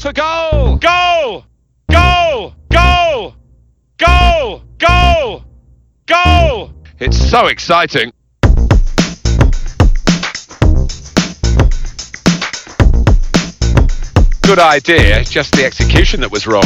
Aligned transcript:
goes 0.00 0.02
for 0.02 0.12
goal! 0.12 0.76
Goal! 0.76 1.44
Goal! 1.90 2.54
Goal! 2.70 3.34
Goal! 3.98 4.62
Goal! 4.78 5.44
Goal! 6.06 6.72
It's 6.98 7.16
so 7.16 7.46
exciting. 7.46 8.12
Good 14.42 14.58
idea, 14.58 15.22
just 15.24 15.52
the 15.52 15.64
execution 15.64 16.20
that 16.22 16.30
was 16.32 16.46
wrong. 16.46 16.64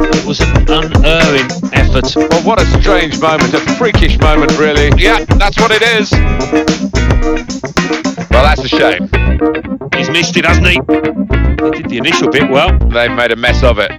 It 0.00 0.26
was 0.26 0.40
an 0.40 0.68
unerring 0.68 1.50
effort. 1.72 2.14
Well, 2.16 2.42
what 2.42 2.60
a 2.60 2.66
strange 2.82 3.20
moment, 3.20 3.54
a 3.54 3.60
freakish 3.76 4.18
moment, 4.18 4.58
really. 4.58 4.90
Yeah, 5.00 5.24
that's 5.24 5.58
what 5.58 5.70
it 5.72 5.82
is. 5.82 6.12
Well, 8.32 8.44
that's 8.44 8.64
a 8.64 8.68
shame. 8.68 9.10
He's 9.94 10.08
missed 10.08 10.38
it, 10.38 10.46
hasn't 10.46 10.66
he? 10.66 10.72
He 10.72 11.82
did 11.82 11.90
the 11.90 11.98
initial 11.98 12.30
bit 12.30 12.48
well. 12.48 12.78
They've 12.78 13.12
made 13.12 13.30
a 13.30 13.36
mess 13.36 13.62
of 13.62 13.78
it. 13.78 13.92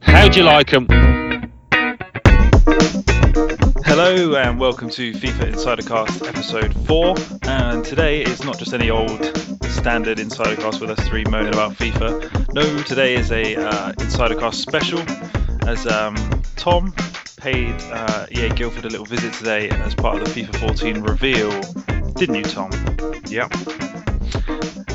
How'd 0.00 0.34
you 0.34 0.42
like 0.42 0.70
him? 0.70 0.88
Hello 3.84 4.34
and 4.34 4.58
welcome 4.58 4.90
to 4.90 5.12
FIFA 5.12 5.52
Insidercast 5.52 6.26
episode 6.26 6.74
4. 6.88 7.14
And 7.44 7.84
today 7.84 8.22
is 8.22 8.42
not 8.42 8.58
just 8.58 8.74
any 8.74 8.90
old 8.90 9.24
standard 9.68 10.18
Insidercast 10.18 10.80
with 10.80 10.90
us 10.90 11.06
three 11.06 11.24
moaning 11.26 11.54
about 11.54 11.74
FIFA. 11.74 12.54
No, 12.54 12.82
today 12.82 13.14
is 13.14 13.30
a 13.30 13.54
uh, 13.54 13.92
Insidercast 13.92 14.54
special 14.54 14.98
as 15.68 15.86
um, 15.86 16.16
Tom 16.56 16.92
paid 17.44 17.76
uh, 17.92 18.26
EA 18.30 18.48
Guildford 18.48 18.86
a 18.86 18.88
little 18.88 19.04
visit 19.04 19.34
today 19.34 19.68
as 19.68 19.94
part 19.94 20.16
of 20.16 20.24
the 20.24 20.42
FIFA 20.42 20.56
14 20.60 21.00
reveal. 21.02 21.50
Didn't 22.12 22.36
you, 22.36 22.42
Tom? 22.42 22.70
Yep. 23.26 23.52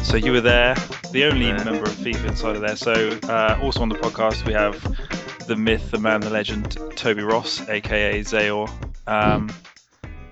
So 0.04 0.18
you 0.18 0.32
were 0.32 0.42
there, 0.42 0.74
the 1.12 1.26
only 1.26 1.54
member 1.54 1.84
of 1.84 1.90
FIFA 1.90 2.30
Insider 2.30 2.60
there. 2.60 2.76
So 2.76 3.20
uh, 3.30 3.60
also 3.62 3.84
on 3.84 3.90
the 3.90 4.00
podcast 4.00 4.48
we 4.48 4.54
have 4.54 4.82
the 5.46 5.56
myth, 5.56 5.92
the 5.92 6.00
man, 6.00 6.22
the 6.22 6.32
legend, 6.32 6.76
Toby 6.96 7.22
Ross, 7.22 7.70
aka 7.70 8.20
Zayor. 8.22 8.68
Um, 9.06 9.52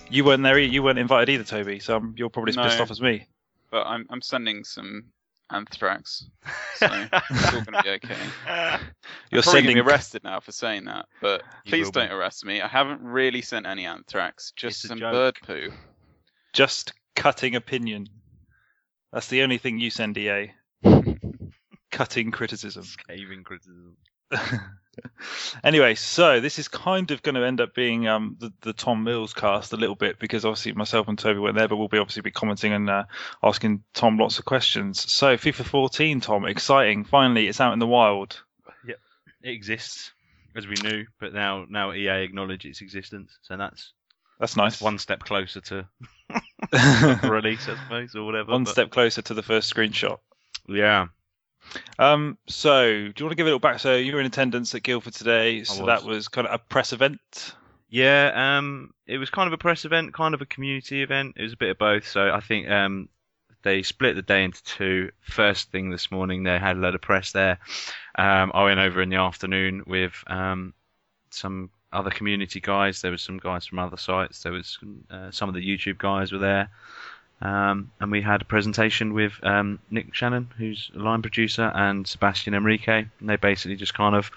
you 0.10 0.24
weren't 0.24 0.42
there. 0.42 0.58
You 0.58 0.82
weren't 0.82 0.98
invited 0.98 1.32
either, 1.32 1.44
Toby. 1.44 1.78
So 1.78 2.02
you're 2.16 2.32
probably 2.32 2.50
as 2.50 2.58
pissed 2.58 2.80
off 2.80 2.90
as 2.90 3.00
me. 3.00 3.28
but 3.70 3.84
I'm 3.84 4.08
I'm 4.10 4.24
sending 4.24 4.64
some 4.64 5.12
anthrax, 5.52 6.26
so 6.76 6.88
it's 7.30 7.54
all 7.54 7.62
gonna 7.62 7.82
be 7.84 7.90
okay. 7.90 8.16
You're 8.48 8.50
I'm 8.50 8.80
probably 9.30 9.42
sending. 9.42 9.76
gonna 9.78 9.84
be 9.86 9.92
arrested 9.92 10.24
now 10.24 10.40
for 10.40 10.52
saying 10.52 10.86
that, 10.86 11.06
but 11.22 11.44
You 11.66 11.70
please 11.72 11.90
don't 11.92 12.12
arrest 12.12 12.46
me. 12.46 12.62
I 12.62 12.68
haven't 12.68 13.02
really 13.02 13.42
sent 13.42 13.66
any 13.66 13.86
anthrax, 13.86 14.52
just 14.56 14.84
It's 14.86 14.90
some 14.90 15.00
bird 15.00 15.36
poo. 15.46 15.72
just 16.54 16.94
cutting 17.16 17.56
opinion. 17.56 18.08
That's 19.14 19.28
the 19.28 19.42
only 19.44 19.58
thing 19.58 19.80
you 19.80 19.90
send 19.90 20.18
EA. 20.18 20.52
cutting 21.92 22.32
criticism. 22.32 22.84
Scathing 22.84 23.44
criticism. 23.44 23.96
Anyway, 25.64 25.96
so 25.96 26.40
this 26.40 26.60
is 26.60 26.68
kind 26.68 27.12
of 27.12 27.22
going 27.24 27.36
to 27.36 27.46
end 27.46 27.62
up 27.62 27.74
being 27.74 28.08
um, 28.08 28.38
the, 28.40 28.52
the 28.62 28.74
Tom 28.74 29.04
Mills 29.04 29.34
cast 29.34 29.74
a 29.74 29.78
little 29.78 29.96
bit 29.96 30.20
because 30.20 30.46
obviously 30.46 30.74
myself 30.74 31.08
and 31.08 31.18
Toby 31.18 31.40
weren't 31.40 31.58
there, 31.58 31.68
but 31.68 31.78
we'll 31.78 31.88
be 31.88 31.98
obviously 31.98 32.22
be 32.22 32.32
commenting 32.32 32.74
and 32.74 32.90
uh, 32.90 33.04
asking 33.44 33.84
Tom 33.94 34.18
lots 34.18 34.40
of 34.40 34.46
questions. 34.46 35.12
So 35.12 35.36
FIFA 35.38 35.66
14, 35.66 36.22
Tom, 36.22 36.46
exciting! 36.46 37.04
Finally, 37.04 37.48
it's 37.48 37.62
out 37.62 37.74
in 37.74 37.80
the 37.80 37.88
wild. 37.88 38.42
Yep, 38.88 39.00
it 39.44 39.50
exists, 39.52 40.12
as 40.56 40.68
we 40.68 40.76
knew, 40.84 41.06
but 41.20 41.34
now 41.34 41.66
now 41.70 41.94
EA 41.94 42.24
acknowledge 42.24 42.66
its 42.66 42.82
existence, 42.82 43.38
so 43.42 43.58
that's 43.58 43.94
That's 44.40 44.56
nice. 44.56 44.82
one 44.82 44.98
step 45.00 45.20
closer 45.20 45.62
to 45.62 45.88
release, 47.24 47.68
I 47.68 47.76
suppose, 47.84 48.16
or 48.16 48.24
whatever. 48.26 48.52
One 48.52 48.64
but- 48.64 48.72
step 48.72 48.90
closer 48.92 49.22
to 49.24 49.34
the 49.34 49.44
first 49.44 49.74
screenshot. 49.74 50.20
Yeah. 50.68 51.08
Um, 52.00 52.38
so 52.48 52.84
do 52.86 53.14
you 53.18 53.26
want 53.26 53.32
to 53.32 53.36
give 53.36 53.48
it 53.48 53.50
a 53.50 53.54
little 53.54 53.60
back? 53.60 53.80
So 53.80 53.96
you 53.96 54.14
were 54.14 54.20
in 54.20 54.26
attendance 54.26 54.74
at 54.76 54.84
Guildford 54.84 55.14
today, 55.14 55.64
so 55.64 55.84
was. 55.84 55.88
that 55.88 56.08
was 56.08 56.28
kind 56.28 56.48
of 56.48 56.54
a 56.54 56.58
press 56.58 56.94
event. 56.94 57.56
Yeah, 57.90 58.58
um, 58.58 58.94
it 59.06 59.18
was 59.18 59.30
kind 59.30 59.48
of 59.48 59.54
a 59.54 59.58
press 59.58 59.86
event, 59.86 60.14
kind 60.14 60.34
of 60.34 60.42
a 60.42 60.46
community 60.46 61.02
event. 61.02 61.36
It 61.38 61.44
was 61.44 61.54
a 61.54 61.58
bit 61.58 61.70
of 61.70 61.78
both. 61.78 62.08
So 62.08 62.32
I 62.32 62.42
think 62.42 62.70
um, 62.70 63.08
they 63.64 63.84
split 63.84 64.16
the 64.16 64.22
day 64.22 64.44
into 64.44 64.64
two. 64.64 65.12
First 65.22 65.72
thing 65.72 65.90
this 65.90 66.12
morning, 66.12 66.44
they 66.44 66.60
had 66.60 66.78
a 66.78 66.80
load 66.80 66.96
of 66.96 67.02
press 67.02 67.32
there. 67.32 67.60
Um, 68.18 68.52
I 68.54 68.66
went 68.66 68.80
over 68.80 69.02
in 69.02 69.10
the 69.10 69.18
afternoon 69.18 69.84
with 69.88 70.24
um, 70.28 70.74
some 71.30 71.70
other 71.92 72.10
community 72.10 72.60
guys. 72.60 73.02
There 73.02 73.12
was 73.12 73.22
some 73.22 73.38
guys 73.38 73.66
from 73.66 73.80
other 73.80 73.98
sites. 73.98 74.44
There 74.44 74.52
was 74.52 74.78
uh, 75.10 75.32
some 75.32 75.50
of 75.50 75.56
the 75.56 75.66
YouTube 75.66 75.98
guys 75.98 76.32
were 76.32 76.40
there. 76.40 76.70
Um, 77.42 77.92
and 78.00 78.12
we 78.12 78.22
had 78.22 78.42
a 78.42 78.46
presentation 78.46 79.14
with 79.14 79.34
um, 79.44 79.80
Nick 79.92 80.12
Channon, 80.14 80.48
who's 80.58 80.90
a 80.96 81.00
line 81.00 81.22
producer, 81.22 81.72
and 81.74 82.08
Sebastian 82.08 82.54
Enrique. 82.54 83.06
And 83.20 83.30
they 83.30 83.36
basically 83.36 83.76
just 83.76 83.94
kind 83.94 84.16
of 84.16 84.32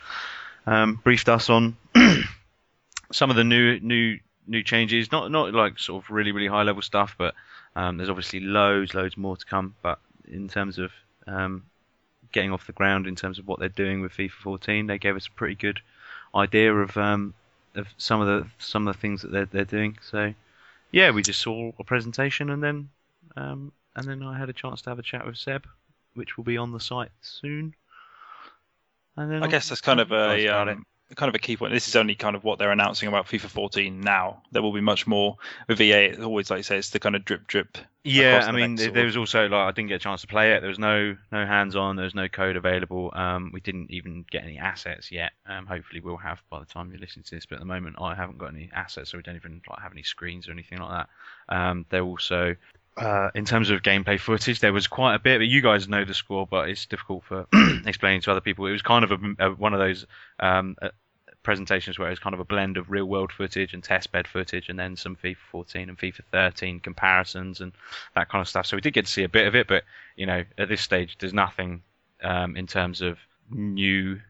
um, 0.67 1.01
briefed 1.03 1.29
us 1.29 1.49
on 1.49 1.77
some 3.13 3.31
of 3.31 3.37
the 3.37 3.45
new 3.45 3.81
new 3.81 4.19
new 4.47 4.63
changes. 4.63 5.11
Not 5.11 5.31
not 5.31 5.55
like 5.55 5.79
sort 5.79 6.05
of 6.05 6.11
really 6.11 6.33
really 6.33 6.49
high 6.49 6.63
level 6.63 6.83
stuff, 6.83 7.15
but 7.17 7.35
um, 7.75 7.97
there's 7.97 8.11
obviously 8.11 8.41
loads 8.41 8.95
loads 8.95 9.17
more 9.17 9.37
to 9.37 9.47
come. 9.47 9.75
But 9.83 9.99
in 10.29 10.49
terms 10.49 10.79
of 10.79 10.93
um, 11.27 11.65
getting 12.33 12.53
off 12.53 12.67
the 12.67 12.73
ground, 12.73 13.07
in 13.07 13.17
terms 13.17 13.39
of 13.39 13.49
what 13.49 13.59
they're 13.59 13.69
doing 13.69 14.03
with 14.03 14.13
FIFA 14.13 14.31
14, 14.31 14.87
they 14.87 14.99
gave 14.99 15.17
us 15.17 15.27
a 15.27 15.31
pretty 15.31 15.55
good 15.55 15.81
idea 16.35 16.75
of 16.75 16.97
um, 16.99 17.33
of 17.75 17.89
some 17.97 18.21
of 18.21 18.27
the 18.27 18.49
some 18.59 18.87
of 18.87 18.95
the 18.95 19.01
things 19.01 19.23
that 19.23 19.33
they're 19.33 19.47
they're 19.47 19.65
doing. 19.65 19.99
So 20.03 20.35
yeah, 20.91 21.11
we 21.11 21.23
just 21.23 21.41
saw 21.41 21.73
a 21.79 21.85
presentation 21.85 22.51
and 22.51 22.63
then 22.63 22.89
um, 23.37 23.73
and 23.97 24.07
then 24.07 24.23
I 24.23 24.39
had 24.39 24.49
a 24.49 24.53
chance 24.53 24.83
to 24.83 24.91
have 24.91 24.99
a 24.99 25.03
chat 25.03 25.27
with 25.27 25.37
Seb, 25.37 25.67
which 26.15 26.37
will 26.37 26.45
be 26.45 26.57
on 26.57 26.73
the 26.73 26.81
site 26.81 27.11
soon. 27.21 27.75
And 29.17 29.31
then 29.31 29.43
I 29.43 29.49
guess 29.49 29.69
that's 29.69 29.81
kind 29.81 30.01
of 30.01 30.13
a 30.13 30.49
um, 30.49 30.87
kind 31.17 31.29
of 31.29 31.35
a 31.35 31.39
key 31.39 31.57
point. 31.57 31.73
This 31.73 31.89
is 31.89 31.97
only 31.97 32.15
kind 32.15 32.37
of 32.37 32.45
what 32.45 32.59
they're 32.59 32.71
announcing 32.71 33.09
about 33.09 33.27
FIFA 33.27 33.49
14 33.49 34.01
now. 34.01 34.43
There 34.53 34.63
will 34.63 34.73
be 34.73 34.81
much 34.81 35.07
more 35.07 35.37
with 35.69 35.79
VA. 35.79 36.11
It's 36.11 36.21
always 36.21 36.51
like 36.51 36.59
you 36.59 36.63
say, 36.63 36.79
it's 36.79 36.91
the 36.91 37.01
kind 37.01 37.17
of 37.17 37.25
drip 37.25 37.47
drip. 37.47 37.79
Yeah, 38.03 38.41
I 38.43 38.47
the 38.47 38.53
mean, 38.55 38.77
there, 38.77 38.91
there 38.91 39.05
was 39.05 39.17
also 39.17 39.43
like 39.43 39.53
I 39.53 39.71
didn't 39.73 39.89
get 39.89 39.97
a 39.97 39.99
chance 39.99 40.23
to 40.23 40.27
play 40.27 40.55
it. 40.55 40.61
There 40.61 40.69
was 40.69 40.79
no 40.79 41.17
no 41.31 41.45
hands 41.45 41.77
on. 41.77 41.97
There 41.97 42.05
was 42.05 42.15
no 42.15 42.29
code 42.29 42.57
available. 42.57 43.11
Um, 43.15 43.51
we 43.53 43.61
didn't 43.61 43.91
even 43.91 44.25
get 44.31 44.43
any 44.45 44.59
assets 44.59 45.13
yet. 45.13 45.33
Um, 45.47 45.67
hopefully 45.67 46.01
we'll 46.01 46.17
have 46.17 46.43
by 46.49 46.61
the 46.61 46.67
time 46.67 46.91
you're 46.91 47.01
listening 47.01 47.25
to 47.25 47.35
this. 47.35 47.45
But 47.45 47.57
at 47.57 47.61
the 47.61 47.67
moment, 47.67 47.97
I 48.01 48.15
haven't 48.15 48.39
got 48.39 48.55
any 48.55 48.71
assets, 48.73 49.11
so 49.11 49.19
we 49.19 49.23
don't 49.23 49.37
even 49.37 49.61
like 49.69 49.81
have 49.81 49.93
any 49.93 50.03
screens 50.03 50.49
or 50.49 50.53
anything 50.53 50.79
like 50.79 50.91
that. 50.91 51.55
Um, 51.55 51.87
there 51.91 52.03
also. 52.03 52.57
Uh, 52.97 53.31
in 53.35 53.45
terms 53.45 53.71
of 53.71 53.81
gameplay 53.83 54.19
footage, 54.19 54.61
there 54.61 54.73
was 54.73 54.87
quite 54.87 55.15
a 55.15 55.19
bit, 55.19 55.39
but 55.39 55.47
you 55.47 55.63
guys 55.63 55.89
know 55.89 56.05
the 56.05 56.13
score, 56.13 56.47
but 56.47 56.69
it's 56.69 56.85
difficult 56.87 57.25
for 57.25 57.47
explaining 57.87 58.21
to 58.21 58.31
other 58.31 58.41
people. 58.41 58.67
It 58.67 58.73
was 58.73 58.83
kind 58.83 59.05
of 59.05 59.13
a, 59.13 59.19
a, 59.39 59.51
one 59.53 59.73
of 59.73 59.79
those 59.79 60.07
um, 60.41 60.77
presentations 61.43 61.99
where 61.99 62.09
it 62.09 62.13
was 62.13 62.19
kind 62.19 62.35
of 62.35 62.41
a 62.41 62.45
blend 62.45 62.77
of 62.77 62.91
real 62.91 63.07
world 63.07 63.33
footage 63.33 63.73
and 63.73 63.83
test 63.83 64.13
bed 64.13 64.29
footage, 64.29 64.69
and 64.69 64.79
then 64.79 64.97
some 64.97 65.17
FIFA 65.17 65.37
14 65.51 65.89
and 65.89 65.99
FIFA 65.99 66.21
13 66.33 66.81
comparisons 66.81 67.61
and 67.61 67.73
that 68.15 68.29
kind 68.29 68.43
of 68.43 68.49
stuff. 68.49 68.67
So 68.67 68.77
we 68.77 68.81
did 68.81 68.95
get 68.95 69.07
to 69.07 69.13
see 69.13 69.25
a 69.25 69.29
bit 69.29 69.47
of 69.47 69.55
it, 69.55 69.67
but 69.67 69.85
you 70.17 70.27
know, 70.27 70.45
at 70.59 70.69
this 70.69 70.83
stage, 70.83 71.17
there's 71.19 71.35
nothing 71.35 71.83
um, 72.23 72.57
in 72.57 72.67
terms 72.67 73.01
of 73.01 73.19
new 73.51 74.21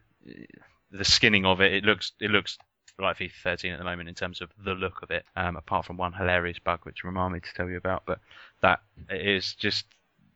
the 0.91 1.05
skinning 1.05 1.45
of 1.45 1.61
it. 1.61 1.73
It 1.73 1.83
looks 1.83 2.13
it 2.19 2.31
looks 2.31 2.57
like 2.99 3.17
FIFA 3.17 3.31
13 3.43 3.73
at 3.73 3.79
the 3.79 3.85
moment 3.85 4.09
in 4.09 4.15
terms 4.15 4.41
of 4.41 4.49
the 4.63 4.73
look 4.73 5.01
of 5.01 5.11
it. 5.11 5.25
Um, 5.35 5.55
apart 5.55 5.85
from 5.85 5.97
one 5.97 6.13
hilarious 6.13 6.59
bug 6.59 6.81
which 6.83 7.03
remind 7.03 7.33
me 7.33 7.39
to 7.39 7.53
tell 7.53 7.69
you 7.69 7.77
about, 7.77 8.03
but 8.05 8.19
that 8.61 8.81
is 9.09 9.53
just 9.53 9.85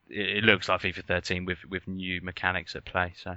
it, 0.09 0.37
it 0.37 0.43
looks 0.43 0.67
like 0.67 0.81
FIFA 0.81 1.05
13 1.05 1.45
with 1.45 1.59
with 1.69 1.87
new 1.87 2.21
mechanics 2.21 2.75
at 2.75 2.85
play. 2.85 3.13
So. 3.21 3.35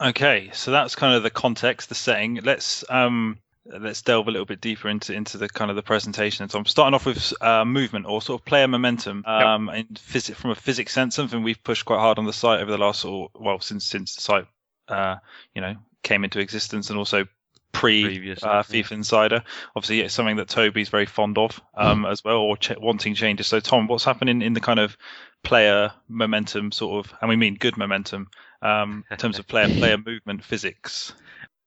Okay, 0.00 0.50
so 0.52 0.70
that's 0.70 0.94
kind 0.94 1.14
of 1.14 1.22
the 1.22 1.30
context, 1.30 1.88
the 1.88 1.94
setting. 1.94 2.40
Let's 2.42 2.84
um 2.88 3.38
let's 3.66 4.00
delve 4.02 4.28
a 4.28 4.30
little 4.30 4.46
bit 4.46 4.60
deeper 4.60 4.88
into 4.88 5.12
into 5.12 5.38
the 5.38 5.48
kind 5.48 5.70
of 5.70 5.76
the 5.76 5.82
presentation. 5.82 6.48
So 6.48 6.58
I'm 6.58 6.66
starting 6.66 6.94
off 6.94 7.04
with 7.04 7.32
uh, 7.42 7.64
movement 7.64 8.06
or 8.06 8.22
sort 8.22 8.40
of 8.40 8.44
player 8.44 8.68
momentum. 8.68 9.24
Um, 9.26 9.68
and 9.68 9.88
phys- 9.94 10.34
from 10.34 10.50
a 10.50 10.54
physics 10.54 10.92
sense, 10.92 11.16
something 11.16 11.42
we've 11.42 11.62
pushed 11.62 11.84
quite 11.84 11.98
hard 11.98 12.18
on 12.18 12.26
the 12.26 12.32
site 12.32 12.60
over 12.60 12.70
the 12.70 12.78
last 12.78 13.04
of, 13.04 13.28
well 13.34 13.60
since 13.60 13.84
since 13.84 14.14
the 14.14 14.22
site 14.22 14.46
uh 14.88 15.16
you 15.54 15.60
know 15.60 15.74
came 16.02 16.24
into 16.24 16.38
existence 16.38 16.90
and 16.90 16.98
also 16.98 17.26
pre 17.72 18.04
Previous, 18.04 18.42
uh, 18.42 18.62
yeah. 18.68 18.82
FIFA 18.82 18.92
Insider. 18.92 19.42
Obviously, 19.76 20.00
it's 20.00 20.14
something 20.14 20.36
that 20.36 20.48
Toby's 20.48 20.88
very 20.88 21.06
fond 21.06 21.38
of 21.38 21.60
um, 21.74 22.06
as 22.06 22.24
well, 22.24 22.38
or 22.38 22.56
ch- 22.56 22.78
wanting 22.78 23.14
changes. 23.14 23.46
So, 23.46 23.60
Tom, 23.60 23.86
what's 23.86 24.04
happening 24.04 24.42
in 24.42 24.52
the 24.54 24.60
kind 24.60 24.80
of 24.80 24.96
player 25.42 25.92
momentum, 26.08 26.72
sort 26.72 27.06
of, 27.06 27.14
and 27.20 27.28
we 27.28 27.36
mean 27.36 27.56
good 27.56 27.76
momentum, 27.76 28.30
um, 28.62 29.04
in 29.10 29.16
terms 29.16 29.38
of 29.38 29.46
player 29.46 29.68
player 29.68 29.98
movement 29.98 30.44
physics? 30.44 31.14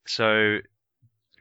So 0.08 0.60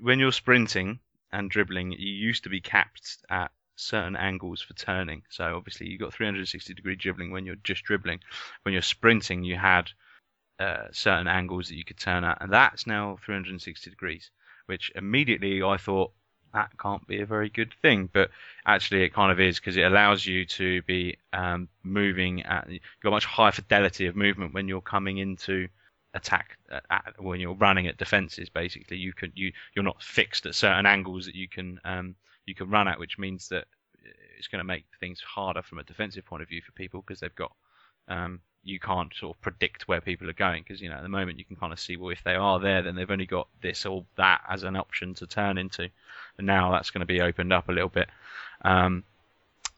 when 0.00 0.18
you're 0.18 0.32
sprinting 0.32 1.00
and 1.32 1.50
dribbling, 1.50 1.92
you 1.92 2.12
used 2.12 2.44
to 2.44 2.48
be 2.48 2.60
capped 2.60 3.18
at 3.28 3.50
certain 3.76 4.16
angles 4.16 4.60
for 4.60 4.74
turning. 4.74 5.22
So 5.30 5.56
obviously 5.56 5.88
you 5.88 5.98
got 5.98 6.12
360 6.12 6.74
degree 6.74 6.96
dribbling 6.96 7.30
when 7.30 7.46
you're 7.46 7.56
just 7.56 7.84
dribbling. 7.84 8.20
When 8.62 8.72
you're 8.72 8.82
sprinting, 8.82 9.44
you 9.44 9.56
had 9.56 9.90
uh, 10.58 10.88
certain 10.92 11.28
angles 11.28 11.68
that 11.68 11.76
you 11.76 11.84
could 11.84 11.98
turn 11.98 12.24
at, 12.24 12.38
and 12.40 12.52
that's 12.52 12.86
now 12.86 13.16
360 13.24 13.90
degrees. 13.90 14.30
Which 14.66 14.92
immediately 14.94 15.62
I 15.62 15.78
thought 15.78 16.12
that 16.52 16.70
can't 16.78 17.06
be 17.06 17.20
a 17.20 17.26
very 17.26 17.48
good 17.48 17.72
thing, 17.82 18.08
but 18.12 18.30
actually 18.66 19.02
it 19.02 19.14
kind 19.14 19.32
of 19.32 19.40
is 19.40 19.58
because 19.58 19.76
it 19.76 19.82
allows 19.82 20.26
you 20.26 20.44
to 20.46 20.82
be 20.82 21.16
um, 21.32 21.68
moving 21.82 22.42
at 22.42 22.68
you've 22.68 22.82
got 23.02 23.10
much 23.10 23.24
higher 23.24 23.52
fidelity 23.52 24.06
of 24.06 24.16
movement 24.16 24.54
when 24.54 24.68
you're 24.68 24.80
coming 24.80 25.18
into 25.18 25.68
attack 26.14 26.58
uh, 26.72 26.80
at, 26.90 27.14
when 27.18 27.40
you're 27.40 27.54
running 27.54 27.86
at 27.86 27.96
defenses. 27.96 28.48
Basically, 28.48 28.96
you 28.96 29.12
can 29.12 29.32
you 29.34 29.52
you're 29.74 29.84
not 29.84 30.02
fixed 30.02 30.46
at 30.46 30.54
certain 30.54 30.86
angles 30.86 31.26
that 31.26 31.34
you 31.34 31.48
can 31.48 31.80
um, 31.84 32.14
you 32.46 32.54
can 32.54 32.70
run 32.70 32.88
at, 32.88 32.98
which 32.98 33.18
means 33.18 33.48
that 33.48 33.66
it's 34.36 34.48
going 34.48 34.60
to 34.60 34.64
make 34.64 34.86
things 34.98 35.20
harder 35.20 35.62
from 35.62 35.78
a 35.78 35.84
defensive 35.84 36.24
point 36.24 36.42
of 36.42 36.48
view 36.48 36.62
for 36.62 36.72
people 36.72 37.02
because 37.02 37.20
they've 37.20 37.34
got 37.34 37.52
um, 38.08 38.40
you 38.64 38.78
can't 38.78 39.14
sort 39.14 39.36
of 39.36 39.40
predict 39.40 39.88
where 39.88 40.00
people 40.00 40.28
are 40.28 40.34
going 40.34 40.62
because 40.62 40.80
you 40.80 40.88
know 40.88 40.96
at 40.96 41.02
the 41.02 41.08
moment 41.08 41.38
you 41.38 41.44
can 41.44 41.56
kind 41.56 41.72
of 41.72 41.80
see 41.80 41.96
well 41.96 42.10
if 42.10 42.22
they 42.24 42.34
are 42.34 42.60
there 42.60 42.82
then 42.82 42.94
they've 42.94 43.10
only 43.10 43.26
got 43.26 43.48
this 43.62 43.86
or 43.86 44.04
that 44.16 44.42
as 44.48 44.62
an 44.62 44.76
option 44.76 45.14
to 45.14 45.26
turn 45.26 45.58
into. 45.58 45.88
And 46.38 46.46
now 46.46 46.72
that's 46.72 46.90
going 46.90 47.00
to 47.00 47.06
be 47.06 47.20
opened 47.20 47.52
up 47.52 47.68
a 47.68 47.72
little 47.72 47.88
bit. 47.88 48.08
Um, 48.62 49.04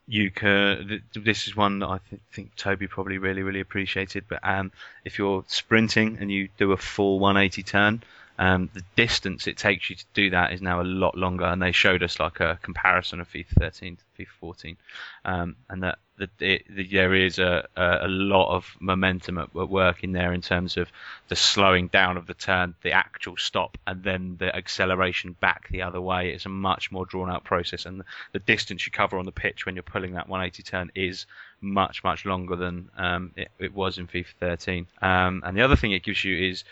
you 0.09 0.31
can 0.31 1.03
this 1.15 1.47
is 1.47 1.57
one 1.57 1.79
that 1.79 1.87
I 1.87 1.99
th- 2.11 2.23
think 2.33 2.57
Toby 2.57 2.89
probably 2.89 3.19
really 3.19 3.43
really 3.43 3.61
appreciated 3.61 4.25
but 4.29 4.41
um, 4.43 4.73
if 5.05 5.17
you're 5.19 5.45
sprinting 5.47 6.19
and 6.21 6.31
you 6.31 6.49
do 6.59 6.73
a 6.73 6.77
full 6.77 7.21
180 7.21 7.63
turn 7.63 8.03
um, 8.43 8.69
the 8.75 8.83
distance 8.97 9.47
it 9.47 9.57
takes 9.57 9.89
you 9.89 9.95
to 9.95 10.05
do 10.15 10.31
that 10.31 10.53
is 10.53 10.61
now 10.61 10.81
a 10.81 10.83
lot 10.83 11.17
longer, 11.17 11.45
and 11.45 11.63
they 11.63 11.71
showed 11.71 12.03
us 12.03 12.19
like 12.19 12.41
a 12.41 12.59
comparison 12.61 13.21
of 13.21 13.31
FIFA 13.31 13.55
13 13.57 13.97
to 13.97 14.25
FIFA 14.25 14.29
14, 14.41 14.77
um, 15.25 15.55
and 15.71 15.85
that 15.85 15.99
it, 16.41 16.65
the, 16.69 16.89
there 16.89 17.15
is 17.15 17.39
a, 17.39 17.69
a, 17.77 18.09
lot 18.09 18.53
of 18.53 18.77
momentum 18.81 19.39
at, 19.39 19.45
at, 19.45 19.69
work 19.69 20.03
in 20.03 20.11
there 20.11 20.33
in 20.33 20.41
terms 20.41 20.77
of 20.77 20.89
the 21.29 21.37
slowing 21.37 21.87
down 21.87 22.17
of 22.17 22.27
the 22.27 22.35
turn, 22.35 22.75
the 22.83 22.91
actual 22.91 23.37
stop, 23.37 23.79
and 23.87 24.03
then 24.03 24.37
the 24.39 24.55
acceleration 24.57 25.37
back 25.41 25.69
the 25.69 25.83
other 25.83 26.01
way. 26.01 26.33
It's 26.33 26.47
a 26.47 26.49
much 26.49 26.91
more 26.91 27.07
drawn 27.07 27.31
out 27.31 27.45
process, 27.45 27.87
and 27.87 28.01
the, 28.01 28.05
the 28.33 28.41
distance 28.41 28.85
you 28.85 28.91
cover 28.91 29.19
on 29.19 29.25
the 29.25 29.31
pitch 29.31 29.67
when 29.67 29.77
you're 29.77 29.85
pulling 29.85 30.15
that 30.15 30.29
180 30.29 30.65
turn 30.65 30.91
is 30.97 31.27
much 31.61 32.03
much 32.03 32.27
longer 32.27 32.57
than 32.57 32.91
um, 32.97 33.31
it, 33.37 33.53
it, 33.61 33.73
was 33.73 33.99
in 33.99 34.09
FIFA 34.09 34.27
13. 34.41 34.87
Um, 35.01 35.43
and 35.47 35.57
the 35.57 35.63
other 35.63 35.77
thing 35.77 35.93
it 35.93 36.03
gives 36.03 36.25
you 36.25 36.51
is 36.51 36.65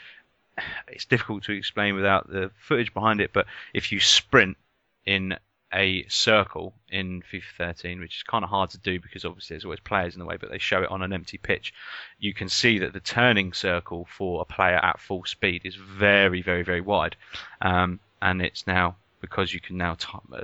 it's 0.88 1.04
difficult 1.04 1.44
to 1.44 1.52
explain 1.52 1.94
without 1.94 2.30
the 2.30 2.50
footage 2.58 2.92
behind 2.94 3.20
it, 3.20 3.32
but 3.32 3.46
if 3.74 3.92
you 3.92 4.00
sprint 4.00 4.56
in 5.06 5.36
a 5.72 6.04
circle 6.08 6.74
in 6.90 7.22
FIFA 7.22 7.42
13, 7.56 8.00
which 8.00 8.16
is 8.16 8.22
kind 8.24 8.42
of 8.42 8.50
hard 8.50 8.70
to 8.70 8.78
do 8.78 8.98
because 8.98 9.24
obviously 9.24 9.54
there's 9.54 9.64
always 9.64 9.80
players 9.80 10.14
in 10.14 10.20
the 10.20 10.26
way, 10.26 10.36
but 10.36 10.50
they 10.50 10.58
show 10.58 10.82
it 10.82 10.90
on 10.90 11.02
an 11.02 11.12
empty 11.12 11.38
pitch. 11.38 11.72
You 12.18 12.34
can 12.34 12.48
see 12.48 12.80
that 12.80 12.92
the 12.92 13.00
turning 13.00 13.52
circle 13.52 14.06
for 14.16 14.42
a 14.42 14.44
player 14.44 14.76
at 14.82 15.00
full 15.00 15.24
speed 15.24 15.62
is 15.64 15.76
very, 15.76 16.42
very, 16.42 16.62
very 16.62 16.80
wide, 16.80 17.16
um, 17.60 18.00
and 18.20 18.42
it's 18.42 18.66
now 18.66 18.96
because 19.20 19.54
you 19.54 19.60
can 19.60 19.76
now 19.76 19.94
t- 19.94 20.08
uh, 20.32 20.42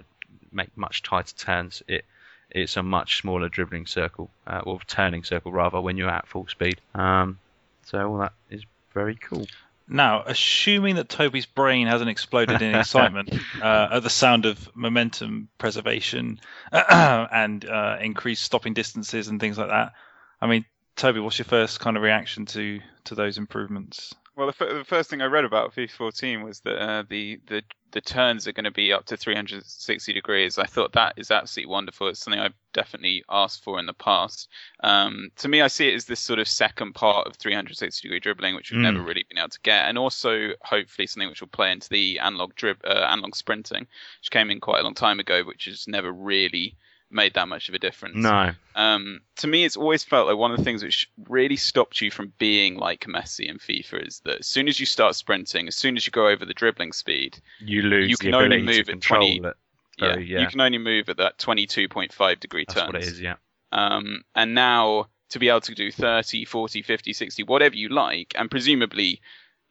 make 0.52 0.76
much 0.76 1.02
tighter 1.02 1.34
turns. 1.36 1.82
It 1.88 2.04
it's 2.50 2.76
a 2.76 2.82
much 2.82 3.20
smaller 3.20 3.48
dribbling 3.48 3.86
circle 3.86 4.30
uh, 4.46 4.60
or 4.64 4.78
turning 4.86 5.24
circle 5.24 5.50
rather 5.50 5.80
when 5.80 5.96
you're 5.96 6.08
at 6.08 6.28
full 6.28 6.46
speed. 6.46 6.80
Um, 6.94 7.38
so 7.84 8.08
all 8.08 8.18
that 8.18 8.32
is 8.50 8.62
very 8.94 9.16
cool. 9.16 9.46
Now, 9.88 10.24
assuming 10.26 10.96
that 10.96 11.08
Toby's 11.08 11.46
brain 11.46 11.86
hasn't 11.86 12.10
exploded 12.10 12.60
in 12.60 12.74
excitement 12.78 13.32
uh, 13.60 13.88
at 13.92 14.02
the 14.02 14.10
sound 14.10 14.44
of 14.44 14.68
momentum 14.74 15.48
preservation 15.58 16.40
and 16.72 17.64
uh, 17.64 17.98
increased 18.00 18.42
stopping 18.42 18.74
distances 18.74 19.28
and 19.28 19.40
things 19.40 19.58
like 19.58 19.68
that, 19.68 19.92
I 20.40 20.46
mean, 20.46 20.64
Toby, 20.96 21.20
what's 21.20 21.38
your 21.38 21.44
first 21.44 21.78
kind 21.80 21.96
of 21.96 22.02
reaction 22.02 22.46
to 22.46 22.80
to 23.04 23.14
those 23.14 23.38
improvements? 23.38 24.14
Well, 24.36 24.46
the, 24.48 24.64
f- 24.64 24.76
the 24.76 24.84
first 24.84 25.08
thing 25.08 25.22
I 25.22 25.26
read 25.26 25.46
about 25.46 25.74
FIFA 25.74 25.90
14 25.90 26.42
was 26.42 26.60
that 26.60 26.76
uh, 26.76 27.04
the, 27.08 27.40
the 27.46 27.62
the 27.92 28.00
turns 28.02 28.46
are 28.46 28.52
going 28.52 28.64
to 28.64 28.70
be 28.70 28.92
up 28.92 29.06
to 29.06 29.16
360 29.16 30.12
degrees. 30.12 30.58
I 30.58 30.66
thought 30.66 30.92
that 30.92 31.14
is 31.16 31.30
absolutely 31.30 31.72
wonderful. 31.72 32.08
It's 32.08 32.20
something 32.20 32.38
I've 32.38 32.52
definitely 32.74 33.24
asked 33.30 33.64
for 33.64 33.78
in 33.78 33.86
the 33.86 33.94
past. 33.94 34.50
Um, 34.84 35.30
to 35.36 35.48
me, 35.48 35.62
I 35.62 35.68
see 35.68 35.88
it 35.88 35.94
as 35.94 36.04
this 36.04 36.20
sort 36.20 36.38
of 36.38 36.46
second 36.46 36.94
part 36.94 37.26
of 37.26 37.36
360 37.36 38.06
degree 38.06 38.20
dribbling, 38.20 38.54
which 38.54 38.70
we've 38.70 38.80
mm. 38.80 38.92
never 38.92 39.02
really 39.02 39.24
been 39.26 39.38
able 39.38 39.48
to 39.48 39.60
get, 39.62 39.88
and 39.88 39.96
also 39.96 40.50
hopefully 40.60 41.06
something 41.06 41.30
which 41.30 41.40
will 41.40 41.48
play 41.48 41.72
into 41.72 41.88
the 41.88 42.18
analog 42.18 42.54
drib, 42.54 42.76
uh, 42.84 43.06
analog 43.10 43.34
sprinting, 43.34 43.86
which 44.20 44.30
came 44.30 44.50
in 44.50 44.60
quite 44.60 44.80
a 44.80 44.84
long 44.84 44.94
time 44.94 45.18
ago, 45.18 45.42
which 45.44 45.64
has 45.64 45.88
never 45.88 46.12
really 46.12 46.76
made 47.10 47.34
that 47.34 47.48
much 47.48 47.68
of 47.68 47.74
a 47.74 47.78
difference. 47.78 48.16
No. 48.16 48.50
Um, 48.74 49.20
to 49.36 49.46
me, 49.46 49.64
it's 49.64 49.76
always 49.76 50.04
felt 50.04 50.26
like 50.26 50.36
one 50.36 50.50
of 50.50 50.58
the 50.58 50.64
things 50.64 50.82
which 50.82 51.10
really 51.28 51.56
stopped 51.56 52.00
you 52.00 52.10
from 52.10 52.32
being 52.38 52.76
like 52.76 53.06
Messi 53.06 53.48
in 53.48 53.58
FIFA 53.58 54.06
is 54.06 54.20
that 54.24 54.40
as 54.40 54.46
soon 54.46 54.68
as 54.68 54.78
you 54.80 54.86
start 54.86 55.14
sprinting, 55.14 55.68
as 55.68 55.76
soon 55.76 55.96
as 55.96 56.06
you 56.06 56.10
go 56.10 56.28
over 56.28 56.44
the 56.44 56.54
dribbling 56.54 56.92
speed, 56.92 57.38
you 57.60 57.82
lose. 57.82 58.10
You 58.10 58.16
can 58.16 58.34
only 58.34 58.62
move 58.62 58.88
at 58.88 59.00
twenty. 59.00 59.38
It. 59.38 59.54
Yeah, 59.98 60.18
yeah, 60.18 60.40
you 60.40 60.46
can 60.46 60.60
only 60.60 60.78
move 60.78 61.08
at 61.08 61.16
that 61.18 61.38
twenty-two 61.38 61.88
point 61.88 62.12
five 62.12 62.40
degree 62.40 62.66
turn. 62.66 62.74
That's 62.74 62.92
turns. 62.92 62.92
what 62.92 63.02
it 63.02 63.08
is. 63.08 63.20
Yeah. 63.20 63.36
Um, 63.72 64.22
and 64.34 64.54
now 64.54 65.08
to 65.30 65.38
be 65.38 65.48
able 65.48 65.60
to 65.60 65.74
do 65.74 65.90
30, 65.90 66.44
40, 66.44 66.82
50, 66.82 67.12
60, 67.12 67.42
whatever 67.42 67.74
you 67.74 67.88
like, 67.88 68.32
and 68.36 68.50
presumably 68.50 69.20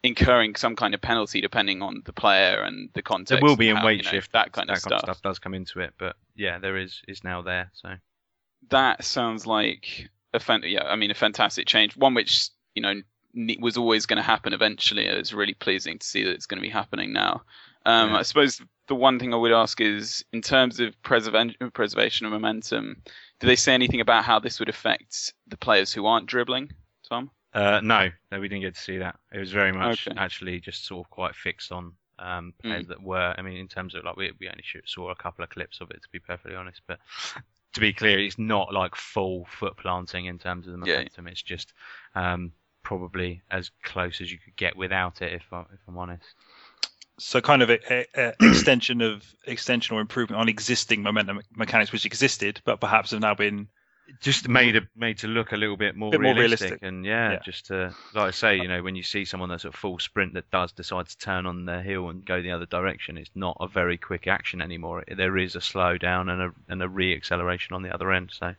incurring 0.05 0.55
some 0.55 0.75
kind 0.75 0.93
of 0.93 1.01
penalty 1.01 1.41
depending 1.41 1.81
on 1.81 2.01
the 2.05 2.13
player 2.13 2.61
and 2.61 2.89
the 2.93 3.01
context. 3.01 3.31
There 3.31 3.41
will 3.41 3.57
be 3.57 3.69
in 3.69 3.77
how, 3.77 3.85
weight 3.85 3.97
you 3.97 4.03
know, 4.03 4.11
shift. 4.11 4.31
That 4.33 4.51
kind 4.51 4.69
that 4.69 4.77
of 4.77 4.81
stuff. 4.81 4.99
stuff 5.01 5.21
does 5.21 5.39
come 5.39 5.53
into 5.53 5.79
it, 5.79 5.93
but 5.97 6.15
yeah, 6.35 6.59
there 6.59 6.77
is 6.77 7.01
is 7.07 7.23
now 7.23 7.41
there. 7.41 7.71
So 7.73 7.95
that 8.69 9.03
sounds 9.03 9.45
like 9.45 10.09
a 10.33 10.39
fan- 10.39 10.63
yeah, 10.65 10.83
I 10.83 10.95
mean 10.95 11.11
a 11.11 11.15
fantastic 11.15 11.67
change. 11.67 11.95
One 11.97 12.13
which 12.13 12.49
you 12.73 12.81
know 12.81 13.01
was 13.59 13.77
always 13.77 14.05
going 14.05 14.17
to 14.17 14.23
happen 14.23 14.53
eventually. 14.53 15.05
It's 15.05 15.33
really 15.33 15.53
pleasing 15.53 15.99
to 15.99 16.05
see 16.07 16.23
that 16.23 16.31
it's 16.31 16.45
going 16.45 16.59
to 16.59 16.67
be 16.67 16.69
happening 16.69 17.11
now. 17.11 17.41
Um, 17.85 18.11
yeah. 18.11 18.19
I 18.19 18.21
suppose 18.23 18.61
the 18.87 18.95
one 18.95 19.19
thing 19.19 19.33
I 19.33 19.37
would 19.37 19.51
ask 19.51 19.79
is, 19.81 20.23
in 20.31 20.41
terms 20.41 20.79
of 20.79 20.99
preserva- 21.01 21.73
preservation 21.73 22.25
of 22.25 22.31
momentum, 22.31 23.01
do 23.39 23.47
they 23.47 23.55
say 23.55 23.73
anything 23.73 24.01
about 24.01 24.23
how 24.23 24.39
this 24.39 24.59
would 24.59 24.69
affect 24.69 25.33
the 25.47 25.57
players 25.57 25.91
who 25.91 26.05
aren't 26.05 26.27
dribbling, 26.27 26.71
Tom? 27.09 27.29
Uh, 27.55 27.79
no, 27.81 28.09
no, 28.31 28.39
we 28.41 28.49
didn't 28.49 28.63
get 28.63 28.75
to 28.75 28.81
see 28.81 28.97
that. 28.97 29.15
It 29.31 29.39
was 29.39 29.51
very 29.51 29.71
much 29.71 30.07
okay. 30.07 30.19
actually 30.19 30.59
just 30.59 30.85
sort 30.85 31.05
of 31.05 31.09
quite 31.09 31.33
fixed 31.35 31.71
on 31.71 31.93
um, 32.19 32.53
players 32.61 32.85
mm. 32.85 32.89
that 32.89 33.01
were. 33.01 33.33
I 33.37 33.41
mean, 33.41 33.55
in 33.55 33.69
terms 33.69 33.95
of 33.95 34.03
like 34.03 34.17
we 34.17 34.33
we 34.41 34.49
only 34.49 34.63
saw 34.85 35.09
a 35.09 35.15
couple 35.15 35.43
of 35.43 35.49
clips 35.49 35.79
of 35.79 35.89
it 35.89 36.01
to 36.03 36.09
be 36.11 36.19
perfectly 36.19 36.57
honest, 36.57 36.81
but 36.85 36.99
to 37.73 37.79
be 37.79 37.93
clear, 37.93 38.19
it's 38.19 38.37
not 38.37 38.73
like 38.73 38.93
full 38.95 39.45
foot 39.45 39.77
planting 39.77 40.25
in 40.25 40.37
terms 40.37 40.67
of 40.67 40.73
the 40.73 40.79
momentum. 40.79 41.25
Yeah. 41.25 41.31
It's 41.31 41.41
just 41.41 41.71
um, 42.13 42.51
probably 42.83 43.41
as 43.49 43.71
close 43.83 44.19
as 44.19 44.29
you 44.29 44.37
could 44.37 44.57
get 44.57 44.75
without 44.75 45.21
it, 45.21 45.31
if 45.31 45.43
I, 45.53 45.61
if 45.61 45.79
I'm 45.87 45.97
honest. 45.97 46.25
So, 47.17 47.39
kind 47.39 47.61
of 47.61 47.69
a, 47.69 47.79
a, 47.89 48.05
a 48.15 48.33
extension 48.49 49.01
of 49.01 49.23
extension 49.45 49.95
or 49.95 50.01
improvement 50.01 50.41
on 50.41 50.49
existing 50.49 51.03
momentum 51.03 51.39
mechanics 51.55 51.93
which 51.93 52.05
existed, 52.05 52.59
but 52.65 52.81
perhaps 52.81 53.11
have 53.11 53.21
now 53.21 53.33
been 53.33 53.69
just 54.21 54.47
made 54.47 54.75
a, 54.75 54.81
made 54.95 55.19
to 55.19 55.27
look 55.27 55.51
a 55.51 55.57
little 55.57 55.77
bit 55.77 55.95
more, 55.95 56.11
bit 56.11 56.19
realistic. 56.19 56.39
more 56.39 56.43
realistic. 56.43 56.79
And 56.83 57.05
yeah, 57.05 57.31
yeah, 57.31 57.39
just 57.39 57.67
to, 57.67 57.95
like 58.13 58.27
I 58.27 58.31
say, 58.31 58.57
you 58.57 58.67
know, 58.67 58.83
when 58.83 58.95
you 58.95 59.03
see 59.03 59.25
someone 59.25 59.49
that's 59.49 59.65
at 59.65 59.75
full 59.75 59.99
sprint 59.99 60.33
that 60.33 60.49
does 60.51 60.71
decide 60.71 61.07
to 61.07 61.17
turn 61.17 61.45
on 61.45 61.65
their 61.65 61.81
heel 61.81 62.09
and 62.09 62.25
go 62.25 62.41
the 62.41 62.51
other 62.51 62.65
direction, 62.65 63.17
it's 63.17 63.31
not 63.35 63.57
a 63.59 63.67
very 63.67 63.97
quick 63.97 64.27
action 64.27 64.61
anymore. 64.61 65.03
There 65.15 65.37
is 65.37 65.55
a 65.55 65.59
slowdown 65.59 66.31
and 66.31 66.41
a 66.41 66.51
and 66.67 66.81
a 66.81 66.89
re-acceleration 66.89 67.75
on 67.75 67.83
the 67.83 67.93
other 67.93 68.11
end. 68.11 68.31
So. 68.33 68.55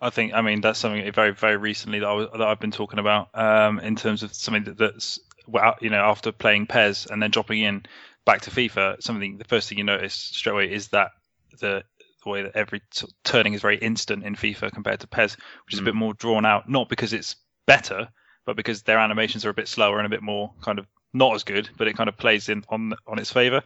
I 0.00 0.10
think, 0.10 0.34
I 0.34 0.40
mean, 0.40 0.60
that's 0.60 0.80
something 0.80 1.12
very, 1.12 1.30
very 1.30 1.56
recently 1.56 2.00
that, 2.00 2.08
I 2.08 2.12
was, 2.12 2.28
that 2.32 2.42
I've 2.42 2.58
been 2.58 2.72
talking 2.72 2.98
about 2.98 3.28
um, 3.34 3.78
in 3.78 3.94
terms 3.94 4.24
of 4.24 4.34
something 4.34 4.64
that, 4.64 4.76
that's, 4.76 5.20
well, 5.46 5.76
you 5.80 5.90
know, 5.90 6.02
after 6.02 6.32
playing 6.32 6.66
PES 6.66 7.06
and 7.06 7.22
then 7.22 7.30
dropping 7.30 7.60
in 7.60 7.86
back 8.24 8.40
to 8.42 8.50
FIFA, 8.50 9.00
something, 9.00 9.38
the 9.38 9.44
first 9.44 9.68
thing 9.68 9.78
you 9.78 9.84
notice 9.84 10.14
straight 10.14 10.52
away 10.54 10.72
is 10.72 10.88
that 10.88 11.12
the 11.60 11.84
the 12.22 12.30
way 12.30 12.42
that 12.42 12.56
every 12.56 12.82
turning 13.24 13.54
is 13.54 13.60
very 13.60 13.76
instant 13.76 14.24
in 14.24 14.34
FIFA 14.34 14.72
compared 14.72 15.00
to 15.00 15.06
PES, 15.06 15.36
which 15.66 15.74
is 15.74 15.80
mm. 15.80 15.82
a 15.82 15.86
bit 15.86 15.94
more 15.94 16.14
drawn 16.14 16.46
out. 16.46 16.68
Not 16.68 16.88
because 16.88 17.12
it's 17.12 17.36
better, 17.66 18.08
but 18.46 18.56
because 18.56 18.82
their 18.82 18.98
animations 18.98 19.44
are 19.44 19.50
a 19.50 19.54
bit 19.54 19.68
slower 19.68 19.98
and 19.98 20.06
a 20.06 20.10
bit 20.10 20.22
more 20.22 20.52
kind 20.62 20.78
of 20.78 20.86
not 21.12 21.34
as 21.34 21.44
good. 21.44 21.68
But 21.76 21.88
it 21.88 21.96
kind 21.96 22.08
of 22.08 22.16
plays 22.16 22.48
in 22.48 22.64
on 22.68 22.94
on 23.06 23.18
its 23.18 23.32
favor. 23.32 23.62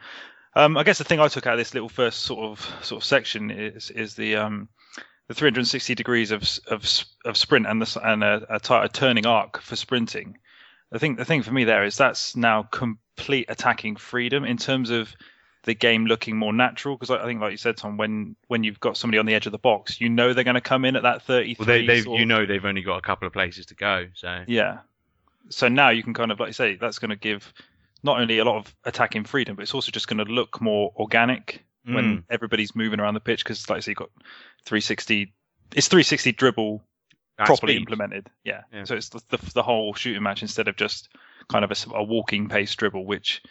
Um, 0.54 0.78
I 0.78 0.84
guess 0.84 0.98
the 0.98 1.04
thing 1.04 1.20
I 1.20 1.28
took 1.28 1.46
out 1.46 1.54
of 1.54 1.58
this 1.58 1.74
little 1.74 1.88
first 1.88 2.20
sort 2.20 2.40
of 2.40 2.60
sort 2.82 3.02
of 3.02 3.04
section 3.04 3.50
is 3.50 3.90
is 3.90 4.14
the 4.14 4.36
um, 4.36 4.68
the 5.28 5.34
360 5.34 5.94
degrees 5.94 6.30
of 6.30 6.42
of 6.68 6.86
of 7.24 7.36
sprint 7.36 7.66
and 7.66 7.82
the 7.82 8.00
and 8.02 8.24
a, 8.24 8.46
a, 8.48 8.60
t- 8.60 8.74
a 8.74 8.88
turning 8.88 9.26
arc 9.26 9.60
for 9.60 9.76
sprinting. 9.76 10.38
I 10.92 10.98
think 10.98 11.18
the 11.18 11.24
thing 11.24 11.42
for 11.42 11.52
me 11.52 11.64
there 11.64 11.84
is 11.84 11.96
that's 11.96 12.36
now 12.36 12.62
complete 12.62 13.46
attacking 13.48 13.96
freedom 13.96 14.44
in 14.44 14.56
terms 14.56 14.90
of 14.90 15.14
the 15.66 15.74
game 15.74 16.06
looking 16.06 16.36
more 16.36 16.52
natural 16.52 16.96
because 16.96 17.10
I 17.10 17.24
think, 17.24 17.40
like 17.40 17.50
you 17.50 17.56
said, 17.58 17.76
Tom, 17.76 17.96
when 17.96 18.36
when 18.46 18.64
you've 18.64 18.80
got 18.80 18.96
somebody 18.96 19.18
on 19.18 19.26
the 19.26 19.34
edge 19.34 19.46
of 19.46 19.52
the 19.52 19.58
box, 19.58 20.00
you 20.00 20.08
know 20.08 20.32
they're 20.32 20.44
going 20.44 20.54
to 20.54 20.60
come 20.60 20.84
in 20.84 20.96
at 20.96 21.02
that 21.02 21.22
33. 21.22 21.56
Well, 21.58 21.66
they, 21.66 21.86
they've, 21.86 22.06
you 22.06 22.24
know 22.24 22.46
they've 22.46 22.64
only 22.64 22.82
got 22.82 22.96
a 22.96 23.02
couple 23.02 23.26
of 23.26 23.32
places 23.32 23.66
to 23.66 23.74
go, 23.74 24.06
so 24.14 24.44
yeah. 24.46 24.78
So 25.50 25.68
now 25.68 25.90
you 25.90 26.02
can 26.02 26.14
kind 26.14 26.32
of, 26.32 26.40
like 26.40 26.48
you 26.48 26.52
say, 26.54 26.76
that's 26.76 26.98
going 26.98 27.10
to 27.10 27.16
give 27.16 27.52
not 28.02 28.20
only 28.20 28.38
a 28.38 28.44
lot 28.44 28.56
of 28.56 28.74
attacking 28.84 29.24
freedom, 29.24 29.56
but 29.56 29.62
it's 29.62 29.74
also 29.74 29.90
just 29.90 30.08
going 30.08 30.24
to 30.24 30.32
look 30.32 30.60
more 30.60 30.92
organic 30.96 31.64
mm. 31.86 31.94
when 31.94 32.24
everybody's 32.30 32.74
moving 32.74 33.00
around 33.00 33.14
the 33.14 33.20
pitch 33.20 33.44
because, 33.44 33.68
like 33.68 33.78
I 33.78 33.80
say, 33.80 33.90
you've 33.90 33.98
got 33.98 34.10
360. 34.64 35.32
It's 35.74 35.88
360 35.88 36.32
dribble 36.32 36.82
At 37.38 37.46
properly 37.46 37.74
speed. 37.74 37.82
implemented. 37.82 38.30
Yeah. 38.44 38.62
Yeah. 38.72 38.84
So 38.84 38.96
it's 38.96 39.08
the, 39.08 39.20
the, 39.30 39.38
the 39.54 39.62
whole 39.62 39.94
shooting 39.94 40.22
match 40.22 40.42
instead 40.42 40.68
of 40.68 40.76
just 40.76 41.08
kind 41.48 41.64
of 41.64 41.70
a, 41.70 41.96
a 41.96 42.04
walking 42.04 42.48
pace 42.48 42.74
dribble, 42.74 43.04
which 43.04 43.42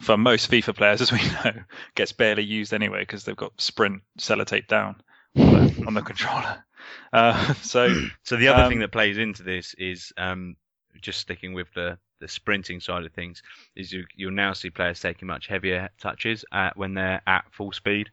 for 0.00 0.16
most 0.16 0.50
FIFA 0.50 0.76
players, 0.76 1.00
as 1.00 1.12
we 1.12 1.18
know, 1.44 1.62
gets 1.94 2.12
barely 2.12 2.44
used 2.44 2.72
anyway 2.72 3.00
because 3.00 3.24
they've 3.24 3.36
got 3.36 3.60
sprint 3.60 4.02
sellotape 4.18 4.66
down 4.66 4.96
on 5.36 5.52
the, 5.52 5.84
on 5.86 5.94
the 5.94 6.02
controller. 6.02 6.64
Uh, 7.14 7.54
so, 7.54 7.88
so 8.24 8.36
the 8.36 8.48
other 8.48 8.64
um, 8.64 8.68
thing 8.68 8.80
that 8.80 8.92
plays 8.92 9.16
into 9.16 9.42
this 9.42 9.72
is 9.78 10.12
um, 10.18 10.54
just 11.00 11.18
sticking 11.18 11.54
with 11.54 11.72
the 11.74 11.96
the 12.20 12.28
sprinting 12.28 12.80
side 12.80 13.04
of 13.04 13.12
things 13.12 13.42
is 13.76 13.92
you 13.92 14.04
you'll 14.16 14.32
now 14.32 14.52
see 14.52 14.70
players 14.70 15.00
taking 15.00 15.28
much 15.28 15.46
heavier 15.46 15.90
touches 16.00 16.44
at, 16.52 16.76
when 16.76 16.94
they're 16.94 17.22
at 17.26 17.44
full 17.52 17.72
speed. 17.72 18.10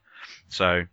So 0.48 0.84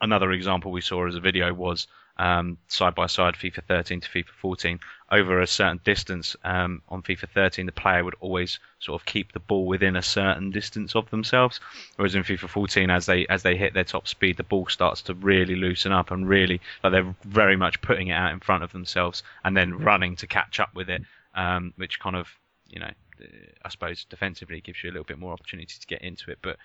another 0.00 0.32
example 0.32 0.72
we 0.72 0.80
saw 0.80 1.06
as 1.06 1.14
a 1.14 1.20
video 1.20 1.52
was 1.52 1.86
um, 2.18 2.58
side 2.68 2.94
by 2.94 3.06
side 3.06 3.34
FIFA 3.34 3.62
13 3.64 4.00
to 4.00 4.08
FIFA 4.08 4.28
14 4.40 4.80
over 5.10 5.40
a 5.40 5.46
certain 5.46 5.80
distance 5.84 6.36
um, 6.44 6.82
on 6.88 7.02
FIFA 7.02 7.28
13 7.32 7.66
the 7.66 7.72
player 7.72 8.04
would 8.04 8.16
always 8.20 8.58
sort 8.78 9.00
of 9.00 9.06
keep 9.06 9.32
the 9.32 9.40
ball 9.40 9.66
within 9.66 9.96
a 9.96 10.02
certain 10.02 10.50
distance 10.50 10.94
of 10.94 11.08
themselves. 11.10 11.60
Whereas 11.96 12.14
in 12.14 12.22
FIFA 12.22 12.48
14 12.48 12.90
as 12.90 13.06
they 13.06 13.26
as 13.26 13.42
they 13.42 13.56
hit 13.56 13.74
their 13.74 13.84
top 13.84 14.08
speed 14.08 14.36
the 14.36 14.42
ball 14.42 14.66
starts 14.66 15.02
to 15.02 15.14
really 15.14 15.56
loosen 15.56 15.92
up 15.92 16.10
and 16.10 16.28
really 16.28 16.60
like 16.82 16.92
they're 16.92 17.14
very 17.24 17.56
much 17.56 17.80
putting 17.80 18.08
it 18.08 18.14
out 18.14 18.32
in 18.32 18.40
front 18.40 18.64
of 18.64 18.72
themselves 18.72 19.22
and 19.44 19.56
then 19.56 19.78
running 19.78 20.16
to 20.16 20.26
catch 20.26 20.60
up 20.60 20.74
with 20.74 20.90
it 20.90 21.02
um, 21.34 21.72
which 21.76 22.00
kind 22.00 22.16
of 22.16 22.28
you 22.68 22.80
know 22.80 22.90
I 23.64 23.68
suppose 23.68 24.04
defensively 24.04 24.60
gives 24.60 24.82
you 24.82 24.90
a 24.90 24.92
little 24.92 25.04
bit 25.04 25.18
more 25.18 25.32
opportunity 25.32 25.74
to 25.80 25.86
get 25.86 26.02
into 26.02 26.30
it. 26.30 26.38
But 26.42 26.56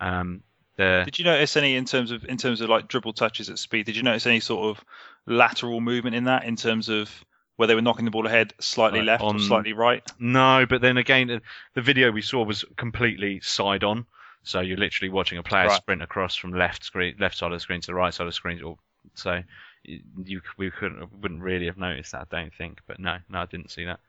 um, 0.00 0.42
the 0.78 1.02
Did 1.04 1.18
you 1.18 1.24
notice 1.26 1.56
any 1.56 1.76
in 1.76 1.84
terms 1.84 2.10
of 2.10 2.24
in 2.24 2.38
terms 2.38 2.60
of 2.62 2.70
like 2.70 2.88
dribble 2.88 3.12
touches 3.12 3.50
at 3.50 3.58
speed? 3.58 3.84
Did 3.86 3.96
you 3.96 4.02
notice 4.02 4.26
any 4.26 4.40
sort 4.40 4.74
of 4.76 4.84
lateral 5.26 5.80
movement 5.82 6.16
in 6.16 6.24
that 6.24 6.44
in 6.44 6.56
terms 6.56 6.88
of 6.88 7.10
where 7.56 7.66
they 7.66 7.74
were 7.74 7.82
knocking 7.82 8.04
the 8.04 8.10
ball 8.10 8.24
ahead 8.26 8.54
slightly 8.60 9.00
Like 9.00 9.06
left 9.06 9.22
on- 9.24 9.36
or 9.36 9.40
slightly 9.40 9.72
right? 9.74 10.02
No, 10.18 10.64
but 10.66 10.80
then 10.80 10.96
again, 10.96 11.40
the- 11.74 11.82
video 11.82 12.10
we 12.12 12.22
saw 12.22 12.42
was 12.44 12.64
completely 12.76 13.40
side 13.40 13.82
on. 13.84 14.06
So 14.44 14.60
you're 14.60 14.78
literally 14.78 15.10
watching 15.10 15.36
a 15.38 15.42
player 15.42 15.66
Right. 15.66 15.76
sprint 15.76 16.00
across 16.02 16.36
from 16.36 16.52
left 16.52 16.84
screen, 16.84 17.16
left 17.18 17.36
side 17.36 17.46
of 17.52 17.56
the 17.56 17.60
screen 17.60 17.80
to 17.82 17.86
the 17.88 17.94
right 17.94 18.14
side 18.14 18.24
of 18.24 18.28
the 18.28 18.32
screen. 18.32 18.62
Or 18.62 18.78
so 19.14 19.42
you 19.84 20.40
we 20.56 20.70
couldn't 20.70 21.12
wouldn't 21.20 21.42
really 21.42 21.66
have 21.66 21.76
noticed 21.78 22.12
that, 22.12 22.28
I 22.32 22.40
don't 22.40 22.54
think. 22.54 22.80
But 22.86 23.00
no, 23.00 23.18
no, 23.28 23.40
I 23.40 23.46
didn't 23.46 23.70
see 23.70 23.84
that. 23.86 24.00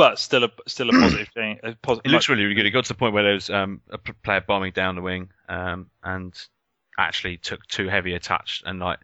But 0.00 0.18
still 0.18 0.44
a 0.44 0.50
still 0.66 0.88
a 0.88 0.92
positive 0.92 1.28
thing. 1.34 1.60
A 1.62 1.76
It 2.06 2.06
looks 2.06 2.30
really, 2.30 2.44
really 2.44 2.54
good. 2.54 2.64
It 2.64 2.70
got 2.70 2.86
to 2.86 2.94
the 2.94 2.98
point 2.98 3.12
where 3.12 3.22
there 3.22 3.34
was 3.34 3.50
um, 3.50 3.82
a 3.90 3.98
player 3.98 4.40
bombing 4.40 4.72
down 4.72 4.94
the 4.94 5.02
wing 5.02 5.28
um, 5.46 5.90
and 6.02 6.34
actually 6.96 7.36
took 7.36 7.66
too 7.66 7.86
heavy 7.86 8.14
a 8.14 8.18
touch 8.18 8.62
and 8.64 8.80
like 8.80 8.98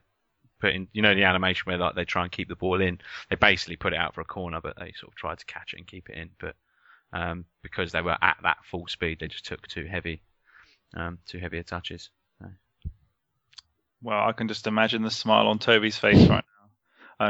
put 0.58 0.72
in, 0.72 0.88
you 0.94 1.02
know, 1.02 1.14
the 1.14 1.24
animation 1.24 1.64
where 1.66 1.76
like 1.76 1.96
they 1.96 2.06
try 2.06 2.22
and 2.22 2.32
keep 2.32 2.48
the 2.48 2.56
ball 2.56 2.80
in. 2.80 2.98
They 3.28 3.36
basically 3.36 3.76
put 3.76 3.92
it 3.92 3.98
out 3.98 4.14
for 4.14 4.22
a 4.22 4.24
corner, 4.24 4.62
but 4.62 4.78
they 4.78 4.94
sort 4.98 5.12
of 5.12 5.16
tried 5.16 5.38
to 5.38 5.44
catch 5.44 5.74
it 5.74 5.80
and 5.80 5.86
keep 5.86 6.08
it 6.08 6.16
in. 6.16 6.30
But 6.40 6.56
um, 7.12 7.44
because 7.62 7.92
they 7.92 8.00
were 8.00 8.16
at 8.22 8.38
that 8.42 8.56
full 8.64 8.86
speed, 8.86 9.18
they 9.20 9.28
just 9.28 9.44
took 9.44 9.66
too 9.66 9.84
heavy, 9.84 10.22
um, 10.96 11.18
too 11.26 11.38
heavy 11.38 11.58
a 11.58 11.62
touches. 11.62 12.08
Well, 14.02 14.26
I 14.26 14.32
can 14.32 14.48
just 14.48 14.66
imagine 14.66 15.02
the 15.02 15.10
smile 15.10 15.46
on 15.48 15.58
Toby's 15.58 15.98
face 15.98 16.26
right 16.26 16.44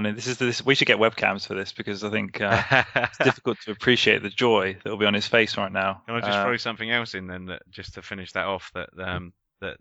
mean, 0.00 0.16
this 0.16 0.26
is 0.26 0.37
this. 0.38 0.64
We 0.64 0.75
should 0.75 0.88
get 0.88 0.99
webcams 0.99 1.47
for 1.47 1.55
this 1.55 1.73
because 1.73 2.02
I 2.02 2.11
think 2.11 2.40
uh, 2.40 2.62
it's 2.97 3.19
difficult 3.19 3.59
to 3.62 3.71
appreciate 3.71 4.23
the 4.23 4.31
joy 4.31 4.76
that 4.83 4.90
will 4.90 4.97
be 4.97 5.07
on 5.07 5.14
his 5.14 5.26
face 5.28 5.57
right 5.57 5.71
now. 5.71 6.02
Can 6.07 6.16
I 6.16 6.21
just 6.21 6.33
Uh, 6.38 6.45
throw 6.45 6.57
something 6.57 6.90
else 6.90 7.14
in 7.14 7.26
then, 7.28 7.47
that, 7.47 7.62
just 7.71 7.95
to 7.95 8.02
finish 8.02 8.33
that 8.33 8.47
off? 8.47 8.71
That 8.75 8.90
um, 8.99 9.33
that 9.61 9.76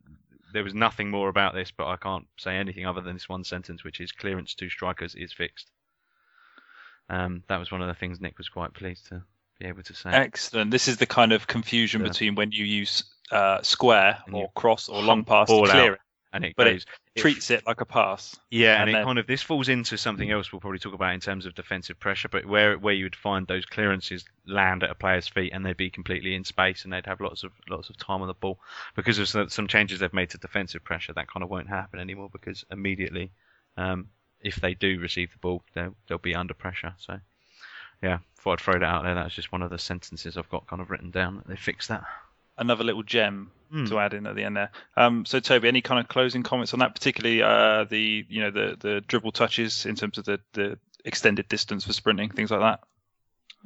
there 0.54 0.64
was 0.64 0.74
nothing 0.76 1.10
more 1.10 1.28
about 1.28 1.54
this, 1.56 1.72
but 1.72 1.88
I 1.88 1.98
can't 1.98 2.28
say 2.38 2.56
anything 2.58 2.86
other 2.86 3.02
than 3.02 3.16
this 3.16 3.28
one 3.28 3.44
sentence, 3.44 3.84
which 3.84 4.00
is 4.00 4.12
clearance 4.12 4.54
to 4.56 4.70
strikers 4.70 5.16
is 5.16 5.34
fixed. 5.34 5.72
Um, 7.10 7.44
that 7.48 7.58
was 7.58 7.72
one 7.72 7.82
of 7.82 7.88
the 7.88 7.94
things 7.94 8.20
Nick 8.22 8.38
was 8.38 8.50
quite 8.50 8.74
pleased 8.74 9.08
to 9.10 9.24
be 9.60 9.66
able 9.66 9.84
to 9.84 9.94
say. 9.94 10.10
Excellent. 10.12 10.72
This 10.72 10.88
is 10.88 10.98
the 10.98 11.06
kind 11.06 11.32
of 11.34 11.48
confusion 11.48 12.02
Yeah. 12.02 12.08
between 12.10 12.36
when 12.36 12.52
you 12.52 12.66
use 12.66 13.04
uh, 13.32 13.62
square 13.64 14.20
or 14.32 14.50
cross 14.56 14.88
or 14.90 15.02
long 15.02 15.24
pass 15.24 15.48
to 15.50 15.64
clear 15.64 15.76
out. 15.76 15.94
it. 15.94 16.00
And 16.36 16.46
it 16.46 16.54
but 16.56 16.66
goes, 16.66 16.86
it- 17.16 17.20
Treats 17.22 17.50
it 17.50 17.66
like 17.66 17.82
a 17.82 17.86
pass. 17.86 18.36
yeah, 18.52 18.74
and, 18.74 18.82
and 18.82 18.90
it 18.90 18.94
then- 18.94 19.06
kind 19.06 19.20
of 19.20 19.26
this 19.28 19.42
falls 19.42 19.70
into 19.70 19.98
something 19.98 20.30
else 20.30 20.52
we'll 20.52 20.60
probably 20.60 20.80
talk 20.80 20.94
about 20.94 21.14
in 21.14 21.20
terms 21.20 21.46
of 21.46 21.56
defensive 21.56 22.00
pressure, 22.00 22.28
but 22.28 22.46
where 22.46 22.78
where 22.78 22.94
you 22.94 23.06
would 23.06 23.16
find 23.16 23.48
those 23.48 23.66
clearances 23.66 24.26
land 24.46 24.84
at 24.84 24.90
a 24.92 24.96
player's 24.96 25.28
feet 25.28 25.52
and 25.54 25.66
they'd 25.66 25.78
be 25.78 25.90
completely 25.90 26.36
in 26.36 26.44
space 26.44 26.84
and 26.84 26.94
they'd 26.94 27.06
have 27.06 27.22
lots 27.22 27.44
of 27.44 27.52
lots 27.70 27.90
of 27.90 27.98
time 27.98 28.22
on 28.22 28.28
the 28.28 28.34
ball 28.34 28.60
because 28.96 29.18
of 29.18 29.28
some- 29.30 29.50
some 29.50 29.68
changes 29.68 30.00
they've 30.00 30.14
made 30.14 30.30
to 30.30 30.38
defensive 30.38 30.84
pressure. 30.84 31.14
That 31.14 31.28
kind 31.32 31.44
of 31.44 31.50
won't 31.50 31.70
happen 31.70 32.00
anymore 32.00 32.30
because 32.32 32.66
immediately, 32.70 33.32
um, 33.78 34.10
if 34.42 34.58
they 34.58 34.74
do 34.74 35.00
receive 35.00 35.32
the 35.32 35.40
ball, 35.40 35.64
they'll 35.74 35.96
they'll 36.08 36.18
be 36.18 36.36
under 36.36 36.54
pressure. 36.54 36.94
So. 36.98 37.20
Yeah, 38.04 38.20
thought 38.38 38.60
I'd 38.60 38.60
throw 38.60 38.74
that 38.74 38.84
out 38.84 39.04
there. 39.04 39.16
That's 39.16 39.34
just 39.34 39.54
one 39.54 39.62
of 39.62 39.70
the 39.72 39.80
sentences 39.80 40.38
I've 40.38 40.50
got 40.50 40.68
kind 40.68 40.82
of 40.82 40.92
written 40.92 41.12
down. 41.12 41.42
They 41.48 41.56
fixed 41.56 41.88
that. 41.88 42.04
Another 42.58 42.84
little 42.84 43.04
gem 43.04 43.52
Hmm. 43.72 43.86
to 43.86 44.00
add 44.00 44.14
in 44.14 44.28
at 44.28 44.36
the 44.36 44.44
end 44.44 44.56
there. 44.56 44.72
Um, 44.96 45.26
so 45.26 45.40
Toby, 45.40 45.68
any 45.68 45.82
kind 45.82 46.00
of 46.00 46.08
closing 46.08 46.44
comments 46.44 46.74
on 46.74 46.80
that, 46.80 46.94
particularly 46.94 47.42
uh, 47.42 47.86
the 47.86 48.26
you 48.30 48.42
know 48.42 48.52
the 48.52 48.78
the 48.80 49.02
dribble 49.02 49.32
touches 49.32 49.86
in 49.86 49.96
terms 49.96 50.18
of 50.18 50.26
the 50.26 50.40
the 50.54 50.78
extended 51.04 51.48
distance 51.50 51.84
for 51.84 51.92
sprinting, 51.92 52.30
things 52.30 52.52
like 52.52 52.62
that. 52.62 52.80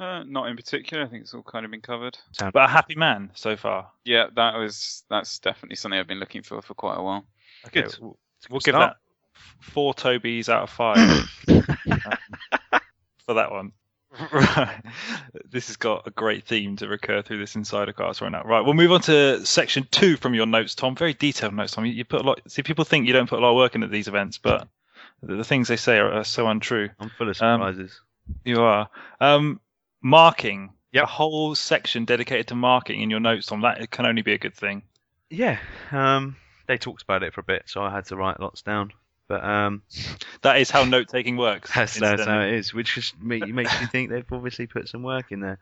Uh, 0.03 0.23
not 0.23 0.47
in 0.47 0.55
particular. 0.55 1.03
I 1.03 1.07
think 1.07 1.23
it's 1.23 1.33
all 1.33 1.43
kind 1.43 1.65
of 1.65 1.71
been 1.71 1.81
covered. 1.81 2.17
But 2.39 2.55
a 2.55 2.67
happy 2.67 2.95
man 2.95 3.31
so 3.35 3.57
far. 3.57 3.91
Yeah, 4.05 4.27
that 4.35 4.55
was 4.55 5.03
that's 5.09 5.39
definitely 5.39 5.75
something 5.75 5.99
I've 5.99 6.07
been 6.07 6.19
looking 6.21 6.43
for 6.43 6.61
for 6.61 6.73
quite 6.73 6.97
a 6.97 7.03
while. 7.03 7.25
Okay, 7.67 7.81
Good. 7.81 7.97
we'll, 7.99 8.17
we'll 8.49 8.59
give 8.61 8.75
that 8.75 8.95
four 9.59 9.93
Tobys 9.93 10.47
out 10.47 10.63
of 10.63 10.69
five 10.69 10.97
um, 10.97 11.27
for 13.25 13.33
that 13.33 13.51
one. 13.51 13.73
Right. 14.31 14.81
This 15.51 15.67
has 15.67 15.77
got 15.77 16.05
a 16.07 16.11
great 16.11 16.45
theme 16.45 16.75
to 16.77 16.87
recur 16.87 17.21
through 17.23 17.39
this 17.39 17.55
insider 17.55 17.91
cast 17.93 18.21
right 18.21 18.31
now. 18.31 18.43
Right, 18.43 18.61
we'll 18.61 18.73
move 18.75 18.91
on 18.91 19.01
to 19.01 19.43
section 19.45 19.87
two 19.89 20.15
from 20.17 20.33
your 20.35 20.45
notes, 20.45 20.75
Tom. 20.75 20.95
Very 20.95 21.13
detailed 21.13 21.53
notes, 21.55 21.71
Tom. 21.73 21.85
You, 21.85 21.93
you 21.93 22.05
put 22.05 22.21
a 22.21 22.23
lot. 22.23 22.39
See, 22.47 22.61
people 22.61 22.85
think 22.85 23.07
you 23.07 23.13
don't 23.13 23.27
put 23.29 23.39
a 23.39 23.41
lot 23.41 23.51
of 23.51 23.55
work 23.55 23.75
into 23.75 23.87
these 23.87 24.07
events, 24.07 24.37
but 24.37 24.67
the, 25.23 25.37
the 25.37 25.43
things 25.43 25.67
they 25.67 25.75
say 25.75 25.97
are, 25.97 26.11
are 26.11 26.23
so 26.23 26.47
untrue. 26.47 26.89
I'm 26.99 27.09
full 27.17 27.29
of 27.29 27.41
Um, 27.41 27.59
surprises. 27.61 27.99
You 28.45 28.61
are. 28.61 28.89
Um, 29.19 29.59
marking. 30.03 30.71
Yeah. 30.91 31.03
A 31.03 31.07
whole 31.07 31.55
section 31.55 32.05
dedicated 32.05 32.47
to 32.47 32.55
marking 32.55 33.01
in 33.01 33.09
your 33.09 33.19
notes, 33.19 33.47
Tom. 33.47 33.61
That 33.61 33.89
can 33.91 34.05
only 34.05 34.21
be 34.21 34.33
a 34.33 34.37
good 34.39 34.55
thing. 34.55 34.83
Yeah, 35.29 35.59
um, 35.91 36.35
they 36.67 36.77
talked 36.77 37.03
about 37.03 37.21
it 37.23 37.33
for 37.33 37.41
a 37.41 37.43
bit, 37.43 37.63
so 37.67 37.83
I 37.83 37.91
had 37.91 38.05
to 38.05 38.15
write 38.15 38.39
lots 38.39 38.61
down. 38.63 38.91
But 39.29 39.45
um, 39.45 39.83
That 40.41 40.59
is 40.59 40.69
how 40.69 40.83
note 40.83 41.07
taking 41.07 41.37
works. 41.37 41.73
that's, 41.73 41.97
that's 41.97 42.25
how 42.25 42.41
it 42.41 42.53
is, 42.53 42.73
which 42.73 42.95
just 42.95 43.17
make, 43.21 43.47
makes 43.47 43.79
you 43.79 43.87
think 43.87 44.09
they've 44.09 44.25
obviously 44.31 44.67
put 44.67 44.89
some 44.89 45.03
work 45.03 45.31
in 45.31 45.39
there. 45.39 45.59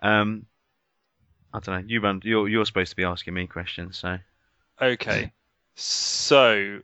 Um, 0.00 0.44
I 1.54 1.60
don't 1.60 1.74
know. 1.74 1.84
You 1.86 2.00
run. 2.00 2.20
You're 2.24 2.48
you're 2.48 2.66
supposed 2.66 2.90
to 2.90 2.96
be 2.96 3.04
asking 3.04 3.32
me 3.32 3.46
questions, 3.46 3.96
so 3.96 4.18
Okay. 4.82 5.32
So 5.76 6.80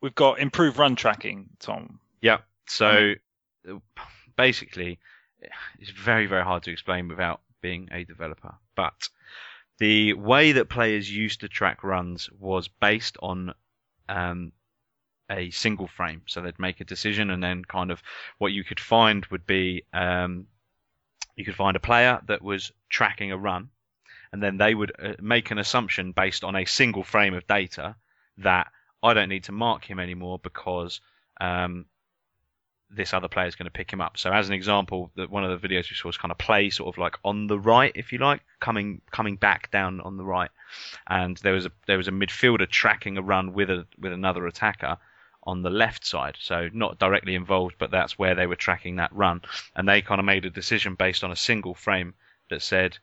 we've 0.00 0.14
got 0.14 0.40
improved 0.40 0.78
run 0.78 0.96
tracking, 0.96 1.50
Tom. 1.60 2.00
yeah. 2.20 2.38
So 2.66 3.14
basically, 4.36 4.98
it's 5.78 5.90
very 5.90 6.26
very 6.26 6.42
hard 6.42 6.62
to 6.64 6.70
explain 6.72 7.08
without 7.08 7.40
being 7.60 7.88
a 7.92 8.04
developer. 8.04 8.54
But 8.74 9.08
the 9.78 10.14
way 10.14 10.52
that 10.52 10.68
players 10.68 11.10
used 11.10 11.40
to 11.40 11.48
track 11.48 11.84
runs 11.84 12.30
was 12.38 12.68
based 12.68 13.16
on 13.20 13.52
um, 14.08 14.52
a 15.32 15.50
single 15.50 15.88
frame. 15.88 16.22
So 16.26 16.40
they'd 16.40 16.58
make 16.58 16.80
a 16.80 16.84
decision, 16.84 17.30
and 17.30 17.42
then 17.42 17.64
kind 17.64 17.90
of 17.90 18.02
what 18.38 18.52
you 18.52 18.64
could 18.64 18.80
find 18.80 19.24
would 19.26 19.46
be 19.46 19.84
um, 19.92 20.46
you 21.36 21.44
could 21.44 21.54
find 21.54 21.76
a 21.76 21.80
player 21.80 22.20
that 22.26 22.42
was 22.42 22.72
tracking 22.88 23.32
a 23.32 23.36
run, 23.36 23.70
and 24.32 24.42
then 24.42 24.58
they 24.58 24.74
would 24.74 24.92
uh, 25.02 25.14
make 25.20 25.50
an 25.50 25.58
assumption 25.58 26.12
based 26.12 26.44
on 26.44 26.56
a 26.56 26.64
single 26.64 27.04
frame 27.04 27.34
of 27.34 27.46
data 27.46 27.96
that 28.38 28.68
I 29.02 29.14
don't 29.14 29.28
need 29.28 29.44
to 29.44 29.52
mark 29.52 29.84
him 29.84 29.98
anymore 29.98 30.38
because 30.38 31.00
um, 31.40 31.86
this 32.90 33.14
other 33.14 33.28
player 33.28 33.46
is 33.46 33.56
going 33.56 33.66
to 33.66 33.72
pick 33.72 33.92
him 33.92 34.00
up. 34.00 34.18
So 34.18 34.30
as 34.30 34.48
an 34.48 34.54
example, 34.54 35.10
that 35.16 35.30
one 35.30 35.44
of 35.44 35.60
the 35.60 35.68
videos 35.68 35.90
we 35.90 35.96
saw 35.96 36.08
was 36.08 36.18
kind 36.18 36.30
of 36.30 36.38
play 36.38 36.70
sort 36.70 36.94
of 36.94 36.98
like 36.98 37.16
on 37.24 37.46
the 37.46 37.58
right, 37.58 37.92
if 37.94 38.12
you 38.12 38.18
like, 38.18 38.42
coming 38.60 39.00
coming 39.10 39.36
back 39.36 39.70
down 39.70 40.00
on 40.00 40.16
the 40.16 40.24
right, 40.24 40.50
and 41.08 41.36
there 41.38 41.54
was 41.54 41.66
a 41.66 41.72
there 41.86 41.96
was 41.96 42.08
a 42.08 42.12
midfielder 42.12 42.68
tracking 42.68 43.16
a 43.16 43.22
run 43.22 43.54
with 43.54 43.70
a 43.70 43.86
with 43.98 44.12
another 44.12 44.46
attacker 44.46 44.98
on 45.44 45.62
the 45.62 45.70
left 45.70 46.06
side, 46.06 46.36
so 46.40 46.68
not 46.72 46.98
directly 46.98 47.34
involved, 47.34 47.76
but 47.78 47.90
that's 47.90 48.18
where 48.18 48.34
they 48.34 48.46
were 48.46 48.56
tracking 48.56 48.96
that 48.96 49.12
run, 49.14 49.42
and 49.74 49.88
they 49.88 50.02
kind 50.02 50.20
of 50.20 50.24
made 50.24 50.44
a 50.44 50.50
decision 50.50 50.94
based 50.94 51.24
on 51.24 51.32
a 51.32 51.36
single 51.36 51.74
frame 51.74 52.14
that 52.50 52.62
said, 52.62 52.98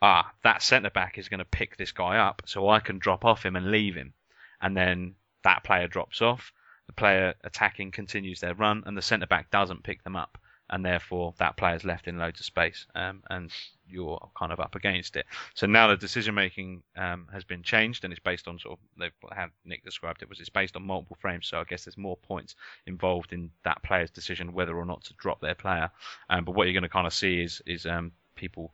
ah, 0.00 0.32
that 0.42 0.62
centre 0.62 0.90
back 0.90 1.18
is 1.18 1.28
going 1.28 1.38
to 1.38 1.44
pick 1.44 1.76
this 1.76 1.92
guy 1.92 2.16
up, 2.16 2.42
so 2.46 2.68
I 2.68 2.80
can 2.80 2.98
drop 2.98 3.24
off 3.24 3.44
him 3.44 3.56
and 3.56 3.70
leave 3.70 3.94
him, 3.94 4.14
and 4.60 4.76
then 4.76 5.14
that 5.42 5.64
player 5.64 5.88
drops 5.88 6.22
off. 6.22 6.52
The 6.86 6.92
player 6.92 7.34
attacking 7.44 7.92
continues 7.92 8.40
their 8.40 8.54
run, 8.54 8.82
and 8.86 8.96
the 8.96 9.02
centre 9.02 9.26
back 9.26 9.50
doesn't 9.50 9.84
pick 9.84 10.02
them 10.04 10.16
up, 10.16 10.38
and 10.70 10.84
therefore 10.84 11.34
that 11.38 11.56
player's 11.56 11.84
left 11.84 12.08
in 12.08 12.18
loads 12.18 12.40
of 12.40 12.46
space, 12.46 12.86
um, 12.94 13.22
and 13.30 13.50
you're 13.86 14.18
kind 14.38 14.52
of 14.52 14.60
up 14.60 14.74
against 14.74 15.16
it. 15.16 15.26
So 15.54 15.66
now 15.66 15.88
the 15.88 15.96
decision 15.96 16.34
making 16.34 16.82
um, 16.96 17.28
has 17.32 17.44
been 17.44 17.62
changed, 17.62 18.04
and 18.04 18.12
it's 18.12 18.20
based 18.20 18.48
on 18.48 18.58
sort 18.58 18.78
of 18.78 18.84
they've 18.98 19.30
had 19.36 19.50
Nick 19.64 19.84
described 19.84 20.22
it 20.22 20.28
was 20.28 20.40
it's 20.40 20.48
based 20.48 20.76
on 20.76 20.82
multiple 20.82 21.18
frames. 21.20 21.46
So 21.46 21.58
I 21.58 21.64
guess 21.64 21.84
there's 21.84 21.98
more 21.98 22.16
points 22.16 22.56
involved 22.86 23.32
in 23.32 23.50
that 23.64 23.82
player's 23.82 24.10
decision 24.10 24.52
whether 24.52 24.76
or 24.76 24.86
not 24.86 25.04
to 25.04 25.14
drop 25.14 25.40
their 25.40 25.54
player. 25.54 25.90
Um, 26.30 26.44
but 26.44 26.52
what 26.52 26.66
you're 26.66 26.72
going 26.72 26.82
to 26.82 26.88
kind 26.88 27.06
of 27.06 27.14
see 27.14 27.42
is 27.42 27.62
is 27.66 27.86
um, 27.86 28.12
people 28.34 28.72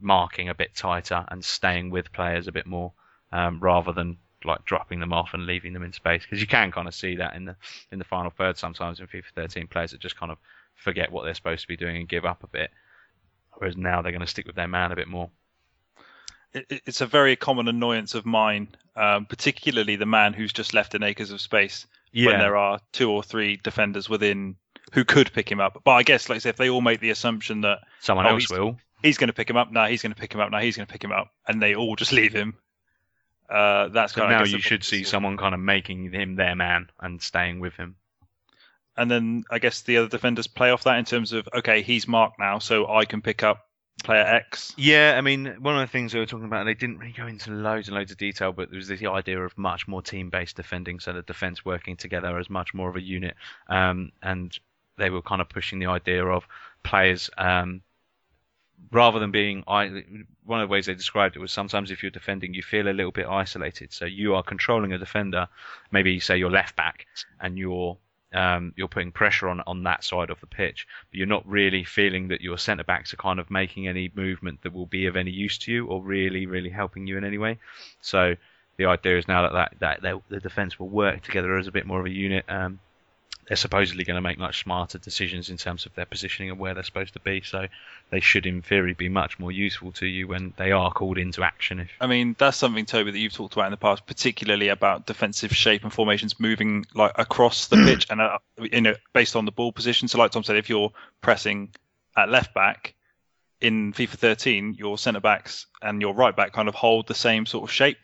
marking 0.00 0.48
a 0.48 0.54
bit 0.54 0.74
tighter 0.74 1.24
and 1.28 1.44
staying 1.44 1.90
with 1.90 2.12
players 2.12 2.48
a 2.48 2.52
bit 2.52 2.66
more, 2.66 2.92
um, 3.32 3.60
rather 3.60 3.92
than 3.92 4.16
like 4.44 4.64
dropping 4.64 5.00
them 5.00 5.12
off 5.12 5.30
and 5.34 5.46
leaving 5.46 5.72
them 5.72 5.82
in 5.82 5.92
space 5.92 6.22
because 6.22 6.40
you 6.40 6.46
can 6.46 6.70
kind 6.72 6.88
of 6.88 6.94
see 6.94 7.16
that 7.16 7.34
in 7.34 7.44
the 7.44 7.56
in 7.90 7.98
the 7.98 8.04
final 8.04 8.30
third 8.30 8.56
sometimes 8.58 9.00
in 9.00 9.06
FIFA 9.06 9.24
13 9.34 9.66
players 9.68 9.90
that 9.92 10.00
just 10.00 10.16
kind 10.16 10.32
of 10.32 10.38
forget 10.74 11.12
what 11.12 11.24
they're 11.24 11.34
supposed 11.34 11.62
to 11.62 11.68
be 11.68 11.76
doing 11.76 11.96
and 11.96 12.08
give 12.08 12.24
up 12.24 12.42
a 12.42 12.48
bit 12.48 12.70
Whereas 13.58 13.76
now 13.76 14.02
they're 14.02 14.12
going 14.12 14.22
to 14.22 14.26
stick 14.26 14.46
with 14.46 14.56
their 14.56 14.66
man 14.66 14.92
a 14.92 14.96
bit 14.96 15.06
more. 15.08 15.30
It, 16.52 16.66
it- 16.68 16.82
it's 16.86 17.00
a 17.00 17.06
very 17.06 17.36
common 17.36 17.68
annoyance 17.68 18.14
of 18.14 18.26
mine, 18.26 18.68
um, 18.96 19.26
particularly 19.26 19.96
the 19.96 20.06
man 20.06 20.32
who's 20.32 20.52
just 20.52 20.74
left 20.74 20.94
in 20.94 21.02
acres 21.02 21.30
of 21.30 21.40
space 21.40 21.86
when 22.14 22.38
there 22.40 22.56
are 22.56 22.80
two 22.92 23.10
or 23.10 23.22
three 23.22 23.58
defenders 23.62 24.08
within 24.08 24.56
who 24.92 25.04
could 25.04 25.32
pick 25.32 25.50
him 25.50 25.60
up. 25.60 25.80
But 25.84 25.92
I 25.92 26.02
guess, 26.02 26.28
like 26.28 26.36
I 26.36 26.38
say, 26.40 26.48
if 26.50 26.56
they 26.56 26.68
all 26.70 26.80
make 26.80 27.00
the 27.00 27.10
assumption 27.10 27.60
that 27.60 27.80
someone 28.00 28.26
oh, 28.26 28.30
else 28.30 28.42
he's- 28.48 28.58
will. 28.58 28.78
he's 29.02 29.16
going 29.18 29.28
to 29.28 29.32
pick 29.34 29.48
him 29.48 29.56
up, 29.56 29.70
now 29.70 29.86
he's 29.86 30.02
going 30.02 30.12
to 30.14 30.20
pick 30.20 30.34
him 30.34 30.40
up, 30.40 30.50
now 30.50 30.58
he's 30.60 30.76
going 30.76 30.86
to 30.86 30.92
pick 30.92 31.04
him 31.04 31.12
up, 31.12 31.28
and 31.46 31.62
they 31.62 31.74
all 31.74 31.94
just 31.96 32.12
leave 32.12 32.32
him, 32.32 32.54
uh, 33.52 33.88
that's 33.88 34.14
So 34.14 34.22
kind 34.22 34.32
of, 34.32 34.40
now 34.40 34.44
you 34.44 34.60
should 34.60 34.84
see 34.84 35.04
someone 35.04 35.36
kind 35.36 35.54
of 35.54 35.60
making 35.60 36.10
him 36.10 36.36
their 36.36 36.56
man 36.56 36.88
and 37.00 37.20
staying 37.20 37.60
with 37.60 37.74
him. 37.74 37.96
And 38.96 39.10
then 39.10 39.44
I 39.50 39.58
guess 39.58 39.82
the 39.82 39.98
other 39.98 40.08
defenders 40.08 40.46
play 40.46 40.70
off 40.70 40.84
that 40.84 40.98
in 40.98 41.04
terms 41.04 41.32
of 41.32 41.48
okay, 41.54 41.82
he's 41.82 42.08
marked 42.08 42.38
now, 42.38 42.58
so 42.58 42.88
I 42.88 43.04
can 43.04 43.22
pick 43.22 43.42
up 43.42 43.66
player 44.04 44.22
X. 44.22 44.74
Yeah, 44.76 45.14
I 45.16 45.20
mean, 45.20 45.56
one 45.60 45.74
of 45.76 45.80
the 45.80 45.92
things 45.92 46.12
we 46.12 46.20
were 46.20 46.26
talking 46.26 46.46
about, 46.46 46.60
and 46.60 46.68
they 46.68 46.74
didn't 46.74 46.98
really 46.98 47.12
go 47.12 47.26
into 47.26 47.50
loads 47.52 47.88
and 47.88 47.96
loads 47.96 48.10
of 48.10 48.18
detail, 48.18 48.52
but 48.52 48.70
there 48.70 48.78
was 48.78 48.88
the 48.88 49.06
idea 49.06 49.40
of 49.40 49.56
much 49.56 49.86
more 49.86 50.02
team-based 50.02 50.56
defending, 50.56 50.98
so 51.00 51.12
the 51.12 51.22
defense 51.22 51.64
working 51.64 51.96
together 51.96 52.38
as 52.38 52.50
much 52.50 52.74
more 52.74 52.88
of 52.88 52.96
a 52.96 53.02
unit, 53.02 53.34
um, 53.68 54.12
and 54.22 54.58
they 54.98 55.10
were 55.10 55.22
kind 55.22 55.40
of 55.40 55.48
pushing 55.48 55.78
the 55.78 55.86
idea 55.86 56.24
of 56.24 56.46
players, 56.82 57.30
um, 57.38 57.82
rather 58.90 59.18
than 59.18 59.30
being, 59.30 59.62
one 59.64 60.60
of 60.60 60.68
the 60.68 60.72
ways 60.72 60.86
they 60.86 60.94
described 60.94 61.36
it 61.36 61.38
was 61.38 61.52
sometimes 61.52 61.90
if 61.90 62.02
you're 62.02 62.10
defending, 62.10 62.54
you 62.54 62.62
feel 62.62 62.88
a 62.88 62.90
little 62.90 63.12
bit 63.12 63.26
isolated, 63.26 63.92
so 63.92 64.04
you 64.04 64.34
are 64.34 64.42
controlling 64.42 64.92
a 64.92 64.98
defender, 64.98 65.48
maybe 65.90 66.18
say 66.20 66.36
you're 66.36 66.50
left 66.50 66.76
back, 66.76 67.06
and 67.40 67.58
you're 67.58 67.96
um, 68.34 68.72
you're 68.76 68.88
putting 68.88 69.12
pressure 69.12 69.48
on 69.48 69.60
on 69.66 69.82
that 69.82 70.04
side 70.04 70.30
of 70.30 70.40
the 70.40 70.46
pitch, 70.46 70.86
but 71.10 71.18
you're 71.18 71.26
not 71.26 71.46
really 71.46 71.84
feeling 71.84 72.28
that 72.28 72.40
your 72.40 72.56
centre 72.56 72.84
backs 72.84 73.12
are 73.12 73.18
kind 73.18 73.38
of 73.38 73.50
making 73.50 73.88
any 73.88 74.10
movement 74.14 74.62
that 74.62 74.72
will 74.72 74.86
be 74.86 75.06
of 75.06 75.16
any 75.16 75.30
use 75.30 75.58
to 75.58 75.72
you 75.72 75.86
or 75.86 76.02
really 76.02 76.46
really 76.46 76.70
helping 76.70 77.06
you 77.06 77.18
in 77.18 77.24
any 77.24 77.38
way. 77.38 77.58
So 78.00 78.36
the 78.78 78.86
idea 78.86 79.18
is 79.18 79.28
now 79.28 79.42
that 79.50 79.76
that, 79.80 80.02
that 80.02 80.22
the 80.28 80.40
defence 80.40 80.78
will 80.78 80.88
work 80.88 81.22
together 81.22 81.58
as 81.58 81.66
a 81.66 81.72
bit 81.72 81.86
more 81.86 82.00
of 82.00 82.06
a 82.06 82.10
unit. 82.10 82.44
Um, 82.48 82.80
they're 83.48 83.56
supposedly 83.56 84.04
going 84.04 84.14
to 84.14 84.20
make 84.20 84.38
much 84.38 84.62
smarter 84.62 84.98
decisions 84.98 85.50
in 85.50 85.56
terms 85.56 85.84
of 85.84 85.94
their 85.94 86.06
positioning 86.06 86.50
and 86.50 86.58
where 86.58 86.74
they're 86.74 86.82
supposed 86.84 87.14
to 87.14 87.20
be. 87.20 87.42
So 87.42 87.66
they 88.10 88.20
should, 88.20 88.46
in 88.46 88.62
theory, 88.62 88.92
be 88.92 89.08
much 89.08 89.38
more 89.38 89.50
useful 89.50 89.92
to 89.92 90.06
you 90.06 90.28
when 90.28 90.54
they 90.56 90.70
are 90.70 90.92
called 90.92 91.18
into 91.18 91.42
action. 91.42 91.80
If 91.80 91.90
I 92.00 92.06
mean, 92.06 92.36
that's 92.38 92.56
something 92.56 92.86
Toby 92.86 93.10
that 93.10 93.18
you've 93.18 93.32
talked 93.32 93.54
about 93.54 93.66
in 93.66 93.72
the 93.72 93.76
past, 93.78 94.06
particularly 94.06 94.68
about 94.68 95.06
defensive 95.06 95.54
shape 95.54 95.82
and 95.82 95.92
formations 95.92 96.38
moving 96.38 96.86
like 96.94 97.12
across 97.16 97.66
the 97.66 97.76
pitch 97.84 98.06
and 98.10 98.20
uh, 98.20 98.38
you 98.58 98.80
know 98.80 98.94
based 99.12 99.34
on 99.34 99.44
the 99.44 99.52
ball 99.52 99.72
position. 99.72 100.06
So, 100.06 100.18
like 100.18 100.30
Tom 100.30 100.44
said, 100.44 100.56
if 100.56 100.68
you're 100.68 100.92
pressing 101.20 101.70
at 102.16 102.28
left 102.28 102.54
back 102.54 102.94
in 103.60 103.92
FIFA 103.92 104.10
13, 104.10 104.74
your 104.78 104.98
centre 104.98 105.20
backs 105.20 105.66
and 105.80 106.00
your 106.00 106.14
right 106.14 106.34
back 106.34 106.52
kind 106.52 106.68
of 106.68 106.74
hold 106.74 107.08
the 107.08 107.14
same 107.14 107.46
sort 107.46 107.64
of 107.64 107.72
shape, 107.72 107.98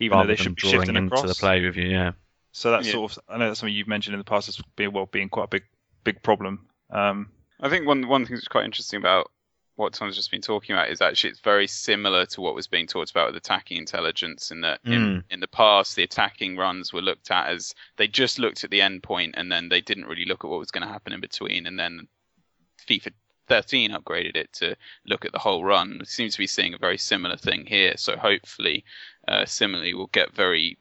even 0.00 0.16
rather 0.16 0.26
though 0.26 0.34
they 0.34 0.42
should 0.42 0.56
be 0.56 0.62
shifting 0.62 0.96
into 0.96 1.14
across. 1.14 1.28
the 1.28 1.40
play 1.40 1.64
with 1.64 1.76
you, 1.76 1.88
yeah. 1.88 2.12
So 2.52 2.70
that's 2.70 2.86
Yeah. 2.86 2.92
sort 2.92 3.12
of 3.12 3.18
I 3.28 3.38
know 3.38 3.48
that's 3.48 3.60
something 3.60 3.74
you've 3.74 3.88
mentioned 3.88 4.14
in 4.14 4.18
the 4.18 4.24
past 4.24 4.48
as 4.48 4.60
being 4.76 4.92
well 4.92 5.06
being 5.06 5.28
quite 5.28 5.44
a 5.44 5.48
big 5.48 5.64
big 6.04 6.22
problem. 6.22 6.68
Um, 6.90 7.30
I 7.60 7.68
think 7.68 7.86
one 7.86 8.08
one 8.08 8.26
thing 8.26 8.36
that's 8.36 8.48
quite 8.48 8.64
interesting 8.64 8.98
about 8.98 9.30
what 9.76 9.94
Tom's 9.94 10.16
just 10.16 10.30
been 10.30 10.42
talking 10.42 10.74
about 10.74 10.90
is 10.90 11.00
actually 11.00 11.30
it's 11.30 11.40
very 11.40 11.66
similar 11.66 12.26
to 12.26 12.40
what 12.42 12.54
was 12.54 12.66
being 12.66 12.86
talked 12.86 13.10
about 13.10 13.28
with 13.28 13.36
attacking 13.36 13.78
intelligence 13.78 14.50
in 14.50 14.60
that 14.60 14.80
in, 14.84 15.24
in 15.30 15.40
the 15.40 15.48
past 15.48 15.96
the 15.96 16.02
attacking 16.02 16.56
runs 16.56 16.92
were 16.92 17.00
looked 17.00 17.30
at 17.30 17.48
as 17.48 17.74
they 17.96 18.06
just 18.06 18.38
looked 18.38 18.62
at 18.62 18.70
the 18.70 18.82
end 18.82 19.02
point 19.02 19.34
and 19.38 19.50
then 19.50 19.70
they 19.70 19.80
didn't 19.80 20.04
really 20.04 20.26
look 20.26 20.44
at 20.44 20.50
what 20.50 20.58
was 20.58 20.70
going 20.70 20.86
to 20.86 20.92
happen 20.92 21.14
in 21.14 21.20
between 21.20 21.66
and 21.66 21.78
then 21.78 22.06
FIFA 22.86 23.12
13 23.48 23.92
upgraded 23.92 24.36
it 24.36 24.52
to 24.52 24.76
look 25.06 25.24
at 25.24 25.32
the 25.32 25.38
whole 25.38 25.64
run. 25.64 25.96
We 25.98 26.04
seem 26.04 26.30
to 26.30 26.38
be 26.38 26.46
seeing 26.46 26.72
a 26.72 26.78
very 26.78 26.98
similar 26.98 27.36
thing 27.36 27.66
here. 27.66 27.96
So 27.96 28.16
hopefully, 28.16 28.84
uh, 29.26 29.44
similarly, 29.44 29.92
we'll 29.92 30.06
get 30.06 30.32
very 30.34 30.78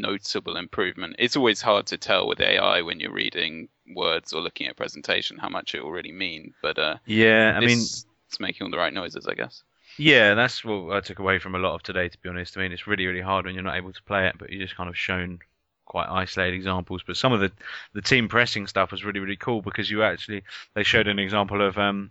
noticeable 0.00 0.56
improvement. 0.56 1.16
It's 1.18 1.36
always 1.36 1.60
hard 1.60 1.86
to 1.86 1.98
tell 1.98 2.26
with 2.26 2.40
AI 2.40 2.82
when 2.82 3.00
you're 3.00 3.12
reading 3.12 3.68
words 3.94 4.32
or 4.32 4.40
looking 4.40 4.66
at 4.66 4.72
a 4.72 4.76
presentation 4.76 5.38
how 5.38 5.48
much 5.48 5.74
it 5.74 5.82
will 5.82 5.92
really 5.92 6.12
mean. 6.12 6.54
But 6.62 6.78
uh, 6.78 6.96
Yeah, 7.06 7.54
I 7.56 7.60
mean, 7.60 7.78
it's, 7.78 8.06
it's 8.28 8.40
making 8.40 8.64
all 8.64 8.70
the 8.70 8.78
right 8.78 8.92
noises, 8.92 9.26
I 9.26 9.34
guess. 9.34 9.62
Yeah, 9.98 10.34
that's 10.34 10.64
what 10.64 10.94
I 10.94 11.00
took 11.00 11.18
away 11.18 11.38
from 11.38 11.54
a 11.54 11.58
lot 11.58 11.74
of 11.74 11.82
today. 11.82 12.08
To 12.08 12.18
be 12.18 12.28
honest, 12.28 12.56
I 12.56 12.60
mean, 12.60 12.72
it's 12.72 12.86
really, 12.86 13.06
really 13.06 13.22
hard 13.22 13.46
when 13.46 13.54
you're 13.54 13.64
not 13.64 13.76
able 13.76 13.92
to 13.92 14.02
play 14.02 14.26
it, 14.26 14.36
but 14.38 14.50
you're 14.50 14.62
just 14.62 14.76
kind 14.76 14.90
of 14.90 14.96
shown 14.96 15.38
quite 15.86 16.08
isolated 16.08 16.54
examples. 16.54 17.02
But 17.06 17.16
some 17.16 17.32
of 17.32 17.40
the 17.40 17.52
the 17.94 18.02
team 18.02 18.28
pressing 18.28 18.66
stuff 18.66 18.90
was 18.90 19.04
really, 19.04 19.20
really 19.20 19.36
cool 19.36 19.62
because 19.62 19.90
you 19.90 20.02
actually 20.02 20.42
they 20.74 20.82
showed 20.82 21.08
an 21.08 21.18
example 21.18 21.62
of 21.66 21.78
um, 21.78 22.10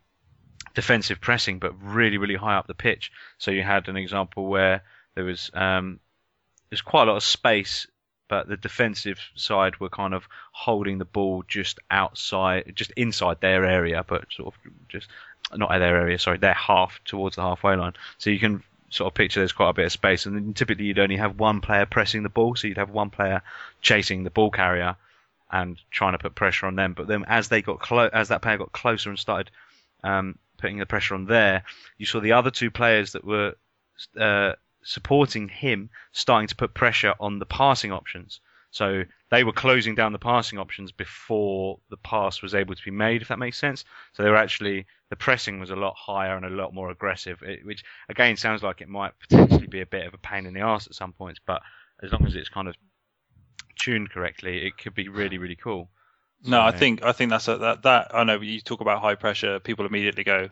defensive 0.74 1.22
pressing, 1.22 1.60
but 1.60 1.74
really, 1.82 2.18
really 2.18 2.36
high 2.36 2.56
up 2.56 2.68
the 2.68 2.74
pitch. 2.74 3.12
So 3.38 3.52
you 3.52 3.62
had 3.64 3.88
an 3.88 3.98
example 3.98 4.48
where 4.48 4.84
there 5.16 5.26
was 5.26 5.52
um, 5.54 6.00
there's 6.76 6.82
quite 6.82 7.08
a 7.08 7.12
lot 7.12 7.16
of 7.16 7.24
space, 7.24 7.88
but 8.28 8.50
the 8.50 8.58
defensive 8.58 9.18
side 9.36 9.80
were 9.80 9.88
kind 9.88 10.14
of 10.14 10.28
holding 10.52 10.98
the 10.98 11.06
ball 11.06 11.42
just 11.48 11.80
outside, 11.90 12.74
just 12.76 12.92
inside 12.98 13.40
their 13.40 13.64
area, 13.64 14.04
but 14.06 14.26
sort 14.30 14.54
of 14.54 14.72
just 14.90 15.08
not 15.56 15.70
their 15.70 15.96
area, 15.96 16.20
sorry, 16.20 16.38
their 16.38 16.54
half 16.54 17.00
towards 17.06 17.38
the 17.38 17.42
halfway 17.42 17.78
line. 17.78 17.94
So 18.18 18.30
you 18.30 18.40
can 18.40 18.62
sort 18.90 19.10
of 19.10 19.16
picture 19.16 19.40
there's 19.40 19.54
quite 19.54 19.70
a 19.70 19.74
bit 19.74 19.86
of 19.86 19.92
space, 19.94 20.26
and 20.26 20.36
then 20.36 20.54
typically 20.54 20.84
you'd 20.84 21.00
only 21.00 21.16
have 21.16 21.40
one 21.40 21.62
player 21.62 21.86
pressing 21.86 22.24
the 22.24 22.30
ball, 22.30 22.58
so 22.58 22.68
you'd 22.68 22.76
have 22.76 22.90
one 22.90 23.10
player 23.10 23.42
chasing 23.82 24.26
the 24.26 24.30
ball 24.30 24.52
carrier 24.52 24.98
and 25.50 25.78
trying 25.92 26.12
to 26.12 26.18
put 26.18 26.36
pressure 26.36 26.66
on 26.66 26.76
them. 26.76 26.92
But 26.92 27.08
then 27.08 27.24
as 27.26 27.48
they 27.48 27.62
got 27.62 27.80
clo- 27.80 28.10
as 28.12 28.28
that 28.28 28.42
player 28.42 28.58
got 28.58 28.74
closer 28.74 29.10
and 29.10 29.18
started 29.18 29.50
um, 30.04 30.38
putting 30.58 30.80
the 30.80 30.86
pressure 30.86 31.16
on 31.16 31.24
there, 31.24 31.64
you 31.98 32.06
saw 32.06 32.20
the 32.20 32.34
other 32.34 32.52
two 32.52 32.70
players 32.70 33.14
that 33.14 33.24
were 33.24 33.56
uh, 34.20 34.54
supporting 34.86 35.50
him 35.50 35.90
starting 36.14 36.48
to 36.48 36.56
put 36.56 36.74
pressure 36.74 37.14
on 37.20 37.40
the 37.40 37.46
passing 37.46 37.92
options. 37.92 38.40
So 38.70 39.04
they 39.32 39.44
were 39.44 39.54
closing 39.54 39.96
down 39.96 40.12
the 40.12 40.20
passing 40.20 40.60
options 40.60 40.92
before 40.92 41.80
the 41.90 41.98
pass 41.98 42.42
was 42.42 42.54
able 42.54 42.76
to 42.76 42.84
be 42.84 42.92
made, 42.92 43.22
if 43.22 43.30
that 43.30 43.40
makes 43.40 43.58
sense. 43.58 43.84
So 44.14 44.24
they 44.24 44.30
were 44.30 44.36
actually 44.36 44.86
the 45.10 45.16
pressing 45.16 45.60
was 45.60 45.70
a 45.70 45.76
lot 45.76 45.96
higher 45.98 46.36
and 46.36 46.46
a 46.46 46.50
lot 46.50 46.74
more 46.74 46.92
aggressive, 46.92 47.42
which 47.64 47.84
again 48.10 48.38
sounds 48.38 48.64
like 48.64 48.82
it 48.82 48.90
might 48.90 49.14
potentially 49.20 49.68
be 49.68 49.82
a 49.82 49.86
bit 49.86 50.06
of 50.06 50.14
a 50.14 50.18
pain 50.18 50.46
in 50.46 50.54
the 50.54 50.62
ass 50.62 50.88
at 50.88 50.94
some 50.94 51.14
points, 51.14 51.40
but 51.46 51.62
as 52.04 52.12
long 52.12 52.26
as 52.26 52.36
it's 52.36 52.50
kind 52.50 52.68
of 52.68 52.76
tuned 53.80 54.12
correctly, 54.12 54.66
it 54.66 54.78
could 54.78 54.94
be 54.94 55.08
really 55.08 55.38
really 55.38 55.56
cool. 55.56 55.90
no, 56.46 56.62
I 56.62 56.72
think 56.72 57.02
I 57.04 57.12
think 57.12 57.32
that's 57.32 57.48
a, 57.48 57.58
that 57.58 57.84
that 57.84 58.14
I 58.14 58.24
know 58.24 58.40
you 58.42 58.62
talk 58.62 58.82
about 58.82 59.02
high 59.02 59.16
pressure, 59.16 59.60
people 59.60 59.86
immediately 59.86 60.24
go 60.24 60.50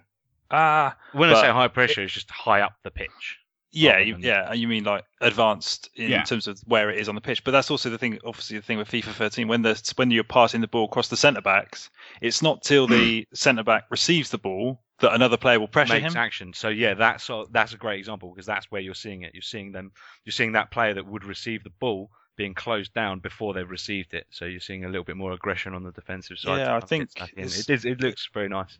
ah 0.49 0.95
when 1.11 1.29
I 1.29 1.41
say 1.41 1.51
high 1.51 1.67
pressure, 1.67 2.01
it's 2.03 2.13
just 2.13 2.31
high 2.31 2.61
up 2.61 2.73
the 2.83 2.91
pitch. 2.91 3.39
Yeah, 3.75 3.97
you, 3.97 4.15
yeah, 4.19 4.53
you 4.53 4.67
mean 4.67 4.83
like 4.83 5.03
advanced 5.19 5.89
in 5.95 6.11
Yeah. 6.11 6.23
terms 6.23 6.47
of 6.47 6.59
where 6.65 6.89
it 6.91 6.99
is 6.99 7.09
on 7.09 7.15
the 7.15 7.21
pitch. 7.21 7.43
But 7.43 7.51
that's 7.51 7.71
also 7.71 7.89
the 7.89 7.97
thing. 7.97 8.19
Obviously, 8.23 8.57
the 8.57 8.63
thing 8.63 8.77
with 8.77 8.87
FIFA 8.87 9.13
13 9.13 9.47
when 9.47 9.63
the 9.63 9.93
when 9.95 10.11
you're 10.11 10.23
passing 10.23 10.61
the 10.61 10.67
ball 10.67 10.85
across 10.85 11.07
the 11.07 11.17
centre 11.17 11.41
backs, 11.41 11.89
it's 12.21 12.41
not 12.41 12.61
till 12.61 12.87
the 12.87 13.27
centre 13.33 13.63
back 13.63 13.85
receives 13.89 14.29
the 14.29 14.37
ball 14.37 14.79
that 14.99 15.13
another 15.13 15.37
player 15.37 15.59
will 15.59 15.67
pressure 15.67 15.93
makes 15.99 16.13
him. 16.13 16.17
action. 16.17 16.53
So 16.53 16.69
yeah, 16.69 16.93
that's 16.93 17.29
a- 17.29 17.45
that's 17.51 17.73
a 17.73 17.77
great 17.77 17.99
example 17.99 18.29
because 18.29 18.45
that's 18.45 18.69
where 18.71 18.79
you're 18.81 18.93
seeing 18.93 19.23
it. 19.23 19.33
You're 19.33 19.41
seeing 19.41 19.71
them. 19.71 19.91
You're 20.23 20.31
seeing 20.31 20.51
that 20.53 20.69
player 20.71 20.93
that 20.93 21.05
would 21.07 21.25
receive 21.25 21.63
the 21.63 21.71
ball 21.79 22.09
being 22.35 22.53
closed 22.53 22.93
down 22.93 23.19
before 23.19 23.53
they've 23.53 23.69
received 23.69 24.13
it. 24.13 24.25
So 24.31 24.45
you're 24.45 24.59
seeing 24.59 24.85
a 24.85 24.87
little 24.87 25.03
bit 25.03 25.17
more 25.17 25.33
aggression 25.33 25.73
on 25.75 25.83
the 25.83 25.91
defensive 25.91 26.39
side. 26.39 26.57
Yeah, 26.57 26.75
I 26.75 26.79
kind 26.79 26.83
of 26.83 26.89
get 26.89 26.89
think 26.89 27.37
it, 27.37 27.69
is, 27.69 27.85
it 27.85 28.01
looks 28.01 28.27
very 28.33 28.49
nice. 28.49 28.77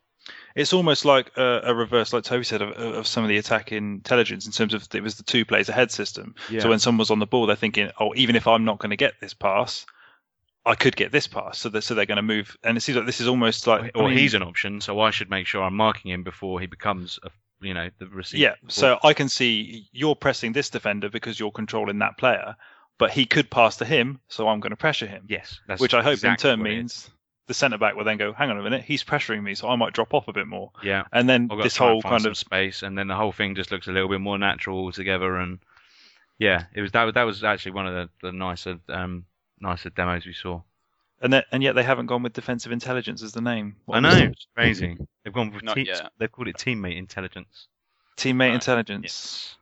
It's 0.55 0.73
almost 0.73 1.03
like 1.05 1.31
a, 1.37 1.61
a 1.65 1.73
reverse, 1.73 2.13
like 2.13 2.23
Toby 2.23 2.43
said, 2.43 2.61
of, 2.61 2.71
of 2.71 3.07
some 3.07 3.23
of 3.23 3.29
the 3.29 3.37
attack 3.37 3.71
intelligence 3.71 4.45
in 4.45 4.51
terms 4.51 4.73
of 4.73 4.87
it 4.93 5.03
was 5.03 5.15
the 5.15 5.23
two 5.23 5.45
plays 5.45 5.69
ahead 5.69 5.91
system. 5.91 6.35
Yeah. 6.49 6.61
So 6.61 6.69
when 6.69 6.79
someone's 6.79 7.11
on 7.11 7.19
the 7.19 7.25
ball, 7.25 7.45
they're 7.45 7.55
thinking, 7.55 7.91
oh, 7.99 8.13
even 8.15 8.35
if 8.35 8.47
I'm 8.47 8.65
not 8.65 8.79
going 8.79 8.91
to 8.91 8.95
get 8.95 9.13
this 9.19 9.33
pass, 9.33 9.85
I 10.65 10.75
could 10.75 10.95
get 10.95 11.11
this 11.11 11.27
pass. 11.27 11.57
So 11.57 11.69
they're, 11.69 11.81
so 11.81 11.95
they're 11.95 12.05
going 12.05 12.17
to 12.17 12.21
move. 12.21 12.57
And 12.63 12.77
it 12.77 12.81
seems 12.81 12.95
like 12.95 13.05
this 13.05 13.19
is 13.19 13.27
almost 13.27 13.67
like 13.67 13.91
or 13.95 14.05
I 14.05 14.07
mean, 14.09 14.17
he's 14.17 14.33
an 14.33 14.43
option, 14.43 14.79
so 14.79 14.99
I 14.99 15.11
should 15.11 15.29
make 15.29 15.47
sure 15.47 15.63
I'm 15.63 15.75
marking 15.75 16.11
him 16.11 16.23
before 16.23 16.59
he 16.59 16.67
becomes 16.67 17.19
a 17.23 17.29
you 17.61 17.73
know 17.73 17.89
the 17.97 18.07
receiver. 18.07 18.41
Yeah, 18.41 18.55
so 18.67 18.99
I 19.03 19.13
can 19.13 19.29
see 19.29 19.87
you're 19.91 20.15
pressing 20.15 20.53
this 20.53 20.69
defender 20.69 21.09
because 21.09 21.39
you're 21.39 21.51
controlling 21.51 21.99
that 21.99 22.17
player, 22.17 22.55
but 22.97 23.11
he 23.11 23.25
could 23.25 23.49
pass 23.49 23.77
to 23.77 23.85
him, 23.85 24.19
so 24.27 24.47
I'm 24.47 24.59
going 24.59 24.71
to 24.71 24.77
pressure 24.77 25.07
him. 25.07 25.25
yes, 25.29 25.59
that's 25.67 25.81
which 25.81 25.93
I 25.93 26.03
hope 26.03 26.13
exactly 26.13 26.49
in 26.49 26.57
turn 26.57 26.59
what 26.59 26.71
it 26.71 26.73
is. 26.73 26.77
means 26.77 27.09
the 27.47 27.53
centre 27.53 27.77
back 27.77 27.95
will 27.95 28.05
then 28.05 28.17
go, 28.17 28.31
hang 28.33 28.49
on 28.49 28.57
a 28.57 28.63
minute, 28.63 28.83
he's 28.83 29.03
pressuring 29.03 29.43
me, 29.43 29.53
so 29.55 29.67
I 29.69 29.75
might 29.75 29.93
drop 29.93 30.13
off 30.13 30.27
a 30.27 30.33
bit 30.33 30.47
more. 30.47 30.71
yeah. 30.83 31.03
And 31.11 31.27
then 31.27 31.43
I've 31.51 31.57
got 31.57 31.63
this 31.63 31.73
to 31.75 31.79
whole 31.83 32.01
kind 32.01 32.25
of 32.25 32.37
space, 32.37 32.83
and 32.83 32.97
then 32.97 33.07
the 33.07 33.15
whole 33.15 33.31
thing 33.33 33.55
just 33.55 33.71
looks 33.71 33.87
a 33.87 33.91
little 33.91 34.09
bit 34.09 34.21
more 34.21 34.37
natural 34.37 34.77
altogether. 34.79 35.35
And 35.37 35.59
yeah, 36.39 36.65
it 36.73 36.81
was 36.81 36.91
that. 36.93 37.03
was- 37.03 37.13
That 37.15 37.23
was 37.23 37.43
actually 37.43 37.73
one 37.73 37.87
of 37.87 37.93
the, 38.21 38.27
the 38.27 38.31
nicer, 38.31 38.79
um, 38.89 39.25
nicer 39.59 39.89
demos 39.89 40.25
we 40.25 40.33
saw. 40.33 40.61
and 41.21 41.31
then, 41.33 41.43
and 41.51 41.61
yet 41.63 41.75
they 41.75 41.83
haven't 41.83 42.05
gone 42.07 42.23
with 42.23 42.33
defensive 42.33 42.71
intelligence 42.71 43.21
as 43.23 43.33
the 43.33 43.41
name. 43.41 43.75
I 43.91 43.99
know, 43.99 44.09
it's 44.15 44.47
crazy. 44.55 44.97
They've 45.23 45.33
gone 45.33 45.51
with 45.51 45.63
Not 45.63 45.75
team, 45.75 45.85
yet. 45.87 46.11
they've 46.17 46.31
called 46.31 46.47
it 46.47 46.55
teammate 46.57 46.97
intelligence. 46.97 47.67
Teammate 48.17 48.39
Right. 48.39 48.53
intelligence. 48.53 49.55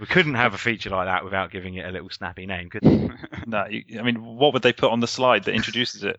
We 0.00 0.06
couldn't 0.06 0.34
have 0.34 0.54
a 0.54 0.58
feature 0.58 0.90
like 0.90 1.06
that 1.06 1.22
without 1.24 1.50
giving 1.52 1.74
it 1.74 1.86
a 1.86 1.90
little 1.92 2.10
snappy 2.10 2.46
name, 2.46 2.68
could 2.70 2.82
we? 2.82 3.10
No, 3.46 3.66
you, 3.66 4.00
I 4.00 4.02
mean, 4.02 4.24
what 4.24 4.52
would 4.54 4.62
they 4.62 4.72
put 4.72 4.90
on 4.90 5.00
the 5.00 5.06
slide 5.06 5.44
that 5.44 5.54
introduces 5.54 6.02
it? 6.02 6.18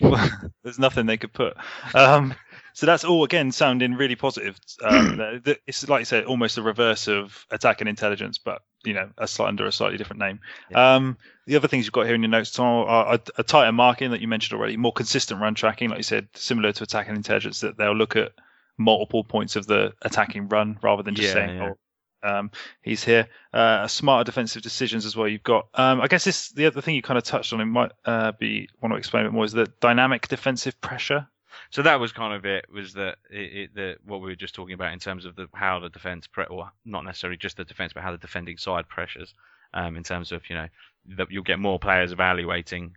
Well, 0.00 0.30
There's 0.62 0.78
nothing 0.78 1.06
they 1.06 1.16
could 1.16 1.32
put. 1.32 1.56
Um, 1.94 2.34
So 2.74 2.86
that's 2.86 3.04
all 3.04 3.24
again 3.24 3.52
sounding 3.52 3.94
really 3.94 4.16
positive. 4.16 4.58
Um, 4.82 5.42
it's 5.66 5.88
like 5.88 6.00
I 6.00 6.04
said, 6.04 6.24
almost 6.24 6.56
the 6.56 6.62
reverse 6.62 7.06
of 7.08 7.46
attack 7.50 7.80
and 7.80 7.88
intelligence, 7.88 8.38
but 8.38 8.62
you 8.84 8.94
know, 8.94 9.10
a 9.18 9.28
slight, 9.28 9.48
under 9.48 9.66
a 9.66 9.72
slightly 9.72 9.98
different 9.98 10.20
name. 10.20 10.40
Um, 10.74 11.18
the 11.46 11.56
other 11.56 11.68
things 11.68 11.84
you've 11.84 11.92
got 11.92 12.06
here 12.06 12.14
in 12.14 12.22
your 12.22 12.30
notes, 12.30 12.50
Tom, 12.50 12.86
are 12.88 13.14
a, 13.14 13.20
a 13.38 13.42
tighter 13.42 13.72
marking 13.72 14.10
that 14.12 14.20
you 14.20 14.28
mentioned 14.28 14.58
already, 14.58 14.76
more 14.76 14.92
consistent 14.92 15.40
run 15.40 15.54
tracking, 15.54 15.90
like 15.90 15.98
you 15.98 16.02
said, 16.04 16.28
similar 16.34 16.72
to 16.72 16.82
attack 16.82 17.08
and 17.08 17.16
intelligence, 17.16 17.60
that 17.60 17.76
they'll 17.76 17.94
look 17.94 18.16
at 18.16 18.32
multiple 18.78 19.22
points 19.22 19.56
of 19.56 19.66
the 19.66 19.92
attacking 20.02 20.48
run 20.48 20.78
rather 20.82 21.02
than 21.02 21.14
just 21.14 21.28
Yeah, 21.28 21.34
saying, 21.34 21.50
yeah. 21.56 21.68
oh, 21.68 21.78
um, 22.22 22.50
he's 22.82 23.04
here. 23.04 23.28
Uh, 23.52 23.86
smarter 23.86 24.24
defensive 24.24 24.62
decisions 24.62 25.04
as 25.04 25.16
well. 25.16 25.28
You've 25.28 25.42
got, 25.42 25.68
um, 25.74 26.00
I 26.00 26.06
guess 26.08 26.24
this 26.24 26.50
the 26.50 26.66
other 26.66 26.80
thing 26.80 26.94
you 26.94 27.02
kind 27.02 27.18
of 27.18 27.24
touched 27.24 27.52
on. 27.52 27.60
It 27.60 27.66
might 27.66 27.92
uh, 28.04 28.32
be 28.32 28.68
want 28.80 28.92
to 28.92 28.98
explain 28.98 29.24
a 29.24 29.28
bit 29.28 29.34
more 29.34 29.44
is 29.44 29.52
the 29.52 29.70
dynamic 29.80 30.28
defensive 30.28 30.80
pressure. 30.80 31.26
So 31.70 31.82
that 31.82 32.00
was 32.00 32.12
kind 32.12 32.34
of 32.34 32.44
it. 32.44 32.66
Was 32.72 32.94
that 32.94 33.16
it, 33.30 33.56
it, 33.56 33.74
the, 33.74 33.96
what 34.04 34.20
we 34.20 34.28
were 34.28 34.36
just 34.36 34.54
talking 34.54 34.74
about 34.74 34.92
in 34.92 34.98
terms 34.98 35.24
of 35.24 35.36
the 35.36 35.48
how 35.52 35.80
the 35.80 35.88
defense, 35.88 36.26
pre- 36.26 36.46
or 36.46 36.70
not 36.84 37.04
necessarily 37.04 37.36
just 37.36 37.56
the 37.56 37.64
defense, 37.64 37.92
but 37.92 38.02
how 38.02 38.12
the 38.12 38.18
defending 38.18 38.58
side 38.58 38.88
pressures. 38.88 39.34
Um, 39.74 39.96
in 39.96 40.02
terms 40.02 40.32
of 40.32 40.42
you 40.50 40.54
know 40.54 40.68
that 41.16 41.30
you'll 41.30 41.44
get 41.44 41.58
more 41.58 41.78
players 41.78 42.12
evaluating 42.12 42.94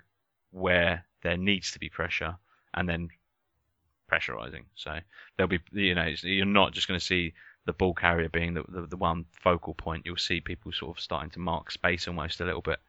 where 0.51 1.05
there 1.23 1.37
needs 1.37 1.71
to 1.71 1.79
be 1.79 1.89
pressure 1.89 2.35
and 2.73 2.87
then 2.87 3.09
pressurizing. 4.11 4.65
So 4.75 4.99
there'll 5.35 5.49
be 5.49 5.59
you 5.71 5.95
know 5.95 6.13
you're 6.21 6.45
not 6.45 6.73
just 6.73 6.87
going 6.87 6.99
to 6.99 7.05
see 7.05 7.33
the 7.65 7.73
ball 7.73 7.93
carrier 7.93 8.29
being 8.29 8.53
the, 8.53 8.63
the 8.67 8.87
the 8.87 8.97
one 8.97 9.25
focal 9.31 9.73
point. 9.73 10.05
You'll 10.05 10.17
see 10.17 10.41
people 10.41 10.71
sort 10.71 10.97
of 10.97 11.01
starting 11.01 11.31
to 11.31 11.39
mark 11.39 11.71
space 11.71 12.07
almost 12.07 12.41
a 12.41 12.45
little 12.45 12.61
bit. 12.61 12.79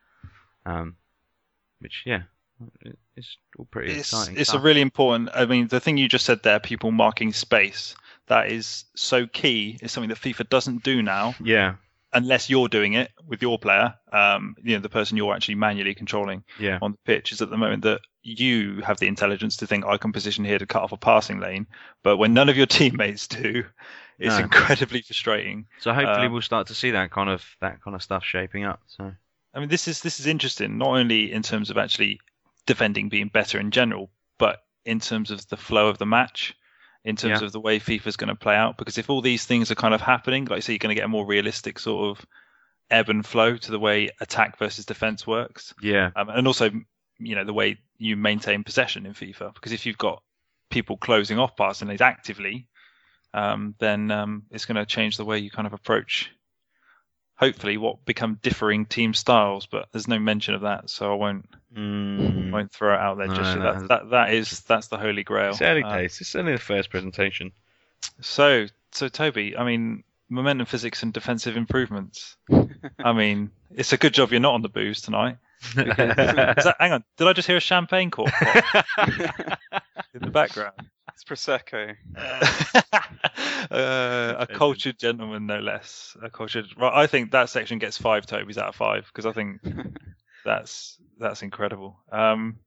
Um, 0.65 0.97
which 1.81 2.03
yeah, 2.05 2.23
it's 3.17 3.37
all 3.59 3.67
pretty 3.71 3.93
It's 3.93 4.13
exciting. 4.13 4.37
it's 4.39 4.55
a 4.55 4.59
really 4.59 4.81
important. 4.81 5.31
I 5.35 5.47
mean, 5.47 5.69
the 5.69 5.81
thing 5.81 5.97
you 5.97 6.09
just 6.09 6.27
said 6.27 6.43
there, 6.43 6.61
people 6.61 6.91
marking 6.91 7.33
space, 7.33 7.95
that 8.27 8.51
is 8.51 8.85
so 8.95 9.27
key. 9.27 9.79
Is 9.83 9.93
something 9.93 10.11
that 10.11 10.19
FIFA 10.19 10.49
doesn't 10.49 10.83
do 10.83 11.03
now. 11.03 11.35
yeah 11.43 11.77
unless 12.13 12.49
you're 12.49 12.69
doing 12.69 12.95
it 12.95 13.11
with 13.27 13.43
your 13.43 13.59
player, 13.59 13.95
um, 14.11 14.57
you 14.63 14.75
know, 14.75 14.81
the 14.81 14.89
person 14.89 15.19
you're 15.19 15.35
actually 15.35 15.55
manually 15.57 15.95
controlling 15.95 16.45
yeah. 16.59 16.79
on 16.81 16.93
the 16.93 16.99
pitch 17.05 17.31
is 17.31 17.43
at 17.43 17.51
the 17.51 17.59
moment 17.59 17.83
that 17.83 18.01
you 18.27 18.81
have 18.83 18.99
the 18.99 19.07
intelligence 19.07 19.57
to 19.59 19.67
think 19.67 19.85
I 19.85 19.97
can 19.99 20.13
position 20.13 20.45
here 20.45 20.59
to 20.59 20.67
cut 20.67 20.83
off 20.83 20.93
a 20.93 20.97
passing 20.97 21.39
lane, 21.39 21.67
but 22.03 22.17
when 22.17 22.35
none 22.35 22.49
of 22.49 22.57
your 22.57 22.67
teammates 22.79 23.29
do, 23.29 23.65
it's 24.19 24.37
No. 24.37 24.43
incredibly 24.43 25.03
frustrating. 25.03 25.67
So 25.81 25.93
hopefully 25.93 26.27
Um, 26.27 26.33
we'll 26.33 26.43
start 26.43 26.67
to 26.69 26.75
see 26.75 26.91
that 26.93 27.11
kind 27.11 27.31
of 27.31 27.45
that 27.61 27.83
kind 27.83 27.95
of 27.95 28.03
stuff 28.03 28.25
shaping 28.25 28.65
up. 28.65 28.81
So 28.87 29.13
I 29.55 29.61
mean, 29.61 29.69
this 29.69 29.89
is 29.89 30.01
this 30.01 30.21
is 30.21 30.27
interesting, 30.27 30.79
not 30.79 30.89
only 30.89 31.33
in 31.33 31.43
terms 31.43 31.71
of 31.71 31.79
actually 31.79 32.21
defending 32.67 33.09
being 33.09 33.29
better 33.29 33.59
in 33.61 33.71
general, 33.71 34.11
but 34.39 34.59
in 34.85 35.01
terms 35.01 35.31
of 35.31 35.47
the 35.49 35.57
flow 35.57 35.89
of 35.89 35.99
the 35.99 36.07
match, 36.07 36.55
in 37.05 37.17
terms 37.17 37.41
Yeah. 37.41 37.47
of 37.47 37.53
the 37.53 37.61
way 37.61 37.79
FIFA's 37.79 38.17
going 38.17 38.29
to 38.29 38.35
play 38.35 38.57
out. 38.57 38.77
Because 38.77 38.99
if 38.99 39.09
all 39.09 39.21
these 39.23 39.45
things 39.45 39.71
are 39.71 39.77
kind 39.77 39.95
of 39.95 40.01
happening, 40.01 40.45
like 40.47 40.57
I 40.57 40.61
say, 40.61 40.73
you're 40.73 40.79
going 40.79 40.95
to 40.95 41.01
get 41.01 41.05
a 41.05 41.09
more 41.09 41.27
realistic 41.27 41.79
sort 41.79 42.19
of 42.19 42.27
ebb 42.91 43.09
and 43.09 43.25
flow 43.25 43.57
to 43.57 43.71
the 43.71 43.79
way 43.79 44.11
attack 44.21 44.59
versus 44.59 44.85
defense 44.87 45.27
works. 45.27 45.75
yeah, 45.81 46.11
um, 46.17 46.29
and 46.29 46.47
also 46.47 46.71
you 47.19 47.35
know 47.35 47.45
the 47.45 47.53
way 47.53 47.79
you 47.99 48.17
maintain 48.17 48.65
possession 48.65 49.07
in 49.07 49.15
FIFA. 49.15 49.55
Because 49.55 49.73
if 49.73 49.87
you've 49.87 49.99
got 49.99 50.23
people 50.71 50.97
closing 50.97 51.39
off 51.39 51.57
passing 51.57 51.89
lanes 51.89 52.01
actively, 52.01 52.67
um, 53.35 53.75
then 53.79 54.11
um, 54.11 54.45
it's 54.51 54.65
going 54.65 54.77
to 54.77 54.87
change 54.87 55.17
the 55.17 55.25
way 55.25 55.39
you 55.39 55.51
kind 55.51 55.67
of 55.67 55.73
approach. 55.73 56.31
Hopefully, 57.37 57.77
what 57.77 58.05
become 58.07 58.39
differing 58.43 58.87
team 58.87 59.13
styles, 59.13 59.67
but 59.67 59.89
there's 59.93 60.09
no 60.09 60.19
mention 60.19 60.55
of 60.55 60.63
that, 60.63 60.89
so 60.89 61.13
I 61.13 61.17
won't 61.17 61.47
mm. 61.77 62.51
won't 62.51 62.73
throw 62.73 62.95
it 62.95 62.99
out 62.99 63.19
there 63.19 63.27
No, 63.27 63.35
just 63.35 63.57
yet. 63.57 63.59
no, 63.59 63.73
That, 63.73 63.89
that 63.89 64.11
that 64.11 64.33
is 64.33 64.61
that's 64.61 64.89
the 64.89 64.97
holy 64.97 65.23
grail. 65.23 65.51
it's 65.51 65.61
early 65.61 65.83
days. 65.83 66.19
It's 66.23 66.35
only 66.35 66.53
the 66.53 66.59
first 66.59 66.89
presentation. 66.89 67.53
so 68.23 68.67
so 68.93 69.09
Toby, 69.09 69.55
I 69.55 69.65
mean 69.65 70.03
momentum 70.31 70.67
physics 70.67 71.03
and 71.03 71.13
defensive 71.13 71.59
improvements. 71.59 72.37
I 72.99 73.13
mean, 73.13 73.51
it's 73.71 73.93
a 73.93 73.99
good 73.99 74.15
job 74.15 74.31
you're 74.31 74.41
not 74.41 74.55
on 74.55 74.63
the 74.63 74.69
booze 74.69 75.03
tonight. 75.03 75.37
Is 75.63 76.65
that, 76.65 76.77
hang 76.79 76.93
on, 76.93 77.05
did 77.17 77.29
I 77.29 77.33
just 77.33 77.47
hear 77.47 77.57
a 77.57 77.61
champagne 77.61 78.11
cork 78.11 78.31
pop 78.31 78.65
in 80.15 80.21
the 80.21 80.31
background? 80.31 80.75
It's 81.15 81.25
prosecco. 81.25 81.97
uh, 83.71 84.35
a 84.39 84.47
cultured 84.47 84.99
gentleman, 84.99 85.47
no 85.47 85.61
less. 85.61 86.17
A 86.23 86.29
cultured. 86.29 86.67
Right, 86.77 86.93
I 86.95 87.07
think 87.07 87.31
that 87.31 87.49
section 87.49 87.79
gets 87.79 87.97
five 87.97 88.27
Tobys 88.27 88.59
out 88.59 88.69
of 88.69 88.77
five 88.77 89.07
because 89.07 89.25
I 89.25 89.33
think 89.33 89.61
that's 90.45 90.99
that's 91.19 91.43
incredible. 91.43 91.99
Um, 92.13 92.59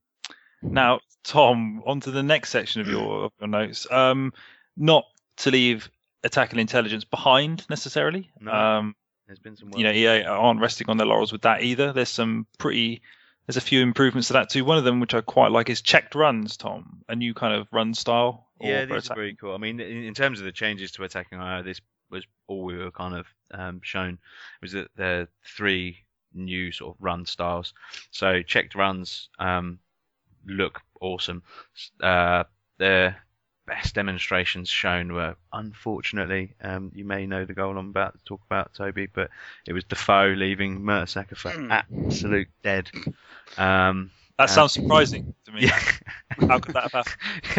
now, 0.62 1.00
Tom, 1.22 1.82
on 1.86 2.00
to 2.00 2.10
the 2.10 2.22
next 2.22 2.50
section 2.50 2.80
of 2.80 2.88
your, 2.88 3.26
of 3.26 3.32
your 3.38 3.48
notes. 3.48 3.86
Um, 3.90 4.32
not 4.76 5.04
to 5.38 5.50
leave 5.50 5.88
attack 6.24 6.50
and 6.50 6.60
intelligence 6.60 7.04
behind 7.04 7.64
necessarily. 7.70 8.30
No. 8.40 8.52
Um, 8.52 8.96
There's 9.30 9.38
been 9.38 9.56
some. 9.56 9.70
You 9.76 9.84
know, 9.84 9.92
EA 9.92 10.24
aren't 10.24 10.60
resting 10.60 10.90
on 10.90 10.96
their 10.96 11.06
laurels 11.06 11.30
with 11.30 11.42
that 11.42 11.62
either. 11.62 11.92
There's 11.92 12.08
some 12.08 12.48
pretty, 12.58 13.00
there's 13.46 13.56
a 13.56 13.60
few 13.60 13.80
improvements 13.80 14.26
to 14.26 14.32
that 14.32 14.50
too. 14.50 14.64
One 14.64 14.76
of 14.76 14.82
them, 14.82 14.98
which 14.98 15.14
I 15.14 15.20
quite 15.20 15.52
like, 15.52 15.70
is 15.70 15.82
checked 15.82 16.16
runs. 16.16 16.56
Tom, 16.56 17.02
a 17.08 17.14
new 17.14 17.32
kind 17.32 17.54
of 17.54 17.68
run 17.70 17.94
style. 17.94 18.48
or 18.58 18.68
yeah, 18.68 18.80
are 18.80 18.96
attack- 18.96 19.16
very 19.16 19.36
cool. 19.36 19.54
I 19.54 19.58
mean, 19.58 19.78
in, 19.78 20.02
in 20.02 20.14
terms 20.14 20.40
of 20.40 20.46
the 20.46 20.50
changes 20.50 20.90
to 20.92 21.04
attacking 21.04 21.38
IO, 21.38 21.62
this 21.62 21.80
was 22.10 22.24
all 22.48 22.64
we 22.64 22.76
were 22.76 22.90
kind 22.90 23.14
of 23.14 23.26
um, 23.52 23.80
shown 23.84 24.18
was 24.60 24.72
that 24.72 24.88
there 24.96 25.20
are 25.20 25.28
three 25.44 25.98
new 26.34 26.72
sort 26.72 26.96
of 26.96 27.00
run 27.00 27.24
styles. 27.24 27.72
So 28.10 28.42
checked 28.42 28.74
runs 28.74 29.28
um, 29.38 29.78
look 30.44 30.80
awesome. 31.00 31.44
Uh, 32.02 32.42
the 32.78 33.14
best 33.70 33.94
demonstrations 33.94 34.68
shown 34.68 35.12
were 35.12 35.36
unfortunately, 35.52 36.52
um, 36.60 36.90
you 36.92 37.04
may 37.04 37.24
know 37.24 37.44
the 37.44 37.54
goal 37.54 37.78
I'm 37.78 37.90
about 37.90 38.18
to 38.18 38.24
talk 38.24 38.40
about, 38.46 38.74
Toby, 38.74 39.06
but 39.06 39.30
it 39.64 39.72
was 39.72 39.84
Defoe 39.84 40.34
leaving 40.36 40.80
Mertesacker 40.80 41.36
for 41.36 41.52
Hmm. 41.52 41.70
absolute 41.70 42.48
dead. 42.64 42.90
Um, 43.56 44.10
That 44.38 44.50
sounds 44.50 44.72
surprising 44.72 45.34
to 45.44 45.52
me. 45.52 45.60
yeah. 45.66 45.78
How 46.48 46.58
could 46.58 46.74
that 46.74 46.90
have 46.92 47.06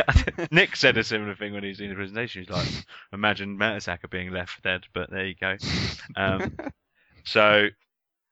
happened? 0.07 0.49
Nick 0.51 0.75
said 0.75 0.97
a 0.97 1.03
similar 1.03 1.35
thing 1.35 1.53
when 1.53 1.63
he 1.63 1.69
was 1.69 1.77
doing 1.77 1.91
the 1.91 1.95
presentation. 1.95 2.41
He's 2.41 2.49
like, 2.49 2.67
imagine 3.13 3.57
Mertesacker 3.57 4.09
being 4.09 4.31
left 4.31 4.61
dead, 4.63 4.83
but 4.93 5.09
there 5.11 5.25
you 5.27 5.35
go. 5.35 5.55
Um, 6.17 6.57
so 7.23 7.67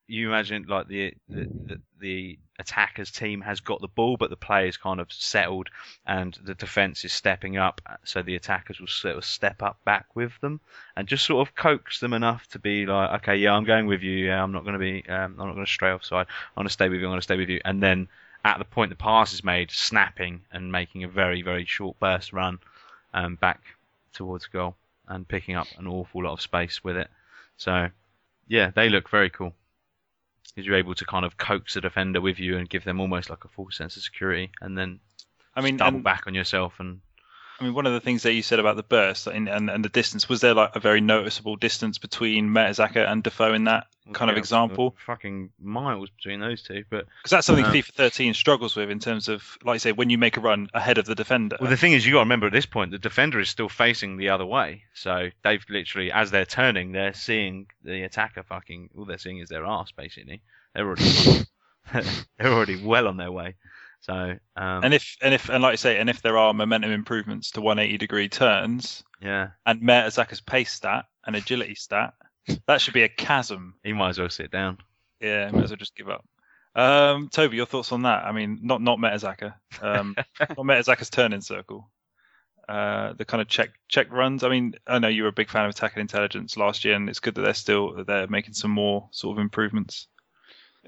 you 0.09 0.29
imagine 0.29 0.65
like 0.67 0.87
the, 0.87 1.13
the 1.29 1.47
the 1.65 1.79
the 1.99 2.39
attackers 2.57 3.11
team 3.11 3.41
has 3.41 3.59
got 3.59 3.79
the 3.79 3.87
ball, 3.87 4.17
but 4.17 4.29
the 4.29 4.35
play 4.35 4.67
is 4.67 4.75
kind 4.75 4.99
of 4.99 5.11
settled, 5.13 5.69
and 6.05 6.37
the 6.43 6.55
defense 6.55 7.05
is 7.05 7.13
stepping 7.13 7.57
up. 7.57 7.79
So 8.03 8.21
the 8.21 8.35
attackers 8.35 8.79
will 8.79 8.87
sort 8.87 9.17
of 9.17 9.23
step 9.23 9.61
up 9.61 9.77
back 9.85 10.15
with 10.15 10.31
them 10.41 10.61
and 10.95 11.07
just 11.07 11.25
sort 11.25 11.47
of 11.47 11.55
coax 11.55 11.99
them 11.99 12.13
enough 12.13 12.47
to 12.49 12.59
be 12.59 12.85
like, 12.85 13.21
okay, 13.21 13.37
yeah, 13.37 13.53
I'm 13.53 13.65
going 13.65 13.85
with 13.85 14.01
you. 14.01 14.25
Yeah, 14.25 14.41
I'm 14.41 14.51
not 14.51 14.63
going 14.63 14.73
to 14.73 14.79
be, 14.79 15.07
um, 15.07 15.35
I'm 15.39 15.47
not 15.47 15.53
going 15.53 15.65
to 15.65 15.71
stray 15.71 15.91
offside. 15.91 16.25
I'm 16.27 16.61
going 16.61 16.67
to 16.67 16.73
stay 16.73 16.89
with 16.89 16.99
you. 16.99 17.05
I'm 17.05 17.11
going 17.11 17.19
to 17.19 17.23
stay 17.23 17.37
with 17.37 17.49
you. 17.49 17.61
And 17.63 17.81
then 17.81 18.07
at 18.43 18.57
the 18.57 18.65
point 18.65 18.89
the 18.89 18.95
pass 18.95 19.33
is 19.33 19.43
made, 19.43 19.69
snapping 19.69 20.41
and 20.51 20.71
making 20.71 21.03
a 21.03 21.07
very 21.07 21.43
very 21.43 21.65
short 21.65 21.99
burst 21.99 22.33
run 22.33 22.57
um, 23.13 23.35
back 23.35 23.61
towards 24.13 24.47
goal 24.47 24.75
and 25.07 25.27
picking 25.27 25.55
up 25.55 25.67
an 25.77 25.87
awful 25.87 26.23
lot 26.23 26.33
of 26.33 26.41
space 26.41 26.83
with 26.83 26.97
it. 26.97 27.09
So 27.57 27.89
yeah, 28.47 28.71
they 28.73 28.89
look 28.89 29.09
very 29.09 29.29
cool 29.29 29.53
because 30.47 30.65
you're 30.65 30.77
able 30.77 30.95
to 30.95 31.05
kind 31.05 31.25
of 31.25 31.37
coax 31.37 31.73
the 31.73 31.81
defender 31.81 32.21
with 32.21 32.39
you 32.39 32.57
and 32.57 32.69
give 32.69 32.83
them 32.83 32.99
almost 32.99 33.29
like 33.29 33.45
a 33.45 33.49
full 33.49 33.69
sense 33.71 33.97
of 33.97 34.03
security, 34.03 34.51
and 34.61 34.77
then 34.77 34.99
I 35.55 35.61
mean, 35.61 35.77
double 35.77 35.97
and- 35.97 36.03
back 36.03 36.23
on 36.27 36.33
yourself 36.33 36.79
and 36.79 37.01
I 37.59 37.65
mean, 37.65 37.73
one 37.73 37.85
of 37.85 37.91
the 37.91 37.99
things 37.99 38.23
that 38.23 38.31
you 38.31 38.41
said 38.41 38.59
about 38.59 38.77
the 38.77 38.83
burst 38.83 39.27
and, 39.27 39.49
and, 39.49 39.69
and 39.69 39.83
the 39.83 39.89
distance 39.89 40.29
was 40.29 40.39
there 40.39 40.53
like 40.53 40.77
a 40.77 40.79
very 40.79 41.01
noticeable 41.01 41.57
distance 41.57 41.97
between 41.97 42.47
Mertesacker 42.47 43.05
and 43.05 43.21
Defoe 43.21 43.53
in 43.53 43.65
that 43.65 43.87
kind 44.13 44.31
of 44.31 44.37
example? 44.37 44.95
Fucking 45.05 45.51
miles 45.61 46.09
between 46.09 46.39
those 46.39 46.61
two, 46.61 46.83
but 46.89 47.05
Because 47.17 47.31
that's 47.31 47.47
something 47.47 47.65
Uh, 47.65 47.71
FIFA 47.71 47.93
13 47.93 48.33
struggles 48.33 48.75
with 48.75 48.89
in 48.89 48.99
terms 48.99 49.27
of, 49.27 49.57
like 49.63 49.75
you 49.75 49.79
say, 49.79 49.91
when 49.91 50.09
you 50.09 50.17
make 50.17 50.37
a 50.37 50.39
run 50.39 50.69
ahead 50.73 50.97
of 50.97 51.05
the 51.05 51.15
defender. 51.15 51.57
Well, 51.59 51.69
the 51.69 51.77
thing 51.77 51.93
is, 51.93 52.05
you 52.05 52.13
got 52.13 52.19
to 52.19 52.23
remember 52.23 52.47
at 52.47 52.53
this 52.53 52.65
point, 52.65 52.91
the 52.91 52.99
defender 52.99 53.39
is 53.39 53.49
still 53.49 53.69
facing 53.69 54.17
the 54.17 54.29
other 54.29 54.45
way. 54.45 54.83
So 54.93 55.29
they've 55.43 55.63
literally, 55.69 56.11
as 56.11 56.31
they're 56.31 56.45
turning, 56.45 56.91
they're 56.91 57.13
seeing 57.13 57.67
the 57.83 58.03
attacker 58.03 58.43
fucking. 58.43 58.89
All 58.97 59.05
they're 59.05 59.17
seeing 59.17 59.39
is 59.39 59.49
their 59.49 59.65
ass, 59.65 59.91
basically. 59.91 60.41
They're 60.73 60.85
already, 60.85 61.45
they're 62.37 62.53
already 62.53 62.83
well 62.83 63.07
on 63.07 63.17
their 63.17 63.31
way. 63.31 63.55
So, 64.01 64.13
um, 64.55 64.83
and 64.83 64.93
if 64.93 65.17
and 65.21 65.33
if 65.33 65.49
and 65.49 65.61
like 65.61 65.73
I 65.73 65.75
say, 65.75 65.97
and 65.97 66.09
if 66.09 66.21
there 66.21 66.37
are 66.37 66.53
momentum 66.53 66.91
improvements 66.91 67.51
to 67.51 67.61
180 67.61 67.97
degree 67.97 68.29
turns 68.29 69.03
yeah, 69.21 69.49
and 69.65 69.81
Mertesacker's 69.81 70.41
pace 70.41 70.71
stat 70.71 71.05
and 71.25 71.35
agility 71.35 71.75
stat, 71.75 72.13
that 72.67 72.81
should 72.81 72.93
be 72.93 73.03
a 73.03 73.09
chasm. 73.09 73.75
he 73.83 73.93
might 73.93 74.09
as 74.09 74.19
well 74.19 74.29
sit 74.29 74.51
down. 74.51 74.77
Yeah, 75.19 75.49
might 75.51 75.63
as 75.63 75.69
well 75.71 75.77
just 75.77 75.95
give 75.95 76.09
up. 76.09 76.25
Um, 76.75 77.29
Toby, 77.29 77.57
your 77.57 77.65
thoughts 77.65 77.91
on 77.91 78.03
that? 78.03 78.25
I 78.25 78.31
mean, 78.31 78.59
not 78.61 78.81
not 78.81 78.99
Mertesacker, 78.99 79.53
um, 79.81 80.15
not 80.39 80.57
Mertesacker's 80.57 81.09
turning 81.09 81.41
circle. 81.41 81.89
Uh, 82.67 83.13
the 83.13 83.25
kind 83.25 83.41
of 83.41 83.47
check 83.47 83.71
check 83.87 84.11
runs. 84.11 84.43
I 84.43 84.49
mean, 84.49 84.75
I 84.85 84.99
know 84.99 85.07
you 85.07 85.23
were 85.23 85.29
a 85.29 85.33
big 85.33 85.49
fan 85.49 85.65
of 85.65 85.71
attack 85.71 85.93
and 85.93 86.01
intelligence 86.01 86.55
last 86.55 86.85
year, 86.85 86.95
and 86.95 87.09
it's 87.09 87.19
good 87.19 87.35
that 87.35 87.41
they're 87.41 87.53
still 87.55 87.95
that 87.95 88.07
they're 88.07 88.27
making 88.27 88.53
some 88.53 88.71
more 88.71 89.09
sort 89.11 89.37
of 89.37 89.41
improvements. 89.41 90.07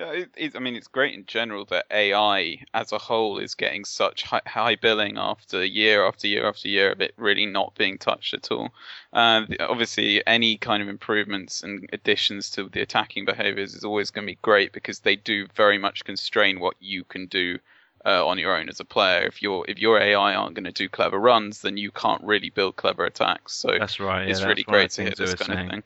Yeah, 0.01 0.13
it, 0.13 0.31
it, 0.35 0.55
I 0.55 0.59
mean, 0.59 0.75
it's 0.75 0.87
great 0.87 1.13
in 1.13 1.27
general 1.27 1.63
that 1.65 1.85
AI 1.91 2.63
as 2.73 2.91
a 2.91 2.97
whole 2.97 3.37
is 3.37 3.53
getting 3.53 3.85
such 3.85 4.23
high, 4.23 4.41
high 4.47 4.75
billing 4.75 5.19
after 5.19 5.63
year 5.63 6.07
after 6.07 6.27
year 6.27 6.47
after 6.47 6.67
year 6.67 6.91
of 6.91 7.01
it 7.01 7.13
really 7.17 7.45
not 7.45 7.75
being 7.75 7.99
touched 7.99 8.33
at 8.33 8.51
all. 8.51 8.73
Uh, 9.13 9.45
obviously, 9.59 10.25
any 10.25 10.57
kind 10.57 10.81
of 10.81 10.89
improvements 10.89 11.61
and 11.61 11.87
additions 11.93 12.49
to 12.49 12.67
the 12.69 12.81
attacking 12.81 13.25
behaviors 13.25 13.75
is 13.75 13.83
always 13.83 14.09
going 14.09 14.25
to 14.25 14.31
be 14.31 14.39
great 14.41 14.73
because 14.73 15.01
they 15.01 15.15
do 15.15 15.45
very 15.53 15.77
much 15.77 16.03
constrain 16.03 16.59
what 16.59 16.73
you 16.79 17.03
can 17.03 17.27
do 17.27 17.59
uh, 18.03 18.25
on 18.25 18.39
your 18.39 18.57
own 18.57 18.69
as 18.69 18.79
a 18.79 18.85
player. 18.85 19.27
If 19.27 19.43
your 19.43 19.69
if 19.69 19.77
your 19.77 20.01
AI 20.01 20.33
aren't 20.33 20.55
going 20.55 20.63
to 20.63 20.71
do 20.71 20.89
clever 20.89 21.19
runs, 21.19 21.61
then 21.61 21.77
you 21.77 21.91
can't 21.91 22.23
really 22.23 22.49
build 22.49 22.75
clever 22.75 23.05
attacks. 23.05 23.53
So 23.53 23.77
That's 23.77 23.99
right. 23.99 24.27
it's 24.27 24.39
yeah, 24.39 24.47
really 24.47 24.63
that's 24.67 24.67
of 24.67 24.73
great 24.73 24.89
to 24.91 25.03
things 25.03 25.17
this 25.19 25.35
kind 25.35 25.59
of 25.59 25.69
thing. 25.69 25.83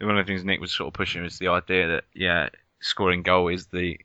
One 0.00 0.18
of 0.18 0.26
the 0.26 0.32
things 0.32 0.44
Nick 0.44 0.60
was 0.60 0.72
sort 0.72 0.88
of 0.88 0.94
pushing 0.94 1.22
was 1.22 1.38
the 1.38 1.48
idea 1.48 1.86
that 1.88 2.04
yeah, 2.14 2.48
scoring 2.80 3.22
goal 3.22 3.48
is 3.48 3.66
the 3.66 3.98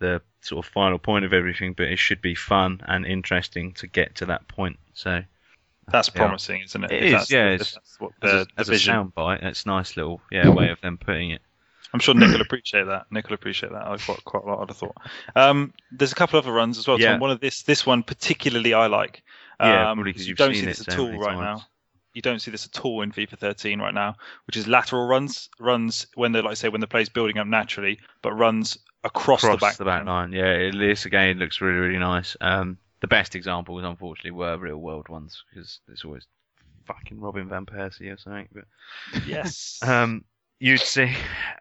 the 0.00 0.20
sort 0.40 0.64
of 0.66 0.70
final 0.72 0.98
point 0.98 1.24
of 1.24 1.32
everything, 1.32 1.72
but 1.72 1.86
it 1.86 1.98
should 1.98 2.20
be 2.20 2.34
fun 2.34 2.80
and 2.86 3.06
interesting 3.06 3.72
to 3.74 3.86
get 3.86 4.16
to 4.16 4.26
that 4.26 4.46
point. 4.48 4.78
So 4.94 5.22
That's 5.92 6.08
Yeah. 6.08 6.14
promising, 6.22 6.62
isn't 6.62 6.84
it? 6.84 6.90
It 6.92 7.02
is, 7.04 7.12
that's 7.12 7.28
the- 7.28 7.34
yeah, 7.36 7.46
it's- 7.50 7.72
that's 7.74 8.00
what 8.00 8.12
as, 8.22 8.30
the, 8.30 8.36
a, 8.40 8.44
the 8.44 8.50
as 8.56 8.68
a 8.68 8.72
vision. 8.72 8.94
soundbite, 9.12 9.42
it's 9.42 9.66
nice 9.66 9.96
little 9.98 10.20
yeah 10.30 10.48
way 10.48 10.70
of 10.70 10.80
them 10.80 10.96
putting 10.98 11.30
it. 11.30 11.42
I'm 11.92 12.00
sure 12.00 12.14
Nick 12.14 12.30
will 12.32 12.40
appreciate 12.40 12.84
that. 12.86 13.06
Nick 13.12 13.28
will 13.28 13.34
appreciate 13.34 13.70
that. 13.72 13.86
I've 13.86 14.04
got 14.06 14.24
quite 14.24 14.42
a 14.44 14.46
lot 14.46 14.68
of 14.68 14.76
thought. 14.76 14.96
Um, 15.36 15.72
there's 15.92 16.10
a 16.12 16.14
couple 16.14 16.38
other 16.38 16.50
runs 16.52 16.78
as 16.78 16.88
well. 16.88 16.98
Yeah. 16.98 17.12
Tom. 17.12 17.20
One 17.20 17.30
of 17.30 17.38
this 17.40 17.62
this 17.62 17.84
one 17.86 18.02
particularly 18.02 18.72
I 18.74 18.86
like. 18.88 19.22
Yeah, 19.60 19.90
Um, 19.90 19.98
probably 19.98 20.12
'cause 20.14 20.22
you 20.22 20.28
you've 20.30 20.38
don't 20.38 20.54
seen 20.54 20.62
see 20.62 20.66
this 20.68 20.78
so 20.78 20.92
at 20.92 20.98
all 20.98 21.12
right 21.18 21.36
times. 21.36 21.40
now. 21.60 21.66
You 22.14 22.22
don't 22.22 22.40
see 22.40 22.50
this 22.50 22.64
at 22.66 22.84
all 22.84 23.02
in 23.02 23.12
FIFA 23.12 23.38
13 23.38 23.80
right 23.80 23.92
now, 23.92 24.14
which 24.46 24.56
is 24.56 24.66
lateral 24.66 25.06
runs. 25.06 25.50
Runs 25.58 26.06
when 26.14 26.32
they're 26.32 26.42
like 26.42 26.56
say 26.56 26.68
when 26.68 26.80
the 26.80 26.86
play's 26.86 27.08
building 27.08 27.38
up 27.38 27.46
naturally, 27.46 27.98
but 28.22 28.32
runs 28.32 28.78
across, 29.02 29.42
Across 29.44 29.58
the 29.58 29.66
back. 29.66 29.76
the 29.76 29.84
back 29.84 30.06
line, 30.06 30.32
yeah. 30.32 30.52
It, 30.52 30.78
this 30.78 31.04
again 31.06 31.38
looks 31.38 31.60
really 31.60 31.78
really 31.78 31.98
nice. 31.98 32.36
Um, 32.40 32.78
the 33.00 33.08
best 33.08 33.34
examples, 33.34 33.82
unfortunately, 33.84 34.30
were 34.30 34.56
real 34.56 34.78
world 34.78 35.08
ones 35.08 35.42
because 35.52 35.80
it's 35.88 36.04
always 36.04 36.26
fucking 36.86 37.20
Robin 37.20 37.48
van 37.48 37.66
Persie 37.66 38.12
or 38.12 38.16
something. 38.18 38.48
But 38.52 38.64
Yes. 39.26 39.80
Um, 39.86 40.24
you'd 40.60 40.80
see, 40.80 41.12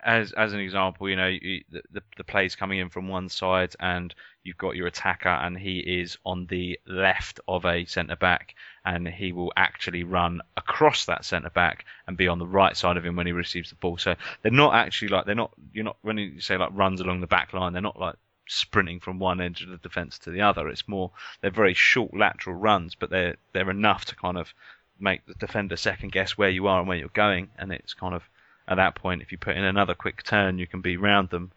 as 0.04 0.32
as 0.34 0.54
an 0.54 0.60
example, 0.60 1.10
you 1.10 1.16
know, 1.16 1.28
you, 1.28 1.64
the, 1.72 1.82
the 1.92 2.02
the 2.18 2.24
play's 2.24 2.56
coming 2.56 2.80
in 2.80 2.90
from 2.90 3.08
one 3.08 3.28
side, 3.28 3.76
and 3.80 4.14
you've 4.44 4.58
got 4.58 4.76
your 4.76 4.88
attacker, 4.88 5.30
and 5.30 5.58
he 5.58 5.80
is 5.80 6.18
on 6.26 6.46
the 6.48 6.80
left 6.86 7.40
of 7.48 7.66
a 7.66 7.86
centre 7.86 8.16
back, 8.16 8.56
and 8.86 9.08
he 9.08 9.32
will 9.32 9.54
actually 9.56 10.04
run 10.04 10.42
across 10.58 11.06
that 11.06 11.26
centre 11.26 11.50
back 11.50 11.86
and 12.08 12.18
be 12.18 12.28
on 12.28 12.40
the 12.40 12.48
right 12.48 12.76
side 12.76 12.98
of 12.98 13.06
him 13.06 13.16
when 13.16 13.28
he 13.28 13.34
receives 13.34 13.70
the 13.70 13.76
ball. 13.76 13.98
So 13.98 14.16
they're 14.42 14.52
not 14.52 14.76
actually 14.76 15.10
like 15.10 15.26
they're 15.26 15.36
not 15.36 15.52
you're 15.74 15.86
not 15.86 15.98
when 16.02 16.18
you 16.18 16.40
say 16.42 16.58
like 16.58 16.70
runs 16.74 17.02
along 17.02 17.22
the 17.22 17.28
back 17.28 17.54
line, 17.54 17.74
they're 17.74 17.82
not 17.82 18.00
like 18.00 18.16
sprinting 18.48 19.00
from 19.00 19.20
one 19.20 19.40
edge 19.40 19.62
of 19.64 19.70
the 19.70 19.78
defence 19.78 20.20
to 20.20 20.30
the 20.30 20.42
other. 20.42 20.68
It's 20.68 20.88
more 20.88 21.12
they're 21.42 21.52
very 21.52 21.74
short 21.74 22.16
lateral 22.16 22.56
runs, 22.56 22.96
but 22.96 23.10
they're 23.10 23.38
they're 23.54 23.70
enough 23.70 24.06
to 24.06 24.16
kind 24.16 24.38
of 24.38 24.54
make 25.00 25.26
the 25.26 25.34
defender 25.36 25.76
second 25.76 26.12
guess 26.12 26.38
where 26.38 26.50
you 26.50 26.68
are 26.68 26.80
and 26.80 26.88
where 26.88 26.98
you're 26.98 27.10
going, 27.10 27.50
and 27.58 27.72
it's 27.72 27.94
kind 27.94 28.14
of 28.14 28.24
at 28.68 28.76
that 28.76 28.96
point, 28.96 29.22
if 29.22 29.32
you 29.32 29.38
put 29.38 29.58
in 29.58 29.64
another 29.64 29.94
quick 29.94 30.24
turn, 30.24 30.58
you 30.58 30.68
can 30.68 30.82
be 30.82 30.96
round 30.96 31.30
them 31.30 31.52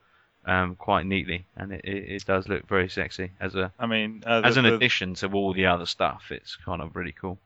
um, 0.46 0.76
quite 0.76 1.04
neatly, 1.06 1.44
and 1.56 1.72
it, 1.72 1.80
it, 1.84 2.04
it 2.08 2.24
does 2.26 2.48
look 2.48 2.66
very 2.68 2.88
sexy 2.88 3.30
as 3.40 3.54
a 3.54 3.72
I 3.78 3.86
mean, 3.86 4.22
uh, 4.26 4.42
as 4.44 4.54
the- 4.54 4.60
an 4.60 4.66
the- 4.66 4.74
addition 4.76 5.14
to 5.16 5.28
all 5.32 5.52
the 5.52 5.66
other 5.66 5.86
stuff. 5.86 6.30
It's 6.30 6.56
kind 6.56 6.80
of 6.80 6.94
really 6.96 7.12
cool. 7.12 7.38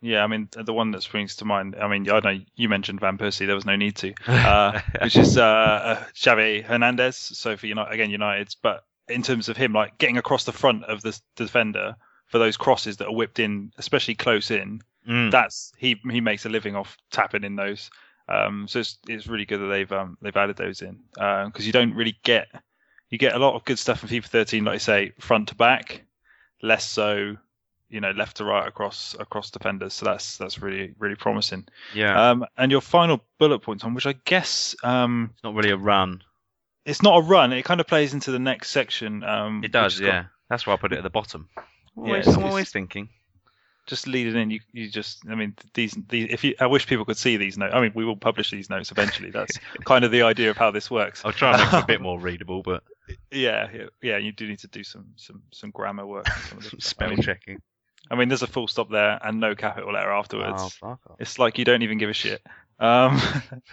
Yeah, 0.00 0.22
I 0.22 0.28
mean 0.28 0.48
the 0.52 0.72
one 0.72 0.92
that 0.92 1.02
springs 1.02 1.36
to 1.36 1.44
mind. 1.44 1.74
I 1.80 1.88
mean, 1.88 2.08
I 2.10 2.20
know 2.20 2.38
you 2.54 2.68
mentioned 2.68 3.00
Van 3.00 3.18
Persie. 3.18 3.46
There 3.46 3.54
was 3.56 3.66
no 3.66 3.74
need 3.76 3.96
to, 3.96 4.14
uh, 4.28 4.80
which 5.02 5.16
is 5.16 5.36
uh, 5.38 5.42
uh, 5.44 6.04
Xavi 6.14 6.62
Hernandez. 6.64 7.16
So 7.16 7.56
for 7.56 7.66
United 7.66 7.92
again, 7.92 8.10
United's. 8.10 8.54
But 8.54 8.84
in 9.08 9.22
terms 9.22 9.48
of 9.48 9.56
him, 9.56 9.72
like 9.72 9.98
getting 9.98 10.16
across 10.18 10.44
the 10.44 10.52
front 10.52 10.84
of 10.84 11.02
the, 11.02 11.10
the 11.36 11.44
defender 11.44 11.96
for 12.26 12.38
those 12.38 12.56
crosses 12.56 12.98
that 12.98 13.06
are 13.08 13.14
whipped 13.14 13.38
in, 13.40 13.72
especially 13.78 14.14
close 14.14 14.50
in, 14.50 14.82
Mm. 15.08 15.30
that's 15.30 15.72
he 15.78 15.98
he 16.10 16.20
makes 16.20 16.44
a 16.44 16.50
living 16.50 16.76
off 16.76 16.96
tapping 17.10 17.42
in 17.42 17.56
those. 17.56 17.90
Um, 18.28 18.68
so 18.68 18.80
it's 18.80 18.98
it's 19.08 19.26
really 19.26 19.46
good 19.46 19.58
that 19.60 19.66
they've 19.68 19.90
um 19.92 20.18
they've 20.20 20.36
added 20.36 20.56
those 20.56 20.82
in 20.82 20.98
because 21.14 21.66
you 21.66 21.72
don't 21.72 21.94
really 21.94 22.18
get 22.24 22.48
you 23.10 23.16
get 23.18 23.34
a 23.34 23.38
lot 23.38 23.54
of 23.54 23.64
good 23.64 23.78
stuff 23.78 24.02
in 24.02 24.08
FIFA 24.10 24.26
13, 24.26 24.64
like 24.64 24.74
I 24.74 24.78
say, 24.78 25.12
front 25.18 25.48
to 25.48 25.54
back, 25.54 26.02
less 26.62 26.84
so, 26.84 27.36
you 27.88 28.00
know, 28.00 28.10
left 28.10 28.36
to 28.36 28.44
right 28.44 28.68
across 28.68 29.16
across 29.18 29.50
defenders. 29.50 29.94
So 29.94 30.04
that's 30.06 30.36
that's 30.36 30.60
really 30.60 30.94
really 30.98 31.14
promising. 31.16 31.66
yeah, 31.94 32.30
Um, 32.30 32.44
and 32.58 32.70
your 32.70 32.82
final 32.82 33.24
bullet 33.38 33.60
point 33.60 33.82
on 33.84 33.94
which 33.94 34.06
I 34.06 34.12
guess 34.24 34.76
um 34.82 35.30
it's 35.34 35.42
not 35.44 35.54
really 35.54 35.70
a 35.70 35.76
run. 35.78 36.22
it's 36.84 37.02
not 37.02 37.16
a 37.16 37.22
run. 37.22 37.52
It 37.54 37.64
kind 37.64 37.80
of 37.80 37.86
plays 37.86 38.12
into 38.12 38.30
the 38.30 38.38
next 38.38 38.70
section. 38.70 39.24
Um, 39.24 39.62
It 39.64 39.72
does, 39.72 39.94
has 39.94 40.00
got- 40.00 40.06
yeah. 40.06 40.24
That's 40.50 40.66
why 40.66 40.72
I 40.74 40.76
put 40.76 40.92
it 40.92 40.96
at 40.98 41.02
the 41.02 41.10
bottom. 41.10 41.48
Yeah, 41.56 41.62
Always, 41.96 42.26
I'm 42.28 42.44
always 42.44 42.70
thinking. 42.70 43.08
Just 43.88 44.06
leading 44.06 44.36
in, 44.36 44.50
you 44.50 44.60
you 44.72 44.88
just 44.88 45.28
I 45.28 45.34
mean 45.34 45.56
these 45.74 45.96
these 46.08 46.28
if 46.30 46.44
you 46.44 46.54
I 46.60 46.66
wish 46.66 46.86
people 46.86 47.04
could 47.04 47.16
see 47.16 47.36
these 47.36 47.58
notes. 47.58 47.74
I 47.74 47.80
mean 47.80 47.92
we 47.94 48.04
will 48.04 48.16
publish 48.16 48.50
these 48.50 48.70
notes 48.70 48.92
eventually. 48.92 49.30
That's 49.30 49.58
kind 49.84 50.04
of 50.04 50.12
the 50.12 50.22
idea 50.22 50.50
of 50.50 50.56
how 50.56 50.70
this 50.70 50.90
works. 50.90 51.22
I'll 51.24 51.32
try 51.32 51.52
and 51.52 51.62
make 51.62 51.72
it 51.72 51.84
a 51.84 51.86
bit 51.86 52.00
more 52.08 52.20
readable, 52.20 52.62
but 52.62 52.84
Yeah, 53.32 53.68
yeah, 53.74 53.86
yeah. 54.02 54.18
You 54.18 54.30
do 54.30 54.46
need 54.46 54.60
to 54.60 54.68
do 54.68 54.84
some 54.84 55.06
some 55.16 55.42
some 55.50 55.70
grammar 55.70 56.06
work. 56.06 56.28
Some 56.28 56.58
this 56.58 56.66
stuff. 56.68 56.78
I 56.78 56.82
spell 56.82 57.08
mean, 57.08 57.22
checking. 57.22 57.62
I 58.10 58.14
mean, 58.14 58.28
there's 58.28 58.42
a 58.42 58.46
full 58.46 58.68
stop 58.68 58.90
there 58.90 59.18
and 59.22 59.40
no 59.40 59.54
capital 59.54 59.92
letter 59.92 60.10
afterwards. 60.10 60.78
Oh. 60.82 60.98
It's 61.18 61.38
like 61.38 61.58
you 61.58 61.64
don't 61.64 61.82
even 61.82 61.98
give 61.98 62.10
a 62.10 62.14
shit. 62.14 62.40
Um, 62.80 63.20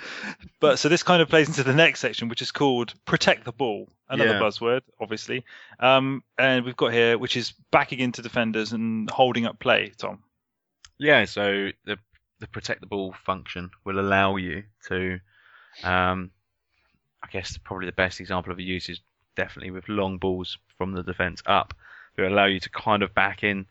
but 0.60 0.80
so 0.80 0.90
this 0.90 1.04
kind 1.04 1.22
of 1.22 1.30
plays 1.30 1.48
into 1.48 1.64
the 1.64 1.74
next 1.74 2.00
section, 2.00 2.28
which 2.30 2.42
is 2.42 2.52
called 2.52 2.94
"Protect 3.06 3.44
the 3.46 3.52
Ball," 3.52 3.88
another 4.10 4.32
Yeah. 4.34 4.40
buzzword, 4.40 4.82
obviously. 5.00 5.44
Um, 5.80 6.24
and 6.38 6.66
we've 6.66 6.76
got 6.78 6.94
here, 6.94 7.18
which 7.18 7.38
is 7.38 7.54
backing 7.72 8.00
into 8.00 8.22
defenders 8.22 8.72
and 8.74 9.10
holding 9.10 9.46
up 9.46 9.60
play. 9.60 9.92
Tom. 9.98 10.24
Yeah, 10.98 11.26
so 11.26 11.70
the 11.86 11.98
the 12.40 12.48
protect 12.48 12.82
the 12.82 12.88
ball 12.88 13.14
function 13.26 13.70
will 13.86 14.00
allow 14.00 14.36
you 14.36 14.64
to, 14.88 15.20
um, 15.84 16.32
I 17.24 17.28
guess 17.32 17.58
probably 17.58 17.86
the 17.86 17.92
best 17.94 18.20
example 18.20 18.52
of 18.52 18.60
a 18.60 18.64
use 18.64 18.90
is 18.90 19.00
definitely 19.36 19.72
with 19.72 19.88
long 19.88 20.18
balls 20.18 20.58
from 20.78 20.94
the 20.94 21.04
defence 21.04 21.42
up. 21.46 21.74
It 22.18 22.22
will 22.22 22.34
allow 22.34 22.46
you 22.46 22.60
to 22.60 22.70
kind 22.70 23.04
of 23.04 23.14
back 23.14 23.44
in 23.44 23.66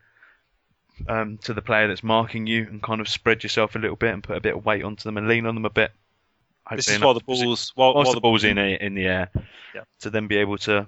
um, 1.08 1.38
to 1.38 1.54
the 1.54 1.62
player 1.62 1.88
that's 1.88 2.02
marking 2.02 2.46
you 2.46 2.66
and 2.68 2.82
kind 2.82 3.00
of 3.00 3.08
spread 3.08 3.42
yourself 3.42 3.74
a 3.74 3.78
little 3.78 3.96
bit 3.96 4.12
and 4.14 4.22
put 4.22 4.36
a 4.36 4.40
bit 4.40 4.54
of 4.56 4.64
weight 4.64 4.84
onto 4.84 5.02
them 5.02 5.16
and 5.16 5.28
lean 5.28 5.46
on 5.46 5.54
them 5.54 5.64
a 5.64 5.70
bit. 5.70 5.92
This 6.74 6.88
is 6.88 7.00
while 7.00 7.14
the 7.14 7.20
enough 7.20 7.26
to 7.26 7.32
posi- 7.32 7.44
ball's 7.44 7.72
while, 7.74 7.94
while 7.94 8.12
the 8.14 8.20
ball's 8.20 8.44
in 8.44 8.56
a, 8.58 8.74
in 8.80 8.94
the 8.94 9.06
air, 9.06 9.30
Yeah. 9.74 9.82
to 10.00 10.10
then 10.10 10.28
be 10.28 10.36
able 10.38 10.56
to, 10.58 10.86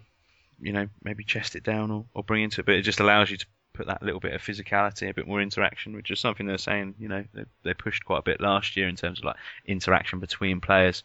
you 0.61 0.73
know, 0.73 0.88
maybe 1.03 1.23
chest 1.25 1.55
it 1.55 1.62
down 1.64 1.90
or, 1.90 2.07
or 2.14 2.23
bring 2.25 2.45
into 2.45 2.61
it. 2.61 2.66
But 2.66 2.77
it 2.77 2.83
just 2.83 3.01
allows 3.01 3.31
you 3.31 3.37
to 3.37 3.47
put 3.75 3.87
that 3.88 4.03
little 4.03 4.21
bit 4.21 4.33
of 4.33 4.40
physicality, 4.40 5.11
a 5.11 5.12
bit 5.14 5.27
more 5.29 5.42
interaction, 5.42 5.95
which 5.95 6.11
is 6.11 6.19
something 6.19 6.47
they're 6.47 6.57
saying. 6.57 6.95
You 6.99 7.09
know, 7.09 7.25
they, 7.35 7.45
they 7.62 7.75
pushed 7.75 8.07
quite 8.07 8.21
a 8.21 8.23
bit 8.23 8.40
last 8.40 8.75
year 8.77 8.88
in 8.88 8.97
terms 8.97 9.19
of 9.19 9.27
like 9.27 9.37
interaction 9.66 10.19
between 10.19 10.61
players, 10.62 11.03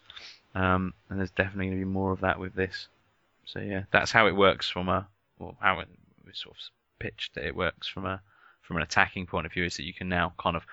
um, 0.56 0.94
and 1.10 1.20
there's 1.20 1.32
definitely 1.32 1.66
going 1.66 1.80
to 1.80 1.86
be 1.86 1.92
more 1.92 2.14
of 2.14 2.22
that 2.22 2.40
with 2.40 2.54
this. 2.56 2.88
So 3.44 3.60
yeah, 3.60 3.84
that's 3.92 4.12
how 4.12 4.28
it 4.28 4.36
works 4.38 4.70
from 4.70 4.88
a, 4.88 5.06
or 5.40 5.54
how 5.60 5.80
it 5.82 5.90
we 6.26 6.32
sort 6.34 6.56
of 6.56 6.62
pitched 7.00 7.36
that 7.36 7.46
it 7.46 7.56
works 7.56 7.88
from 7.90 8.06
a 8.06 8.22
from 8.72 8.78
an 8.78 8.84
attacking 8.84 9.26
point 9.26 9.46
of 9.46 9.52
view 9.52 9.66
is 9.66 9.76
that 9.76 9.84
you 9.84 9.94
can 9.94 10.08
now 10.08 10.32
kind 10.40 10.56
of 10.56 10.66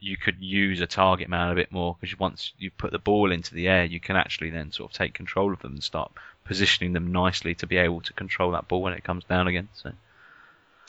you 0.00 0.16
could 0.16 0.40
use 0.40 0.80
a 0.80 0.88
target 0.88 1.28
man 1.28 1.52
a 1.52 1.54
bit 1.54 1.70
more 1.70 1.96
because 2.00 2.18
once 2.18 2.52
you 2.58 2.68
put 2.68 2.90
the 2.90 2.98
ball 2.98 3.30
into 3.30 3.54
the 3.54 3.68
air, 3.68 3.84
you 3.84 4.00
can 4.00 4.16
actually 4.16 4.50
then 4.50 4.72
sort 4.72 4.90
of 4.90 4.98
take 4.98 5.14
control 5.14 5.52
of 5.52 5.60
them 5.62 5.74
and 5.74 5.84
start 5.84 6.10
positioning 6.44 6.94
them 6.94 7.12
nicely 7.12 7.54
to 7.54 7.64
be 7.64 7.76
able 7.76 8.00
to 8.00 8.12
control 8.14 8.50
that 8.50 8.66
ball 8.66 8.82
when 8.82 8.92
it 8.92 9.04
comes 9.04 9.22
down 9.22 9.46
again. 9.46 9.68
So 9.74 9.92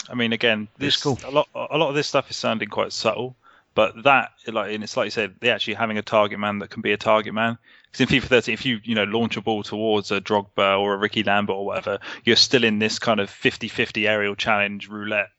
I 0.09 0.15
mean, 0.15 0.33
again, 0.33 0.69
this 0.79 1.03
cool. 1.03 1.19
a 1.23 1.29
lot 1.29 1.47
a 1.53 1.77
lot 1.77 1.89
of 1.89 1.95
this 1.95 2.07
stuff 2.07 2.31
is 2.31 2.35
sounding 2.35 2.69
quite 2.69 2.93
subtle, 2.93 3.35
but 3.75 4.01
that 4.05 4.31
like 4.47 4.73
and 4.73 4.83
it's 4.83 4.97
like 4.97 5.05
you 5.05 5.11
said, 5.11 5.35
they 5.39 5.51
actually 5.51 5.75
having 5.75 5.99
a 5.99 6.01
target 6.01 6.39
man 6.39 6.57
that 6.59 6.71
can 6.71 6.81
be 6.81 6.93
a 6.93 6.97
target 6.97 7.35
man. 7.35 7.59
Because 7.91 8.11
in 8.11 8.21
FIFA 8.21 8.27
13, 8.27 8.53
if 8.53 8.65
you 8.65 8.79
you 8.83 8.95
know 8.95 9.03
launch 9.03 9.37
a 9.37 9.41
ball 9.41 9.61
towards 9.61 10.09
a 10.09 10.19
Drogba 10.19 10.79
or 10.79 10.95
a 10.95 10.97
Ricky 10.97 11.21
Lambert 11.21 11.55
or 11.55 11.65
whatever, 11.67 11.99
you're 12.23 12.37
still 12.37 12.63
in 12.63 12.79
this 12.79 12.97
kind 12.97 13.19
of 13.19 13.29
50-50 13.29 14.09
aerial 14.09 14.35
challenge 14.35 14.89
roulette. 14.89 15.29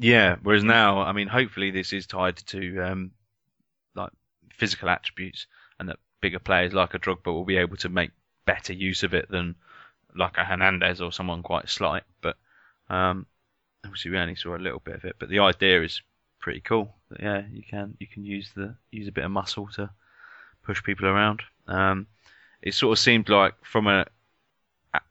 Yeah, 0.00 0.36
whereas 0.42 0.64
now, 0.64 1.02
I 1.02 1.12
mean, 1.12 1.28
hopefully 1.28 1.70
this 1.70 1.92
is 1.92 2.06
tied 2.06 2.36
to 2.46 2.80
um, 2.80 3.10
like 3.94 4.10
physical 4.50 4.88
attributes, 4.88 5.46
and 5.78 5.90
that 5.90 5.98
bigger 6.22 6.38
players 6.38 6.72
like 6.72 6.94
a 6.94 6.98
Drogba 6.98 7.26
will 7.26 7.44
be 7.44 7.58
able 7.58 7.76
to 7.78 7.90
make 7.90 8.10
better 8.46 8.72
use 8.72 9.02
of 9.02 9.12
it 9.12 9.30
than 9.30 9.56
like 10.16 10.38
a 10.38 10.44
Hernandez 10.44 11.02
or 11.02 11.12
someone 11.12 11.42
quite 11.42 11.68
slight. 11.68 12.04
But 12.22 12.36
um, 12.88 13.26
obviously 13.84 14.10
we 14.10 14.18
only 14.18 14.36
saw 14.36 14.56
a 14.56 14.58
little 14.58 14.80
bit 14.80 14.94
of 14.94 15.04
it. 15.04 15.16
But 15.18 15.28
the 15.28 15.40
idea 15.40 15.82
is 15.82 16.00
pretty 16.38 16.60
cool. 16.60 16.94
That, 17.10 17.20
yeah, 17.20 17.42
you 17.52 17.62
can 17.62 17.94
you 18.00 18.06
can 18.06 18.24
use 18.24 18.50
the 18.56 18.74
use 18.90 19.06
a 19.06 19.12
bit 19.12 19.24
of 19.24 19.30
muscle 19.30 19.68
to 19.74 19.90
push 20.64 20.82
people 20.82 21.06
around. 21.08 21.42
Um, 21.68 22.06
it 22.62 22.72
sort 22.72 22.92
of 22.92 22.98
seemed 22.98 23.28
like 23.28 23.54
from 23.62 23.86
a- 23.86 24.06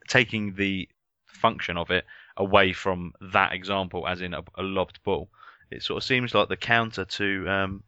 taking 0.08 0.56
the 0.56 0.90
function 1.28 1.78
of 1.78 1.92
it 1.92 2.06
away 2.40 2.74
from 2.74 3.14
that 3.34 3.54
example, 3.54 4.08
as 4.08 4.22
in 4.22 4.34
a, 4.34 4.42
a 4.56 4.64
lobbed 4.64 5.04
ball. 5.04 5.30
It 5.70 5.84
sort 5.84 5.98
of 5.98 6.04
seems 6.04 6.34
like 6.34 6.50
the 6.50 6.58
counter 6.58 7.06
to 7.06 7.50
um, 7.50 7.84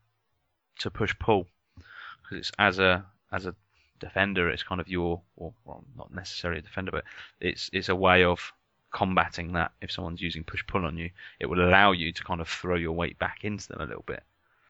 to 0.80 0.92
push 0.92 1.16
pull 1.18 1.48
because 1.76 2.38
it's 2.38 2.52
as 2.60 2.78
a 2.78 3.04
as 3.32 3.48
a 3.48 3.56
defender. 4.00 4.50
It's 4.50 4.62
kind 4.64 4.80
of 4.80 4.88
your, 4.88 5.22
or 5.36 5.54
well, 5.66 5.84
not 5.98 6.14
necessarily 6.14 6.60
a 6.60 6.64
defender, 6.64 6.92
but 6.92 7.06
it's 7.40 7.70
it's 7.74 7.90
a 7.90 7.96
way 7.96 8.24
of 8.24 8.52
combating 8.92 9.54
that. 9.54 9.72
If 9.82 9.92
someone's 9.92 10.22
using 10.22 10.44
push 10.44 10.64
pull 10.68 10.86
on 10.86 10.98
you, 10.98 11.10
it 11.40 11.48
will 11.48 11.64
allow 11.68 11.94
you 11.94 12.12
to 12.12 12.24
kind 12.24 12.42
of 12.42 12.48
throw 12.48 12.76
your 12.76 12.92
weight 12.92 13.18
back 13.18 13.40
into 13.44 13.68
them 13.70 13.82
a 13.82 13.86
little 13.86 14.04
bit. 14.06 14.22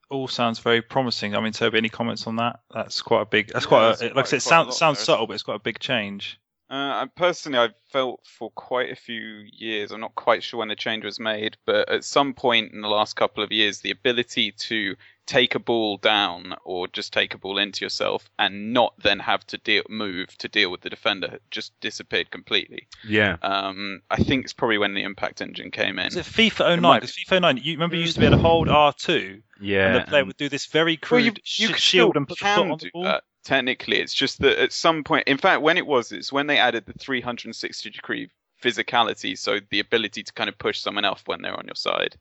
All 0.09 0.27
sounds 0.27 0.59
very 0.59 0.81
promising. 0.81 1.35
I 1.35 1.39
mean, 1.41 1.53
Toby, 1.53 1.77
any 1.77 1.89
comments 1.89 2.27
on 2.27 2.35
that? 2.37 2.59
That's 2.73 3.01
quite 3.01 3.21
a 3.21 3.25
big. 3.25 3.47
That's 3.47 3.65
Yeah, 3.65 3.69
quite. 3.69 3.87
that's 3.87 4.01
a, 4.01 4.05
like 4.07 4.17
I 4.17 4.23
said, 4.23 4.37
it 4.37 4.43
quite 4.43 4.49
sounds 4.49 4.77
sounds 4.77 4.97
there, 4.99 5.05
subtle, 5.05 5.27
but 5.27 5.33
it's 5.33 5.43
quite 5.43 5.55
a 5.55 5.59
big 5.59 5.79
change. 5.79 6.39
Uh, 6.71 7.01
and 7.01 7.13
personally, 7.15 7.59
I've 7.59 7.73
felt 7.91 8.21
for 8.25 8.49
quite 8.51 8.91
a 8.91 8.95
few 8.95 9.43
years. 9.51 9.91
I'm 9.91 9.99
not 9.99 10.15
quite 10.15 10.41
sure 10.41 10.59
when 10.59 10.69
the 10.69 10.75
change 10.77 11.03
was 11.03 11.19
made, 11.19 11.57
but 11.65 11.89
at 11.89 12.05
some 12.05 12.33
point 12.33 12.71
in 12.71 12.79
the 12.79 12.87
last 12.87 13.17
couple 13.17 13.43
of 13.43 13.51
years, 13.51 13.81
the 13.81 13.91
ability 13.91 14.53
to 14.53 14.95
take 15.27 15.53
a 15.53 15.59
ball 15.59 15.97
down 15.97 16.55
or 16.63 16.87
just 16.87 17.11
take 17.11 17.33
a 17.33 17.37
ball 17.37 17.57
into 17.57 17.83
yourself 17.83 18.29
and 18.39 18.71
not 18.73 18.93
then 19.03 19.19
have 19.19 19.45
to 19.47 19.57
deal, 19.57 19.83
move 19.89 20.29
to 20.37 20.47
deal 20.47 20.71
with 20.71 20.79
the 20.79 20.89
defender 20.89 21.39
just 21.51 21.77
disappeared 21.81 22.31
completely. 22.31 22.87
Yeah. 23.05 23.35
Um, 23.41 24.01
I 24.09 24.17
think 24.23 24.45
it's 24.45 24.53
probably 24.53 24.77
when 24.77 24.93
the 24.93 25.03
impact 25.03 25.41
engine 25.41 25.71
came 25.71 25.99
in. 25.99 26.07
Is 26.07 26.15
it 26.15 26.25
FIFA 26.25 26.61
It 26.73 26.75
09? 26.77 26.81
might 26.81 27.01
Because 27.01 27.15
FIFA 27.17 27.41
09, 27.41 27.57
you 27.63 27.73
remember 27.73 27.97
you 27.97 28.01
used 28.03 28.13
to 28.15 28.21
be 28.21 28.25
able 28.27 28.37
to 28.37 28.41
hold 28.41 28.69
R2 28.69 29.41
Yeah. 29.59 29.87
and 29.87 29.95
the 29.97 30.09
player 30.09 30.19
and- 30.21 30.27
would 30.27 30.37
do 30.37 30.47
this 30.49 30.67
very 30.67 30.97
Well, 31.09 31.19
you, 31.19 31.31
crude 31.33 31.41
you 31.57 31.73
sh- 31.75 31.81
shield 31.81 32.15
and 32.15 32.25
put 32.27 32.39
the 32.39 32.45
foot 32.45 32.71
on 32.71 32.77
the 32.77 32.89
ball. 32.93 33.03
that. 33.03 33.23
Technically, 33.43 33.97
it's 33.99 34.13
just 34.13 34.39
that 34.41 34.59
at 34.59 34.71
some 34.71 35.03
point, 35.03 35.27
in 35.27 35.37
fact, 35.37 35.61
when 35.61 35.77
it 35.77 35.85
was, 35.87 36.11
it's 36.11 36.31
when 36.31 36.47
they 36.47 36.57
added 36.57 36.85
the 36.85 36.93
360 36.93 37.89
degree 37.89 38.29
physicality, 38.61 39.37
so 39.37 39.59
the 39.69 39.79
ability 39.79 40.23
to 40.23 40.33
kind 40.33 40.47
of 40.49 40.57
push 40.57 40.79
someone 40.79 41.05
else 41.05 41.23
when 41.25 41.41
they're 41.41 41.57
on 41.57 41.65
your 41.65 41.75
side. 41.75 42.17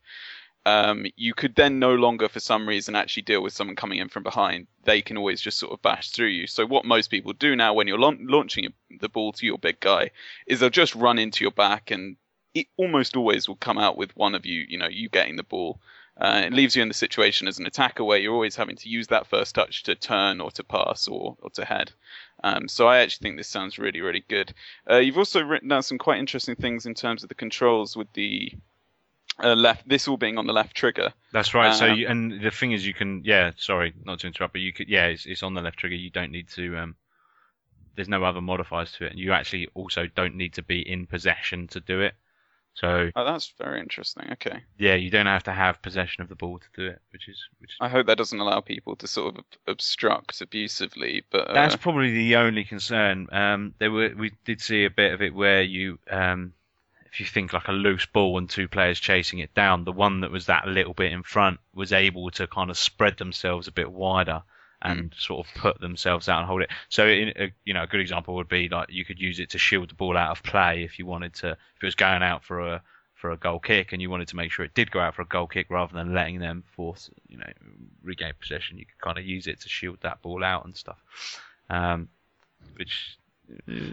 Um, 0.65 1.05
you 1.15 1.33
could 1.33 1.55
then 1.55 1.79
no 1.79 1.95
longer, 1.95 2.29
for 2.29 2.39
some 2.39 2.67
reason, 2.67 2.95
actually 2.95 3.23
deal 3.23 3.41
with 3.41 3.53
someone 3.53 3.75
coming 3.75 3.99
in 3.99 4.09
from 4.09 4.23
behind. 4.23 4.67
They 4.83 5.01
can 5.01 5.17
always 5.17 5.41
just 5.41 5.57
sort 5.57 5.73
of 5.73 5.81
bash 5.81 6.11
through 6.11 6.27
you. 6.27 6.47
So 6.47 6.65
what 6.65 6.85
most 6.85 7.09
people 7.09 7.33
do 7.33 7.55
now, 7.55 7.73
when 7.73 7.87
you're 7.87 7.99
laun- 7.99 8.27
launching 8.27 8.73
the 8.99 9.09
ball 9.09 9.31
to 9.33 9.45
your 9.45 9.57
big 9.57 9.79
guy, 9.79 10.11
is 10.45 10.59
they'll 10.59 10.69
just 10.69 10.95
run 10.95 11.17
into 11.17 11.43
your 11.43 11.51
back, 11.51 11.89
and 11.91 12.17
it 12.53 12.67
almost 12.77 13.15
always 13.15 13.47
will 13.47 13.55
come 13.55 13.77
out 13.77 13.97
with 13.97 14.15
one 14.15 14.35
of 14.35 14.45
you, 14.45 14.65
you 14.67 14.77
know, 14.77 14.87
you 14.87 15.09
getting 15.09 15.35
the 15.35 15.43
ball. 15.43 15.79
Uh, 16.21 16.43
it 16.45 16.53
leaves 16.53 16.75
you 16.75 16.83
in 16.83 16.87
the 16.87 16.93
situation 16.93 17.47
as 17.47 17.57
an 17.57 17.65
attacker 17.65 18.03
where 18.03 18.19
you're 18.19 18.33
always 18.33 18.55
having 18.55 18.75
to 18.75 18.89
use 18.89 19.07
that 19.07 19.25
first 19.25 19.55
touch 19.55 19.81
to 19.81 19.95
turn 19.95 20.39
or 20.39 20.51
to 20.51 20.63
pass 20.63 21.07
or, 21.07 21.35
or 21.41 21.49
to 21.49 21.65
head. 21.65 21.91
Um, 22.43 22.67
so 22.67 22.87
I 22.87 22.99
actually 22.99 23.23
think 23.23 23.37
this 23.37 23.47
sounds 23.47 23.79
really, 23.79 24.01
really 24.01 24.23
good. 24.27 24.53
Uh, 24.87 24.97
you've 24.97 25.17
also 25.17 25.41
written 25.41 25.69
down 25.69 25.81
some 25.81 25.97
quite 25.97 26.19
interesting 26.19 26.55
things 26.55 26.85
in 26.85 26.93
terms 26.93 27.23
of 27.23 27.29
the 27.29 27.35
controls 27.35 27.97
with 27.97 28.13
the 28.13 28.53
uh, 29.43 29.55
left. 29.55 29.89
This 29.89 30.07
all 30.07 30.17
being 30.17 30.37
on 30.37 30.45
the 30.45 30.53
left 30.53 30.75
trigger. 30.75 31.11
That's 31.33 31.55
right. 31.55 31.73
so 31.73 31.87
Um, 31.87 31.97
you, 31.97 32.07
and 32.07 32.39
the 32.39 32.51
thing 32.51 32.71
is, 32.71 32.85
you 32.85 32.93
can 32.93 33.23
yeah. 33.25 33.51
Sorry, 33.57 33.93
not 34.05 34.19
to 34.19 34.27
interrupt, 34.27 34.53
but 34.53 34.61
you 34.61 34.73
could 34.73 34.89
yeah. 34.89 35.07
It's, 35.07 35.25
it's 35.25 35.41
on 35.41 35.55
the 35.55 35.61
left 35.61 35.77
trigger. 35.77 35.95
You 35.95 36.11
don't 36.11 36.31
need 36.31 36.49
to. 36.49 36.77
Um, 36.77 36.95
there's 37.95 38.09
no 38.09 38.23
other 38.23 38.41
modifiers 38.41 38.91
to 38.93 39.05
it, 39.05 39.11
and 39.11 39.19
you 39.19 39.33
actually 39.33 39.69
also 39.73 40.07
don't 40.15 40.35
need 40.35 40.53
to 40.53 40.61
be 40.61 40.81
in 40.81 41.07
possession 41.07 41.67
to 41.69 41.79
do 41.79 42.01
it. 42.01 42.13
So 42.73 43.11
Oh, 43.15 43.25
that's 43.25 43.53
very 43.57 43.79
interesting. 43.79 44.29
Okay, 44.33 44.63
yeah, 44.77 44.95
you 44.95 45.09
don't 45.09 45.25
have 45.25 45.43
to 45.43 45.51
have 45.51 45.81
possession 45.81 46.23
of 46.23 46.29
the 46.29 46.35
ball 46.35 46.59
to 46.59 46.65
do 46.75 46.87
it, 46.87 47.01
which 47.11 47.27
is 47.27 47.37
which. 47.59 47.71
Is, 47.71 47.77
I 47.79 47.89
hope 47.89 48.07
that 48.07 48.17
doesn't 48.17 48.39
allow 48.39 48.61
people 48.61 48.95
to 48.97 49.07
sort 49.07 49.37
of 49.37 49.43
obstruct 49.67 50.41
abusively. 50.41 51.23
But 51.29 51.49
uh, 51.49 51.53
that's 51.53 51.75
probably 51.75 52.13
the 52.13 52.37
only 52.37 52.63
concern. 52.63 53.27
Um, 53.31 53.73
there 53.79 53.91
were 53.91 54.13
we 54.17 54.31
did 54.45 54.61
see 54.61 54.85
a 54.85 54.89
bit 54.89 55.13
of 55.13 55.21
it 55.21 55.33
where 55.35 55.61
you 55.61 55.99
um, 56.09 56.53
if 57.11 57.19
you 57.19 57.25
think 57.25 57.51
like 57.51 57.67
a 57.67 57.73
loose 57.73 58.05
ball 58.05 58.37
and 58.37 58.49
two 58.49 58.67
players 58.67 58.99
chasing 58.99 59.39
it 59.39 59.53
down, 59.53 59.83
the 59.83 59.91
one 59.91 60.21
that 60.21 60.31
was 60.31 60.45
that 60.45 60.67
little 60.67 60.93
bit 60.93 61.11
in 61.11 61.23
front 61.23 61.59
was 61.73 61.91
able 61.91 62.31
to 62.31 62.47
kind 62.47 62.69
of 62.69 62.77
spread 62.77 63.17
themselves 63.17 63.67
a 63.67 63.71
bit 63.71 63.91
wider 63.91 64.43
and 64.81 65.13
sort 65.17 65.45
of 65.45 65.53
put 65.53 65.79
themselves 65.79 66.27
out 66.27 66.39
and 66.39 66.47
hold 66.47 66.61
it. 66.61 66.69
So, 66.89 67.07
in 67.07 67.29
a, 67.37 67.51
you 67.65 67.73
know, 67.73 67.83
a 67.83 67.87
good 67.87 67.99
example 67.99 68.35
would 68.35 68.49
be 68.49 68.69
like 68.69 68.89
you 68.89 69.05
could 69.05 69.19
use 69.19 69.39
it 69.39 69.49
to 69.51 69.57
shield 69.57 69.89
the 69.89 69.95
ball 69.95 70.17
out 70.17 70.31
of 70.31 70.43
play 70.43 70.83
if 70.83 70.97
you 70.97 71.05
wanted 71.05 71.33
to, 71.35 71.51
if 71.51 71.83
it 71.83 71.85
was 71.85 71.95
going 71.95 72.23
out 72.23 72.43
for 72.43 72.59
a 72.59 72.81
for 73.13 73.31
a 73.31 73.37
goal 73.37 73.59
kick 73.59 73.93
and 73.93 74.01
you 74.01 74.09
wanted 74.09 74.27
to 74.27 74.35
make 74.35 74.51
sure 74.51 74.65
it 74.65 74.73
did 74.73 74.89
go 74.89 74.99
out 74.99 75.13
for 75.13 75.21
a 75.21 75.27
goal 75.27 75.45
kick 75.45 75.67
rather 75.69 75.93
than 75.93 76.13
letting 76.13 76.39
them 76.39 76.63
force, 76.75 77.09
you 77.27 77.37
know, 77.37 77.45
regain 78.03 78.33
possession. 78.39 78.79
You 78.79 78.85
could 78.85 78.99
kind 78.99 79.19
of 79.19 79.25
use 79.25 79.45
it 79.45 79.61
to 79.61 79.69
shield 79.69 79.99
that 80.01 80.21
ball 80.23 80.43
out 80.43 80.65
and 80.65 80.75
stuff. 80.75 80.97
Um, 81.69 82.09
which 82.77 83.17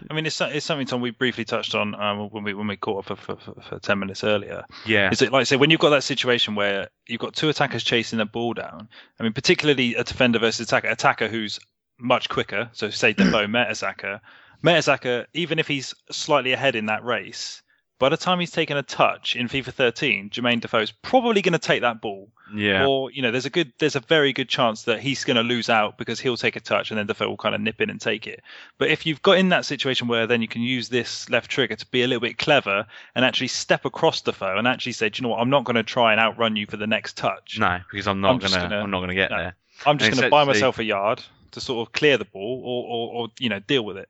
I 0.09 0.13
mean, 0.13 0.25
it's, 0.25 0.39
it's 0.41 0.65
something 0.65 0.87
Tom 0.87 1.01
we 1.01 1.11
briefly 1.11 1.45
touched 1.45 1.75
on 1.75 1.95
um, 1.95 2.29
when 2.29 2.43
we 2.43 2.53
when 2.53 2.67
we 2.67 2.77
caught 2.77 3.09
up 3.09 3.17
for, 3.17 3.35
for, 3.35 3.53
for, 3.61 3.79
ten 3.79 3.99
minutes 3.99 4.23
earlier. 4.23 4.65
yeah, 4.85 5.11
Is 5.11 5.21
it 5.21 5.31
like 5.31 5.41
I 5.41 5.43
say 5.43 5.55
when 5.55 5.69
you've 5.69 5.79
got 5.79 5.91
that 5.91 6.03
situation 6.03 6.55
where 6.55 6.89
you've 7.07 7.19
got 7.19 7.35
two 7.35 7.49
attackers 7.49 7.83
chasing 7.83 8.19
a 8.19 8.25
ball 8.25 8.53
down? 8.53 8.89
I 9.19 9.23
mean, 9.23 9.33
particularly 9.33 9.95
a 9.95 10.03
defender 10.03 10.39
versus 10.39 10.67
attacker. 10.67 10.87
Attacker 10.87 11.27
who's 11.27 11.59
much 11.99 12.29
quicker. 12.29 12.69
So 12.73 12.89
say 12.89 13.13
Defoe, 13.13 13.47
Mertesacker. 13.47 14.21
Mertesacker, 14.63 15.25
even 15.33 15.59
if 15.59 15.67
he's 15.67 15.93
slightly 16.11 16.53
ahead 16.53 16.75
in 16.75 16.87
that 16.87 17.03
race, 17.03 17.61
by 17.99 18.09
the 18.09 18.17
time 18.17 18.39
he's 18.39 18.51
taken 18.51 18.77
a 18.77 18.83
touch 18.83 19.35
in 19.35 19.47
FIFA 19.47 19.73
13, 19.73 20.29
Jermaine 20.29 20.61
Defoe's 20.61 20.91
probably 20.91 21.41
going 21.41 21.53
to 21.53 21.59
take 21.59 21.81
that 21.81 22.01
ball. 22.01 22.31
Yeah, 22.53 22.85
Or 22.85 23.11
you 23.11 23.21
know, 23.21 23.31
there's 23.31 23.45
a 23.45 23.49
good, 23.49 23.71
there's 23.79 23.95
a 23.95 23.99
very 23.99 24.33
good 24.33 24.49
chance 24.49 24.83
that 24.83 24.99
he's 24.99 25.23
going 25.23 25.37
to 25.37 25.43
lose 25.43 25.69
out 25.69 25.97
because 25.97 26.19
he'll 26.19 26.37
take 26.37 26.55
a 26.55 26.59
touch 26.59 26.91
and 26.91 26.97
then 26.97 27.05
Defoe 27.07 27.29
will 27.29 27.37
kind 27.37 27.53
of 27.55 27.61
nip 27.61 27.81
in 27.81 27.89
and 27.89 27.99
take 27.99 28.27
it. 28.27 28.41
But 28.77 28.89
if 28.89 29.05
you've 29.05 29.21
got 29.21 29.37
in 29.37 29.49
that 29.49 29.65
situation 29.65 30.07
where 30.07 30.27
then 30.27 30.41
you 30.41 30.47
can 30.47 30.61
use 30.61 30.89
this 30.89 31.29
left 31.29 31.49
trigger 31.51 31.75
to 31.75 31.85
be 31.87 32.03
a 32.03 32.07
little 32.07 32.21
bit 32.21 32.37
clever 32.37 32.85
and 33.15 33.25
actually 33.25 33.47
step 33.49 33.85
across 33.85 34.21
Defoe 34.21 34.57
and 34.57 34.67
actually 34.67 34.93
say, 34.93 35.09
do 35.09 35.19
you 35.19 35.23
know 35.23 35.29
what, 35.29 35.39
I'm 35.41 35.49
not 35.49 35.63
going 35.63 35.75
to 35.75 35.83
try 35.83 36.11
and 36.11 36.19
outrun 36.19 36.55
you 36.55 36.65
for 36.65 36.77
the 36.77 36.87
next 36.87 37.17
touch. 37.17 37.57
no, 37.59 37.79
because 37.91 38.07
I'm 38.07 38.21
not 38.21 38.39
gonna, 38.41 38.55
gonna- 38.57 38.81
I'm 38.81 38.91
not 38.91 39.01
gonna 39.01 39.15
get 39.15 39.31
no. 39.31 39.37
there. 39.37 39.55
I'm 39.85 39.97
just 39.97 40.11
going 40.11 40.23
to 40.23 40.29
buy 40.29 40.43
myself 40.43 40.79
a 40.79 40.83
yard 40.83 41.23
to 41.51 41.61
sort 41.61 41.87
of 41.87 41.93
clear 41.93 42.17
the 42.17 42.25
ball 42.25 42.61
or, 42.63 42.83
or, 42.85 43.13
or 43.23 43.27
you 43.39 43.49
know 43.49 43.59
deal 43.59 43.83
with 43.83 43.97
it. 43.97 44.09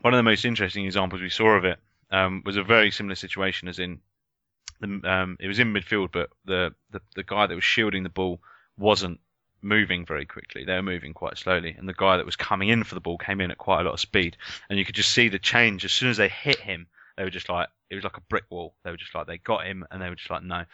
one 0.00 0.14
of 0.14 0.18
the 0.18 0.22
most 0.22 0.44
interesting 0.44 0.84
examples 0.84 1.20
we 1.20 1.30
saw 1.30 1.50
of 1.50 1.64
it 1.64 1.78
um, 2.10 2.42
was 2.44 2.56
a 2.56 2.62
very 2.62 2.90
similar 2.90 3.14
situation, 3.14 3.68
as 3.68 3.78
in 3.78 4.00
the, 4.80 5.00
um, 5.04 5.36
it 5.40 5.48
was 5.48 5.58
in 5.58 5.72
midfield, 5.72 6.10
but 6.12 6.30
the, 6.44 6.74
the 6.90 7.00
the 7.14 7.22
guy 7.22 7.46
that 7.46 7.54
was 7.54 7.64
shielding 7.64 8.02
the 8.02 8.08
ball 8.08 8.40
wasn't 8.76 9.20
moving 9.62 10.04
very 10.04 10.26
quickly. 10.26 10.64
They 10.64 10.74
were 10.74 10.82
moving 10.82 11.14
quite 11.14 11.38
slowly, 11.38 11.74
and 11.76 11.88
the 11.88 11.94
guy 11.94 12.16
that 12.16 12.26
was 12.26 12.36
coming 12.36 12.68
in 12.68 12.84
for 12.84 12.94
the 12.94 13.00
ball 13.00 13.18
came 13.18 13.40
in 13.40 13.50
at 13.50 13.58
quite 13.58 13.80
a 13.80 13.84
lot 13.84 13.94
of 13.94 14.00
speed, 14.00 14.36
and 14.68 14.78
you 14.78 14.84
could 14.84 14.94
just 14.94 15.12
see 15.12 15.28
the 15.28 15.38
change 15.38 15.84
as 15.84 15.92
soon 15.92 16.10
as 16.10 16.16
they 16.16 16.28
hit 16.28 16.60
him. 16.60 16.86
They 17.16 17.24
were 17.24 17.30
just 17.30 17.48
like 17.48 17.68
it 17.90 17.94
was 17.94 18.04
like 18.04 18.16
a 18.16 18.22
brick 18.22 18.44
wall. 18.50 18.74
They 18.84 18.90
were 18.90 18.96
just 18.96 19.14
like 19.14 19.26
they 19.26 19.38
got 19.38 19.66
him, 19.66 19.86
and 19.90 20.02
they 20.02 20.08
were 20.08 20.16
just 20.16 20.30
like 20.30 20.42
no. 20.42 20.64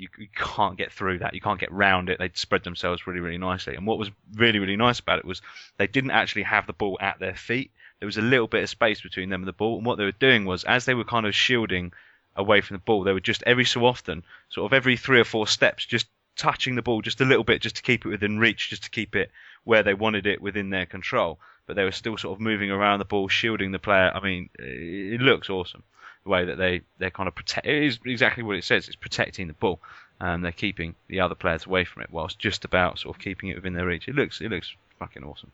You, 0.00 0.06
you 0.16 0.28
can't 0.32 0.78
get 0.78 0.92
through 0.92 1.18
that. 1.18 1.34
You 1.34 1.40
can't 1.40 1.58
get 1.58 1.72
round 1.72 2.08
it. 2.08 2.20
They 2.20 2.30
spread 2.32 2.62
themselves 2.62 3.08
really, 3.08 3.18
really 3.18 3.36
nicely. 3.36 3.74
And 3.74 3.84
what 3.84 3.98
was 3.98 4.12
really, 4.34 4.60
really 4.60 4.76
nice 4.76 5.00
about 5.00 5.18
it 5.18 5.24
was 5.24 5.42
they 5.76 5.88
didn't 5.88 6.12
actually 6.12 6.44
have 6.44 6.68
the 6.68 6.72
ball 6.72 6.96
at 7.00 7.18
their 7.18 7.34
feet 7.34 7.72
there 7.98 8.06
was 8.06 8.16
a 8.16 8.22
little 8.22 8.46
bit 8.46 8.62
of 8.62 8.70
space 8.70 9.00
between 9.00 9.28
them 9.28 9.42
and 9.42 9.48
the 9.48 9.52
ball. 9.52 9.76
And 9.76 9.86
what 9.86 9.98
they 9.98 10.04
were 10.04 10.12
doing 10.12 10.44
was, 10.44 10.64
as 10.64 10.84
they 10.84 10.94
were 10.94 11.04
kind 11.04 11.26
of 11.26 11.34
shielding 11.34 11.92
away 12.38 12.62
from 12.62 12.76
the 12.76 12.82
ball, 12.82 13.02
they 13.04 13.12
were 13.12 13.20
just 13.20 13.42
every 13.46 13.64
so 13.66 13.84
often, 13.84 14.22
sort 14.48 14.64
of 14.64 14.74
every 14.74 14.96
three 14.96 15.20
or 15.20 15.24
four 15.24 15.46
steps, 15.46 15.84
just 15.84 16.06
touching 16.36 16.76
the 16.76 16.82
ball 16.82 17.02
just 17.02 17.20
a 17.20 17.24
little 17.24 17.44
bit, 17.44 17.60
just 17.60 17.76
to 17.76 17.82
keep 17.82 18.06
it 18.06 18.08
within 18.08 18.38
reach, 18.38 18.70
just 18.70 18.84
to 18.84 18.90
keep 18.90 19.14
it 19.16 19.30
where 19.64 19.82
they 19.82 19.92
wanted 19.94 20.26
it 20.26 20.40
within 20.40 20.70
their 20.70 20.86
control. 20.86 21.38
But 21.66 21.76
they 21.76 21.84
were 21.84 21.92
still 21.92 22.16
sort 22.16 22.36
of 22.36 22.40
moving 22.40 22.70
around 22.70 23.00
the 23.00 23.04
ball, 23.04 23.28
shielding 23.28 23.72
the 23.72 23.78
player. 23.78 24.10
I 24.14 24.20
mean, 24.20 24.48
it 24.58 25.20
looks 25.20 25.50
awesome 25.50 25.82
the 26.24 26.30
way 26.30 26.44
that 26.46 26.56
they 26.56 26.80
they 26.98 27.10
kind 27.10 27.28
of 27.28 27.34
protect. 27.34 27.66
It 27.66 27.82
is 27.82 27.98
exactly 28.06 28.42
what 28.42 28.56
it 28.56 28.64
says. 28.64 28.86
It's 28.86 28.96
protecting 28.96 29.48
the 29.48 29.52
ball, 29.54 29.80
and 30.20 30.42
they're 30.44 30.52
keeping 30.52 30.94
the 31.08 31.20
other 31.20 31.34
players 31.34 31.66
away 31.66 31.84
from 31.84 32.02
it, 32.02 32.10
whilst 32.10 32.38
just 32.38 32.64
about 32.64 32.98
sort 32.98 33.16
of 33.16 33.22
keeping 33.22 33.50
it 33.50 33.56
within 33.56 33.74
their 33.74 33.86
reach. 33.86 34.08
It 34.08 34.14
looks 34.14 34.40
it 34.40 34.50
looks 34.50 34.74
fucking 34.98 35.24
awesome. 35.24 35.52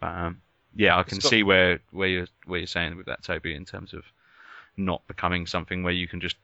But 0.00 0.06
um, 0.14 0.40
yeah, 0.76 0.96
I 0.98 1.02
can 1.02 1.18
got- 1.18 1.30
see 1.30 1.42
where 1.42 1.80
where 1.90 2.08
you're 2.08 2.28
where 2.44 2.60
you're 2.60 2.66
saying 2.68 2.96
with 2.96 3.06
that, 3.06 3.22
Toby, 3.24 3.54
in 3.54 3.64
terms 3.64 3.92
of 3.94 4.04
not 4.76 5.06
becoming 5.06 5.46
something 5.46 5.82
where 5.82 5.92
you 5.92 6.06
can 6.08 6.20
just 6.20 6.36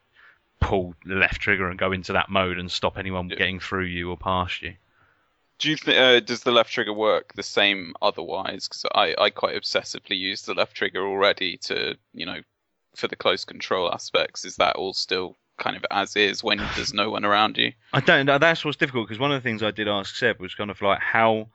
pull 0.59 0.95
the 1.05 1.15
left 1.15 1.41
trigger 1.41 1.69
and 1.69 1.77
go 1.77 1.91
into 1.91 2.13
that 2.13 2.29
mode 2.29 2.57
and 2.57 2.71
stop 2.71 2.97
anyone 2.97 3.29
Yeah. 3.29 3.35
getting 3.37 3.59
through 3.59 3.85
you 3.85 4.09
or 4.09 4.17
past 4.17 4.61
you. 4.61 4.75
Do 5.59 5.69
you 5.69 5.77
think 5.77 5.97
uh, 5.97 6.19
does 6.19 6.43
the 6.43 6.51
left 6.51 6.71
trigger 6.71 6.93
work 6.93 7.33
the 7.33 7.43
same 7.43 7.93
otherwise? 8.01 8.67
Because 8.67 8.85
I, 8.93 9.15
I 9.17 9.29
quite 9.29 9.55
obsessively 9.55 10.17
use 10.17 10.41
the 10.41 10.53
left 10.53 10.75
trigger 10.75 11.05
already 11.05 11.57
to 11.63 11.95
you 12.13 12.25
know 12.25 12.39
for 12.95 13.07
the 13.07 13.15
close 13.15 13.45
control 13.45 13.91
aspects. 13.93 14.45
Is 14.45 14.55
that 14.57 14.75
all 14.75 14.93
still 14.93 15.35
kind 15.57 15.75
of 15.77 15.85
as 15.91 16.15
is 16.15 16.43
when 16.43 16.57
there's 16.75 16.93
no 16.93 17.11
one 17.11 17.23
around 17.23 17.57
you? 17.57 17.71
I 17.93 17.99
don't. 17.99 18.25
know, 18.25 18.37
That's 18.39 18.65
what's 18.65 18.77
difficult 18.77 19.07
because 19.07 19.19
one 19.19 19.31
of 19.31 19.41
the 19.41 19.47
things 19.47 19.61
I 19.63 19.71
did 19.71 19.87
ask 19.87 20.15
Seb 20.15 20.39
was 20.39 20.55
kind 20.55 20.71
of 20.71 20.81
like 20.81 20.99
how 20.99 21.47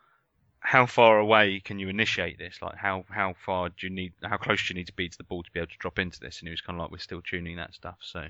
how 0.60 0.86
far 0.86 1.18
away 1.18 1.60
can 1.60 1.78
you 1.78 1.88
initiate 1.88 2.38
this? 2.38 2.60
Like 2.62 2.76
how 2.76 3.04
how 3.08 3.34
far 3.44 3.68
do 3.70 3.86
you 3.86 3.90
need? 3.90 4.12
How 4.22 4.36
close 4.36 4.66
do 4.66 4.74
you 4.74 4.78
need 4.78 4.86
to 4.88 4.92
be 4.94 5.08
to 5.08 5.18
the 5.18 5.24
ball 5.24 5.42
to 5.42 5.50
be 5.52 5.60
able 5.60 5.68
to 5.68 5.78
drop 5.78 5.98
into 5.98 6.20
this? 6.20 6.40
And 6.40 6.48
he 6.48 6.52
was 6.52 6.60
kind 6.60 6.78
of 6.78 6.82
like, 6.82 6.90
we're 6.92 6.98
still 6.98 7.22
tuning 7.22 7.56
that 7.56 7.74
stuff. 7.74 7.98
So 8.02 8.26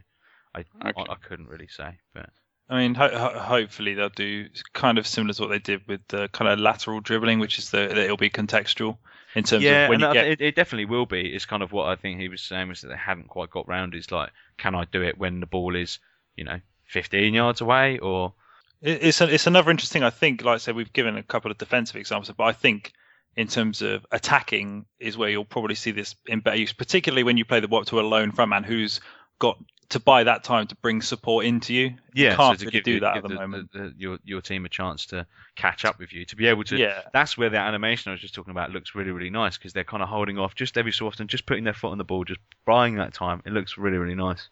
I 0.55 0.65
I, 0.85 0.91
Okay. 0.91 1.09
I 1.09 1.15
couldn't 1.17 1.49
really 1.49 1.69
say, 1.69 1.99
but 2.15 2.31
I 2.71 2.79
mean, 2.79 2.95
ho- 2.95 3.09
ho- 3.17 3.39
hopefully 3.39 3.93
they'll 3.95 4.09
do 4.11 4.49
kind 4.73 4.97
of 4.99 5.07
similar 5.07 5.35
to 5.35 5.43
what 5.43 5.49
they 5.49 5.59
did 5.59 5.87
with 5.87 6.07
the 6.09 6.29
kind 6.29 6.51
of 6.51 6.59
lateral 6.59 7.01
dribbling, 7.01 7.39
which 7.41 7.59
is 7.59 7.71
the 7.71 7.89
that 7.89 7.97
it'll 7.99 8.17
be 8.17 8.31
contextual 8.31 8.99
in 9.35 9.45
terms 9.45 9.71
yeah, 9.71 9.71
of 9.71 9.87
when 9.87 10.01
and 10.01 10.03
you 10.03 10.07
get. 10.07 10.31
it, 10.33 10.41
it 10.41 10.55
definitely 10.55 10.85
will 10.85 11.07
be. 11.07 11.35
It's 11.35 11.47
kind 11.47 11.63
of 11.63 11.73
what 11.73 11.89
I 11.89 11.97
think 11.97 12.21
he 12.21 12.29
was 12.29 12.43
saying 12.43 12.69
was 12.69 12.83
that 12.83 12.89
they 12.89 12.97
hadn't 12.97 13.29
quite 13.29 13.51
got 13.51 13.69
round. 13.69 13.95
Is 13.95 14.11
like, 14.13 14.31
can 14.57 14.75
I 14.75 14.85
do 14.85 15.03
it 15.03 15.19
when 15.19 15.41
the 15.41 15.47
ball 15.47 15.75
is, 15.77 15.99
you 16.37 16.45
know, 16.45 16.61
15 16.87 17.35
yards 17.35 17.61
away 17.61 17.99
or 17.99 18.35
It's 18.81 19.21
a, 19.21 19.33
it's 19.33 19.47
another 19.47 19.71
interesting. 19.71 20.03
I 20.03 20.11
think, 20.11 20.45
like 20.45 20.55
I 20.55 20.59
said, 20.59 20.77
we've 20.77 20.93
given 20.93 21.17
a 21.17 21.23
couple 21.23 21.51
of 21.51 21.59
defensive 21.59 21.97
examples, 21.97 22.33
but 22.37 22.45
I 22.45 22.53
think 22.53 22.93
in 23.37 23.49
terms 23.49 23.83
of 23.83 24.05
attacking 24.11 24.87
is 24.99 25.17
where 25.17 25.31
you'll 25.31 25.45
probably 25.45 25.75
see 25.75 25.91
this 25.91 26.15
in 26.27 26.41
better 26.41 26.59
use, 26.59 26.73
particularly 26.73 27.23
when 27.23 27.37
you 27.37 27.45
play 27.45 27.61
the 27.61 27.69
what 27.69 27.87
to 27.89 28.01
a 28.01 28.03
lone 28.03 28.33
frontman 28.33 28.65
who's 28.65 29.01
got 29.39 29.59
to 29.91 30.01
buy 30.01 30.25
that 30.25 30.45
time 30.45 30.67
to 30.67 30.77
bring 30.77 31.01
support 31.01 31.47
into 31.47 31.73
you. 31.73 31.95
Yeah, 32.15 32.31
you 32.33 32.37
can't 32.37 32.59
so 32.59 32.65
to 32.65 32.67
really 32.67 32.71
give, 32.73 32.85
do 32.85 33.01
that 33.01 33.17
at 33.17 33.23
the, 33.23 33.29
moment. 33.31 33.73
the- 33.73 33.95
your 33.97 34.19
your 34.25 34.41
team 34.41 34.65
a 34.65 34.69
chance 34.69 35.07
to 35.07 35.27
catch 35.57 35.85
up 35.85 35.99
with 35.99 36.13
you, 36.13 36.25
to 36.27 36.37
be 36.37 36.47
able 36.47 36.65
to. 36.65 36.77
yeah, 36.77 37.03
That's 37.13 37.39
where 37.39 37.49
the 37.49 37.59
animation 37.59 38.11
I 38.11 38.13
was 38.13 38.21
just 38.21 38.35
talking 38.35 38.51
about 38.51 38.71
looks 38.71 38.95
really 38.95 39.13
really 39.13 39.31
nice 39.31 39.57
because 39.57 39.73
they're 39.73 39.85
kind 39.85 40.03
of 40.03 40.09
holding 40.09 40.39
off 40.39 40.55
just 40.55 40.77
every 40.77 40.93
so 40.93 41.07
often, 41.07 41.27
just 41.27 41.47
putting 41.47 41.65
their 41.65 41.75
foot 41.75 41.93
on 41.93 41.99
the 41.99 42.05
ball, 42.05 42.25
just 42.25 42.41
buying 42.67 42.97
that 42.97 43.15
time. 43.15 43.43
It 43.47 43.53
looks 43.53 43.79
really 43.79 43.99
really 43.99 44.15
nice. 44.15 44.49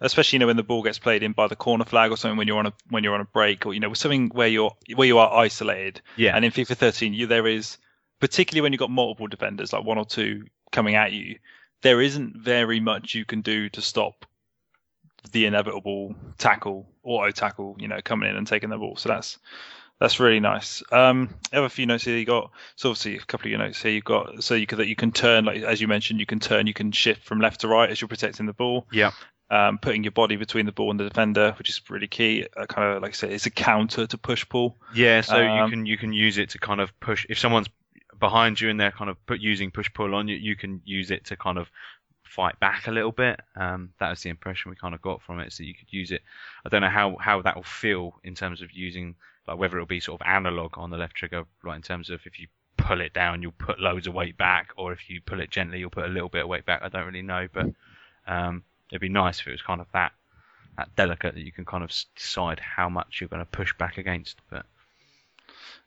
Especially 0.00 0.36
you 0.36 0.40
know 0.40 0.46
when 0.46 0.56
the 0.56 0.62
ball 0.62 0.82
gets 0.82 0.98
played 0.98 1.22
in 1.22 1.32
by 1.32 1.46
the 1.46 1.56
corner 1.56 1.84
flag 1.84 2.10
or 2.10 2.16
something 2.16 2.36
when 2.36 2.46
you're 2.46 2.58
on 2.58 2.66
a 2.66 2.72
when 2.90 3.04
you're 3.04 3.14
on 3.14 3.20
a 3.20 3.26
break 3.26 3.66
or 3.66 3.74
you 3.74 3.80
know 3.80 3.94
something 3.94 4.28
where 4.28 4.48
you're 4.48 4.72
where 4.94 5.06
you 5.06 5.18
are 5.18 5.34
isolated. 5.34 6.00
Yeah, 6.16 6.36
And 6.36 6.44
in 6.44 6.50
FIFA 6.50 6.76
13, 6.76 7.14
you 7.14 7.26
there 7.26 7.46
is 7.46 7.78
particularly 8.20 8.62
when 8.62 8.72
you've 8.72 8.80
got 8.80 8.90
multiple 8.90 9.26
defenders, 9.26 9.72
like 9.72 9.84
one 9.84 9.98
or 9.98 10.04
two 10.04 10.46
coming 10.72 10.94
at 10.94 11.12
you, 11.12 11.38
there 11.82 12.00
isn't 12.00 12.36
very 12.36 12.80
much 12.80 13.14
you 13.14 13.24
can 13.24 13.42
do 13.42 13.68
to 13.70 13.82
stop 13.82 14.26
the 15.32 15.46
inevitable 15.46 16.14
tackle, 16.38 16.86
auto 17.02 17.30
tackle, 17.30 17.76
you 17.78 17.88
know, 17.88 18.00
coming 18.02 18.28
in 18.28 18.36
and 18.36 18.46
taking 18.46 18.70
the 18.70 18.78
ball. 18.78 18.96
So 18.96 19.08
that's 19.08 19.38
that's 20.00 20.18
really 20.18 20.40
nice. 20.40 20.82
Um, 20.90 21.30
I 21.52 21.56
have 21.56 21.64
a 21.64 21.68
few 21.68 21.86
notes 21.86 22.04
here. 22.04 22.16
You 22.16 22.24
got 22.24 22.50
so 22.76 22.90
obviously 22.90 23.16
a 23.16 23.20
couple 23.20 23.46
of 23.46 23.50
your 23.50 23.58
notes 23.60 23.80
here. 23.80 23.92
You've 23.92 24.04
got 24.04 24.42
so 24.42 24.54
you 24.54 24.66
can 24.66 24.78
that 24.78 24.88
you 24.88 24.96
can 24.96 25.12
turn 25.12 25.44
like 25.44 25.62
as 25.62 25.80
you 25.80 25.88
mentioned, 25.88 26.20
you 26.20 26.26
can 26.26 26.40
turn, 26.40 26.66
you 26.66 26.74
can 26.74 26.92
shift 26.92 27.24
from 27.24 27.40
left 27.40 27.60
to 27.60 27.68
right 27.68 27.90
as 27.90 28.00
you're 28.00 28.08
protecting 28.08 28.46
the 28.46 28.52
ball. 28.52 28.86
Yeah. 28.92 29.12
Um, 29.54 29.78
putting 29.78 30.02
your 30.02 30.10
body 30.10 30.34
between 30.34 30.66
the 30.66 30.72
ball 30.72 30.90
and 30.90 30.98
the 30.98 31.04
defender, 31.04 31.54
which 31.58 31.70
is 31.70 31.80
really 31.88 32.08
key. 32.08 32.46
Uh, 32.56 32.66
kind 32.66 32.96
of 32.96 33.02
like 33.02 33.12
I 33.12 33.14
said, 33.14 33.30
it's 33.30 33.46
a 33.46 33.50
counter 33.50 34.04
to 34.06 34.18
push 34.18 34.48
pull. 34.48 34.76
yeah. 34.94 35.20
So 35.20 35.38
you 35.40 35.48
um, 35.48 35.70
can 35.70 35.86
you 35.86 35.96
can 35.96 36.12
use 36.12 36.38
it 36.38 36.50
to 36.50 36.58
kind 36.58 36.80
of 36.80 36.98
push 36.98 37.24
if 37.28 37.38
someone's 37.38 37.68
behind 38.18 38.60
you 38.60 38.68
and 38.70 38.80
they're 38.80 38.90
kind 38.90 39.10
of 39.10 39.26
put 39.26 39.40
using 39.40 39.70
push 39.70 39.92
pull 39.92 40.14
on 40.14 40.26
you, 40.26 40.36
you 40.36 40.56
can 40.56 40.80
use 40.84 41.10
it 41.10 41.26
to 41.26 41.36
kind 41.36 41.58
of 41.58 41.68
fight 42.24 42.58
back 42.58 42.88
a 42.88 42.90
little 42.90 43.12
bit. 43.12 43.38
Um, 43.54 43.90
that 44.00 44.10
was 44.10 44.22
the 44.22 44.30
impression 44.30 44.70
we 44.70 44.76
kind 44.76 44.94
of 44.94 45.00
got 45.00 45.22
from 45.22 45.38
it. 45.38 45.52
So 45.52 45.62
you 45.62 45.74
could 45.74 45.92
use 45.92 46.10
it. 46.10 46.22
I 46.66 46.68
don't 46.68 46.80
know 46.80 46.88
how 46.88 47.16
how 47.20 47.42
that 47.42 47.54
will 47.54 47.62
feel 47.62 48.18
in 48.24 48.34
terms 48.34 48.60
of 48.60 48.72
using 48.72 49.14
like 49.46 49.58
whether 49.58 49.76
it'll 49.76 49.86
be 49.86 50.00
sort 50.00 50.20
of 50.20 50.26
analog 50.26 50.78
on 50.78 50.90
the 50.90 50.96
left 50.96 51.14
trigger, 51.14 51.44
like 51.62 51.76
in 51.76 51.82
terms 51.82 52.10
of 52.10 52.20
if 52.26 52.40
you 52.40 52.48
pull 52.76 53.00
it 53.00 53.12
down, 53.12 53.42
you'll 53.42 53.52
put 53.52 53.78
loads 53.78 54.06
of 54.06 54.14
weight 54.14 54.36
back, 54.36 54.72
or 54.76 54.92
if 54.92 55.08
you 55.08 55.20
pull 55.20 55.40
it 55.40 55.50
gently, 55.50 55.78
you'll 55.78 55.90
put 55.90 56.06
a 56.06 56.08
little 56.08 56.28
bit 56.28 56.42
of 56.42 56.48
weight 56.48 56.66
back. 56.66 56.82
I 56.82 56.88
don't 56.88 57.06
really 57.06 57.22
know, 57.22 57.46
but 57.52 57.66
um, 58.26 58.64
it'd 58.94 59.00
be 59.00 59.08
nice 59.08 59.40
if 59.40 59.46
it 59.46 59.52
was 59.52 59.62
kind 59.62 59.80
of 59.80 59.86
that 59.92 60.12
that 60.76 60.94
delicate 60.96 61.34
that 61.34 61.44
you 61.44 61.52
can 61.52 61.64
kind 61.64 61.84
of 61.84 61.92
decide 62.16 62.60
how 62.60 62.88
much 62.88 63.20
you're 63.20 63.28
going 63.28 63.42
to 63.44 63.50
push 63.50 63.72
back 63.78 63.98
against. 63.98 64.38
But 64.50 64.66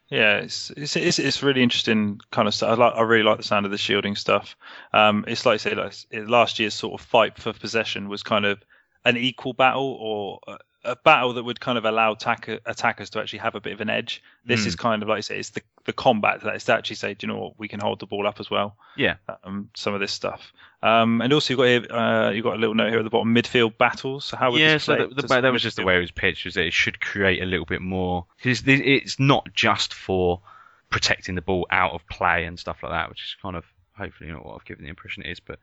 Yeah, 0.09 0.37
it's 0.37 0.71
it's 0.71 0.95
it's, 0.95 1.19
it's 1.19 1.43
really 1.43 1.61
interesting 1.61 2.21
kind 2.31 2.47
of 2.47 2.53
stuff. 2.53 2.71
I 2.71 2.81
like 2.81 2.93
I 2.95 3.01
really 3.01 3.23
like 3.23 3.37
the 3.37 3.43
sound 3.43 3.65
of 3.65 3.71
the 3.71 3.77
shielding 3.77 4.15
stuff. 4.15 4.55
Um, 4.93 5.25
it's 5.27 5.45
like 5.45 5.55
I 5.55 5.57
say, 5.57 5.75
like 5.75 5.93
last 6.13 6.59
year's 6.59 6.73
sort 6.73 6.99
of 6.99 7.05
fight 7.05 7.37
for 7.37 7.51
possession 7.51 8.07
was 8.07 8.23
kind 8.23 8.45
of 8.45 8.61
an 9.03 9.17
equal 9.17 9.51
battle 9.53 9.97
or 9.99 10.39
a, 10.47 10.91
a 10.91 10.95
battle 10.95 11.33
that 11.33 11.43
would 11.43 11.59
kind 11.59 11.77
of 11.77 11.83
allow 11.83 12.13
attacker, 12.13 12.59
attackers 12.65 13.09
to 13.11 13.19
actually 13.19 13.39
have 13.39 13.55
a 13.55 13.61
bit 13.61 13.73
of 13.73 13.81
an 13.81 13.89
edge. 13.89 14.23
This 14.45 14.63
Mm. 14.63 14.67
is 14.67 14.75
kind 14.77 15.03
of 15.03 15.09
like 15.09 15.17
I 15.17 15.21
say, 15.21 15.39
it's 15.39 15.49
the 15.49 15.61
the 15.87 15.93
combat 15.93 16.41
that 16.41 16.55
is 16.55 16.65
to 16.65 16.73
actually 16.73 16.97
say, 16.97 17.13
do 17.13 17.25
you 17.25 17.33
know 17.33 17.39
what, 17.39 17.53
we 17.57 17.69
can 17.69 17.79
hold 17.79 17.99
the 17.99 18.05
ball 18.05 18.27
up 18.27 18.41
as 18.41 18.51
well. 18.51 18.75
Yeah. 18.97 19.15
Um, 19.45 19.69
some 19.73 19.93
of 19.93 20.01
this 20.01 20.11
stuff. 20.11 20.51
Um, 20.83 21.21
and 21.21 21.31
also 21.31 21.53
you've 21.53 21.57
got 21.57 21.65
here, 21.65 21.97
uh, 21.97 22.29
you've 22.31 22.43
got 22.43 22.57
a 22.57 22.59
little 22.59 22.75
note 22.75 22.89
here 22.89 22.99
at 22.99 23.03
the 23.03 23.09
bottom, 23.09 23.33
midfield 23.33 23.77
battles. 23.77 24.25
So 24.25 24.35
how 24.35 24.51
would 24.51 24.59
yeah, 24.59 24.77
so 24.79 25.07
the, 25.07 25.21
the, 25.21 25.41
that 25.41 25.51
was 25.51 25.63
just 25.63 25.77
the 25.77 25.85
way 25.85 25.95
it 25.95 26.01
was 26.01 26.11
pitched. 26.11 26.43
Was 26.43 26.55
that 26.55 26.65
it 26.65 26.73
should 26.73 26.99
create 26.99 27.41
a 27.41 27.45
little 27.45 27.65
bit 27.65 27.81
more 27.81 28.25
because 28.35 28.61
it's 28.67 29.17
not 29.17 29.47
just 29.53 29.93
for 29.93 30.41
protecting 30.89 31.35
the 31.35 31.41
ball 31.41 31.65
out 31.71 31.93
of 31.93 32.05
play 32.09 32.43
and 32.43 32.59
stuff 32.59 32.83
like 32.83 32.91
that, 32.91 33.09
which 33.09 33.21
is 33.21 33.37
kind 33.41 33.55
of 33.55 33.63
hopefully 33.97 34.29
not 34.29 34.45
what 34.45 34.55
I've 34.55 34.65
given 34.65 34.83
the 34.83 34.89
impression 34.89 35.23
it 35.23 35.31
is, 35.31 35.39
but 35.39 35.57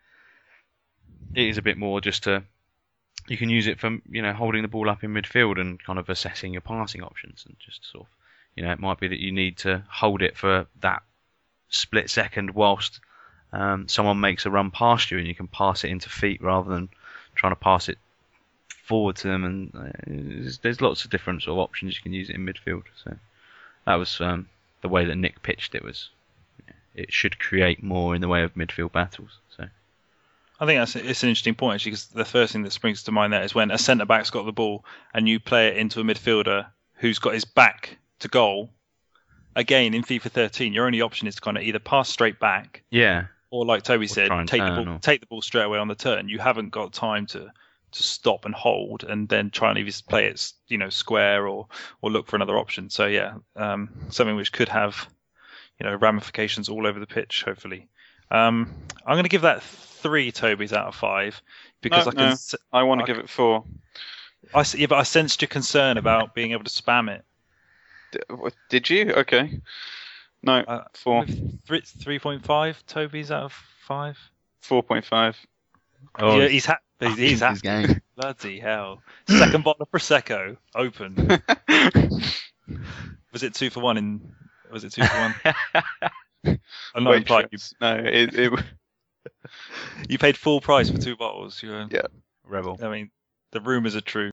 it 1.35 1.47
is 1.47 1.59
a 1.59 1.63
bit 1.63 1.77
more 1.77 2.01
just 2.01 2.25
to 2.25 2.43
you 3.29 3.37
can 3.37 3.51
use 3.51 3.67
it 3.67 3.79
for 3.79 3.99
you 4.09 4.23
know 4.23 4.33
holding 4.33 4.63
the 4.63 4.69
ball 4.69 4.89
up 4.89 5.05
in 5.05 5.13
midfield 5.13 5.61
and 5.61 5.83
kind 5.85 5.99
of 5.99 6.09
assessing 6.09 6.55
your 6.55 6.63
passing 6.63 7.03
options 7.03 7.45
and 7.47 7.57
just 7.59 7.85
sort 7.93 8.05
of 8.05 8.09
you 8.57 8.63
know 8.63 8.73
it 8.73 8.81
might 8.81 9.01
be 9.01 9.09
that 9.09 9.21
you 9.21 9.33
need 9.33 9.59
to 9.59 9.83
hold 9.89 10.23
it 10.23 10.37
for 10.37 10.67
that 10.81 11.03
split 11.69 12.09
second 12.09 12.51
whilst 12.55 13.01
um, 13.53 13.89
someone 13.89 14.21
makes 14.21 14.47
a 14.47 14.51
run 14.51 14.71
past 14.71 15.11
you 15.11 15.19
and 15.19 15.27
you 15.27 15.35
can 15.35 15.47
pass 15.47 15.85
it 15.85 15.91
into 15.91 16.09
feet 16.09 16.43
rather 16.43 16.71
than 16.71 16.89
trying 17.35 17.53
to 17.53 17.61
pass 17.61 17.89
it 17.89 17.99
forward 18.85 19.17
to 19.17 19.29
them. 19.29 19.45
And 19.45 19.73
uh, 19.75 20.57
there's, 20.63 20.81
lots 20.81 21.05
of 21.05 21.11
different 21.11 21.43
sort 21.43 21.55
of 21.55 21.59
options 21.61 21.97
you 21.97 22.03
can 22.03 22.13
use 22.13 22.31
it 22.31 22.37
in 22.37 22.45
midfield. 22.45 22.83
So 23.05 23.17
that 23.87 23.95
was 23.95 24.21
um, 24.21 24.49
the 24.83 24.89
way 24.89 25.05
that 25.05 25.17
Nick 25.17 25.43
pitched 25.43 25.75
it 25.75 25.85
was 25.85 26.11
it 26.95 27.13
should 27.13 27.39
create 27.41 27.83
more 27.83 28.15
in 28.15 28.21
the 28.21 28.29
way 28.29 28.43
of 28.43 28.55
midfield 28.55 28.93
battles. 28.93 29.39
So 29.57 29.67
I 30.61 30.67
think 30.67 30.81
that's 30.81 30.97
it's 30.97 31.23
an 31.23 31.29
interesting 31.29 31.55
point 31.55 31.77
actually 31.77 31.93
because 31.93 32.07
the 32.07 32.25
first 32.25 32.53
thing 32.53 32.63
that 32.63 32.73
springs 32.73 33.03
to 33.05 33.13
mind 33.13 33.33
there 33.33 33.43
is 33.43 33.55
when 33.55 33.71
a 33.71 33.79
centre 33.79 34.05
back's 34.05 34.31
got 34.31 34.47
the 34.47 34.53
ball 34.53 34.85
and 35.13 35.29
you 35.29 35.41
play 35.41 35.69
it 35.69 35.77
into 35.77 36.01
a 36.01 36.05
midfielder 36.05 36.67
who's 36.97 37.19
got 37.19 37.35
his 37.35 37.45
back 37.45 37.99
to 38.25 38.29
goal. 38.29 38.71
Again, 39.57 39.95
in 39.95 40.03
FIFA 40.03 40.31
13, 40.33 40.73
your 40.73 40.87
only 40.87 41.01
option 41.01 41.29
is 41.29 41.37
to 41.37 41.41
kind 41.41 41.57
of 41.57 41.63
either 41.63 41.79
pass 41.79 42.09
straight 42.09 42.41
back 42.41 42.83
yeah 42.91 43.27
or, 43.51 43.65
like 43.65 43.85
Toby 43.85 44.09
said, 44.09 44.29
take 44.49 44.61
the 44.61 44.67
ball 44.85 44.95
or- 44.95 44.99
take 44.99 45.21
the 45.21 45.27
ball 45.27 45.41
straight 45.43 45.63
away 45.63 45.79
on 45.79 45.87
the 45.89 45.95
turn. 45.95 46.29
You 46.29 46.39
haven't 46.41 46.71
got 46.71 46.93
time 46.93 47.27
to 47.27 47.53
to 47.93 48.03
stop 48.03 48.45
and 48.45 48.53
hold 48.55 49.05
and 49.05 49.29
then 49.29 49.51
try 49.51 49.71
and 49.71 49.79
either 49.79 49.93
play 50.09 50.27
it 50.27 50.53
you 50.67 50.77
know 50.79 50.89
square 50.91 51.47
or 51.47 51.69
or 52.03 52.11
look 52.11 52.27
for 52.27 52.35
another 52.35 52.59
option. 52.59 52.91
So 52.91 53.07
yeah, 53.07 53.35
um, 53.55 53.89
something 54.11 54.35
which 54.35 54.51
could 54.51 54.69
have 54.71 55.09
you 55.79 55.87
know 55.87 55.95
ramifications 55.95 56.69
all 56.69 56.87
over 56.89 56.99
the 56.99 57.07
pitch. 57.07 57.45
Hopefully, 57.45 57.87
um, 58.33 58.75
I'm 59.07 59.15
going 59.15 59.23
to 59.23 59.29
give 59.29 59.43
that 59.43 59.63
three 59.63 60.33
Tobys 60.33 60.73
out 60.73 60.89
of 60.89 60.97
five 60.97 61.41
because 61.81 62.07
No, 62.07 62.11
I 62.11 62.15
can. 62.15 62.25
no. 62.27 62.33
s- 62.33 62.55
I 62.73 62.83
want 62.83 63.01
to 63.01 63.07
give 63.07 63.19
it 63.23 63.31
four. 63.31 63.65
I 64.53 64.61
s- 64.61 64.75
yeah, 64.75 64.87
but 64.89 64.99
I 64.99 65.05
sensed 65.05 65.41
your 65.43 65.49
concern 65.49 65.97
about 65.97 66.35
being 66.35 66.51
able 66.51 66.65
to 66.65 66.71
spam 66.71 67.09
it. 67.15 67.25
D- 68.15 68.35
what- 68.35 68.55
Did 68.71 68.89
you? 68.91 69.13
Okay. 69.13 69.61
No, 70.43 70.59
Uh, 70.61 70.85
four. 70.95 71.25
Three 71.67 71.81
three 71.81 72.19
point 72.19 72.45
five 72.45 72.83
Tobys 72.87 73.31
out 73.31 73.45
of 73.45 73.53
five. 73.87 74.19
Four 74.61 74.83
point 74.83 75.05
five. 75.05 75.37
oh 76.19 76.39
yeah, 76.41 76.49
he's, 76.49 76.67
ha- 76.67 76.79
he's, 77.01 77.17
he's 77.17 77.31
his 77.31 77.41
happy. 77.41 77.61
game. 77.61 78.01
Bloody 78.17 78.61
hell! 78.61 79.03
Second 79.29 79.65
bottle 79.65 79.83
of 79.83 79.91
prosecco 79.91 80.57
open. 80.75 81.15
Was 83.33 83.43
it 83.43 83.55
two 83.55 83.71
for 83.71 83.81
one 83.81 83.97
in? 83.97 84.21
Was 84.71 84.85
it 84.85 84.93
two 84.93 85.03
for 85.05 85.19
one? 85.19 85.35
I'm 86.95 87.05
not 87.05 87.11
Wait, 87.11 87.17
implying 87.19 87.49
you. 87.51 87.59
No, 87.81 87.97
it, 87.97 88.35
it, 88.39 88.53
you 90.09 90.19
paid 90.19 90.37
full 90.37 90.61
price 90.61 90.91
for 90.91 90.99
two 90.99 91.17
bottles. 91.17 91.63
You 91.63 91.71
were, 91.71 91.87
Yeah. 91.91 92.03
rebel 92.47 92.79
I 92.83 92.89
mean, 92.89 93.11
the 93.53 93.61
rumours 93.61 93.97
are 93.97 94.01
true. 94.03 94.31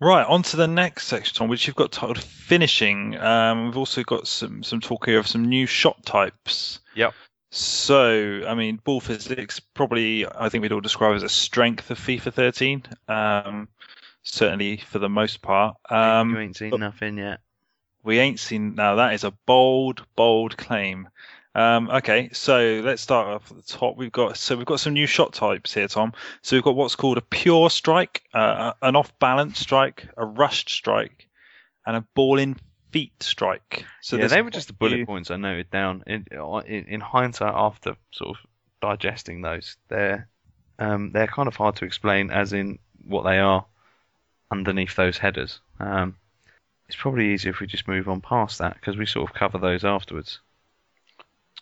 Right, 0.00 0.26
on 0.26 0.42
to 0.44 0.56
the 0.56 0.66
next 0.66 1.06
section, 1.08 1.36
Tom, 1.36 1.48
which 1.48 1.66
you've 1.66 1.76
got 1.76 1.92
titled 1.92 2.22
finishing. 2.22 3.18
Um, 3.18 3.66
we've 3.66 3.76
also 3.76 4.02
got 4.02 4.26
some 4.26 4.62
some 4.62 4.80
talk 4.80 5.06
here 5.06 5.18
of 5.18 5.26
some 5.26 5.44
new 5.44 5.66
shot 5.66 6.04
types. 6.06 6.80
Yep. 6.94 7.12
So, 7.50 8.42
I 8.46 8.54
mean, 8.54 8.80
ball 8.82 9.00
physics 9.00 9.60
probably 9.60 10.26
I 10.26 10.48
think 10.48 10.62
we'd 10.62 10.72
all 10.72 10.80
describe 10.80 11.16
as 11.16 11.22
a 11.22 11.28
strength 11.28 11.90
of 11.90 11.98
FIFA 11.98 12.32
13. 12.32 12.82
Um, 13.08 13.68
certainly 14.22 14.78
for 14.78 14.98
the 14.98 15.08
most 15.08 15.42
part. 15.42 15.76
Um, 15.90 16.30
you 16.30 16.38
ain't 16.38 16.56
seen 16.56 16.80
nothing 16.80 17.18
yet 17.18 17.40
we 18.02 18.18
ain't 18.18 18.40
seen 18.40 18.74
now. 18.74 18.96
That 18.96 19.14
is 19.14 19.24
a 19.24 19.32
bold, 19.46 20.04
bold 20.16 20.56
claim. 20.56 21.08
Um, 21.54 21.90
okay, 21.90 22.30
so 22.32 22.80
let's 22.84 23.02
start 23.02 23.26
off 23.28 23.50
at 23.50 23.56
the 23.56 23.62
top. 23.62 23.96
We've 23.96 24.12
got 24.12 24.36
so 24.36 24.56
we've 24.56 24.66
got 24.66 24.80
some 24.80 24.92
new 24.92 25.06
shot 25.06 25.32
types 25.32 25.74
here, 25.74 25.88
Tom. 25.88 26.12
So 26.42 26.56
we've 26.56 26.62
got 26.62 26.76
what's 26.76 26.94
called 26.94 27.18
a 27.18 27.22
pure 27.22 27.70
strike, 27.70 28.22
uh, 28.32 28.72
an 28.82 28.94
off-balance 28.94 29.58
strike, 29.58 30.06
a 30.16 30.24
rushed 30.24 30.70
strike, 30.70 31.28
and 31.86 31.96
a 31.96 32.02
ball-in 32.14 32.56
feet 32.92 33.12
strike. 33.20 33.84
So 34.00 34.16
yeah, 34.16 34.28
they 34.28 34.42
were 34.42 34.50
just 34.50 34.68
the 34.68 34.74
bullet 34.74 34.96
few- 34.96 35.06
points 35.06 35.30
I 35.30 35.36
noted 35.36 35.70
down. 35.70 36.04
In, 36.06 36.26
in, 36.30 36.84
in 36.84 37.00
hindsight, 37.00 37.54
after 37.54 37.96
sort 38.12 38.36
of 38.36 38.46
digesting 38.80 39.42
those, 39.42 39.76
they're 39.88 40.28
um, 40.78 41.10
they're 41.12 41.26
kind 41.26 41.48
of 41.48 41.56
hard 41.56 41.76
to 41.76 41.84
explain, 41.84 42.30
as 42.30 42.52
in 42.52 42.78
what 43.04 43.24
they 43.24 43.38
are 43.38 43.66
underneath 44.52 44.94
those 44.96 45.18
headers. 45.18 45.60
Um, 45.78 46.16
it's 46.86 46.96
probably 46.96 47.32
easier 47.34 47.50
if 47.50 47.60
we 47.60 47.66
just 47.66 47.86
move 47.86 48.08
on 48.08 48.20
past 48.20 48.58
that 48.58 48.74
because 48.74 48.96
we 48.96 49.06
sort 49.06 49.28
of 49.28 49.34
cover 49.34 49.58
those 49.58 49.84
afterwards. 49.84 50.40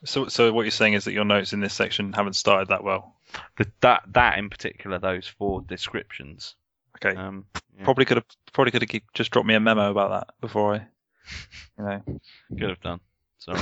So, 0.04 0.28
so 0.28 0.52
what 0.52 0.62
you're 0.62 0.70
saying 0.70 0.94
is 0.94 1.04
that 1.04 1.12
your 1.12 1.24
notes 1.24 1.52
in 1.52 1.60
this 1.60 1.74
section 1.74 2.12
haven't 2.12 2.34
started 2.34 2.68
that 2.68 2.84
well. 2.84 3.16
The, 3.56 3.66
that 3.80 4.02
that 4.08 4.38
in 4.38 4.48
particular, 4.50 4.98
those 4.98 5.26
four 5.26 5.62
descriptions. 5.62 6.54
Okay, 6.96 7.16
Um, 7.16 7.44
yeah, 7.76 7.84
probably 7.84 8.04
could 8.04 8.16
have 8.18 8.26
probably 8.52 8.70
could 8.72 8.82
have 8.82 9.00
just 9.14 9.30
dropped 9.30 9.46
me 9.46 9.54
a 9.54 9.60
memo 9.60 9.90
about 9.90 10.10
that 10.10 10.34
before 10.40 10.74
I, 10.74 10.86
you 11.78 11.84
know. 11.84 12.02
could 12.50 12.70
have 12.70 12.80
done. 12.80 13.00
Sorry. 13.38 13.60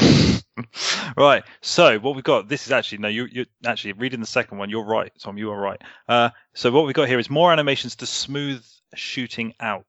right. 1.16 1.44
So 1.60 1.98
what 1.98 2.14
we've 2.14 2.24
got, 2.24 2.48
this 2.48 2.66
is 2.66 2.72
actually 2.72 2.98
no, 2.98 3.08
you 3.08 3.26
you 3.26 3.46
actually 3.64 3.92
reading 3.92 4.20
the 4.20 4.26
second 4.26 4.58
one. 4.58 4.70
You're 4.70 4.84
right, 4.86 5.12
Tom. 5.18 5.36
You 5.36 5.50
are 5.50 5.60
right. 5.60 5.80
Uh, 6.08 6.30
so 6.54 6.70
what 6.70 6.86
we've 6.86 6.94
got 6.94 7.08
here 7.08 7.18
is 7.18 7.28
more 7.28 7.52
animations 7.52 7.96
to 7.96 8.06
smooth 8.06 8.64
shooting 8.94 9.54
out. 9.60 9.84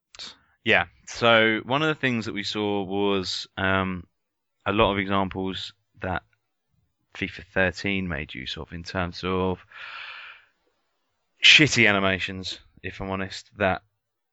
Yeah. 0.66 0.86
So 1.06 1.62
one 1.64 1.82
of 1.82 1.88
the 1.88 1.96
things 1.96 2.26
that 2.26 2.34
we 2.34 2.44
saw 2.44 2.84
was 2.84 3.48
um, 3.56 4.06
a 4.66 4.74
lot 4.74 4.92
of 4.92 4.98
examples 4.98 5.72
that 6.02 6.24
FIFA 7.18 7.44
13 7.54 8.08
made 8.08 8.34
use 8.34 8.58
of 8.58 8.72
in 8.72 8.84
terms 8.84 9.24
of 9.24 9.60
shitty 11.44 11.88
animations, 11.90 12.60
if 12.84 13.02
I'm 13.02 13.10
honest, 13.10 13.50
that 13.58 13.82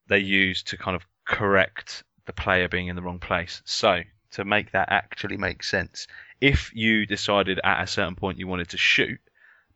they 0.09 0.19
use 0.19 0.63
to 0.65 0.77
kind 0.77 0.95
of 0.95 1.07
correct 1.25 2.05
the 2.27 2.33
player 2.33 2.69
being 2.69 2.89
in 2.89 2.97
the 2.97 3.03
wrong 3.03 3.19
place. 3.19 3.63
So, 3.65 4.03
to 4.33 4.45
make 4.45 4.73
that 4.73 4.91
actually 4.91 5.37
make 5.37 5.63
sense, 5.63 6.07
if 6.41 6.75
you 6.75 7.07
decided 7.07 7.61
at 7.65 7.83
a 7.83 7.87
certain 7.87 8.17
point 8.17 8.39
you 8.39 8.47
wanted 8.47 8.71
to 8.71 8.77
shoot, 8.77 9.21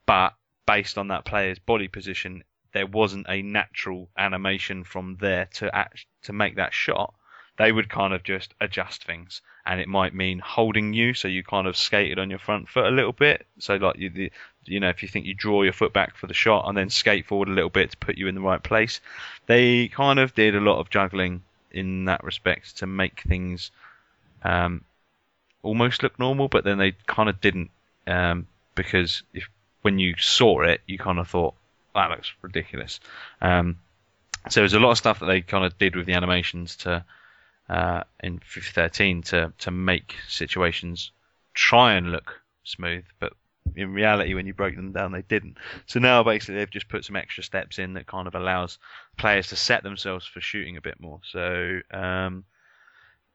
but 0.04 0.34
based 0.66 0.98
on 0.98 1.08
that 1.08 1.24
player's 1.24 1.58
body 1.58 1.88
position, 1.88 2.44
there 2.72 2.86
wasn't 2.86 3.26
a 3.28 3.40
natural 3.40 4.10
animation 4.18 4.84
from 4.84 5.16
there 5.20 5.46
to 5.54 5.74
act, 5.74 6.06
to 6.22 6.32
make 6.32 6.56
that 6.56 6.74
shot, 6.74 7.14
they 7.58 7.72
would 7.72 7.88
kind 7.88 8.14
of 8.14 8.22
just 8.22 8.54
adjust 8.60 9.04
things, 9.04 9.42
and 9.66 9.80
it 9.80 9.88
might 9.88 10.14
mean 10.14 10.38
holding 10.38 10.92
you, 10.94 11.12
so 11.12 11.28
you 11.28 11.42
kind 11.42 11.66
of 11.66 11.76
skated 11.76 12.18
on 12.18 12.30
your 12.30 12.38
front 12.38 12.68
foot 12.68 12.86
a 12.86 12.90
little 12.90 13.12
bit. 13.12 13.46
So 13.58 13.74
like 13.76 13.98
you, 13.98 14.10
the, 14.10 14.32
you 14.64 14.80
know, 14.80 14.88
if 14.88 15.02
you 15.02 15.08
think 15.08 15.26
you 15.26 15.34
draw 15.34 15.62
your 15.62 15.72
foot 15.72 15.92
back 15.92 16.16
for 16.16 16.26
the 16.26 16.34
shot 16.34 16.68
and 16.68 16.76
then 16.76 16.88
skate 16.88 17.26
forward 17.26 17.48
a 17.48 17.52
little 17.52 17.70
bit 17.70 17.90
to 17.90 17.96
put 17.96 18.16
you 18.16 18.28
in 18.28 18.34
the 18.34 18.40
right 18.40 18.62
place, 18.62 19.00
they 19.46 19.88
kind 19.88 20.18
of 20.18 20.34
did 20.34 20.54
a 20.54 20.60
lot 20.60 20.78
of 20.78 20.88
juggling 20.88 21.42
in 21.72 22.06
that 22.06 22.24
respect 22.24 22.78
to 22.78 22.86
make 22.86 23.22
things 23.22 23.70
um, 24.44 24.84
almost 25.62 26.02
look 26.02 26.18
normal, 26.18 26.48
but 26.48 26.64
then 26.64 26.78
they 26.78 26.92
kind 27.06 27.28
of 27.28 27.40
didn't 27.40 27.70
um, 28.06 28.46
because 28.74 29.22
if 29.34 29.48
when 29.82 29.98
you 29.98 30.14
saw 30.16 30.62
it, 30.62 30.80
you 30.86 30.96
kind 30.98 31.18
of 31.18 31.28
thought 31.28 31.54
that 31.94 32.10
looks 32.10 32.32
ridiculous. 32.42 33.00
Um, 33.40 33.78
so 34.48 34.60
there's 34.60 34.74
a 34.74 34.80
lot 34.80 34.92
of 34.92 34.98
stuff 34.98 35.18
that 35.18 35.26
they 35.26 35.40
kind 35.40 35.64
of 35.64 35.76
did 35.78 35.96
with 35.96 36.06
the 36.06 36.14
animations 36.14 36.76
to 36.76 37.04
uh, 37.68 38.04
in 38.20 38.38
FIFA 38.38 38.72
13 38.72 39.22
to 39.22 39.52
to 39.58 39.70
make 39.70 40.16
situations 40.28 41.12
try 41.54 41.94
and 41.94 42.12
look 42.12 42.40
smooth, 42.64 43.04
but 43.18 43.32
in 43.76 43.92
reality, 43.92 44.34
when 44.34 44.46
you 44.46 44.54
broke 44.54 44.74
them 44.74 44.92
down, 44.92 45.12
they 45.12 45.22
didn't. 45.22 45.56
So 45.86 46.00
now 46.00 46.22
basically 46.22 46.56
they've 46.56 46.70
just 46.70 46.88
put 46.88 47.04
some 47.04 47.16
extra 47.16 47.44
steps 47.44 47.78
in 47.78 47.94
that 47.94 48.06
kind 48.06 48.26
of 48.26 48.34
allows 48.34 48.78
players 49.16 49.48
to 49.48 49.56
set 49.56 49.82
themselves 49.82 50.26
for 50.26 50.40
shooting 50.40 50.76
a 50.76 50.80
bit 50.80 51.00
more. 51.00 51.20
So, 51.30 51.80
um, 51.92 52.44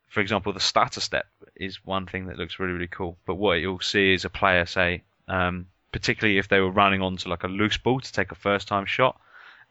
for 0.10 0.22
example, 0.22 0.54
the 0.54 0.60
starter 0.60 1.02
step 1.02 1.26
is 1.56 1.86
one 1.86 2.06
thing 2.06 2.28
that 2.28 2.38
looks 2.38 2.60
really 2.60 2.74
really 2.74 2.88
cool. 2.88 3.18
But 3.26 3.36
what 3.36 3.60
you'll 3.60 3.80
see 3.80 4.14
is 4.14 4.26
a 4.26 4.30
player 4.30 4.66
say, 4.66 5.04
um, 5.28 5.68
particularly 5.92 6.38
if 6.38 6.48
they 6.48 6.60
were 6.60 6.72
running 6.72 7.02
onto 7.02 7.30
like 7.30 7.44
a 7.44 7.48
loose 7.48 7.78
ball 7.78 8.00
to 8.00 8.12
take 8.12 8.32
a 8.32 8.36
first 8.36 8.68
time 8.68 8.86
shot, 8.86 9.20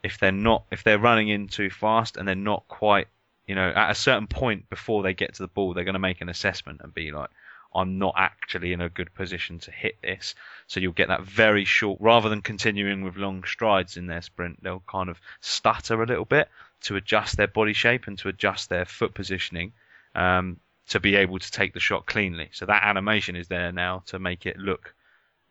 if 0.02 0.18
they're 0.18 0.32
not 0.32 0.64
if 0.70 0.84
they're 0.84 0.98
running 0.98 1.28
in 1.28 1.48
too 1.48 1.70
fast 1.70 2.16
and 2.16 2.26
they're 2.26 2.34
not 2.34 2.66
quite 2.68 3.08
you 3.46 3.54
know, 3.54 3.68
at 3.68 3.90
a 3.90 3.94
certain 3.94 4.26
point 4.26 4.68
before 4.70 5.02
they 5.02 5.14
get 5.14 5.34
to 5.34 5.42
the 5.42 5.48
ball, 5.48 5.74
they're 5.74 5.84
going 5.84 5.94
to 5.94 5.98
make 5.98 6.20
an 6.20 6.28
assessment 6.28 6.80
and 6.82 6.94
be 6.94 7.10
like, 7.10 7.30
I'm 7.74 7.98
not 7.98 8.14
actually 8.16 8.72
in 8.72 8.80
a 8.80 8.88
good 8.88 9.14
position 9.14 9.58
to 9.60 9.70
hit 9.70 9.96
this. 10.02 10.34
So 10.66 10.78
you'll 10.78 10.92
get 10.92 11.08
that 11.08 11.22
very 11.22 11.64
short, 11.64 12.00
rather 12.00 12.28
than 12.28 12.42
continuing 12.42 13.02
with 13.02 13.16
long 13.16 13.44
strides 13.44 13.96
in 13.96 14.06
their 14.06 14.22
sprint, 14.22 14.62
they'll 14.62 14.82
kind 14.86 15.08
of 15.08 15.20
stutter 15.40 16.02
a 16.02 16.06
little 16.06 16.24
bit 16.24 16.48
to 16.82 16.96
adjust 16.96 17.36
their 17.36 17.46
body 17.46 17.72
shape 17.72 18.06
and 18.06 18.18
to 18.18 18.28
adjust 18.28 18.68
their 18.68 18.84
foot 18.84 19.14
positioning 19.14 19.72
um, 20.14 20.58
to 20.88 21.00
be 21.00 21.16
able 21.16 21.38
to 21.38 21.50
take 21.50 21.72
the 21.72 21.80
shot 21.80 22.06
cleanly. 22.06 22.50
So 22.52 22.66
that 22.66 22.84
animation 22.84 23.36
is 23.36 23.48
there 23.48 23.72
now 23.72 24.02
to 24.06 24.18
make 24.18 24.46
it 24.46 24.58
look 24.58 24.94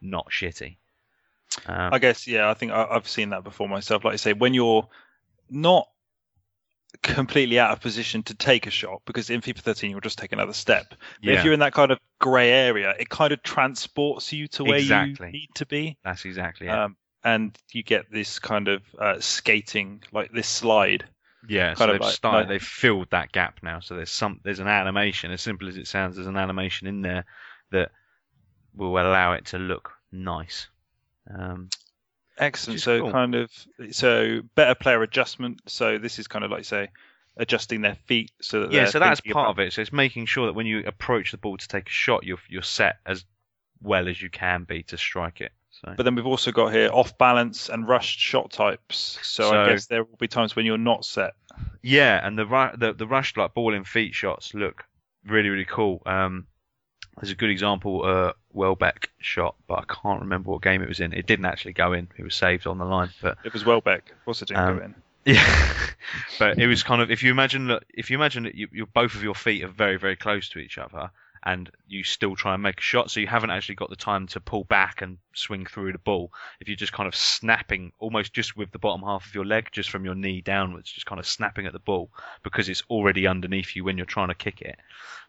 not 0.02 0.30
shitty. 0.30 0.76
Um, 1.66 1.94
I 1.94 2.00
guess 2.00 2.28
yeah, 2.28 2.50
I 2.50 2.54
think 2.54 2.72
I, 2.72 2.88
I've 2.90 3.08
seen 3.08 3.30
that 3.30 3.44
before 3.44 3.68
myself. 3.68 4.06
Like 4.06 4.14
I 4.14 4.18
say, 4.18 4.34
when 4.34 4.54
you're 4.54 4.88
not 5.50 5.90
completely 7.04 7.58
out 7.60 7.72
of 7.72 7.80
position 7.82 8.22
to 8.24 8.34
take 8.36 8.68
a 8.68 8.70
shot 8.72 9.02
because 9.06 9.30
in 9.30 9.42
FIFA 9.42 9.60
13 9.60 9.92
you'll 9.92 10.00
just 10.02 10.18
take 10.20 10.32
another 10.32 10.54
step. 10.54 10.86
But 10.90 11.00
Yeah. 11.22 11.34
if 11.40 11.44
you're 11.46 11.54
in 11.54 11.60
that 11.62 11.74
kind 11.74 11.92
of 11.92 12.00
grey 12.20 12.52
area, 12.52 12.94
it 13.00 13.10
kind 13.10 13.34
of 13.34 13.42
transports 13.44 14.32
you 14.34 14.48
to 14.50 14.64
where 14.64 14.78
Exactly. 14.78 15.28
you 15.28 15.34
need 15.34 15.50
to 15.56 15.66
be, 15.66 15.98
that's 16.04 16.26
exactly 16.26 16.68
it. 16.68 16.72
um, 16.72 16.96
and 17.24 17.58
you 17.72 17.84
get 17.84 18.12
this 18.12 18.40
kind 18.40 18.68
of 18.68 18.82
uh, 19.00 19.20
skating, 19.20 20.02
like 20.12 20.32
this 20.32 20.48
slide. 20.48 21.06
Yeah, 21.48 21.74
so 21.74 21.88
they've 21.88 22.00
like- 22.02 22.14
started. 22.14 22.38
like- 22.40 22.48
they've 22.50 22.62
filled 22.64 23.10
that 23.12 23.32
gap 23.32 23.60
now. 23.64 23.80
So 23.80 23.96
there's 23.96 24.12
some. 24.12 24.40
There's 24.44 24.60
an 24.60 24.68
animation, 24.68 25.32
as 25.32 25.42
simple 25.42 25.68
as 25.68 25.78
it 25.78 25.88
sounds. 25.88 26.16
There's 26.16 26.28
an 26.28 26.38
animation 26.38 26.88
in 26.88 27.02
there 27.02 27.26
that 27.72 27.92
will 28.76 28.92
allow 28.98 29.34
it 29.34 29.46
to 29.48 29.58
look 29.58 29.92
nice. 30.12 30.68
Um, 31.34 31.70
Excellent. 32.42 32.82
So 32.82 33.02
cool. 33.02 33.12
kind 33.12 33.36
of 33.36 33.52
so 33.92 34.42
better 34.56 34.76
player 34.76 35.02
adjustment. 35.04 35.62
So 35.68 35.98
this 35.98 36.20
is 36.20 36.28
kind 36.28 36.44
of 36.44 36.52
like 36.52 36.66
say 36.66 36.90
adjusting 37.38 37.82
their 37.82 37.96
feet 37.96 38.32
so 38.42 38.62
that 38.62 38.72
yeah, 38.74 38.86
so 38.86 39.00
that's 39.00 39.22
part 39.22 39.32
about- 39.46 39.50
of 39.52 39.60
it. 39.60 39.74
So 39.74 39.82
it's 39.82 39.94
making 39.94 40.26
sure 40.26 40.48
that 40.48 40.54
when 40.54 40.66
you 40.66 40.84
approach 40.86 41.32
the 41.32 41.38
ball 41.38 41.56
to 41.58 41.68
take 41.68 41.88
a 41.88 41.92
shot, 41.92 42.26
you're 42.26 42.40
you're 42.50 42.64
set 42.64 42.98
as 43.06 43.24
well 43.82 44.08
as 44.10 44.22
you 44.22 44.30
can 44.30 44.64
be 44.66 44.84
to 44.84 44.98
strike 44.98 45.40
it. 45.42 45.52
So 45.70 45.94
But 45.96 46.04
then 46.04 46.16
we've 46.16 46.28
also 46.28 46.52
got 46.52 46.74
here 46.74 46.90
off 46.92 47.18
balance 47.18 47.70
and 47.70 47.88
rushed 47.88 48.20
shot 48.20 48.52
types. 48.52 49.18
So, 49.24 49.50
So- 49.50 49.62
I 49.64 49.70
guess 49.70 49.86
there 49.88 50.04
will 50.04 50.18
be 50.18 50.28
times 50.28 50.56
when 50.56 50.66
you're 50.66 50.78
not 50.78 51.06
set. 51.06 51.34
Yeah, 51.82 52.26
and 52.26 52.38
the 52.38 52.46
the 52.78 52.94
the 52.94 53.08
rushed 53.08 53.38
like 53.38 53.54
ball 53.54 53.74
in 53.74 53.84
feet 53.84 54.14
shots 54.14 54.54
look 54.54 54.84
really 55.26 55.50
really 55.50 55.66
cool. 55.66 56.02
Um, 56.06 56.48
there's 57.20 57.32
a 57.32 57.36
good 57.36 57.50
example, 57.50 58.04
uh, 58.06 58.34
Welbeck 58.54 59.10
shot, 59.20 59.56
but 59.68 59.80
I 59.80 59.84
can't 59.94 60.22
remember 60.22 60.52
what 60.52 60.62
game 60.62 60.82
it 60.82 60.88
was 60.88 61.00
in. 61.00 61.14
It 61.14 61.26
didn't 61.28 61.46
actually 61.46 61.74
go 61.74 61.94
in. 61.94 62.08
It 62.18 62.24
was 62.24 62.36
saved 62.36 62.68
on 62.68 62.78
the 62.78 62.86
line, 62.86 63.10
but 63.22 63.38
It 63.44 63.54
was 63.54 63.66
Welbeck. 63.66 64.10
Of 64.12 64.26
course, 64.26 64.42
it 64.42 64.48
didn't 64.50 64.64
Um, 64.64 64.78
go 64.78 64.84
in. 64.86 64.96
yeah. 65.26 65.74
but 66.40 66.58
it 66.58 66.66
was 66.68 66.82
kind 66.84 67.00
of 67.02 67.12
if 67.12 67.22
you 67.22 67.30
imagine 67.30 67.68
that 67.68 67.84
if 67.94 68.10
you 68.10 68.18
imagine 68.18 68.44
that 68.44 68.56
you, 68.56 68.68
you 68.72 68.86
both 68.88 69.14
of 69.14 69.22
your 69.22 69.36
feet 69.36 69.64
are 69.64 69.68
very 69.68 69.98
very 69.98 70.16
close 70.16 70.50
to 70.50 70.60
each 70.60 70.80
other, 70.80 71.12
and 71.44 71.70
you 71.88 72.04
still 72.04 72.36
try 72.36 72.56
and 72.56 72.64
make 72.64 72.80
a 72.80 72.82
shot, 72.82 73.12
so 73.12 73.20
you 73.20 73.28
haven't 73.28 73.52
actually 73.52 73.76
got 73.76 73.90
the 73.92 73.96
time 73.96 74.26
to 74.28 74.40
pull 74.40 74.64
back 74.64 75.02
and 75.04 75.18
swing 75.34 75.66
through 75.68 75.92
the 75.92 75.98
ball. 76.00 76.32
If 76.60 76.68
you're 76.68 76.76
just 76.76 76.94
kind 76.94 77.08
of 77.08 77.16
snapping, 77.16 77.92
almost 78.00 78.34
just 78.34 78.58
with 78.58 78.72
the 78.72 78.80
bottom 78.80 79.02
half 79.06 79.28
of 79.28 79.36
your 79.36 79.46
leg, 79.46 79.70
just 79.72 79.90
from 79.92 80.06
your 80.06 80.16
knee 80.16 80.42
downwards, 80.42 80.92
just 80.92 81.06
kind 81.06 81.20
of 81.20 81.28
snapping 81.28 81.68
at 81.68 81.74
the 81.74 81.80
ball 81.80 82.10
because 82.44 82.68
it's 82.70 82.84
already 82.90 83.28
underneath 83.28 83.76
you 83.76 83.84
when 83.84 83.98
you're 83.98 84.06
trying 84.08 84.30
to 84.30 84.36
kick 84.36 84.62
it. 84.62 84.80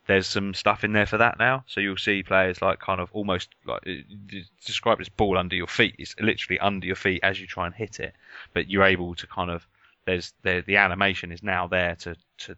There's 0.07 0.27
some 0.27 0.53
stuff 0.53 0.83
in 0.83 0.93
there 0.93 1.07
for 1.07 1.19
that 1.19 1.39
now, 1.39 1.65
so 1.69 1.81
you'll 1.81 1.97
see 1.97 2.23
players 2.25 2.61
like 2.61 2.81
kind 2.81 3.01
of 3.01 3.09
almost 3.13 3.51
like 3.65 3.83
described 4.65 5.01
as 5.01 5.09
ball 5.09 5.39
under 5.39 5.55
your 5.55 5.69
feet. 5.69 5.95
It's 5.99 6.17
literally 6.21 6.59
under 6.59 6.87
your 6.87 6.97
feet 6.97 7.21
as 7.23 7.41
you 7.41 7.47
try 7.47 7.67
and 7.67 7.75
hit 7.75 8.01
it, 8.01 8.15
but 8.53 8.69
you're 8.69 8.85
able 8.85 9.15
to 9.15 9.27
kind 9.29 9.51
of 9.51 9.67
there's 10.05 10.33
the 10.43 10.65
the 10.67 10.77
animation 10.77 11.31
is 11.31 11.43
now 11.43 11.69
there 11.69 11.95
to 12.01 12.17
to 12.39 12.57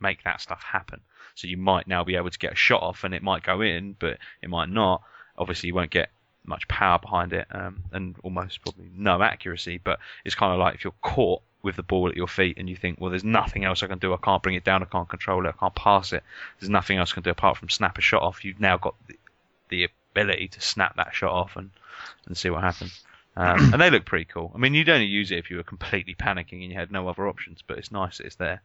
make 0.00 0.24
that 0.24 0.40
stuff 0.40 0.62
happen. 0.62 1.00
So 1.34 1.46
you 1.46 1.56
might 1.56 1.86
now 1.86 2.04
be 2.04 2.16
able 2.16 2.30
to 2.30 2.38
get 2.38 2.52
a 2.52 2.56
shot 2.56 2.82
off, 2.82 3.04
and 3.04 3.14
it 3.14 3.22
might 3.22 3.42
go 3.42 3.60
in, 3.60 3.94
but 3.98 4.18
it 4.42 4.48
might 4.48 4.68
not. 4.70 5.02
Obviously, 5.36 5.68
you 5.68 5.74
won't 5.74 5.90
get 5.90 6.10
much 6.44 6.66
power 6.68 6.98
behind 6.98 7.32
it, 7.32 7.46
um, 7.50 7.84
and 7.92 8.16
almost 8.22 8.62
probably 8.62 8.90
no 8.94 9.22
accuracy. 9.22 9.78
But 9.82 10.00
it's 10.24 10.34
kind 10.34 10.52
of 10.52 10.58
like 10.58 10.74
if 10.74 10.84
you're 10.84 10.94
caught 11.02 11.42
with 11.62 11.76
the 11.76 11.82
ball 11.82 12.08
at 12.08 12.16
your 12.16 12.28
feet, 12.28 12.56
and 12.58 12.68
you 12.68 12.76
think, 12.76 13.00
well, 13.00 13.10
there's 13.10 13.24
nothing 13.24 13.64
else 13.64 13.82
I 13.82 13.88
can 13.88 13.98
do. 13.98 14.14
I 14.14 14.18
can't 14.18 14.42
bring 14.42 14.54
it 14.54 14.64
down. 14.64 14.82
I 14.82 14.86
can't 14.86 15.08
control 15.08 15.46
it. 15.46 15.50
I 15.50 15.60
can't 15.60 15.74
pass 15.74 16.12
it. 16.12 16.22
There's 16.60 16.70
nothing 16.70 16.98
else 16.98 17.12
I 17.12 17.14
can 17.14 17.22
do 17.22 17.30
apart 17.30 17.56
from 17.56 17.68
snap 17.68 17.98
a 17.98 18.00
shot 18.00 18.22
off. 18.22 18.44
You've 18.44 18.60
now 18.60 18.76
got 18.76 18.94
the, 19.06 19.18
the 19.68 19.88
ability 20.12 20.48
to 20.48 20.60
snap 20.60 20.96
that 20.96 21.14
shot 21.14 21.32
off 21.32 21.56
and 21.56 21.70
and 22.26 22.36
see 22.36 22.50
what 22.50 22.62
happens. 22.62 23.04
Um, 23.36 23.72
and 23.72 23.80
they 23.80 23.90
look 23.90 24.04
pretty 24.04 24.24
cool. 24.24 24.50
I 24.54 24.58
mean, 24.58 24.74
you'd 24.74 24.88
only 24.88 25.06
use 25.06 25.30
it 25.30 25.38
if 25.38 25.50
you 25.50 25.58
were 25.58 25.62
completely 25.62 26.14
panicking 26.14 26.62
and 26.62 26.72
you 26.72 26.74
had 26.74 26.90
no 26.90 27.08
other 27.08 27.28
options, 27.28 27.62
but 27.64 27.78
it's 27.78 27.92
nice 27.92 28.18
that 28.18 28.26
it's 28.26 28.36
there. 28.36 28.62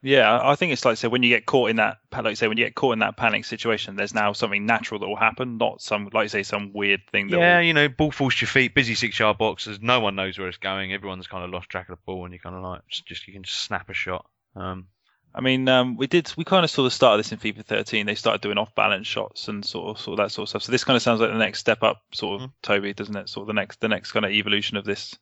Yeah, 0.00 0.38
I 0.38 0.52
I 0.52 0.54
think 0.54 0.72
it's 0.72 0.84
like 0.84 0.96
say 0.96 1.08
when 1.08 1.22
you 1.24 1.28
get 1.28 1.44
caught 1.46 1.70
in 1.70 1.76
that, 1.76 1.98
like 2.12 2.36
say, 2.36 2.46
when 2.46 2.56
you 2.56 2.64
get 2.64 2.74
caught 2.76 2.92
in 2.92 3.00
that 3.00 3.16
panic 3.16 3.44
situation, 3.44 3.96
there's 3.96 4.14
now 4.14 4.32
something 4.32 4.64
natural 4.64 5.00
that 5.00 5.08
will 5.08 5.16
happen, 5.16 5.58
not 5.58 5.82
some, 5.82 6.08
like 6.12 6.24
you 6.26 6.28
say, 6.28 6.42
some 6.44 6.72
weird 6.72 7.00
thing 7.10 7.28
that. 7.28 7.38
Yeah, 7.38 7.56
will, 7.58 7.64
you 7.64 7.74
know, 7.74 7.88
ball 7.88 8.12
falls 8.12 8.36
to 8.36 8.42
your 8.42 8.48
feet, 8.48 8.74
busy 8.74 8.94
six 8.94 9.18
yard 9.18 9.38
boxes, 9.38 9.80
no 9.82 9.98
one 10.00 10.14
knows 10.14 10.38
where 10.38 10.46
it's 10.48 10.56
going, 10.58 10.92
everyone's 10.92 11.26
kind 11.26 11.44
of 11.44 11.50
lost 11.50 11.68
track 11.68 11.88
of 11.88 11.96
the 11.98 12.02
ball, 12.06 12.24
and 12.24 12.32
you 12.32 12.38
kind 12.38 12.54
of 12.54 12.62
like 12.62 12.82
just, 12.88 13.06
just 13.06 13.26
you 13.26 13.32
can 13.32 13.42
just 13.42 13.58
snap 13.62 13.90
a 13.90 13.94
shot. 13.94 14.24
Um, 14.54 14.86
I 15.34 15.40
mean, 15.40 15.68
um, 15.68 15.96
we 15.96 16.06
did, 16.06 16.32
we 16.36 16.44
kind 16.44 16.64
of 16.64 16.70
saw 16.70 16.84
the 16.84 16.90
start 16.90 17.18
of 17.18 17.24
this 17.26 17.32
in 17.32 17.38
FIFA 17.38 17.64
13. 17.64 18.06
They 18.06 18.14
started 18.14 18.40
doing 18.40 18.56
off 18.56 18.74
balance 18.74 19.06
shots 19.06 19.48
and 19.48 19.64
sort 19.64 19.88
of, 19.96 20.00
sort 20.02 20.18
of 20.18 20.24
that 20.24 20.30
sort 20.32 20.44
of 20.44 20.48
stuff. 20.50 20.62
So 20.62 20.72
this 20.72 20.84
kind 20.84 20.96
of 20.96 21.02
sounds 21.02 21.20
like 21.20 21.30
the 21.30 21.36
next 21.38 21.58
step 21.58 21.82
up, 21.82 22.02
sort 22.12 22.40
of, 22.40 22.48
Mhm. 22.48 22.52
Toby, 22.62 22.92
doesn't 22.94 23.16
it? 23.16 23.28
Sort 23.28 23.42
of 23.42 23.48
the 23.48 23.52
next, 23.52 23.80
the 23.80 23.88
next 23.88 24.12
kind 24.12 24.24
of 24.24 24.30
evolution 24.32 24.76
of 24.78 24.84
this 24.84 25.16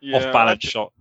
Yeah, 0.00 0.18
off 0.18 0.32
balance 0.32 0.64
I- 0.66 0.68
shot. 0.68 0.92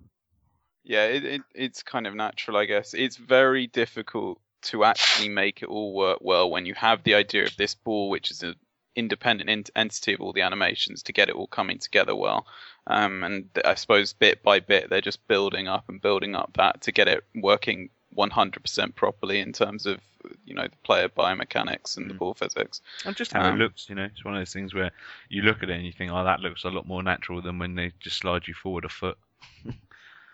Yeah, 0.88 1.06
it, 1.06 1.26
it, 1.26 1.42
it's 1.54 1.84
kind 1.84 2.08
of 2.08 2.16
natural, 2.16 2.56
I 2.56 2.64
guess. 2.66 2.94
It's 2.94 3.18
very 3.18 3.68
difficult 3.68 4.40
to 4.64 4.86
actually 4.86 5.28
make 5.30 5.62
it 5.62 5.68
all 5.68 5.94
work 5.94 6.20
well 6.22 6.50
when 6.50 6.66
you 6.66 6.74
have 6.76 7.04
the 7.04 7.14
idea 7.16 7.44
of 7.46 7.58
this 7.58 7.76
ball, 7.76 8.10
which 8.10 8.32
is 8.32 8.42
an 8.42 8.56
independent 8.96 9.50
ent- 9.50 9.70
entity 9.76 10.14
of 10.14 10.22
all 10.22 10.32
the 10.32 10.42
animations, 10.44 11.04
to 11.04 11.14
get 11.14 11.28
it 11.30 11.36
all 11.36 11.48
coming 11.48 11.78
together 11.78 12.16
well. 12.16 12.48
Um, 12.88 13.24
and 13.24 13.50
I 13.66 13.76
suppose 13.76 14.14
bit 14.14 14.42
by 14.44 14.62
bit, 14.62 14.90
they're 14.90 15.02
just 15.02 15.28
building 15.28 15.68
up 15.68 15.90
and 15.90 16.02
building 16.02 16.36
up 16.36 16.52
that 16.56 16.82
to 16.84 16.94
get 16.94 17.10
it 17.10 17.24
working 17.36 17.90
100% 18.16 18.96
properly 18.96 19.40
in 19.42 19.52
terms 19.52 19.86
of 19.86 20.00
you 20.46 20.56
know 20.56 20.64
the 20.64 20.76
player 20.84 21.10
biomechanics 21.10 21.98
and 21.98 22.10
the 22.10 22.14
Mm. 22.14 22.20
ball 22.20 22.34
physics. 22.34 22.82
and 23.06 23.16
just 23.16 23.34
how 23.34 23.42
Um, 23.50 23.56
it 23.56 23.64
looks, 23.64 23.90
you 23.90 23.96
know, 23.96 24.06
it's 24.06 24.24
one 24.26 24.36
of 24.36 24.40
those 24.40 24.54
things 24.54 24.74
where 24.74 24.92
you 25.30 25.42
look 25.42 25.64
at 25.64 25.70
it 25.70 25.74
and 25.76 25.86
you 25.86 25.92
think, 25.92 26.12
oh, 26.12 26.24
that 26.24 26.40
looks 26.40 26.64
a 26.64 26.70
lot 26.70 26.88
more 26.88 27.04
natural 27.04 27.42
than 27.42 27.60
when 27.60 27.76
they 27.76 27.92
just 28.00 28.18
slide 28.18 28.48
you 28.48 28.54
forward 28.54 28.86
a 28.86 28.90
foot. 28.90 29.18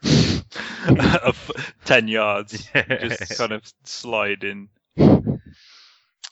of 1.24 1.52
10 1.86 2.08
yards, 2.08 2.70
just 3.00 3.38
kind 3.38 3.52
of 3.52 3.64
sliding. 3.84 4.70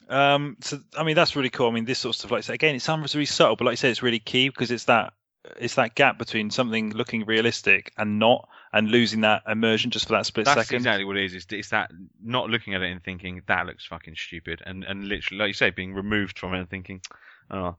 Um, 0.10 0.58
so 0.62 0.80
I 0.98 1.04
mean 1.04 1.16
that's 1.16 1.36
really 1.36 1.50
cool. 1.50 1.70
I 1.70 1.72
mean 1.72 1.86
this 1.86 2.00
sort 2.00 2.16
of 2.16 2.20
stuff 2.20 2.32
like 2.32 2.44
so 2.44 2.54
again 2.54 2.76
it 2.76 2.82
sounds 2.82 3.16
really 3.16 3.26
subtle, 3.26 3.56
but 3.56 3.66
like 3.66 3.74
I 3.74 3.76
said, 3.76 3.92
it's 3.92 4.04
really 4.04 4.20
key 4.20 4.50
because 4.50 4.70
it's 4.72 4.86
that 4.86 5.14
it's 5.58 5.76
that 5.76 5.96
gap 5.96 6.18
between 6.20 6.52
something 6.52 6.92
looking 6.92 7.26
realistic 7.26 7.92
and 7.98 8.20
not, 8.20 8.48
and 8.74 8.90
losing 8.92 9.22
that 9.22 9.44
immersion 9.48 9.90
just 9.90 10.06
for 10.08 10.14
that 10.14 10.26
split 10.26 10.46
That's 10.46 10.62
second. 10.62 10.78
exactly 10.78 11.04
what 11.06 11.18
it 11.18 11.26
is. 11.26 11.34
It's, 11.34 11.46
it's 11.50 11.70
that 11.70 11.92
not 12.24 12.50
looking 12.50 12.76
at 12.76 12.82
it 12.82 12.92
and 12.92 13.04
thinking 13.04 13.42
that 13.48 13.66
looks 13.66 13.86
fucking 13.86 14.16
stupid, 14.16 14.62
and 14.66 14.84
and 14.84 15.06
literally, 15.08 15.40
like 15.40 15.48
you 15.48 15.54
say, 15.54 15.70
being 15.72 15.94
removed 15.94 16.38
from 16.38 16.54
it 16.54 16.60
and 16.60 16.70
thinking, 16.70 17.02
oh, 17.50 17.76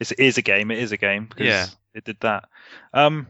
It's, 0.00 0.12
it 0.12 0.20
is 0.20 0.38
a 0.38 0.42
game. 0.42 0.70
It 0.70 0.78
is 0.78 0.92
a 0.92 0.96
game 0.96 1.26
because 1.26 1.46
Yeah. 1.46 1.66
it 1.94 2.04
did 2.04 2.20
that. 2.20 2.48
Um, 2.94 3.26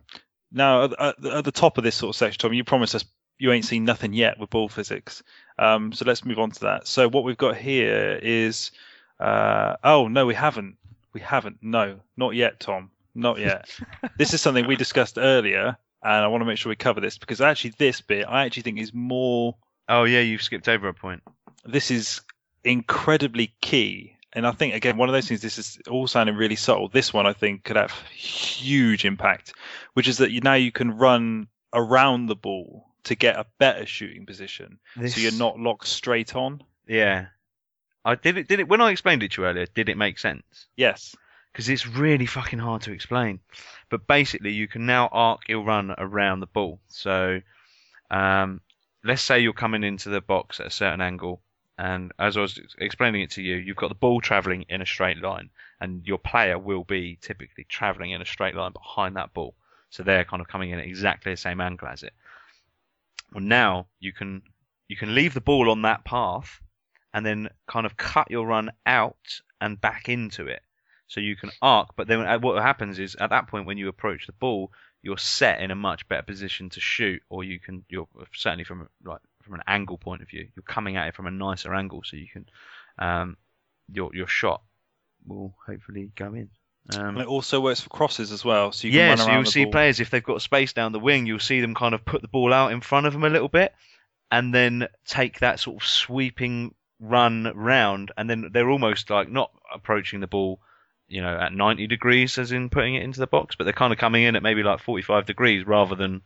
now 0.53 0.85
at, 0.85 1.01
at, 1.01 1.21
the- 1.21 1.37
at 1.37 1.45
the 1.45 1.53
top 1.53 1.79
of 1.79 1.85
this 1.85 1.97
sort 1.97 2.11
of 2.15 2.17
section, 2.17 2.39
Tom, 2.39 2.53
you 2.53 2.65
promised 2.65 2.95
us 2.95 3.05
you 3.39 3.53
ain't 3.53 3.65
seen 3.65 3.85
nothing 3.85 4.13
yet 4.13 4.39
with 4.41 4.51
ball 4.51 4.69
physics. 4.69 5.23
Um, 5.59 5.93
so 5.93 6.05
let's 6.05 6.25
move 6.25 6.39
on 6.41 6.51
to 6.51 6.61
that. 6.63 6.89
So 6.89 7.09
what 7.09 7.23
we've 7.23 7.37
got 7.37 7.57
here 7.57 8.19
is, 8.21 8.73
uh, 9.21 9.77
oh 9.85 10.09
no, 10.09 10.27
we 10.27 10.35
haven't. 10.35 10.77
We 11.13 11.21
haven't. 11.21 11.59
No, 11.63 12.01
not 12.17 12.35
yet, 12.35 12.59
Tom. 12.61 12.91
Not 13.15 13.39
yet. 13.39 13.69
this 14.19 14.35
is 14.35 14.41
something 14.41 14.67
we 14.67 14.77
discussed 14.77 15.19
earlier, 15.19 15.77
and 16.03 16.25
I 16.25 16.27
want 16.29 16.41
to 16.43 16.45
make 16.47 16.59
sure 16.59 16.71
we 16.71 16.77
cover 16.77 17.01
this 17.01 17.17
because 17.19 17.41
actually 17.41 17.75
this 17.79 18.01
bit 18.01 18.27
I 18.29 18.45
actually 18.45 18.63
think 18.65 18.79
is 18.79 18.93
more 18.93 19.55
oh 19.89 20.05
yeah, 20.05 20.21
you've 20.21 20.43
skipped 20.43 20.69
over 20.69 20.89
a 20.89 20.95
point. 20.95 21.23
this 21.65 21.91
is 21.91 22.21
incredibly 22.65 23.55
key. 23.61 24.15
And 24.33 24.47
I 24.47 24.53
think 24.53 24.75
again, 24.75 24.97
one 24.97 25.09
of 25.09 25.13
those 25.15 25.27
things. 25.27 25.41
This 25.41 25.59
is 25.59 25.79
all 25.91 26.07
sounding 26.07 26.37
really 26.37 26.57
subtle. 26.57 26.89
This 26.89 27.13
one, 27.13 27.27
I 27.27 27.33
think, 27.33 27.65
could 27.65 27.77
have 27.77 27.93
huge 28.11 29.05
impact, 29.05 29.55
which 29.95 30.07
is 30.09 30.19
that 30.19 30.31
you 30.31 30.41
now 30.41 30.55
you 30.55 30.71
can 30.73 30.99
run 30.99 31.49
around 31.73 32.27
the 32.27 32.37
ball 32.37 32.87
to 33.05 33.15
get 33.15 33.37
a 33.37 33.47
better 33.59 33.87
shooting 33.87 34.27
position, 34.27 34.79
so 34.97 35.21
you're 35.21 35.33
not 35.33 35.59
locked 35.59 35.87
straight 35.87 36.37
on. 36.37 36.63
Yeah, 36.87 37.27
I 38.05 38.17
did 38.17 38.37
it. 38.37 38.49
Did 38.49 38.61
it 38.61 38.69
when 38.69 38.81
I 38.83 38.91
explained 38.91 39.23
it 39.23 39.33
to 39.33 39.43
you 39.43 39.49
earlier? 39.49 39.67
Did 39.75 39.89
it 39.89 39.97
make 39.97 40.19
sense? 40.19 40.67
Yes. 40.77 41.17
because 41.53 41.69
it's 41.71 41.87
really 41.87 42.27
fucking 42.27 42.59
hard 42.59 42.83
to 42.83 42.93
explain. 42.93 43.41
But 43.91 44.07
basically, 44.07 44.53
you 44.53 44.69
can 44.69 44.85
now 44.87 45.09
arc 45.11 45.49
your 45.49 45.65
run 45.65 45.95
around 45.97 46.41
the 46.41 46.47
ball. 46.47 46.81
So, 46.89 47.41
um, 48.11 48.61
let's 49.03 49.23
say 49.23 49.41
you're 49.41 49.53
coming 49.55 49.85
into 49.85 50.11
the 50.11 50.21
box 50.21 50.61
at 50.61 50.67
a 50.67 50.71
certain 50.71 51.01
angle, 51.01 51.41
and 51.79 52.13
as 52.19 52.37
I 52.37 52.41
was 52.41 52.61
explaining 52.79 53.23
it 53.23 53.31
to 53.33 53.43
you, 53.43 53.57
you've 53.57 53.77
got 53.77 53.89
the 53.89 53.95
ball 53.95 54.21
travelling 54.21 54.65
in 54.69 54.83
a 54.83 54.87
straight 54.87 55.19
line, 55.19 55.51
and 55.81 56.05
your 56.05 56.19
player 56.19 56.59
will 56.59 56.85
be 56.85 57.19
typically 57.21 57.65
travelling 57.69 58.11
in 58.11 58.21
a 58.21 58.27
straight 58.27 58.57
line 58.57 58.73
behind 58.73 59.17
that 59.17 59.33
ball. 59.33 59.55
So 59.91 60.03
they're 60.03 60.25
kind 60.25 60.43
of 60.43 60.49
coming 60.49 60.71
in 60.71 60.81
at 60.81 60.87
exactly 60.87 61.33
the 61.33 61.37
same 61.37 61.61
angle 61.61 61.89
as 61.89 62.03
it. 62.03 62.13
Well, 63.33 63.45
now 63.45 63.87
you 64.01 64.13
can 64.13 64.43
you 64.89 64.97
can 64.97 65.15
leave 65.15 65.35
the 65.35 65.41
ball 65.41 65.71
on 65.71 65.83
that 65.83 66.05
path, 66.05 66.61
and 67.15 67.25
then 67.25 67.49
kind 67.67 67.87
of 67.87 67.97
cut 67.97 68.31
your 68.31 68.47
run 68.47 68.73
out 68.85 69.41
and 69.61 69.81
back 69.81 70.09
into 70.09 70.47
it 70.47 70.63
so 71.07 71.21
you 71.21 71.37
can 71.37 71.51
arc. 71.63 71.91
But 71.97 72.09
then 72.09 72.21
uh, 72.21 72.39
what 72.39 72.63
happens 72.63 72.99
is 72.99 73.17
at 73.17 73.31
that 73.31 73.49
point 73.49 73.67
when 73.67 73.79
you 73.79 73.89
approach 73.89 74.27
the 74.27 74.33
ball, 74.33 74.73
you're 75.03 75.19
set 75.19 75.61
in 75.61 75.71
a 75.71 75.77
much 75.77 76.09
better 76.09 76.23
position 76.23 76.71
to 76.71 76.81
shoot, 76.81 77.23
or 77.29 77.45
you 77.45 77.61
can 77.61 77.85
you're 77.89 78.09
certainly 78.35 78.65
from 78.65 78.89
like 79.05 79.21
from 79.49 79.57
an 79.57 79.65
angle 79.67 79.99
point 79.99 80.23
of 80.23 80.29
view, 80.29 80.49
you're 80.55 80.63
coming 80.63 80.97
at 80.97 81.09
it 81.09 81.15
from 81.15 81.27
a 81.27 81.31
nicer 81.31 81.75
angle, 81.75 82.03
so 82.05 82.17
you 82.17 82.29
can 82.33 82.47
um, 82.99 83.37
your 83.91 84.15
your 84.15 84.27
shot 84.27 84.63
will 85.27 85.55
hopefully 85.67 86.11
go 86.15 86.35
in. 86.35 86.51
Um, 86.95 87.09
And 87.09 87.19
it 87.19 87.27
also 87.27 87.61
works 87.61 87.81
for 87.81 87.91
crosses 87.91 88.33
as 88.33 88.45
well, 88.45 88.73
so 88.73 88.87
you 88.87 88.93
can 88.93 88.99
yeah, 88.99 89.15
so 89.17 89.31
you'll 89.31 89.45
see 89.45 89.65
ball. 89.65 89.73
players 89.73 90.01
if 90.01 90.11
they've 90.11 90.23
got 90.23 90.41
space 90.43 90.73
down 90.73 90.93
the 90.93 90.99
wing, 91.01 91.27
you'll 91.27 91.39
see 91.39 91.61
them 91.61 91.75
kind 91.75 91.95
of 91.95 92.05
put 92.05 92.23
the 92.23 92.29
ball 92.29 92.53
out 92.53 92.73
in 92.73 92.81
front 92.81 93.07
of 93.07 93.13
them 93.13 93.25
a 93.25 93.29
little 93.29 93.49
bit, 93.49 93.75
and 94.31 94.55
then 94.55 94.89
take 95.07 95.41
that 95.41 95.61
sort 95.61 95.83
of 95.83 95.89
sweeping 95.89 96.75
run 97.01 97.53
round, 97.55 98.13
and 98.17 98.29
then 98.29 98.51
they're 98.53 98.71
almost 98.71 99.11
like 99.11 99.31
not 99.31 99.51
approaching 99.75 100.21
the 100.21 100.27
ball, 100.27 100.61
you 101.09 101.21
know, 101.21 101.37
at 101.37 101.53
90 101.53 101.87
degrees 101.87 102.39
as 102.39 102.53
in 102.53 102.71
putting 102.71 102.95
it 102.95 103.03
into 103.03 103.21
the 103.21 103.27
box, 103.27 103.57
but 103.57 103.65
they're 103.65 103.73
kind 103.73 103.93
of 103.93 103.99
coming 103.99 104.23
in 104.25 104.37
at 104.37 104.43
maybe 104.43 104.63
like 104.63 104.81
45 104.81 105.27
degrees 105.27 105.67
rather 105.67 105.95
than 105.95 106.23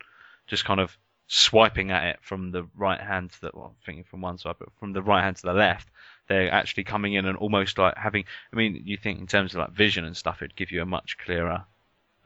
just 0.46 0.64
kind 0.64 0.80
of 0.80 0.96
swiping 1.26 1.90
at 1.90 2.04
it 2.04 2.18
from 2.22 2.50
the 2.50 2.64
right 2.76 3.00
hand 3.00 3.30
to 3.32 3.40
the 3.42 3.50
well, 3.54 3.66
I'm 3.66 3.84
thinking 3.84 4.04
from 4.04 4.20
one 4.20 4.38
side, 4.38 4.56
but 4.58 4.68
from 4.78 4.92
the 4.92 5.02
right 5.02 5.22
hand 5.22 5.36
to 5.36 5.42
the 5.42 5.52
left. 5.54 5.88
They're 6.28 6.50
actually 6.52 6.84
coming 6.84 7.14
in 7.14 7.26
and 7.26 7.36
almost 7.36 7.78
like 7.78 7.96
having. 7.96 8.24
I 8.52 8.56
mean, 8.56 8.80
you 8.84 8.96
think 8.96 9.18
in 9.20 9.26
terms 9.26 9.54
of 9.54 9.60
like 9.60 9.72
vision 9.72 10.04
and 10.04 10.16
stuff, 10.16 10.40
it'd 10.40 10.56
give 10.56 10.70
you 10.70 10.80
a 10.82 10.86
much 10.86 11.18
clearer 11.18 11.64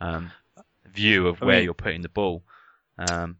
um, 0.00 0.30
view 0.92 1.26
of 1.28 1.42
I 1.42 1.46
where 1.46 1.56
mean- 1.56 1.64
you're 1.64 1.74
putting 1.74 2.02
the 2.02 2.08
ball. 2.08 2.42
Um, 2.98 3.38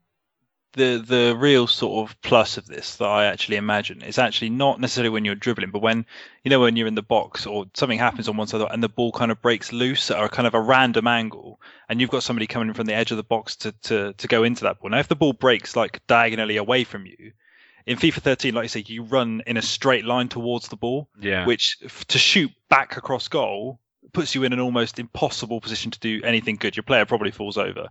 the 0.76 1.02
the 1.04 1.36
real 1.36 1.66
sort 1.66 2.08
of 2.08 2.20
plus 2.20 2.58
of 2.58 2.66
this 2.66 2.96
that 2.96 3.08
I 3.08 3.24
actually 3.24 3.56
imagine 3.56 4.02
is 4.02 4.18
actually 4.18 4.50
not 4.50 4.78
necessarily 4.78 5.08
when 5.08 5.24
you're 5.24 5.34
dribbling, 5.34 5.70
but 5.70 5.80
when 5.80 6.06
you 6.44 6.50
know 6.50 6.60
when 6.60 6.76
you're 6.76 6.86
in 6.86 6.94
the 6.94 7.02
box 7.02 7.46
or 7.46 7.66
something 7.74 7.98
happens 7.98 8.28
on 8.28 8.36
one 8.36 8.46
side 8.46 8.66
and 8.70 8.82
the 8.82 8.88
ball 8.88 9.10
kind 9.10 9.30
of 9.30 9.40
breaks 9.40 9.72
loose 9.72 10.10
at 10.10 10.22
a 10.22 10.28
kind 10.28 10.46
of 10.46 10.54
a 10.54 10.60
random 10.60 11.06
angle, 11.06 11.60
and 11.88 12.00
you've 12.00 12.10
got 12.10 12.22
somebody 12.22 12.46
coming 12.46 12.74
from 12.74 12.86
the 12.86 12.94
edge 12.94 13.10
of 13.10 13.16
the 13.16 13.24
box 13.24 13.56
to 13.56 13.72
to 13.82 14.12
to 14.12 14.28
go 14.28 14.44
into 14.44 14.64
that 14.64 14.78
ball. 14.78 14.90
Now, 14.90 14.98
if 14.98 15.08
the 15.08 15.16
ball 15.16 15.32
breaks 15.32 15.74
like 15.74 16.06
diagonally 16.06 16.58
away 16.58 16.84
from 16.84 17.06
you, 17.06 17.32
in 17.86 17.96
FIFA 17.96 18.20
13, 18.20 18.54
like 18.54 18.64
you 18.64 18.68
say, 18.68 18.84
you 18.86 19.02
run 19.04 19.42
in 19.46 19.56
a 19.56 19.62
straight 19.62 20.04
line 20.04 20.28
towards 20.28 20.68
the 20.68 20.76
ball, 20.76 21.08
yeah, 21.20 21.46
which 21.46 21.78
f- 21.84 22.04
to 22.08 22.18
shoot 22.18 22.50
back 22.68 22.96
across 22.96 23.28
goal 23.28 23.80
puts 24.12 24.34
you 24.34 24.44
in 24.44 24.52
an 24.52 24.60
almost 24.60 24.98
impossible 24.98 25.60
position 25.60 25.90
to 25.90 25.98
do 26.00 26.20
anything 26.22 26.56
good. 26.56 26.76
Your 26.76 26.84
player 26.84 27.06
probably 27.06 27.30
falls 27.30 27.56
over. 27.58 27.88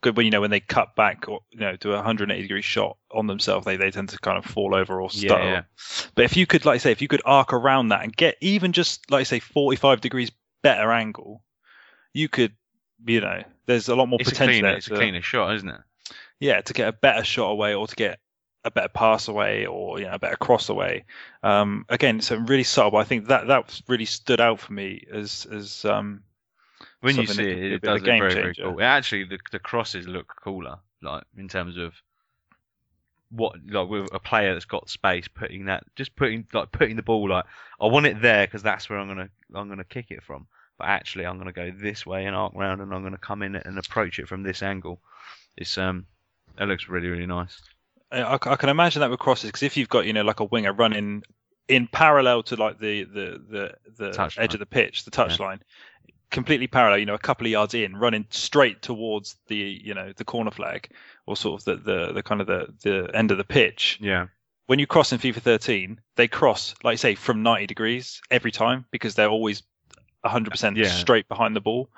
Good 0.00 0.16
when 0.16 0.26
you 0.26 0.30
know 0.30 0.40
when 0.40 0.50
they 0.50 0.60
cut 0.60 0.94
back 0.94 1.28
or 1.28 1.40
you 1.50 1.60
know 1.60 1.76
do 1.76 1.90
a 1.92 1.96
180 1.96 2.40
degree 2.42 2.62
shot 2.62 2.96
on 3.10 3.26
themselves, 3.26 3.64
they 3.66 3.76
they 3.76 3.90
tend 3.90 4.10
to 4.10 4.18
kind 4.18 4.38
of 4.38 4.44
fall 4.44 4.74
over 4.74 5.00
or 5.00 5.10
Yeah, 5.10 5.20
stutter. 5.20 5.44
yeah. 5.44 5.62
But 6.14 6.24
if 6.24 6.36
you 6.36 6.46
could, 6.46 6.64
like 6.64 6.76
I 6.76 6.78
say, 6.78 6.92
if 6.92 7.02
you 7.02 7.08
could 7.08 7.22
arc 7.24 7.52
around 7.52 7.88
that 7.88 8.04
and 8.04 8.16
get 8.16 8.36
even 8.40 8.72
just 8.72 9.10
like 9.10 9.20
I 9.20 9.24
say 9.24 9.40
45 9.40 10.00
degrees 10.00 10.30
better 10.62 10.92
angle, 10.92 11.42
you 12.12 12.28
could, 12.28 12.52
you 13.06 13.20
know, 13.20 13.42
there's 13.66 13.88
a 13.88 13.96
lot 13.96 14.06
more 14.06 14.20
it's 14.20 14.28
a 14.28 14.32
potential 14.32 14.52
cleaner, 14.52 14.68
there. 14.68 14.76
it's 14.78 14.86
a 14.86 14.90
cleaner 14.90 15.22
shot, 15.22 15.54
isn't 15.56 15.68
it? 15.68 15.80
yeah, 16.40 16.60
to 16.60 16.72
get 16.72 16.88
a 16.88 16.92
better 16.92 17.24
shot 17.24 17.50
away 17.50 17.74
or 17.74 17.86
to 17.86 17.96
get 17.96 18.20
a 18.64 18.70
better 18.70 18.88
pass 18.88 19.28
away 19.28 19.66
or 19.66 19.98
you 19.98 20.06
know 20.06 20.12
a 20.14 20.18
better 20.18 20.36
cross 20.36 20.68
away. 20.68 21.04
Um, 21.42 21.84
again, 21.88 22.20
so 22.20 22.36
really 22.36 22.64
subtle. 22.64 22.92
But 22.92 22.98
I 22.98 23.04
think 23.04 23.28
that 23.28 23.48
that 23.48 23.80
really 23.88 24.04
stood 24.04 24.40
out 24.40 24.60
for 24.60 24.72
me 24.72 25.06
as 25.12 25.46
as 25.50 25.84
um, 25.84 26.22
When 27.00 27.16
you 27.16 27.26
see 27.26 27.44
it, 27.44 27.72
it 27.72 27.82
does 27.82 28.02
look 28.02 28.18
very, 28.18 28.34
very 28.34 28.54
cool. 28.54 28.78
It 28.78 28.84
actually, 28.84 29.24
the 29.24 29.38
the 29.52 29.58
crosses 29.58 30.08
look 30.08 30.34
cooler, 30.42 30.78
like 31.00 31.22
in 31.36 31.48
terms 31.48 31.76
of 31.76 31.94
what 33.30 33.54
like 33.68 33.88
with 33.88 34.12
a 34.12 34.18
player 34.18 34.52
that's 34.52 34.64
got 34.64 34.88
space, 34.88 35.28
putting 35.28 35.66
that, 35.66 35.84
just 35.94 36.16
putting 36.16 36.46
like 36.52 36.72
putting 36.72 36.96
the 36.96 37.02
ball 37.02 37.28
like 37.28 37.44
I 37.80 37.86
want 37.86 38.06
it 38.06 38.20
there 38.20 38.46
because 38.46 38.62
that's 38.62 38.90
where 38.90 38.98
I'm 38.98 39.08
gonna 39.08 39.28
I'm 39.54 39.68
gonna 39.68 39.84
kick 39.84 40.06
it 40.10 40.22
from. 40.22 40.46
But 40.76 40.88
actually, 40.88 41.26
I'm 41.26 41.38
gonna 41.38 41.52
go 41.52 41.70
this 41.70 42.04
way 42.04 42.24
and 42.24 42.34
arc 42.34 42.54
round, 42.54 42.80
and 42.80 42.92
I'm 42.92 43.02
gonna 43.02 43.18
come 43.18 43.42
in 43.42 43.54
and 43.56 43.78
approach 43.78 44.18
it 44.18 44.28
from 44.28 44.42
this 44.42 44.62
angle. 44.62 45.00
It's 45.56 45.78
um, 45.78 46.06
it 46.58 46.66
looks 46.66 46.88
really 46.88 47.08
really 47.08 47.26
nice. 47.26 47.60
I, 48.10 48.34
I 48.34 48.56
can 48.56 48.70
imagine 48.70 49.00
that 49.00 49.10
with 49.10 49.20
crosses 49.20 49.48
because 49.48 49.62
if 49.62 49.76
you've 49.76 49.88
got 49.88 50.06
you 50.06 50.12
know 50.12 50.22
like 50.22 50.40
a 50.40 50.44
winger 50.44 50.72
running 50.72 51.22
in 51.68 51.86
parallel 51.86 52.42
to 52.44 52.56
like 52.56 52.78
the 52.78 53.04
the 53.04 53.42
the, 53.48 53.74
the 53.98 54.32
edge 54.38 54.54
of 54.54 54.60
the 54.60 54.66
pitch, 54.66 55.04
the 55.04 55.10
touchline, 55.10 55.60
completely 56.30 56.66
parallel. 56.66 56.98
You 56.98 57.06
know, 57.06 57.14
a 57.14 57.18
couple 57.18 57.46
of 57.46 57.50
yards 57.52 57.74
in, 57.74 57.96
running 57.96 58.26
straight 58.30 58.82
towards 58.82 59.36
the 59.48 59.56
you 59.56 59.94
know 59.94 60.12
the 60.16 60.24
corner 60.24 60.50
flag 60.50 60.90
or 61.26 61.36
sort 61.36 61.60
of 61.60 61.64
the 61.64 61.76
the, 61.76 62.12
the 62.12 62.22
kind 62.22 62.40
of 62.40 62.46
the 62.46 62.74
the 62.82 63.10
end 63.14 63.30
of 63.30 63.38
the 63.38 63.44
pitch. 63.44 63.98
Yeah, 64.00 64.26
when 64.68 64.78
you 64.78 64.86
cross 64.86 65.12
in 65.12 65.18
FIFA 65.18 65.40
13, 65.40 66.00
they 66.16 66.28
cross, 66.28 66.74
like 66.84 66.92
you 66.92 66.98
say, 66.98 67.14
from 67.14 67.42
90 67.42 67.66
degrees 67.66 68.20
every 68.30 68.52
time 68.52 68.84
because 68.90 69.14
they're 69.14 69.30
always 69.30 69.62
100% 70.26 70.76
Yeah. 70.76 70.88
straight 70.88 71.26
behind 71.26 71.56
the 71.56 71.62
ball. 71.62 71.88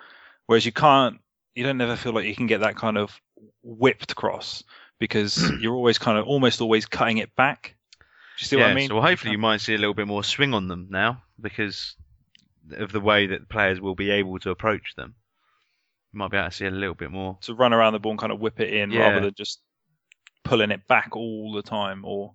Whereas 0.46 0.64
you 0.64 0.70
can't, 0.70 1.20
you 1.56 1.64
don't 1.64 1.78
never 1.78 1.96
feel 1.96 2.12
like 2.12 2.26
you 2.26 2.36
can 2.36 2.46
get 2.46 2.60
that 2.60 2.76
kind 2.76 2.96
of 2.96 3.20
whipped 3.64 4.14
cross 4.14 4.62
because 5.00 5.50
you're 5.60 5.74
always 5.74 5.98
kind 5.98 6.16
of 6.16 6.28
almost 6.28 6.60
always 6.60 6.86
cutting 6.86 7.18
it 7.18 7.34
back. 7.34 7.74
Do 7.98 8.04
you 8.38 8.46
see 8.46 8.56
yeah. 8.56 8.62
what 8.62 8.70
I 8.70 8.74
mean? 8.74 8.88
So 8.88 9.00
hopefully 9.00 9.32
you 9.32 9.38
might 9.38 9.60
see 9.60 9.74
a 9.74 9.78
little 9.78 9.94
bit 9.94 10.06
more 10.06 10.22
swing 10.22 10.54
on 10.54 10.68
them 10.68 10.86
now 10.90 11.24
because 11.40 11.96
of 12.74 12.92
the 12.92 13.00
way 13.00 13.26
that 13.26 13.48
players 13.48 13.80
will 13.80 13.94
be 13.94 14.10
able 14.10 14.38
to 14.40 14.50
approach 14.50 14.94
them. 14.96 15.14
You 16.12 16.18
might 16.18 16.30
be 16.30 16.36
able 16.36 16.48
to 16.50 16.54
see 16.56 16.66
a 16.66 16.70
little 16.70 16.94
bit 16.94 17.10
more. 17.10 17.38
to 17.42 17.54
run 17.54 17.72
around 17.72 17.92
the 17.92 17.98
ball 18.00 18.12
and 18.12 18.18
kind 18.20 18.32
of 18.32 18.40
whip 18.40 18.60
it 18.60 18.72
in 18.72 18.90
Yeah. 18.90 19.08
rather 19.10 19.20
than 19.26 19.34
just 19.34 19.60
pulling 20.42 20.70
it 20.70 20.86
back 20.88 21.14
all 21.14 21.52
the 21.52 21.62
time 21.62 22.04
or 22.04 22.34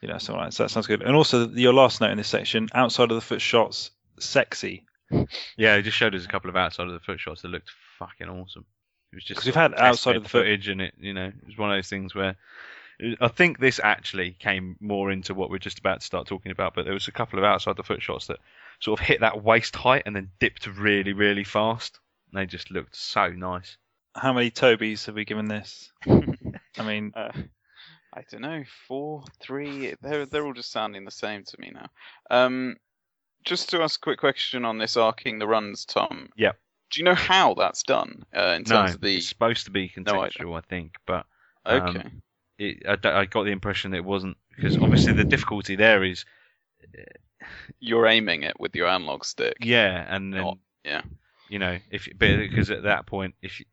you 0.00 0.08
know 0.08 0.18
something 0.18 0.40
like 0.40 0.50
that. 0.50 0.54
So 0.56 0.62
that 0.64 0.68
sounds 0.68 0.86
good. 0.86 1.02
And 1.02 1.16
also 1.16 1.48
your 1.48 1.72
last 1.72 2.00
note 2.00 2.10
in 2.10 2.18
this 2.18 2.28
section, 2.28 2.68
outside 2.74 3.10
of 3.10 3.16
the 3.16 3.20
foot 3.20 3.40
shots, 3.40 3.90
sexy. 4.18 4.84
Yeah, 5.56 5.76
it 5.76 5.82
just 5.82 5.96
showed 5.96 6.14
us 6.14 6.24
a 6.24 6.28
couple 6.28 6.50
of 6.50 6.56
outside 6.56 6.86
of 6.86 6.92
the 6.92 7.00
foot 7.00 7.18
shots 7.20 7.42
that 7.42 7.48
looked 7.48 7.70
fucking 7.98 8.28
awesome. 8.28 8.64
It 9.12 9.16
was 9.16 9.24
just 9.24 9.38
'Cause 9.40 9.46
we've 9.46 9.54
had 9.54 9.74
outside 9.74 10.16
of 10.16 10.22
the 10.24 10.28
foot- 10.28 10.42
footage, 10.42 10.68
and 10.68 10.82
it, 10.82 10.94
you 10.98 11.12
know, 11.14 11.26
it 11.26 11.46
was 11.46 11.56
one 11.56 11.70
of 11.70 11.76
those 11.76 11.88
things 11.88 12.14
where 12.14 12.36
I 13.20 13.28
think 13.28 13.58
this 13.58 13.78
actually 13.82 14.32
came 14.32 14.76
more 14.80 15.10
into 15.10 15.34
what 15.34 15.50
we're 15.50 15.58
just 15.58 15.78
about 15.78 16.00
to 16.00 16.06
start 16.06 16.26
talking 16.26 16.50
about. 16.50 16.74
But 16.74 16.84
there 16.86 16.94
was 16.94 17.08
a 17.08 17.12
couple 17.12 17.38
of 17.38 17.44
outside 17.44 17.76
the 17.76 17.82
foot 17.84 18.02
shots 18.02 18.26
that 18.28 18.38
sort 18.80 19.00
of 19.00 19.06
hit 19.06 19.20
that 19.20 19.42
waist 19.42 19.74
height 19.76 20.02
and 20.06 20.14
then 20.14 20.30
dipped 20.38 20.66
really, 20.66 21.12
really 21.12 21.44
fast. 21.44 21.98
And 22.32 22.40
they 22.40 22.46
just 22.46 22.70
looked 22.70 22.96
so 22.96 23.30
nice. 23.30 23.76
How 24.14 24.32
many 24.32 24.50
Tobys 24.50 25.06
have 25.06 25.14
we 25.14 25.24
given 25.24 25.46
this? 25.48 25.90
I 26.06 26.82
mean, 26.84 27.12
Uh, 27.14 27.32
I 28.14 28.22
don't 28.30 28.40
know, 28.42 28.64
four, 28.88 29.24
three. 29.40 29.94
They're 30.00 30.26
they're 30.26 30.46
all 30.46 30.54
just 30.54 30.72
sounding 30.72 31.04
the 31.04 31.10
same 31.10 31.44
to 31.44 31.60
me 31.60 31.70
now. 31.74 31.88
Um, 32.30 32.76
just 33.44 33.70
to 33.70 33.82
ask 33.82 34.00
a 34.00 34.02
quick 34.02 34.18
question 34.18 34.64
on 34.64 34.78
this 34.78 34.96
arcing 34.96 35.38
the 35.38 35.46
runs, 35.46 35.84
Tom. 35.84 36.30
Yep. 36.36 36.58
Do 36.90 37.00
you 37.00 37.04
know 37.04 37.14
how 37.14 37.54
that's 37.54 37.82
done 37.82 38.24
uh, 38.34 38.54
in 38.56 38.64
No, 38.64 38.74
terms 38.76 38.94
of 38.94 39.00
the? 39.02 39.16
it's 39.16 39.28
supposed 39.28 39.66
to 39.66 39.70
be 39.70 39.92
No 39.96 40.20
idea. 40.20 40.44
contextual, 40.44 40.56
I 40.56 40.60
think, 40.62 40.94
but 41.06 41.26
um, 41.66 41.96
Okay. 41.96 42.08
it, 42.58 42.88
I, 42.88 42.96
d- 42.96 43.08
I 43.08 43.24
got 43.26 43.42
the 43.44 43.50
impression 43.50 43.90
that 43.90 43.98
it 43.98 44.04
wasn't 44.04 44.36
because 44.54 44.78
obviously 44.78 45.12
the 45.12 45.24
difficulty 45.24 45.76
there 45.76 46.02
is, 46.04 46.24
You're 47.80 48.06
aiming 48.06 48.42
it 48.42 48.58
with 48.58 48.74
your 48.74 48.88
analog 48.88 49.24
stick. 49.24 49.56
yeah, 49.60 50.04
and 50.08 50.32
then 50.32 50.42
Not- 50.42 50.58
yeah. 50.84 51.02
you 51.48 51.58
know, 51.58 51.78
if 51.90 52.08
because 52.18 52.70
at 52.70 52.84
that 52.84 53.06
point, 53.06 53.34
if 53.42 53.60
you, 53.60 53.66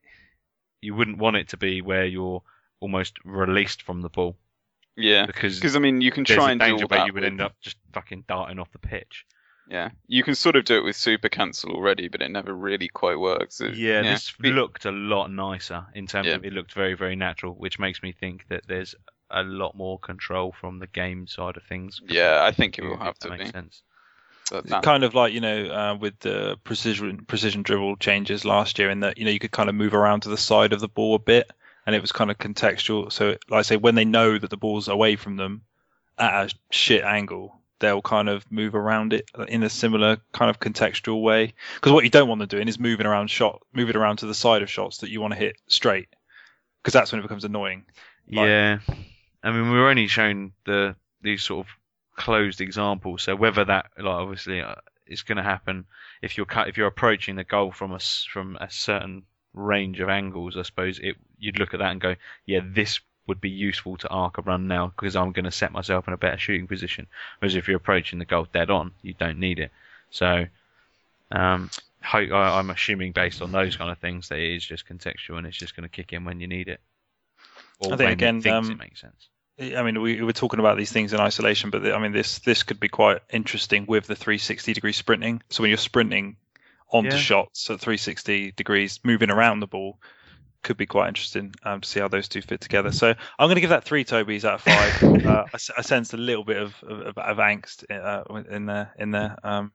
you 0.82 0.96
wouldn't 0.96 1.18
want 1.18 1.38
it 1.38 1.50
to 1.50 1.58
be 1.58 1.82
where 1.82 2.06
you're 2.06 2.42
almost 2.80 3.18
released 3.24 3.82
from 3.84 4.02
the 4.02 4.10
ball 4.10 4.38
Yeah. 4.98 5.26
because 5.26 5.56
Because 5.58 5.76
I 5.76 5.80
mean, 5.80 6.02
you 6.02 6.12
can 6.12 6.26
try 6.26 6.52
and 6.52 6.60
do 6.60 6.74
all 6.74 6.88
that 6.88 7.08
you 7.08 7.14
would 7.14 7.24
with- 7.24 7.32
end 7.32 7.42
up 7.42 7.56
just 7.62 7.78
fucking 7.94 8.26
darting 8.28 8.60
off 8.60 8.72
the 8.72 8.80
pitch. 8.80 9.26
Yeah, 9.70 9.92
you 10.08 10.24
can 10.24 10.36
sort 10.36 10.58
of 10.58 10.66
do 10.66 10.76
it 10.78 10.84
with 10.84 10.98
super 10.98 11.30
cancel 11.30 11.72
already, 11.72 12.10
but 12.10 12.22
it 12.22 12.30
never 12.30 12.54
really 12.54 12.90
quite 12.90 13.18
works. 13.18 13.62
It- 13.62 13.76
Yeah, 13.76 14.02
this 14.02 14.38
looked 14.42 14.84
a 14.84 14.92
lot 14.92 15.32
nicer 15.32 15.86
in 15.96 16.06
terms 16.06 16.28
Yeah. 16.28 16.34
of 16.36 16.44
it 16.44 16.52
looked 16.52 16.74
very 16.74 16.96
very 16.96 17.16
natural, 17.16 17.54
which 17.54 17.80
makes 17.80 18.04
me 18.04 18.12
think 18.12 18.46
that 18.50 18.68
there's 18.68 18.94
a 19.34 19.44
lot 19.44 19.76
more 19.76 20.00
control 20.00 20.54
from 20.60 20.80
the 20.80 20.88
game 20.88 21.28
side 21.28 21.58
of 21.58 21.64
things. 21.64 22.00
Yeah, 22.08 22.44
I 22.44 22.52
think 22.52 22.78
it 22.78 22.84
will 22.86 22.98
have 22.98 23.18
to 23.20 23.30
make 23.30 23.48
sense. 23.52 23.82
But 24.52 24.60
It's 24.66 24.70
that- 24.70 24.84
kind 24.84 25.04
of 25.04 25.14
like 25.16 25.34
you 25.34 25.42
know 25.42 25.66
uh, 25.66 25.96
with 26.00 26.20
the 26.20 26.58
precision 26.64 27.26
precision 27.26 27.64
dribble 27.64 27.96
changes 27.98 28.46
last 28.46 28.78
year 28.78 28.90
in 28.90 29.00
that 29.02 29.18
you 29.18 29.26
know 29.26 29.32
you 29.32 29.40
could 29.40 29.52
kind 29.52 29.70
of 29.70 29.76
move 29.76 29.94
around 29.94 30.22
to 30.22 30.30
the 30.30 30.38
side 30.38 30.74
of 30.74 30.80
the 30.82 30.88
ball 30.90 31.16
a 31.16 31.20
bit 31.20 31.50
and 31.86 31.96
it 31.96 32.02
was 32.02 32.12
kind 32.12 32.30
of 32.30 32.38
contextual. 32.38 33.12
So 33.12 33.30
like 33.50 33.60
I 33.60 33.62
say 33.64 33.78
when 33.78 33.96
they 33.96 34.06
know 34.06 34.38
that 34.38 34.50
the 34.50 34.58
ball's 34.58 34.88
away 34.88 35.16
from 35.16 35.38
them 35.38 35.62
at 36.18 36.52
a 36.52 36.56
shit 36.72 37.04
angle 37.04 37.58
they'll 37.80 38.02
kind 38.02 38.30
of 38.30 38.50
move 38.50 38.76
around 38.76 39.12
it 39.12 39.30
in 39.50 39.62
a 39.64 39.70
similar 39.70 40.18
kind 40.32 40.50
of 40.50 40.58
contextual 40.60 41.22
way. 41.22 41.54
Because 41.76 41.92
what 41.92 42.06
you 42.06 42.10
don't 42.10 42.30
want 42.30 42.40
them 42.40 42.48
doing 42.48 42.68
is 42.70 42.80
moving 42.80 43.06
around 43.06 43.30
shot 43.30 43.62
move 43.74 43.90
it 43.90 43.96
around 43.96 44.18
to 44.18 44.26
the 44.26 44.34
side 44.36 44.62
of 44.62 44.70
shots 44.70 45.00
that 45.00 45.10
you 45.10 45.20
want 45.20 45.34
to 45.34 45.40
hit 45.40 45.56
straight 45.68 46.08
because 46.82 46.94
that's 46.94 47.12
when 47.12 47.20
it 47.20 47.24
becomes 47.24 47.44
annoying. 47.46 47.86
Like- 48.32 48.48
Yeah, 48.48 48.80
I 49.44 49.52
mean 49.52 49.72
we 49.72 49.80
were 49.80 49.90
only 49.90 50.08
shown 50.08 50.54
the 50.66 50.96
these 51.22 51.44
sort 51.44 51.66
of 51.68 51.72
closed 52.16 52.62
examples, 52.62 53.24
so 53.24 53.36
whether 53.36 53.66
that 53.66 53.92
like 53.98 54.06
obviously 54.08 54.62
uh, 54.62 54.76
it's 55.06 55.24
going 55.24 55.38
to 55.38 55.44
happen 55.44 55.86
if 56.22 56.38
you're 56.38 56.46
cut 56.46 56.68
if 56.70 56.78
you're 56.78 56.88
approaching 56.88 57.36
the 57.36 57.44
goal 57.44 57.72
from 57.72 57.92
a 57.92 58.00
from 58.00 58.58
a 58.58 58.70
certain 58.70 59.24
range 59.54 60.00
of 60.00 60.10
angles, 60.10 60.58
I 60.58 60.64
suppose 60.64 61.00
it 61.00 61.16
you'd 61.38 61.60
look 61.60 61.74
at 61.74 61.80
that 61.80 61.92
and 61.92 62.02
go, 62.02 62.16
yeah, 62.46 62.62
this 62.64 63.00
would 63.28 63.40
be 63.40 63.50
useful 63.50 63.98
to 63.98 64.10
arc 64.10 64.38
a 64.38 64.42
run 64.42 64.68
now 64.68 64.88
because 64.88 65.16
I'm 65.16 65.32
going 65.32 65.46
to 65.46 65.52
set 65.52 65.72
myself 65.72 66.08
in 66.08 66.14
a 66.14 66.18
better 66.18 66.38
shooting 66.38 66.68
position. 66.68 67.08
Whereas 67.40 67.56
if 67.56 67.68
you're 67.68 67.78
approaching 67.78 68.20
the 68.20 68.26
goal 68.26 68.48
dead 68.52 68.70
on, 68.70 68.92
you 69.02 69.14
don't 69.14 69.40
need 69.40 69.60
it. 69.60 69.72
So, 70.10 70.46
um, 71.32 71.70
I- 72.12 72.30
I'm 72.30 72.70
assuming 72.70 73.14
based 73.14 73.42
on 73.42 73.52
those 73.52 73.78
kind 73.78 73.92
of 73.92 73.98
things 74.00 74.28
that 74.30 74.40
it 74.40 74.56
is 74.56 74.66
just 74.66 74.88
contextual 74.88 75.38
and 75.38 75.48
it's 75.48 75.58
just 75.58 75.76
going 75.76 75.88
to 75.88 75.96
kick 75.96 76.12
in 76.12 76.26
when 76.26 76.40
you 76.42 76.48
need 76.48 76.68
it. 76.68 76.82
Or 77.80 77.94
I 77.94 77.98
think 77.98 78.12
again, 78.12 78.42
um, 78.54 78.72
it 78.72 78.78
makes 78.78 79.02
sense. 79.02 79.30
I 79.78 79.84
mean, 79.84 80.02
we 80.02 80.16
we 80.18 80.24
were 80.24 80.34
talking 80.34 80.60
about 80.60 80.78
these 80.78 80.92
things 80.92 81.14
in 81.14 81.20
isolation, 81.20 81.70
but 81.70 81.86
I 81.92 82.00
mean, 82.00 82.12
this 82.12 82.40
this 82.40 82.64
could 82.64 82.80
be 82.80 82.90
quite 82.90 83.22
interesting 83.32 83.86
with 83.88 84.06
the 84.08 84.16
360 84.16 84.74
degree 84.74 84.94
sprinting. 84.94 85.42
So 85.50 85.64
when 85.64 85.70
you're 85.70 85.78
sprinting 85.78 86.38
onto 86.92 87.18
Yeah. 87.18 87.18
shots 87.18 87.70
at 87.70 87.80
360 87.80 88.52
degrees, 88.52 89.00
moving 89.04 89.32
around 89.32 89.60
the 89.60 89.68
ball, 89.68 90.00
could 90.64 90.78
be 90.78 90.86
quite 90.86 91.10
interesting 91.10 91.54
um, 91.64 91.82
to 91.82 91.88
see 91.90 92.00
how 92.00 92.08
those 92.08 92.28
two 92.30 92.42
fit 92.42 92.62
together. 92.62 92.92
So 92.92 93.10
I'm 93.10 93.48
going 93.48 93.56
to 93.56 93.62
give 93.62 93.72
that 93.72 93.84
three 93.84 94.04
Toby's 94.04 94.46
out 94.46 94.56
of 94.56 94.62
five. 94.62 94.96
uh, 95.26 95.46
I, 95.54 95.58
I 95.78 95.82
sensed 95.82 96.14
a 96.14 96.18
little 96.18 96.46
bit 96.46 96.58
of 96.58 96.76
of, 96.84 97.18
of 97.18 97.38
angst 97.38 97.84
uh, 97.92 98.24
in 98.50 98.66
there 98.66 98.94
in 98.98 99.12
there. 99.12 99.38
Um, 99.44 99.74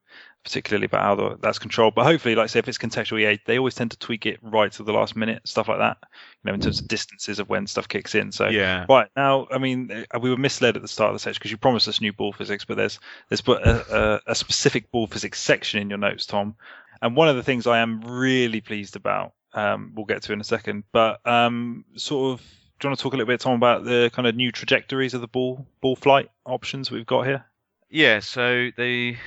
particularly 0.49 0.87
about 0.87 1.03
how 1.03 1.15
the, 1.15 1.39
that's 1.43 1.59
controlled. 1.59 1.95
But 1.95 2.05
hopefully, 2.05 2.35
like 2.35 2.45
I 2.45 2.47
say, 2.47 2.59
if 2.59 2.69
it's 2.69 2.79
contextual 2.79 3.21
EA, 3.21 3.39
they 3.45 3.59
always 3.59 3.75
tend 3.75 3.91
to 3.91 3.99
tweak 3.99 4.25
it 4.25 4.39
right 4.43 4.73
to 4.73 4.83
the 4.83 4.93
last 4.95 5.15
minute, 5.15 5.47
stuff 5.47 5.69
like 5.69 5.79
that. 5.79 5.99
You 6.03 6.49
know, 6.49 6.55
in 6.55 6.61
terms 6.61 6.81
of 6.81 6.89
distances 6.89 7.39
of 7.39 7.51
when 7.51 7.67
stuff 7.67 7.87
kicks 7.87 8.15
in. 8.15 8.33
So 8.33 8.49
Yeah. 8.49 8.87
Right 8.89 9.09
now, 9.15 9.47
I 9.51 9.59
mean, 9.59 10.07
uh, 10.11 10.19
we 10.19 10.31
were 10.31 10.39
misled 10.39 10.77
at 10.77 10.83
the 10.83 10.89
start 10.89 11.11
of 11.11 11.15
the 11.15 11.19
section 11.19 11.39
because 11.39 11.51
you 11.51 11.59
promised 11.59 11.87
us 11.87 12.01
new 12.01 12.15
ball 12.15 12.33
physics, 12.33 12.65
but 12.65 12.79
there's 12.79 12.99
there's 13.29 13.43
put 13.43 13.63
a, 13.63 13.97
a, 14.27 14.33
a 14.33 14.35
specific 14.35 14.91
ball 14.91 15.07
physics 15.07 15.39
section 15.39 15.83
in 15.83 15.91
your 15.91 15.99
notes, 15.99 16.25
Tom. 16.25 16.57
And 17.03 17.15
one 17.15 17.29
of 17.29 17.37
the 17.37 17.43
things 17.43 17.67
I 17.67 17.79
am 17.79 18.01
really 18.01 18.63
pleased 18.63 18.97
about, 18.97 19.35
um, 19.53 19.93
we'll 19.95 20.07
get 20.07 20.23
to 20.23 20.33
in 20.33 20.41
a 20.41 20.45
second, 20.45 20.85
but 20.93 21.25
um, 21.27 21.85
sort 21.95 22.33
of, 22.33 22.47
do 22.81 22.87
you 22.87 22.91
want 22.91 22.99
to 22.99 23.03
talk 23.03 23.13
a 23.13 23.17
little 23.17 23.33
bit, 23.33 23.41
Tom, 23.41 23.55
about 23.55 23.85
the 23.85 24.11
kind 24.15 24.27
of 24.27 24.35
new 24.35 24.51
trajectories 24.51 25.15
of 25.15 25.21
the 25.21 25.29
ball 25.29 25.67
ball 25.81 25.95
flight 25.95 26.31
options 26.47 26.91
we've 26.91 27.07
got 27.07 27.27
here? 27.27 27.45
Yeah, 27.91 28.21
so 28.21 28.71
they, 28.77 29.19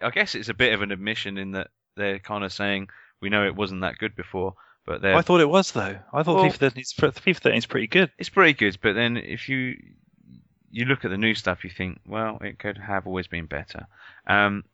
I 0.00 0.10
guess 0.10 0.34
it's 0.34 0.48
a 0.48 0.54
bit 0.54 0.72
of 0.72 0.82
an 0.82 0.92
admission 0.92 1.38
in 1.38 1.52
that 1.52 1.68
they're 1.96 2.18
kind 2.18 2.44
of 2.44 2.52
saying 2.52 2.88
we 3.20 3.30
know 3.30 3.46
it 3.46 3.56
wasn't 3.56 3.80
that 3.82 3.98
good 3.98 4.14
before, 4.16 4.54
but 4.86 5.00
they're 5.02 5.16
I 5.16 5.22
thought 5.22 5.40
it 5.40 5.48
was 5.48 5.72
though. 5.72 5.96
I 6.12 6.22
thought 6.22 6.36
Well- 6.36 6.44
FIFA 6.50 6.56
13 6.56 6.80
is 6.82 6.92
FIFA 6.92 7.36
13 7.36 7.54
is 7.54 7.66
pretty 7.66 7.86
good. 7.86 8.10
it's 8.18 8.28
pretty 8.28 8.52
good. 8.52 8.78
But 8.82 8.94
then 8.94 9.16
if 9.16 9.48
you 9.48 9.76
you 10.70 10.86
look 10.86 11.04
at 11.04 11.10
the 11.10 11.18
new 11.18 11.34
stuff, 11.34 11.62
you 11.62 11.70
think, 11.70 12.00
well, 12.04 12.38
it 12.40 12.58
could 12.58 12.76
have 12.78 13.06
always 13.06 13.28
been 13.28 13.46
better. 13.46 13.86
Um, 14.26 14.64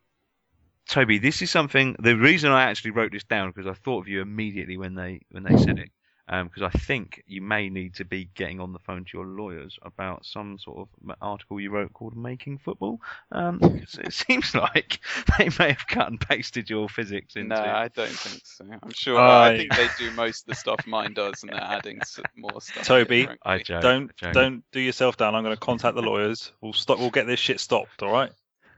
Toby, 0.87 1.19
this 1.19 1.43
is 1.43 1.51
something. 1.51 1.95
The 1.99 2.17
reason 2.17 2.51
I 2.51 2.63
actually 2.63 2.91
wrote 2.91 3.11
this 3.11 3.23
down 3.23 3.51
because 3.51 3.67
I 3.67 3.73
thought 3.73 3.99
of 3.99 4.07
you 4.07 4.19
immediately 4.21 4.77
when 4.77 4.95
they 4.95 5.21
when 5.29 5.43
they 5.43 5.55
said 5.57 5.77
it. 5.79 5.89
Because 6.27 6.61
I 6.63 6.69
think 6.69 7.23
you 7.27 7.41
may 7.41 7.69
need 7.69 7.95
to 7.95 8.05
be 8.05 8.29
getting 8.35 8.59
on 8.59 8.71
the 8.73 8.79
phone 8.79 9.03
to 9.05 9.17
your 9.17 9.25
lawyers 9.25 9.77
about 9.81 10.25
some 10.25 10.57
sort 10.59 10.87
of 11.05 11.15
article 11.21 11.59
you 11.59 11.69
wrote 11.71 11.91
called 11.93 12.15
"Making 12.15 12.57
Football." 12.59 13.01
Um, 13.31 13.59
'cause 13.59 13.99
it 14.03 14.13
seems 14.13 14.55
like 14.55 14.99
they 15.37 15.49
may 15.59 15.69
have 15.69 15.85
cut 15.87 16.07
and 16.07 16.19
pasted 16.19 16.69
your 16.69 16.87
physics 16.87 17.35
into. 17.35 17.55
No, 17.55 17.61
I 17.61 17.89
don't 17.89 18.09
think 18.09 18.41
so. 18.45 18.65
I'm 18.81 18.93
sure. 18.93 19.19
I- 19.19 19.49
I 19.51 19.57
think 19.57 19.75
they 19.75 19.87
do 19.97 20.11
most 20.11 20.43
of 20.43 20.47
the 20.47 20.55
stuff 20.55 20.85
mine 20.87 21.13
does, 21.13 21.43
and 21.43 21.51
they're 21.51 21.61
adding 21.61 21.99
s- 22.01 22.19
more 22.35 22.61
stuff. 22.61 22.85
Toby, 22.85 23.25
frankly. 23.25 23.41
I 23.45 23.57
joke. 23.59 23.81
Don't 23.81 24.15
joke. 24.15 24.33
don't 24.33 24.63
do 24.71 24.79
yourself 24.79 25.17
down. 25.17 25.35
I'm 25.35 25.43
going 25.43 25.55
to 25.55 25.59
contact 25.59 25.95
the 25.95 26.01
lawyers. 26.01 26.51
We'll 26.61 26.73
stop. 26.73 26.99
We'll 26.99 27.09
get 27.09 27.27
this 27.27 27.39
shit 27.39 27.59
stopped. 27.59 28.01
All 28.03 28.11
right. 28.11 28.31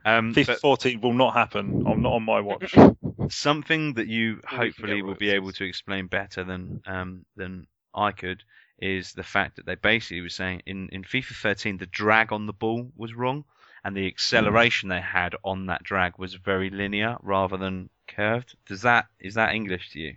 Um, 0.06 0.34
FIFA 0.34 0.46
but 0.46 0.60
14 0.60 1.00
will 1.00 1.14
not 1.14 1.32
happen. 1.34 1.84
I'm 1.86 2.02
not 2.02 2.12
on 2.12 2.22
my 2.24 2.40
watch. 2.40 2.74
something 3.30 3.94
that 3.94 4.08
you 4.08 4.40
hopefully 4.46 5.02
will 5.02 5.14
be 5.14 5.30
able 5.30 5.52
to 5.52 5.64
explain 5.64 6.06
better 6.06 6.44
than 6.44 6.82
um, 6.86 7.24
than 7.36 7.66
I 7.94 8.12
could 8.12 8.42
is 8.78 9.12
the 9.12 9.22
fact 9.22 9.56
that 9.56 9.66
they 9.66 9.76
basically 9.76 10.20
were 10.20 10.28
saying 10.28 10.62
in, 10.66 10.88
in 10.90 11.04
FIFA 11.04 11.34
13 11.34 11.76
the 11.78 11.86
drag 11.86 12.32
on 12.32 12.46
the 12.46 12.52
ball 12.52 12.90
was 12.96 13.14
wrong 13.14 13.44
and 13.84 13.96
the 13.96 14.06
acceleration 14.06 14.88
they 14.88 15.00
had 15.00 15.36
on 15.44 15.66
that 15.66 15.82
drag 15.82 16.18
was 16.18 16.34
very 16.34 16.70
linear 16.70 17.16
rather 17.22 17.56
than 17.56 17.90
curved. 18.08 18.56
Does 18.66 18.82
that 18.82 19.06
is 19.20 19.34
that 19.34 19.54
English 19.54 19.90
to 19.90 20.00
you? 20.00 20.16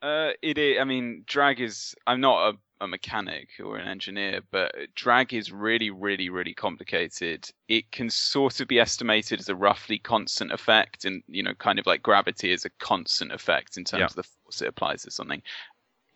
Uh, 0.00 0.30
it 0.42 0.58
is. 0.58 0.78
I 0.80 0.84
mean, 0.84 1.24
drag 1.26 1.60
is. 1.60 1.94
I'm 2.06 2.20
not 2.20 2.54
a, 2.54 2.84
a 2.84 2.88
mechanic 2.88 3.48
or 3.58 3.76
an 3.78 3.88
engineer, 3.88 4.40
but 4.50 4.74
drag 4.94 5.34
is 5.34 5.50
really, 5.50 5.90
really, 5.90 6.28
really 6.30 6.54
complicated. 6.54 7.50
It 7.68 7.90
can 7.90 8.08
sort 8.08 8.60
of 8.60 8.68
be 8.68 8.78
estimated 8.78 9.40
as 9.40 9.48
a 9.48 9.56
roughly 9.56 9.98
constant 9.98 10.52
effect, 10.52 11.04
and 11.04 11.22
you 11.26 11.42
know, 11.42 11.54
kind 11.54 11.78
of 11.78 11.86
like 11.86 12.02
gravity 12.02 12.52
is 12.52 12.64
a 12.64 12.70
constant 12.78 13.32
effect 13.32 13.76
in 13.76 13.84
terms 13.84 14.00
Yeah. 14.00 14.06
of 14.06 14.14
the 14.14 14.22
force 14.22 14.62
it 14.62 14.68
applies 14.68 15.02
to 15.02 15.10
something. 15.10 15.42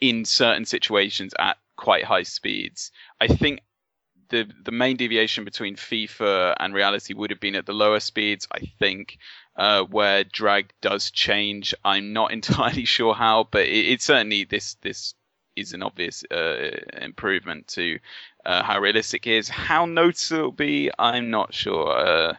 In 0.01 0.24
certain 0.24 0.64
situations, 0.64 1.35
at 1.39 1.59
quite 1.76 2.05
high 2.05 2.22
speeds, 2.24 2.93
I 3.20 3.26
think 3.26 3.61
the 4.33 4.51
the 4.64 4.72
main 4.72 4.97
deviation 4.97 5.45
between 5.45 5.76
FIFA 5.76 6.57
and 6.59 6.74
reality 6.74 7.14
would 7.14 7.30
have 7.30 7.39
been 7.39 7.55
at 7.55 7.66
the 7.66 7.72
lower 7.72 8.01
speeds. 8.01 8.49
I 8.51 8.72
think 8.80 9.18
uh, 9.57 9.85
where 9.85 10.24
drag 10.24 10.72
does 10.80 11.12
change. 11.12 11.74
I'm 11.85 12.12
not 12.12 12.33
entirely 12.39 12.85
sure 12.85 13.14
how, 13.14 13.47
but 13.49 13.66
it, 13.66 13.93
it 13.93 14.03
certainly 14.03 14.45
this 14.45 14.74
this 14.80 15.14
is 15.55 15.74
an 15.74 15.83
obvious 15.83 16.24
uh, 16.30 16.70
improvement 17.01 17.68
to 17.68 17.99
uh, 18.45 18.62
how 18.62 18.80
realistic 18.80 19.26
it 19.26 19.35
is. 19.35 19.49
How 19.49 19.85
noticeable 19.85 20.39
it'll 20.39 20.53
be, 20.53 20.91
I'm 20.99 21.30
not 21.30 21.53
sure. 21.53 22.35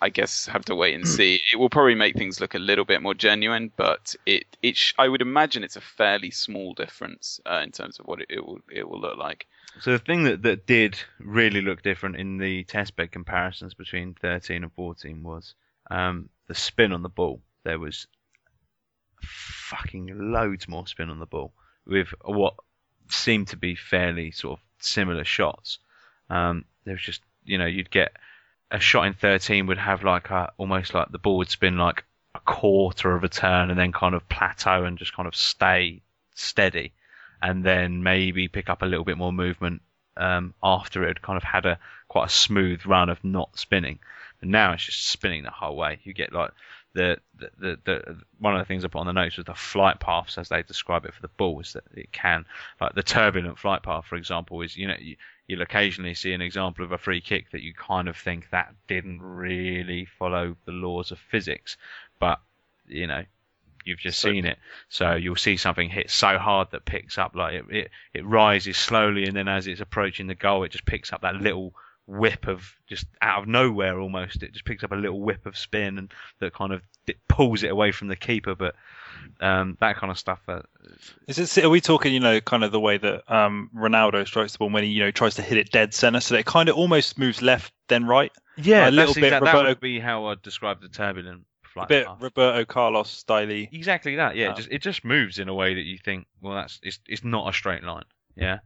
I 0.00 0.10
guess 0.10 0.46
have 0.46 0.64
to 0.66 0.74
wait 0.74 0.94
and 0.94 1.06
see. 1.06 1.40
It 1.52 1.56
will 1.56 1.70
probably 1.70 1.94
make 1.94 2.16
things 2.16 2.40
look 2.40 2.54
a 2.54 2.58
little 2.58 2.84
bit 2.84 3.02
more 3.02 3.14
genuine, 3.14 3.72
but 3.76 4.14
it 4.26 4.44
it 4.62 4.76
sh- 4.76 4.94
I 4.98 5.08
would 5.08 5.22
imagine 5.22 5.64
it's 5.64 5.76
a 5.76 5.80
fairly 5.80 6.30
small 6.30 6.74
difference 6.74 7.40
uh, 7.44 7.60
in 7.64 7.72
terms 7.72 7.98
of 7.98 8.06
what 8.06 8.20
it, 8.20 8.26
it 8.30 8.44
will 8.44 8.60
it 8.70 8.88
will 8.88 9.00
look 9.00 9.18
like. 9.18 9.46
So 9.80 9.92
the 9.92 9.98
thing 9.98 10.24
that, 10.24 10.42
that 10.42 10.66
did 10.66 10.98
really 11.18 11.60
look 11.60 11.82
different 11.82 12.16
in 12.16 12.38
the 12.38 12.64
testbed 12.64 13.12
comparisons 13.12 13.74
between 13.74 14.14
13 14.14 14.62
and 14.64 14.72
14 14.72 15.22
was 15.22 15.54
um, 15.90 16.28
the 16.48 16.54
spin 16.54 16.92
on 16.92 17.02
the 17.02 17.08
ball. 17.08 17.40
There 17.64 17.78
was 17.78 18.06
fucking 19.22 20.32
loads 20.32 20.68
more 20.68 20.86
spin 20.86 21.10
on 21.10 21.18
the 21.18 21.26
ball 21.26 21.52
with 21.86 22.08
what 22.24 22.54
seemed 23.08 23.48
to 23.48 23.56
be 23.56 23.74
fairly 23.74 24.30
sort 24.30 24.58
of 24.58 24.64
similar 24.80 25.24
shots. 25.24 25.78
Um, 26.30 26.64
there 26.84 26.94
was 26.94 27.02
just, 27.02 27.22
you 27.44 27.58
know, 27.58 27.66
you'd 27.66 27.90
get 27.90 28.12
a 28.70 28.80
shot 28.80 29.06
in 29.06 29.14
13 29.14 29.66
would 29.66 29.78
have 29.78 30.04
like 30.04 30.30
a, 30.30 30.52
almost 30.58 30.94
like 30.94 31.10
the 31.10 31.18
ball 31.18 31.38
would 31.38 31.50
spin 31.50 31.78
like 31.78 32.04
a 32.34 32.40
quarter 32.40 33.14
of 33.14 33.24
a 33.24 33.28
turn 33.28 33.70
and 33.70 33.78
then 33.78 33.92
kind 33.92 34.14
of 34.14 34.28
plateau 34.28 34.84
and 34.84 34.98
just 34.98 35.14
kind 35.14 35.26
of 35.26 35.34
stay 35.34 36.02
steady 36.34 36.92
and 37.40 37.64
then 37.64 38.02
maybe 38.02 38.48
pick 38.48 38.68
up 38.68 38.82
a 38.82 38.86
little 38.86 39.04
bit 39.04 39.16
more 39.16 39.32
movement 39.32 39.80
um, 40.16 40.52
after 40.62 41.04
it 41.04 41.08
had 41.08 41.22
kind 41.22 41.36
of 41.36 41.44
had 41.44 41.64
a 41.64 41.78
quite 42.08 42.26
a 42.26 42.32
smooth 42.32 42.84
run 42.84 43.08
of 43.08 43.22
not 43.24 43.56
spinning. 43.58 43.98
And 44.40 44.50
now 44.50 44.72
it's 44.72 44.84
just 44.84 45.06
spinning 45.06 45.44
the 45.44 45.50
whole 45.50 45.76
way. 45.76 46.00
You 46.02 46.12
get 46.12 46.32
like 46.32 46.50
the, 46.98 47.18
the, 47.38 47.50
the, 47.58 47.78
the 47.84 48.16
one 48.40 48.54
of 48.54 48.60
the 48.60 48.64
things 48.64 48.84
I 48.84 48.88
put 48.88 48.98
on 48.98 49.06
the 49.06 49.12
notes 49.12 49.36
was 49.36 49.46
the 49.46 49.54
flight 49.54 50.00
paths 50.00 50.36
as 50.36 50.48
they 50.48 50.62
describe 50.62 51.04
it 51.04 51.14
for 51.14 51.22
the 51.22 51.28
ball 51.28 51.60
is 51.60 51.72
that 51.74 51.84
it 51.94 52.10
can 52.12 52.44
like 52.80 52.94
the 52.94 53.02
turbulent 53.02 53.58
flight 53.58 53.82
path 53.82 54.04
for 54.04 54.16
example 54.16 54.60
is 54.62 54.76
you 54.76 54.88
know 54.88 54.96
you, 54.98 55.16
you'll 55.46 55.62
occasionally 55.62 56.14
see 56.14 56.32
an 56.32 56.42
example 56.42 56.84
of 56.84 56.92
a 56.92 56.98
free 56.98 57.20
kick 57.20 57.50
that 57.52 57.62
you 57.62 57.72
kind 57.72 58.08
of 58.08 58.16
think 58.16 58.50
that 58.50 58.74
didn't 58.88 59.22
really 59.22 60.06
follow 60.18 60.56
the 60.64 60.72
laws 60.72 61.12
of 61.12 61.18
physics 61.18 61.76
but 62.18 62.40
you 62.88 63.06
know 63.06 63.22
you've 63.84 63.98
just 63.98 64.20
seen 64.20 64.44
it. 64.44 64.58
So 64.90 65.14
you'll 65.14 65.36
see 65.36 65.56
something 65.56 65.88
hit 65.88 66.10
so 66.10 66.36
hard 66.36 66.72
that 66.72 66.84
picks 66.84 67.16
up 67.16 67.34
like 67.34 67.54
it, 67.54 67.64
it 67.70 67.90
it 68.12 68.26
rises 68.26 68.76
slowly 68.76 69.24
and 69.24 69.34
then 69.34 69.48
as 69.48 69.66
it's 69.66 69.80
approaching 69.80 70.26
the 70.26 70.34
goal 70.34 70.64
it 70.64 70.72
just 70.72 70.84
picks 70.84 71.12
up 71.12 71.22
that 71.22 71.36
little 71.36 71.72
whip 72.08 72.48
of 72.48 72.72
just 72.88 73.04
out 73.20 73.42
of 73.42 73.46
nowhere 73.48 74.00
almost 74.00 74.42
it 74.42 74.52
just 74.52 74.64
picks 74.64 74.82
up 74.82 74.92
a 74.92 74.96
little 74.96 75.20
whip 75.20 75.44
of 75.44 75.54
spin 75.58 75.98
and 75.98 76.10
that 76.40 76.54
kind 76.54 76.72
of 76.72 76.80
it 77.06 77.16
pulls 77.28 77.62
it 77.62 77.68
away 77.70 77.92
from 77.92 78.08
the 78.08 78.16
keeper 78.16 78.54
but 78.54 78.74
um, 79.40 79.76
that 79.80 79.96
kind 79.96 80.10
of 80.10 80.18
stuff 80.18 80.40
uh, 80.48 80.62
Is 81.26 81.38
it? 81.58 81.64
Are 81.64 81.68
we 81.70 81.80
talking? 81.80 82.14
You 82.14 82.20
know, 82.20 82.40
kind 82.40 82.64
of 82.64 82.72
the 82.72 82.80
way 82.80 82.96
that 82.98 83.30
um, 83.32 83.68
Ronaldo 83.76 84.26
strikes 84.26 84.52
the 84.52 84.58
ball 84.58 84.70
when 84.70 84.84
he 84.84 84.90
you 84.90 85.00
know 85.00 85.10
tries 85.10 85.34
to 85.36 85.42
hit 85.42 85.58
it 85.58 85.70
dead 85.70 85.92
center, 85.92 86.20
so 86.20 86.34
that 86.34 86.40
it 86.40 86.46
kind 86.46 86.68
of 86.68 86.76
almost 86.76 87.18
moves 87.18 87.42
left 87.42 87.72
then 87.88 88.06
right, 88.06 88.32
yeah 88.56 88.88
A 88.88 88.90
little 88.90 89.14
bit 89.14 89.24
exact- 89.24 89.44
that 89.44 89.52
Roberto- 89.52 89.68
would 89.70 89.80
be 89.80 90.00
how 90.00 90.26
I'd 90.26 90.42
describe 90.42 90.80
the 90.80 90.88
turbulent 90.88 91.44
a 91.64 91.68
flight 91.68 91.88
bit 91.88 92.06
path. 92.06 92.16
Roberto 92.20 92.64
Carlos 92.64 93.10
style. 93.10 93.48
Exactly 93.50 94.16
that. 94.16 94.34
Yeah, 94.36 94.46
Um, 94.46 94.52
it 94.52 94.56
just 94.56 94.68
it 94.70 94.82
just 94.82 95.04
moves 95.04 95.38
in 95.38 95.48
a 95.48 95.54
way 95.54 95.74
that 95.74 95.82
you 95.84 95.98
think, 95.98 96.26
well, 96.40 96.54
that's 96.54 96.80
it's 96.82 96.98
it's 97.06 97.24
not 97.24 97.48
a 97.48 97.52
straight 97.52 97.82
line. 97.84 98.04
Yeah. 98.36 98.58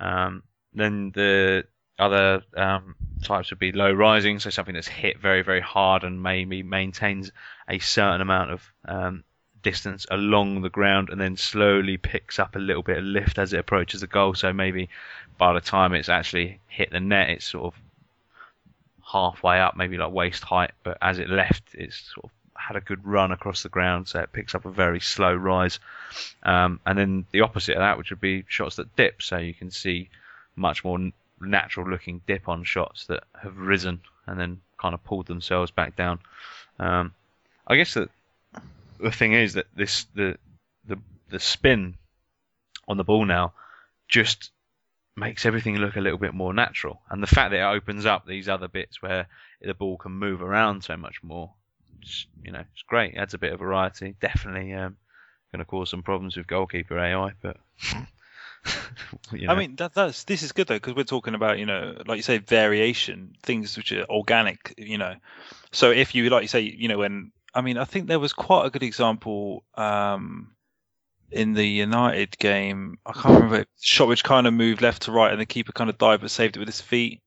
Um, 0.00 0.42
then 0.74 1.10
the 1.14 1.64
other 2.02 2.42
um, 2.56 2.94
types 3.22 3.50
would 3.50 3.58
be 3.58 3.72
low 3.72 3.92
rising, 3.92 4.38
so 4.38 4.50
something 4.50 4.74
that's 4.74 4.88
hit 4.88 5.18
very 5.18 5.42
very 5.42 5.60
hard 5.60 6.04
and 6.04 6.22
maybe 6.22 6.62
maintains 6.62 7.30
a 7.68 7.78
certain 7.78 8.20
amount 8.20 8.50
of 8.50 8.72
um, 8.84 9.24
distance 9.62 10.06
along 10.10 10.62
the 10.62 10.70
ground 10.70 11.08
and 11.10 11.20
then 11.20 11.36
slowly 11.36 11.96
picks 11.96 12.38
up 12.38 12.56
a 12.56 12.58
little 12.58 12.82
bit 12.82 12.98
of 12.98 13.04
lift 13.04 13.38
as 13.38 13.52
it 13.52 13.60
approaches 13.60 14.00
the 14.00 14.06
goal. 14.06 14.34
So 14.34 14.52
maybe 14.52 14.88
by 15.38 15.52
the 15.52 15.60
time 15.60 15.94
it's 15.94 16.08
actually 16.08 16.60
hit 16.68 16.90
the 16.90 17.00
net, 17.00 17.30
it's 17.30 17.46
sort 17.46 17.72
of 17.72 17.80
halfway 19.12 19.60
up, 19.60 19.76
maybe 19.76 19.96
like 19.96 20.12
waist 20.12 20.42
height, 20.42 20.72
but 20.82 20.98
as 21.00 21.18
it 21.18 21.28
left, 21.28 21.62
it's 21.74 22.12
sort 22.14 22.24
of 22.24 22.30
had 22.54 22.76
a 22.76 22.80
good 22.80 23.06
run 23.06 23.32
across 23.32 23.62
the 23.62 23.68
ground, 23.68 24.08
so 24.08 24.20
it 24.20 24.32
picks 24.32 24.54
up 24.54 24.64
a 24.64 24.70
very 24.70 25.00
slow 25.00 25.34
rise. 25.34 25.78
Um, 26.42 26.80
and 26.86 26.98
then 26.98 27.26
the 27.32 27.40
opposite 27.40 27.76
of 27.76 27.80
that, 27.80 27.98
which 27.98 28.10
would 28.10 28.20
be 28.20 28.44
shots 28.48 28.76
that 28.76 28.94
dip, 28.96 29.22
so 29.22 29.38
you 29.38 29.54
can 29.54 29.70
see 29.70 30.10
much 30.54 30.84
more 30.84 30.98
natural 31.42 31.88
looking 31.88 32.22
dip 32.26 32.48
on 32.48 32.64
shots 32.64 33.06
that 33.06 33.24
have 33.40 33.56
risen 33.56 34.00
and 34.26 34.38
then 34.38 34.60
kind 34.78 34.94
of 34.94 35.04
pulled 35.04 35.26
themselves 35.26 35.70
back 35.70 35.96
down. 35.96 36.18
Um, 36.78 37.14
I 37.66 37.76
guess 37.76 37.94
that 37.94 38.08
the 39.00 39.10
thing 39.10 39.32
is 39.32 39.54
that 39.54 39.66
this 39.74 40.04
the 40.14 40.36
the 40.86 40.98
the 41.28 41.40
spin 41.40 41.94
on 42.88 42.96
the 42.96 43.04
ball 43.04 43.24
now 43.24 43.52
just 44.08 44.50
makes 45.16 45.44
everything 45.44 45.76
look 45.76 45.96
a 45.96 46.00
little 46.00 46.18
bit 46.18 46.34
more 46.34 46.54
natural, 46.54 47.00
and 47.10 47.22
the 47.22 47.26
fact 47.26 47.50
that 47.50 47.60
it 47.60 47.76
opens 47.76 48.06
up 48.06 48.26
these 48.26 48.48
other 48.48 48.68
bits 48.68 49.02
where 49.02 49.26
the 49.60 49.74
ball 49.74 49.96
can 49.96 50.12
move 50.12 50.42
around 50.42 50.82
so 50.82 50.96
much 50.96 51.22
more 51.22 51.52
you 52.42 52.52
know, 52.52 52.64
it's 52.72 52.82
great. 52.82 53.14
It 53.14 53.18
adds 53.18 53.34
a 53.34 53.38
bit 53.38 53.52
of 53.52 53.60
variety. 53.60 54.14
Definitely 54.20 54.72
um, 54.74 54.96
going 55.52 55.60
to 55.60 55.64
cause 55.64 55.90
some 55.90 56.02
problems 56.02 56.36
with 56.36 56.46
goalkeeper 56.46 56.98
AI, 56.98 57.32
but 57.40 57.56
you 59.32 59.46
know. 59.46 59.52
I 59.52 59.56
mean, 59.58 59.76
that, 59.76 59.94
that's 59.94 60.24
this 60.24 60.42
is 60.42 60.52
good 60.52 60.68
though 60.68 60.76
because 60.76 60.94
we're 60.94 61.04
talking 61.04 61.34
about 61.34 61.58
you 61.58 61.66
know, 61.66 61.96
like 62.06 62.16
you 62.16 62.22
say, 62.22 62.38
variation, 62.38 63.34
things 63.42 63.76
which 63.76 63.92
are 63.92 64.04
organic. 64.04 64.74
You 64.78 64.98
know, 64.98 65.14
so 65.72 65.90
if 65.90 66.14
you 66.14 66.28
like 66.30 66.42
you 66.42 66.48
say, 66.48 66.60
you 66.60 66.88
know, 66.88 66.98
when 66.98 67.32
I 67.54 67.60
mean, 67.60 67.78
I 67.78 67.84
think 67.84 68.06
there 68.06 68.20
was 68.20 68.32
quite 68.32 68.66
a 68.66 68.70
good 68.70 68.82
example 68.82 69.64
um, 69.74 70.52
in 71.30 71.54
the 71.54 71.66
United 71.66 72.38
game. 72.38 72.98
I 73.04 73.12
can't 73.12 73.34
remember 73.34 73.64
shot 73.80 74.08
which 74.08 74.24
kind 74.24 74.46
of 74.46 74.54
moved 74.54 74.80
left 74.82 75.02
to 75.02 75.12
right, 75.12 75.32
and 75.32 75.40
the 75.40 75.46
keeper 75.46 75.72
kind 75.72 75.90
of 75.90 75.98
dived 75.98 76.22
but 76.22 76.30
saved 76.30 76.56
it 76.56 76.60
with 76.60 76.68
his 76.68 76.80
feet. 76.80 77.20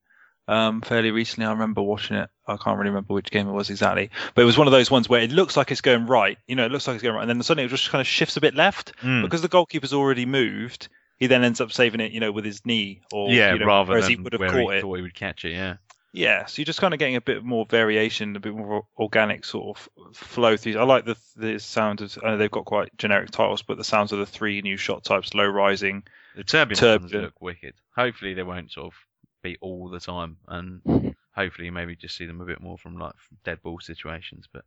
Um, 0.47 0.81
fairly 0.81 1.09
recently, 1.09 1.47
I 1.47 1.51
remember 1.53 1.81
watching 1.81 2.17
it. 2.17 2.29
I 2.47 2.55
can't 2.57 2.77
really 2.77 2.91
remember 2.91 3.15
which 3.15 3.31
game 3.31 3.47
it 3.49 3.51
was 3.51 3.71
exactly, 3.71 4.11
but 4.35 4.43
it 4.43 4.45
was 4.45 4.59
one 4.59 4.67
of 4.67 4.71
those 4.71 4.91
ones 4.91 5.09
where 5.09 5.21
it 5.21 5.31
looks 5.31 5.57
like 5.57 5.71
it's 5.71 5.81
going 5.81 6.05
right. 6.05 6.37
You 6.47 6.55
know, 6.55 6.65
it 6.65 6.71
looks 6.71 6.85
like 6.87 6.93
it's 6.93 7.03
going 7.03 7.15
right, 7.15 7.21
and 7.21 7.29
then 7.29 7.41
suddenly 7.41 7.65
it 7.65 7.69
just 7.69 7.89
kind 7.89 7.99
of 7.99 8.05
shifts 8.05 8.37
a 8.37 8.41
bit 8.41 8.53
left 8.53 8.93
Mm. 9.01 9.23
because 9.23 9.41
the 9.41 9.47
goalkeeper's 9.47 9.91
already 9.93 10.25
moved. 10.27 10.87
He 11.17 11.27
then 11.27 11.43
ends 11.43 11.61
up 11.61 11.71
saving 11.71 12.01
it, 12.01 12.11
you 12.11 12.19
know, 12.19 12.31
with 12.31 12.45
his 12.45 12.65
knee, 12.65 13.01
or 13.13 13.29
yeah, 13.29 13.53
you 13.53 13.59
know, 13.59 13.65
rather 13.65 13.91
whereas 13.91 14.05
than 14.05 14.17
he 14.17 14.21
would 14.21 14.33
have 14.33 14.39
where 14.39 14.49
caught 14.49 14.71
he 14.73 14.77
it. 14.77 14.81
thought 14.81 14.95
he 14.95 15.01
would 15.01 15.15
catch 15.15 15.45
it. 15.45 15.53
Yeah, 15.53 15.77
Yeah, 16.11 16.45
so 16.45 16.59
you're 16.59 16.65
just 16.65 16.81
kind 16.81 16.93
of 16.93 16.99
getting 16.99 17.15
a 17.15 17.21
bit 17.21 17.43
more 17.43 17.65
variation, 17.65 18.35
a 18.35 18.39
bit 18.39 18.53
more 18.53 18.85
organic 18.97 19.45
sort 19.45 19.77
of 19.77 20.15
flow 20.15 20.57
through. 20.57 20.77
I 20.77 20.83
like 20.83 21.05
the 21.05 21.15
the 21.37 21.59
sound 21.59 22.01
of. 22.01 22.17
I 22.21 22.31
know 22.31 22.37
they've 22.37 22.51
got 22.51 22.65
quite 22.65 22.95
generic 22.97 23.31
titles, 23.31 23.61
but 23.61 23.77
the 23.77 23.83
sounds 23.83 24.11
of 24.11 24.19
the 24.19 24.25
three 24.25 24.61
new 24.61 24.77
shot 24.77 25.03
types: 25.03 25.33
low 25.33 25.45
rising. 25.47 26.03
the 26.35 26.43
turbulent, 26.43 27.01
ones 27.01 27.13
look 27.13 27.41
wicked. 27.41 27.75
Hopefully, 27.95 28.33
they 28.33 28.43
won't 28.43 28.71
sort 28.71 28.87
of 28.87 28.93
be 29.41 29.57
all 29.61 29.89
the 29.89 30.01
time, 30.01 30.37
and 30.49 31.15
hopefully, 31.33 31.69
maybe 31.69 31.95
just 31.95 32.17
see 32.17 32.25
them 32.25 32.41
a 32.41 32.45
bit 32.45 32.61
more 32.61 32.77
from 32.77 32.97
like 32.97 33.13
dead 33.45 33.61
ball 33.63 33.79
situations. 33.79 34.47
But 34.51 34.65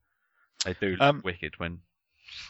they 0.65 0.75
do 0.81 0.93
look 0.93 1.01
Um, 1.03 1.21
wicked 1.23 1.59
when 1.59 1.81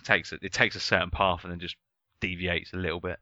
it 0.00 0.04
takes 0.04 0.32
it, 0.32 0.40
it 0.42 0.52
takes 0.52 0.76
a 0.76 0.80
certain 0.80 1.10
path 1.10 1.42
and 1.42 1.52
then 1.52 1.58
just 1.58 1.76
deviates 2.20 2.72
a 2.72 2.76
little 2.76 3.00
bit. 3.00 3.18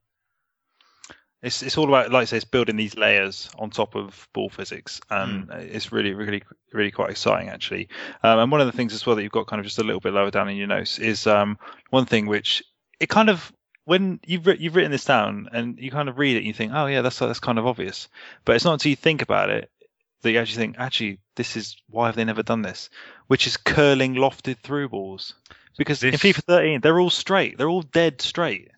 It's 1.43 1.63
it's 1.63 1.77
all 1.79 1.87
about, 1.89 2.11
like 2.11 2.23
I 2.23 2.25
say, 2.25 2.37
it's 2.39 2.45
building 2.47 2.77
these 2.77 2.97
layers 2.97 3.51
on 3.59 3.71
top 3.71 3.95
of 3.95 4.29
ball 4.33 4.49
physics, 4.49 5.01
and 5.11 5.45
Hmm. 5.45 5.53
it's 5.61 5.93
really, 5.93 6.13
really, 6.15 6.43
really 6.73 6.91
quite 6.91 7.11
exciting 7.11 7.51
actually. 7.51 7.89
Um, 8.23 8.39
and 8.39 8.51
one 8.51 8.61
of 8.61 8.67
the 8.67 8.73
things 8.73 8.95
as 8.95 9.05
well 9.07 9.17
that 9.17 9.23
you've 9.23 9.33
got 9.33 9.47
kind 9.47 9.61
of 9.61 9.67
just 9.67 9.79
a 9.79 9.85
little 9.85 10.01
bit 10.01 10.13
lower 10.15 10.31
down 10.31 10.49
in 10.49 10.57
your 10.57 10.67
notes 10.67 10.99
is 10.99 11.27
um, 11.27 11.59
one 11.91 12.07
thing 12.07 12.27
which 12.27 12.63
it 13.01 13.09
kind 13.09 13.29
of 13.31 13.53
when 13.85 14.19
you've 14.27 14.47
you've 14.61 14.75
written 14.75 14.91
this 14.91 15.05
down 15.05 15.49
and 15.53 15.79
you 15.79 15.91
kind 15.91 16.09
of 16.09 16.19
read 16.19 16.35
it, 16.37 16.39
and 16.39 16.47
you 16.47 16.53
think, 16.55 16.73
oh 16.75 16.87
yeah, 16.87 17.03
that's 17.03 17.19
that's 17.19 17.39
kind 17.41 17.59
of 17.59 17.67
obvious, 17.67 18.09
but 18.45 18.57
it's 18.57 18.65
not 18.65 18.73
until 18.73 18.91
you 18.91 18.97
think 18.97 19.23
about 19.23 19.51
it 19.51 19.71
that 20.23 20.33
you 20.33 20.39
actually 20.39 20.57
think, 20.57 20.77
actually, 20.79 21.19
this 21.37 21.57
is 21.57 21.77
why 21.91 22.07
have 22.07 22.17
they 22.17 22.25
never 22.25 22.43
done 22.43 22.63
this? 22.63 22.89
Which 23.29 23.47
is 23.47 23.59
curling 23.59 24.15
lofted 24.15 24.57
through 24.59 24.89
balls, 24.89 25.35
because 25.77 26.03
in 26.03 26.13
This- 26.13 26.23
FIFA 26.23 26.43
13 26.45 26.81
they're 26.81 26.99
all 26.99 27.11
straight, 27.11 27.59
they're 27.59 27.69
all 27.69 27.83
dead 27.83 28.23
straight. 28.23 28.71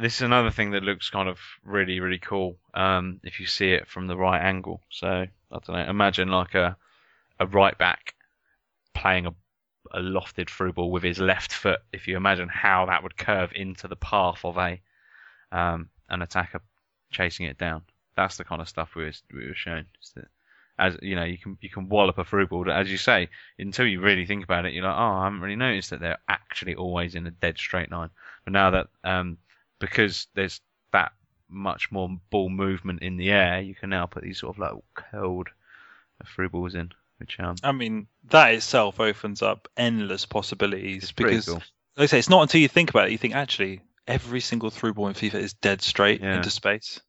This 0.00 0.16
is 0.16 0.22
another 0.22 0.50
thing 0.50 0.70
that 0.72 0.82
looks 0.82 1.10
kind 1.10 1.28
of 1.28 1.38
really, 1.64 2.00
really 2.00 2.18
cool 2.18 2.56
um, 2.74 3.20
if 3.24 3.40
you 3.40 3.46
see 3.46 3.72
it 3.72 3.88
from 3.88 4.06
the 4.06 4.16
right 4.16 4.40
angle. 4.40 4.80
So 4.90 5.08
I 5.08 5.28
don't 5.50 5.68
know. 5.68 5.90
Imagine 5.90 6.28
like 6.28 6.54
a 6.54 6.76
a 7.40 7.46
right 7.46 7.76
back 7.78 8.14
playing 8.94 9.26
a, 9.26 9.34
a 9.92 10.00
lofted 10.00 10.50
through 10.50 10.72
ball 10.72 10.90
with 10.90 11.02
his 11.02 11.18
left 11.18 11.52
foot. 11.52 11.80
If 11.92 12.08
you 12.08 12.16
imagine 12.16 12.48
how 12.48 12.86
that 12.86 13.02
would 13.02 13.16
curve 13.16 13.52
into 13.54 13.88
the 13.88 13.96
path 13.96 14.44
of 14.44 14.56
a 14.56 14.80
um, 15.52 15.88
an 16.08 16.22
attacker 16.22 16.60
chasing 17.10 17.46
it 17.46 17.58
down, 17.58 17.82
that's 18.16 18.36
the 18.36 18.44
kind 18.44 18.60
of 18.60 18.68
stuff 18.68 18.94
we 18.94 19.04
were 19.04 19.12
we 19.32 19.46
were 19.46 19.54
shown. 19.54 19.86
As 20.78 20.96
you 21.02 21.16
know, 21.16 21.24
you 21.24 21.38
can 21.38 21.58
you 21.60 21.70
can 21.70 21.88
wallop 21.88 22.18
a 22.18 22.24
through 22.24 22.48
ball. 22.48 22.70
As 22.70 22.90
you 22.90 22.98
say, 22.98 23.28
until 23.58 23.86
you 23.86 24.00
really 24.00 24.26
think 24.26 24.44
about 24.44 24.64
it, 24.64 24.72
you're 24.72 24.84
like, 24.84 24.94
oh, 24.96 25.18
I 25.18 25.24
haven't 25.24 25.40
really 25.40 25.56
noticed 25.56 25.90
that 25.90 26.00
they're 26.00 26.18
actually 26.28 26.74
always 26.74 27.14
in 27.14 27.26
a 27.26 27.32
dead 27.32 27.58
straight 27.58 27.90
line. 27.90 28.10
But 28.44 28.52
now 28.52 28.70
that 28.70 28.86
um, 29.02 29.38
because 29.78 30.26
there's 30.34 30.60
that 30.92 31.12
much 31.48 31.90
more 31.90 32.08
ball 32.30 32.48
movement 32.48 33.02
in 33.02 33.16
the 33.16 33.30
air, 33.30 33.60
you 33.60 33.74
can 33.74 33.90
now 33.90 34.06
put 34.06 34.22
these 34.22 34.38
sort 34.40 34.56
of 34.56 34.58
like 34.58 34.72
curled 34.94 35.48
through 36.26 36.50
balls 36.50 36.74
in, 36.74 36.92
which 37.18 37.38
um, 37.40 37.56
I 37.62 37.72
mean, 37.72 38.06
that 38.30 38.54
itself 38.54 39.00
opens 39.00 39.42
up 39.42 39.68
endless 39.76 40.26
possibilities 40.26 41.12
because, 41.12 41.46
cool. 41.46 41.62
like 41.96 42.04
I 42.04 42.06
say, 42.06 42.18
it's 42.18 42.28
not 42.28 42.42
until 42.42 42.60
you 42.60 42.68
think 42.68 42.90
about 42.90 43.06
it 43.08 43.12
you 43.12 43.18
think 43.18 43.34
actually 43.34 43.82
every 44.06 44.40
single 44.40 44.70
through 44.70 44.94
ball 44.94 45.08
in 45.08 45.14
FIFA 45.14 45.34
is 45.34 45.52
dead 45.54 45.82
straight 45.82 46.20
Yeah. 46.22 46.36
into 46.36 46.50
space. 46.50 47.00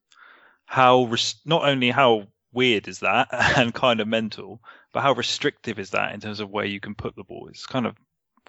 How 0.65 1.05
res- 1.05 1.39
not 1.45 1.63
only 1.67 1.89
how 1.89 2.27
weird 2.51 2.87
is 2.87 2.99
that 2.99 3.27
and 3.57 3.73
kind 3.73 3.99
of 3.99 4.07
mental, 4.07 4.61
but 4.93 5.01
how 5.01 5.13
restrictive 5.13 5.79
is 5.79 5.91
that 5.91 6.13
in 6.13 6.19
terms 6.19 6.39
of 6.39 6.49
where 6.49 6.65
you 6.65 6.79
can 6.79 6.95
put 6.95 7.15
the 7.15 7.23
ball? 7.23 7.47
It's 7.49 7.65
kind 7.65 7.85
of 7.87 7.95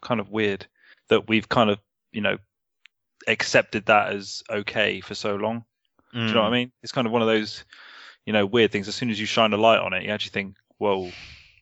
kind 0.02 0.20
of 0.20 0.30
weird 0.30 0.66
that 1.08 1.28
we've 1.28 1.48
kind 1.48 1.70
of 1.70 1.78
you 2.12 2.20
know 2.20 2.38
accepted 3.26 3.86
that 3.86 4.12
as 4.14 4.42
okay 4.50 5.00
for 5.00 5.14
so 5.14 5.36
long. 5.36 5.64
Do 6.12 6.20
you 6.20 6.34
know 6.34 6.40
what 6.42 6.48
I 6.48 6.52
mean? 6.52 6.72
It's 6.82 6.90
kind 6.92 7.06
of 7.06 7.12
one 7.12 7.22
of 7.22 7.28
those 7.28 7.64
you 8.26 8.32
know 8.32 8.44
weird 8.46 8.72
things. 8.72 8.88
As 8.88 8.94
soon 8.96 9.10
as 9.10 9.20
you 9.20 9.26
shine 9.26 9.52
a 9.52 9.56
light 9.56 9.78
on 9.78 9.92
it, 9.92 10.02
you 10.02 10.10
actually 10.10 10.30
think, 10.32 10.56
whoa, 10.78 11.10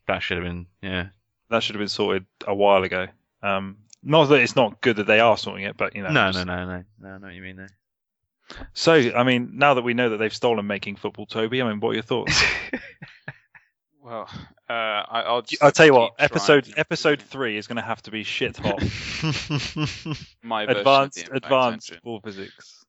That 0.07 0.23
should 0.23 0.37
have 0.37 0.45
been 0.45 0.65
yeah. 0.81 1.07
that 1.49 1.61
should 1.63 1.75
have 1.75 1.79
been 1.79 1.87
sorted 1.87 2.25
a 2.47 2.55
while 2.55 2.83
ago. 2.83 3.07
Um, 3.43 3.77
not 4.01 4.25
that 4.25 4.41
it's 4.41 4.55
not 4.55 4.81
good 4.81 4.95
that 4.97 5.07
they 5.07 5.19
are 5.19 5.37
sorting 5.37 5.65
it, 5.65 5.77
but 5.77 5.95
you 5.95 6.01
know. 6.03 6.09
No, 6.09 6.31
just- 6.31 6.45
no, 6.45 6.55
no, 6.55 6.65
no, 6.65 6.83
no. 6.99 7.09
I 7.09 7.17
know 7.19 7.27
what 7.27 7.35
you 7.35 7.41
mean 7.41 7.57
there. 7.57 7.69
So, 8.73 8.93
I 8.93 9.23
mean, 9.23 9.51
now 9.59 9.75
that 9.75 9.83
we 9.83 9.93
know 9.93 10.09
that 10.09 10.17
they've 10.17 10.33
stolen 10.33 10.65
making 10.65 10.95
football, 10.95 11.27
Toby, 11.27 11.61
I 11.61 11.69
mean, 11.69 11.79
what 11.79 11.91
are 11.91 11.93
your 11.93 12.01
thoughts? 12.01 12.41
Well, 14.09 14.27
uh, 14.67 14.73
I, 14.73 15.21
I'll. 15.27 15.41
Just 15.43 15.63
I'll 15.63 15.71
tell 15.71 15.85
you 15.85 15.93
what. 15.93 16.13
Episode 16.17 16.73
episode 16.77 17.21
three 17.21 17.57
is 17.57 17.67
going 17.67 17.75
to 17.75 17.83
have 17.83 18.01
to 18.03 18.11
be 18.11 18.23
shit 18.23 18.57
hot. 18.57 18.81
My 20.43 20.63
advanced 20.63 21.29
advanced 21.31 22.01
ball 22.03 22.19
physics. 22.19 22.85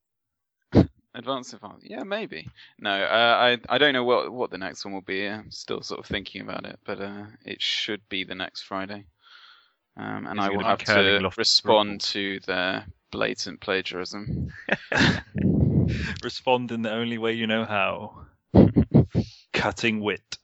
Advanced, 1.13 1.53
advanced. 1.53 1.87
Yeah, 1.87 2.03
maybe. 2.03 2.47
No, 2.79 2.89
uh, 2.89 3.37
I 3.39 3.57
I 3.69 3.77
don't 3.77 3.93
know 3.93 4.03
what 4.03 4.31
what 4.31 4.49
the 4.49 4.57
next 4.57 4.83
one 4.83 4.95
will 4.95 5.01
be. 5.01 5.27
I'm 5.27 5.51
still 5.51 5.83
sort 5.83 5.99
of 5.99 6.07
thinking 6.07 6.41
about 6.41 6.65
it, 6.65 6.79
but 6.85 6.99
uh, 6.99 7.25
it 7.45 7.61
should 7.61 8.01
be 8.09 8.23
the 8.23 8.33
next 8.33 8.63
Friday. 8.63 9.05
Um, 9.97 10.25
and 10.25 10.39
I 10.39 10.49
will 10.49 10.63
have 10.63 10.83
to 10.85 11.29
respond 11.37 12.01
to 12.01 12.39
their 12.47 12.87
blatant 13.11 13.59
plagiarism. 13.59 14.51
Respond 16.23 16.71
in 16.71 16.83
the 16.83 16.91
only 16.91 17.17
way 17.17 17.33
you 17.33 17.45
know 17.45 17.65
how. 17.65 18.25
Cutting 19.51 19.99
wit. 19.99 20.37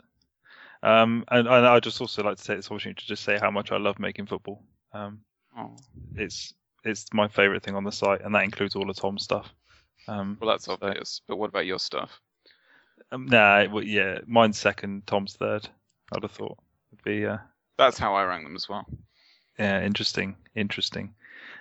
Um, 0.83 1.23
and, 1.29 1.47
and 1.47 1.65
I'd 1.67 1.83
just 1.83 1.99
also 2.01 2.23
like 2.23 2.37
to 2.37 2.43
take 2.43 2.57
this 2.57 2.69
opportunity 2.71 3.01
to 3.01 3.07
just 3.07 3.23
say 3.23 3.37
how 3.41 3.49
much 3.51 3.71
I 3.71 3.77
love 3.77 3.99
making 3.99 4.27
football. 4.27 4.63
Um, 4.93 5.21
Oh, 5.59 5.75
it's 6.15 6.53
it's 6.83 7.05
my 7.13 7.27
favourite 7.27 7.63
thing 7.63 7.75
on 7.75 7.83
the 7.83 7.91
site, 7.91 8.21
and 8.21 8.35
that 8.35 8.43
includes 8.43 8.75
all 8.75 8.87
of 8.89 8.95
Tom's 8.95 9.23
stuff. 9.23 9.51
Um, 10.07 10.37
well, 10.39 10.51
that's 10.51 10.65
So- 10.65 10.73
obvious. 10.79 11.21
But 11.27 11.37
what 11.37 11.49
about 11.49 11.65
your 11.65 11.79
stuff? 11.79 12.21
um, 13.11 13.25
nah, 13.25 13.59
it, 13.61 13.67
w- 13.67 13.87
yeah, 13.91 14.19
mine's 14.27 14.59
second, 14.59 15.07
Tom's 15.07 15.33
third. 15.35 15.67
I'd 16.13 16.21
have 16.21 16.31
thought 16.31 16.57
would 16.91 17.03
be 17.03 17.25
uh, 17.25 17.37
That's 17.77 17.97
how 17.97 18.13
I 18.13 18.23
rank 18.25 18.43
them 18.43 18.55
as 18.55 18.69
well. 18.69 18.85
yeah, 19.57 19.81
interesting, 19.83 20.35
interesting. 20.55 21.15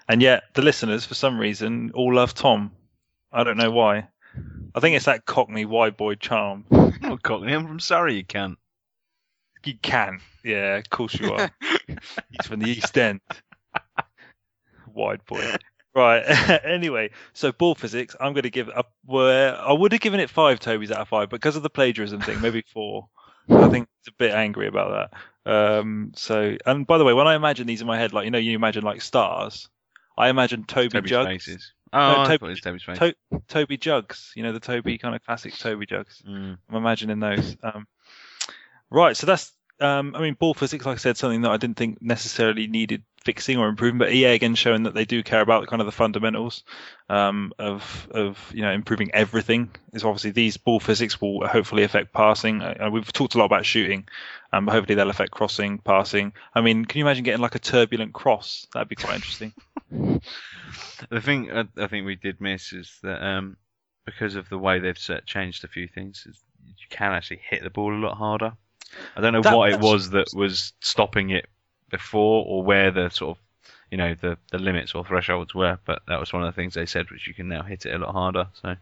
And 0.08 0.20
yet 0.20 0.42
the 0.54 0.62
listeners, 0.62 1.06
for 1.06 1.14
some 1.14 1.38
reason, 1.38 1.90
all 1.94 2.14
love 2.14 2.34
Tom. 2.34 2.72
I 3.32 3.44
don't 3.44 3.56
know 3.56 3.70
why. 3.70 4.08
I 4.74 4.80
think 4.80 4.94
it's 4.94 5.06
that 5.06 5.24
Cockney 5.24 5.64
white 5.64 5.96
boy 5.96 6.16
charm. 6.16 6.66
I'm 6.70 6.92
not 7.00 7.22
Cockney. 7.22 7.54
I'm 7.54 7.66
from 7.66 7.80
Surrey. 7.80 8.16
You 8.16 8.24
can't. 8.24 8.58
You 9.66 9.74
can, 9.82 10.20
yeah, 10.44 10.76
of 10.76 10.88
course 10.90 11.14
you 11.14 11.32
are. 11.32 11.50
He's 11.88 12.46
from 12.46 12.60
the 12.60 12.70
East 12.70 12.96
End. 12.96 13.20
Wide 14.94 15.24
boy. 15.26 15.56
Right. 15.94 16.20
anyway, 16.64 17.10
so 17.32 17.52
ball 17.52 17.74
physics, 17.74 18.14
I'm 18.20 18.32
going 18.32 18.44
to 18.44 18.50
give 18.50 18.68
up. 18.68 18.92
Where 19.04 19.58
I 19.58 19.72
would 19.72 19.92
have 19.92 20.00
given 20.00 20.20
it 20.20 20.30
five 20.30 20.60
Toby's 20.60 20.90
out 20.90 21.00
of 21.00 21.08
five, 21.08 21.30
but 21.30 21.40
because 21.40 21.56
of 21.56 21.62
the 21.62 21.70
plagiarism 21.70 22.20
thing, 22.20 22.40
maybe 22.40 22.62
four. 22.72 23.08
I 23.48 23.68
think 23.68 23.88
it's 24.00 24.08
a 24.08 24.12
bit 24.18 24.32
angry 24.32 24.66
about 24.66 25.10
that. 25.44 25.50
Um, 25.50 26.12
so, 26.16 26.56
and 26.66 26.86
by 26.86 26.98
the 26.98 27.04
way, 27.04 27.12
when 27.12 27.26
I 27.28 27.34
imagine 27.34 27.66
these 27.66 27.80
in 27.80 27.86
my 27.86 27.98
head, 27.98 28.12
like 28.12 28.24
you 28.24 28.30
know, 28.30 28.38
you 28.38 28.54
imagine 28.54 28.82
like 28.84 29.00
stars. 29.00 29.68
I 30.18 30.28
imagine 30.28 30.64
Toby 30.64 30.88
Toby's 30.88 31.10
Jugs, 31.10 31.28
faces. 31.28 31.72
Oh, 31.92 31.98
I 31.98 32.24
Toby- 32.24 32.38
thought 32.38 32.46
it 32.46 32.50
was 32.50 32.60
Toby's 32.60 32.82
face. 32.82 32.98
To- 32.98 33.16
Toby 33.48 33.76
Jugs. 33.76 34.32
You 34.34 34.42
know 34.42 34.52
the 34.52 34.60
Toby 34.60 34.98
kind 34.98 35.14
of 35.14 35.24
classic 35.24 35.56
Toby 35.56 35.86
Jugs. 35.86 36.22
Mm. 36.28 36.58
I'm 36.68 36.76
imagining 36.76 37.20
those. 37.20 37.56
Um, 37.62 37.86
right, 38.90 39.16
so 39.16 39.26
that's. 39.26 39.52
Um, 39.78 40.14
I 40.16 40.22
mean, 40.22 40.32
ball 40.32 40.54
physics, 40.54 40.86
like 40.86 40.94
I 40.94 40.98
said, 40.98 41.18
something 41.18 41.42
that 41.42 41.50
I 41.50 41.58
didn't 41.58 41.76
think 41.76 42.00
necessarily 42.00 42.66
needed 42.66 43.02
fixing 43.26 43.58
or 43.58 43.68
improving, 43.68 43.98
but 43.98 44.10
EA 44.10 44.26
again 44.26 44.54
showing 44.54 44.84
that 44.84 44.94
they 44.94 45.04
do 45.04 45.22
care 45.22 45.40
about 45.40 45.66
kind 45.66 45.82
of 45.82 45.86
the 45.86 45.92
fundamentals 45.92 46.62
um, 47.10 47.52
of 47.58 48.08
of 48.12 48.52
you 48.54 48.62
know 48.62 48.72
improving 48.72 49.10
everything. 49.12 49.68
Is 49.92 50.04
obviously 50.04 50.30
these 50.30 50.56
ball 50.56 50.80
physics 50.80 51.20
will 51.20 51.46
hopefully 51.46 51.82
affect 51.82 52.14
passing. 52.14 52.62
Uh, 52.62 52.88
we've 52.90 53.12
talked 53.12 53.34
a 53.34 53.38
lot 53.38 53.44
about 53.44 53.66
shooting, 53.66 54.08
um, 54.52 54.64
but 54.64 54.72
hopefully 54.72 54.94
they'll 54.94 55.10
affect 55.10 55.32
crossing, 55.32 55.78
passing. 55.78 56.32
I 56.54 56.62
mean, 56.62 56.84
can 56.84 57.00
you 57.00 57.04
imagine 57.04 57.24
getting 57.24 57.42
like 57.42 57.56
a 57.56 57.58
turbulent 57.58 58.14
cross? 58.14 58.66
That'd 58.72 58.88
be 58.88 58.96
quite 58.96 59.16
interesting. 59.16 59.52
The 61.10 61.20
thing 61.20 61.52
I, 61.52 61.64
I 61.76 61.86
think 61.86 62.06
we 62.06 62.16
did 62.16 62.40
miss 62.40 62.72
is 62.72 62.98
that 63.02 63.22
um, 63.22 63.56
because 64.04 64.34
of 64.34 64.48
the 64.48 64.58
way 64.58 64.78
they've 64.78 64.98
set, 64.98 65.26
changed 65.26 65.64
a 65.64 65.68
few 65.68 65.88
things, 65.88 66.26
you 66.64 66.86
can 66.90 67.12
actually 67.12 67.40
hit 67.48 67.62
the 67.62 67.70
ball 67.70 67.94
a 67.94 68.00
lot 68.00 68.16
harder. 68.16 68.54
I 69.16 69.20
don't 69.20 69.32
know 69.32 69.42
That- 69.42 69.56
what 69.56 69.72
it 69.72 69.80
was 69.80 70.10
that 70.10 70.28
was 70.34 70.72
stopping 70.80 71.30
it 71.30 71.46
before, 71.90 72.44
or 72.46 72.62
where 72.62 72.90
the 72.90 73.08
sort 73.10 73.36
of 73.36 73.42
you 73.90 73.98
know 73.98 74.14
the 74.14 74.38
the 74.50 74.58
limits 74.58 74.94
or 74.94 75.04
thresholds 75.04 75.54
were. 75.54 75.78
But 75.84 76.02
that 76.08 76.18
was 76.20 76.32
one 76.32 76.42
of 76.42 76.54
the 76.54 76.60
things 76.60 76.74
they 76.74 76.86
said, 76.86 77.10
which 77.10 77.26
you 77.26 77.34
can 77.34 77.48
now 77.48 77.62
hit 77.62 77.86
it 77.86 77.94
a 77.94 77.98
lot 77.98 78.12
harder. 78.12 78.48
So 78.54 78.74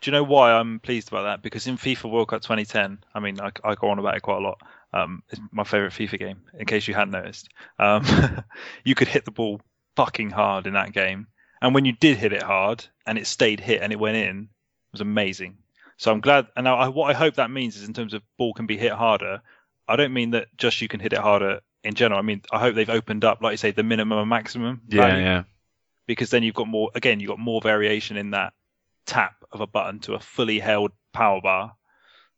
Do 0.00 0.10
you 0.10 0.12
know 0.12 0.22
why 0.22 0.52
I'm 0.52 0.80
pleased 0.80 1.08
about 1.08 1.22
that? 1.24 1.42
Because 1.42 1.66
in 1.66 1.76
FIFA 1.76 2.10
World 2.10 2.28
Cup 2.28 2.42
2010, 2.42 2.98
I 3.14 3.20
mean, 3.20 3.40
I, 3.40 3.50
I 3.64 3.74
go 3.74 3.88
on 3.88 3.98
about 3.98 4.16
it 4.16 4.22
quite 4.22 4.38
a 4.38 4.46
lot. 4.46 4.60
Um, 4.92 5.22
it's 5.30 5.40
my 5.50 5.64
favorite 5.64 5.92
FIFA 5.92 6.18
game, 6.18 6.42
in 6.58 6.66
case 6.66 6.86
you 6.86 6.94
hadn't 6.94 7.10
noticed. 7.12 7.48
Um, 7.78 8.04
you 8.84 8.94
could 8.94 9.08
hit 9.08 9.24
the 9.24 9.32
ball 9.32 9.60
fucking 9.96 10.30
hard 10.30 10.66
in 10.68 10.74
that 10.74 10.92
game, 10.92 11.26
and 11.60 11.74
when 11.74 11.84
you 11.84 11.92
did 11.92 12.16
hit 12.16 12.32
it 12.32 12.42
hard 12.42 12.84
and 13.06 13.18
it 13.18 13.26
stayed 13.26 13.58
hit 13.58 13.82
and 13.82 13.92
it 13.92 13.98
went 13.98 14.16
in, 14.16 14.42
it 14.42 14.92
was 14.92 15.00
amazing. 15.00 15.56
So 15.96 16.12
I'm 16.12 16.20
glad. 16.20 16.46
And 16.56 16.64
now 16.64 16.76
I, 16.76 16.88
what 16.88 17.10
I 17.10 17.18
hope 17.18 17.34
that 17.34 17.50
means 17.50 17.76
is, 17.76 17.86
in 17.86 17.94
terms 17.94 18.14
of 18.14 18.22
ball 18.38 18.52
can 18.52 18.66
be 18.66 18.76
hit 18.76 18.92
harder. 18.92 19.42
I 19.86 19.96
don't 19.96 20.12
mean 20.12 20.30
that 20.30 20.48
just 20.56 20.80
you 20.80 20.88
can 20.88 21.00
hit 21.00 21.12
it 21.12 21.18
harder 21.18 21.60
in 21.82 21.94
general. 21.94 22.18
I 22.18 22.22
mean, 22.22 22.42
I 22.50 22.58
hope 22.58 22.74
they've 22.74 22.88
opened 22.88 23.24
up, 23.24 23.42
like 23.42 23.52
you 23.52 23.56
say, 23.58 23.70
the 23.70 23.82
minimum 23.82 24.18
and 24.18 24.28
maximum. 24.28 24.80
yeah, 24.88 25.06
value 25.06 25.22
yeah, 25.22 25.42
because 26.06 26.30
then 26.30 26.42
you've 26.42 26.54
got 26.54 26.68
more 26.68 26.90
again 26.94 27.20
you've 27.20 27.28
got 27.28 27.38
more 27.38 27.60
variation 27.60 28.16
in 28.16 28.30
that 28.30 28.52
tap 29.06 29.36
of 29.52 29.60
a 29.60 29.66
button 29.66 30.00
to 30.00 30.14
a 30.14 30.20
fully 30.20 30.58
held 30.58 30.92
power 31.12 31.40
bar 31.40 31.74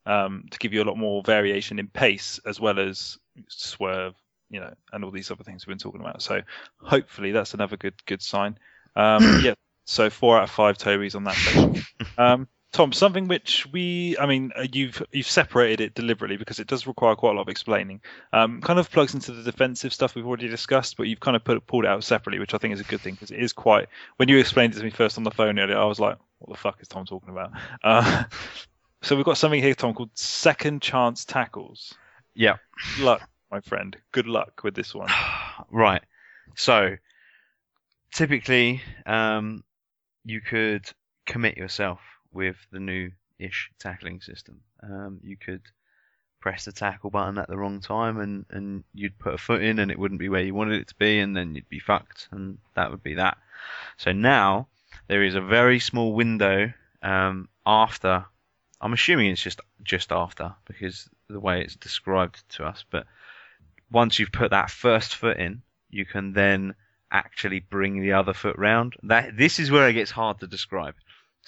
um, 0.05 0.45
to 0.51 0.59
give 0.59 0.73
you 0.73 0.83
a 0.83 0.85
lot 0.85 0.97
more 0.97 1.23
variation 1.23 1.79
in 1.79 1.89
pace 1.89 2.41
as 2.47 2.61
well 2.61 2.79
as 2.79 3.19
swerve 3.49 4.15
you 4.51 4.61
know 4.61 4.73
and 4.93 5.05
all 5.05 5.11
these 5.11 5.31
other 5.31 5.45
things 5.45 5.67
we've 5.67 5.73
been 5.73 5.79
talking 5.79 6.01
about 6.01 6.23
so 6.23 6.41
hopefully 6.81 7.33
that's 7.33 7.55
another 7.55 7.77
good 7.77 7.95
good 8.07 8.23
sign 8.23 8.59
um, 8.95 9.41
yeah 9.45 9.55
so 9.85 10.11
four 10.11 10.37
out 10.37 10.45
of 10.45 10.51
five 10.51 10.79
toby's 10.79 11.15
on 11.15 11.25
that 11.25 11.35
section 11.35 11.85
um, 12.19 12.49
tom 12.77 12.93
something 12.93 13.27
which 13.29 13.67
we 13.73 14.17
i 14.19 14.27
mean 14.27 14.53
uh, 14.57 14.67
you've 14.73 15.03
you've 15.13 15.27
separated 15.27 15.81
it 15.81 15.95
deliberately 15.95 16.37
because 16.37 16.59
it 16.59 16.67
does 16.67 16.87
require 16.87 17.15
quite 17.15 17.31
a 17.31 17.35
lot 17.35 17.43
of 17.43 17.49
explaining 17.49 18.01
um, 18.33 18.61
kind 18.61 18.79
of 18.79 18.91
plugs 18.91 19.15
into 19.15 19.33
the 19.33 19.43
defensive 19.43 19.93
stuff 19.93 20.15
we've 20.15 20.27
already 20.27 20.49
discussed, 20.49 20.97
but 20.97 21.07
you've 21.07 21.21
kind 21.21 21.37
of 21.37 21.45
put 21.45 21.67
pulled 21.67 21.85
it 21.85 21.89
out 21.89 22.05
separately, 22.05 22.39
which 22.39 22.55
I 22.55 22.59
think 22.59 22.75
is 22.75 22.81
a 22.81 22.85
good 22.85 23.01
thing 23.01 23.15
because 23.15 23.31
it 23.31 23.39
is 23.39 23.53
quite. 23.53 23.89
When 24.17 24.29
you 24.29 24.39
explained 24.39 24.75
it 24.75 24.79
to 24.79 24.85
me 24.85 24.91
first 24.91 25.19
on 25.19 25.25
the 25.25 25.31
phone 25.31 25.59
earlier, 25.59 25.79
I 25.79 25.85
was 25.85 26.01
like, 26.01 26.19
"What 26.39 26.55
the 26.55 26.61
fuck 26.61 26.81
is 26.81 26.89
Tom 26.89 27.07
talking 27.07 27.31
about?" 27.31 27.53
Uh, 27.83 28.25
so 29.03 29.17
we've 29.17 29.25
got 29.25 29.39
something 29.39 29.63
here, 29.63 29.75
Tom, 29.75 29.95
called 29.95 30.11
second 30.15 30.83
chance 30.83 31.25
tackles. 31.25 31.95
yeah. 32.35 32.57
Good 32.97 33.05
luck, 33.05 33.29
my 33.51 33.61
friend. 33.61 33.97
Good 34.13 34.27
luck 34.27 34.63
with 34.65 34.75
this 34.75 34.95
one. 34.95 35.09
Right. 35.71 36.03
So 36.55 36.97
typically, 38.13 38.83
um, 39.05 39.65
you 40.25 40.41
could 40.41 40.89
commit 41.25 41.57
yourself 41.57 41.99
with 42.37 42.57
the 42.71 42.81
new-ish 42.81 43.71
tackling 43.79 44.21
system. 44.21 44.61
Um, 44.83 45.21
you 45.23 45.37
could 45.37 45.63
press 46.41 46.65
the 46.65 46.73
tackle 46.73 47.11
button 47.11 47.39
at 47.39 47.49
the 47.49 47.57
wrong 47.57 47.81
time, 47.81 48.21
and 48.21 48.45
and 48.51 48.85
you'd 48.95 49.19
put 49.19 49.35
a 49.35 49.39
foot 49.39 49.63
in, 49.63 49.79
and 49.79 49.91
it 49.91 49.99
wouldn't 49.99 50.21
be 50.21 50.29
where 50.29 50.43
you 50.43 50.55
wanted 50.55 50.81
it 50.81 50.89
to 50.89 50.95
be, 50.97 51.19
and 51.19 51.37
then 51.37 51.55
you'd 51.55 51.69
be 51.69 51.81
fucked, 51.81 52.29
and 52.31 52.59
that 52.75 52.91
would 52.91 53.03
be 53.03 53.15
that. 53.15 53.39
So 53.97 54.13
now 54.13 54.69
there 55.09 55.25
is 55.25 55.35
a 55.35 55.41
very 55.41 55.81
small 55.81 56.15
window 56.15 56.73
um, 57.03 57.49
after. 57.65 58.27
I'm 58.81 58.93
assuming 58.93 59.31
it's 59.31 59.43
just 59.43 59.61
just 59.83 60.13
after 60.13 60.55
because 60.67 61.09
the 61.29 61.41
way 61.41 61.63
it's 61.63 61.77
described 61.77 62.43
to 62.51 62.65
us, 62.65 62.85
but 62.91 63.07
once 63.91 64.19
you've 64.19 64.33
put 64.33 64.51
that 64.51 64.71
first 64.71 65.17
foot 65.17 65.39
in, 65.39 65.63
you 65.91 66.05
can 66.05 66.33
then 66.33 66.75
actually 67.11 67.61
bring 67.61 68.01
the 68.01 68.13
other 68.13 68.35
foot 68.35 68.57
round. 68.59 68.95
That 69.05 69.37
this 69.37 69.59
is 69.59 69.71
where 69.71 69.89
it 69.89 69.95
gets 69.95 70.11
hard 70.11 70.41
to 70.41 70.47
describe. 70.47 70.95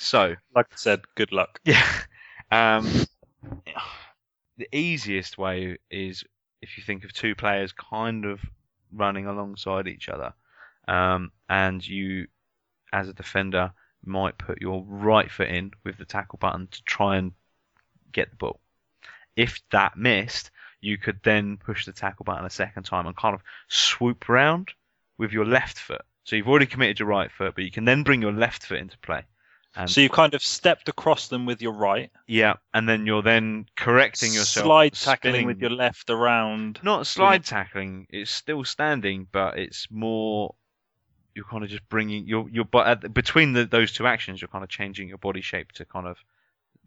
So 0.01 0.37
Like 0.55 0.67
I 0.73 0.77
said, 0.77 1.01
good 1.17 1.33
luck. 1.33 1.61
yeah, 1.65 1.85
um, 2.53 2.89
the 4.57 4.69
easiest 4.73 5.37
way 5.37 5.79
is 5.91 6.25
if 6.63 6.79
you 6.79 6.85
think 6.85 7.05
of 7.05 7.13
two 7.13 7.35
players 7.35 7.73
kind 7.73 8.25
of 8.25 8.41
running 8.93 9.27
alongside 9.27 9.89
each 9.89 10.09
other, 10.09 10.33
um, 10.87 11.33
and 11.49 11.87
you, 11.87 12.29
as 12.93 13.09
a 13.09 13.13
defender, 13.13 13.73
might 14.05 14.39
put 14.39 14.61
your 14.61 14.85
right 14.87 15.31
foot 15.31 15.49
in 15.49 15.73
with 15.85 15.99
the 15.99 16.05
tackle 16.05 16.39
button 16.39 16.69
to 16.69 16.83
try 16.85 17.17
and 17.17 17.33
get 18.13 18.31
the 18.31 18.37
ball. 18.37 18.61
If 19.35 19.61
that 19.71 19.97
missed, 19.97 20.53
you 20.81 20.97
could 20.97 21.19
then 21.25 21.57
push 21.57 21.87
the 21.87 21.93
tackle 21.93 22.25
button 22.25 22.47
a 22.47 22.51
second 22.51 22.85
time 22.85 23.09
and 23.09 23.17
kind 23.17 23.35
of 23.35 23.43
swoop 23.67 24.29
round 24.29 24.71
with 25.19 25.33
your 25.33 25.45
left 25.45 25.77
foot. 25.77 26.03
So 26.23 26.37
you've 26.37 26.49
already 26.49 26.67
committed 26.67 27.01
your 27.01 27.09
right 27.09 27.33
foot, 27.33 27.57
but 27.57 27.65
you 27.65 27.73
can 27.73 27.85
then 27.85 28.05
bring 28.05 28.23
your 28.23 28.33
left 28.33 28.65
foot 28.65 28.79
into 28.79 28.97
play. 28.99 29.25
And 29.77 29.89
So 29.91 30.01
you've 30.01 30.13
kind 30.13 30.35
of 30.35 30.43
stepped 30.43 30.89
across 30.89 31.29
them 31.29 31.47
with 31.47 31.63
your 31.63 31.73
right, 31.73 32.11
yeah, 32.27 32.55
and 32.75 32.89
then 32.89 33.07
you're 33.07 33.23
then 33.23 33.67
correcting 33.77 34.33
yourself. 34.33 34.65
slide 34.65 34.95
tackling 34.95 35.33
spinning- 35.33 35.47
with 35.47 35.61
your 35.61 35.71
left 35.71 36.11
around. 36.11 36.81
Not 36.83 37.07
slide 37.07 37.45
tackling. 37.45 38.07
It's 38.11 38.31
still 38.31 38.65
standing, 38.65 39.29
but 39.31 39.59
it's 39.59 39.89
more. 39.91 40.55
You're 41.35 41.45
kind 41.45 41.63
of 41.63 41.71
just 41.71 41.89
bringing 41.89 42.27
your 42.27 42.49
your 42.49 42.65
but 42.65 43.15
between 43.15 43.53
the, 43.53 43.65
those 43.65 43.93
two 43.93 44.07
actions, 44.07 44.41
you're 44.41 44.49
kind 44.49 44.65
of 44.65 44.71
changing 44.71 45.09
your 45.09 45.19
body 45.19 45.43
shape 45.43 45.71
to 45.73 45.85
kind 45.85 46.09
of 46.09 46.19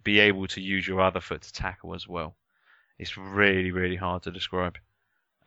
be 0.04 0.20
able 0.20 0.48
to 0.48 0.60
use 0.60 0.86
your 0.86 1.00
other 1.00 1.22
foot 1.22 1.44
to 1.44 1.54
tackle 1.54 1.94
as 1.96 2.08
well. 2.08 2.36
It's 3.00 3.16
really 3.16 3.72
really 3.72 3.96
hard 3.96 4.24
to 4.24 4.32
describe. 4.32 4.78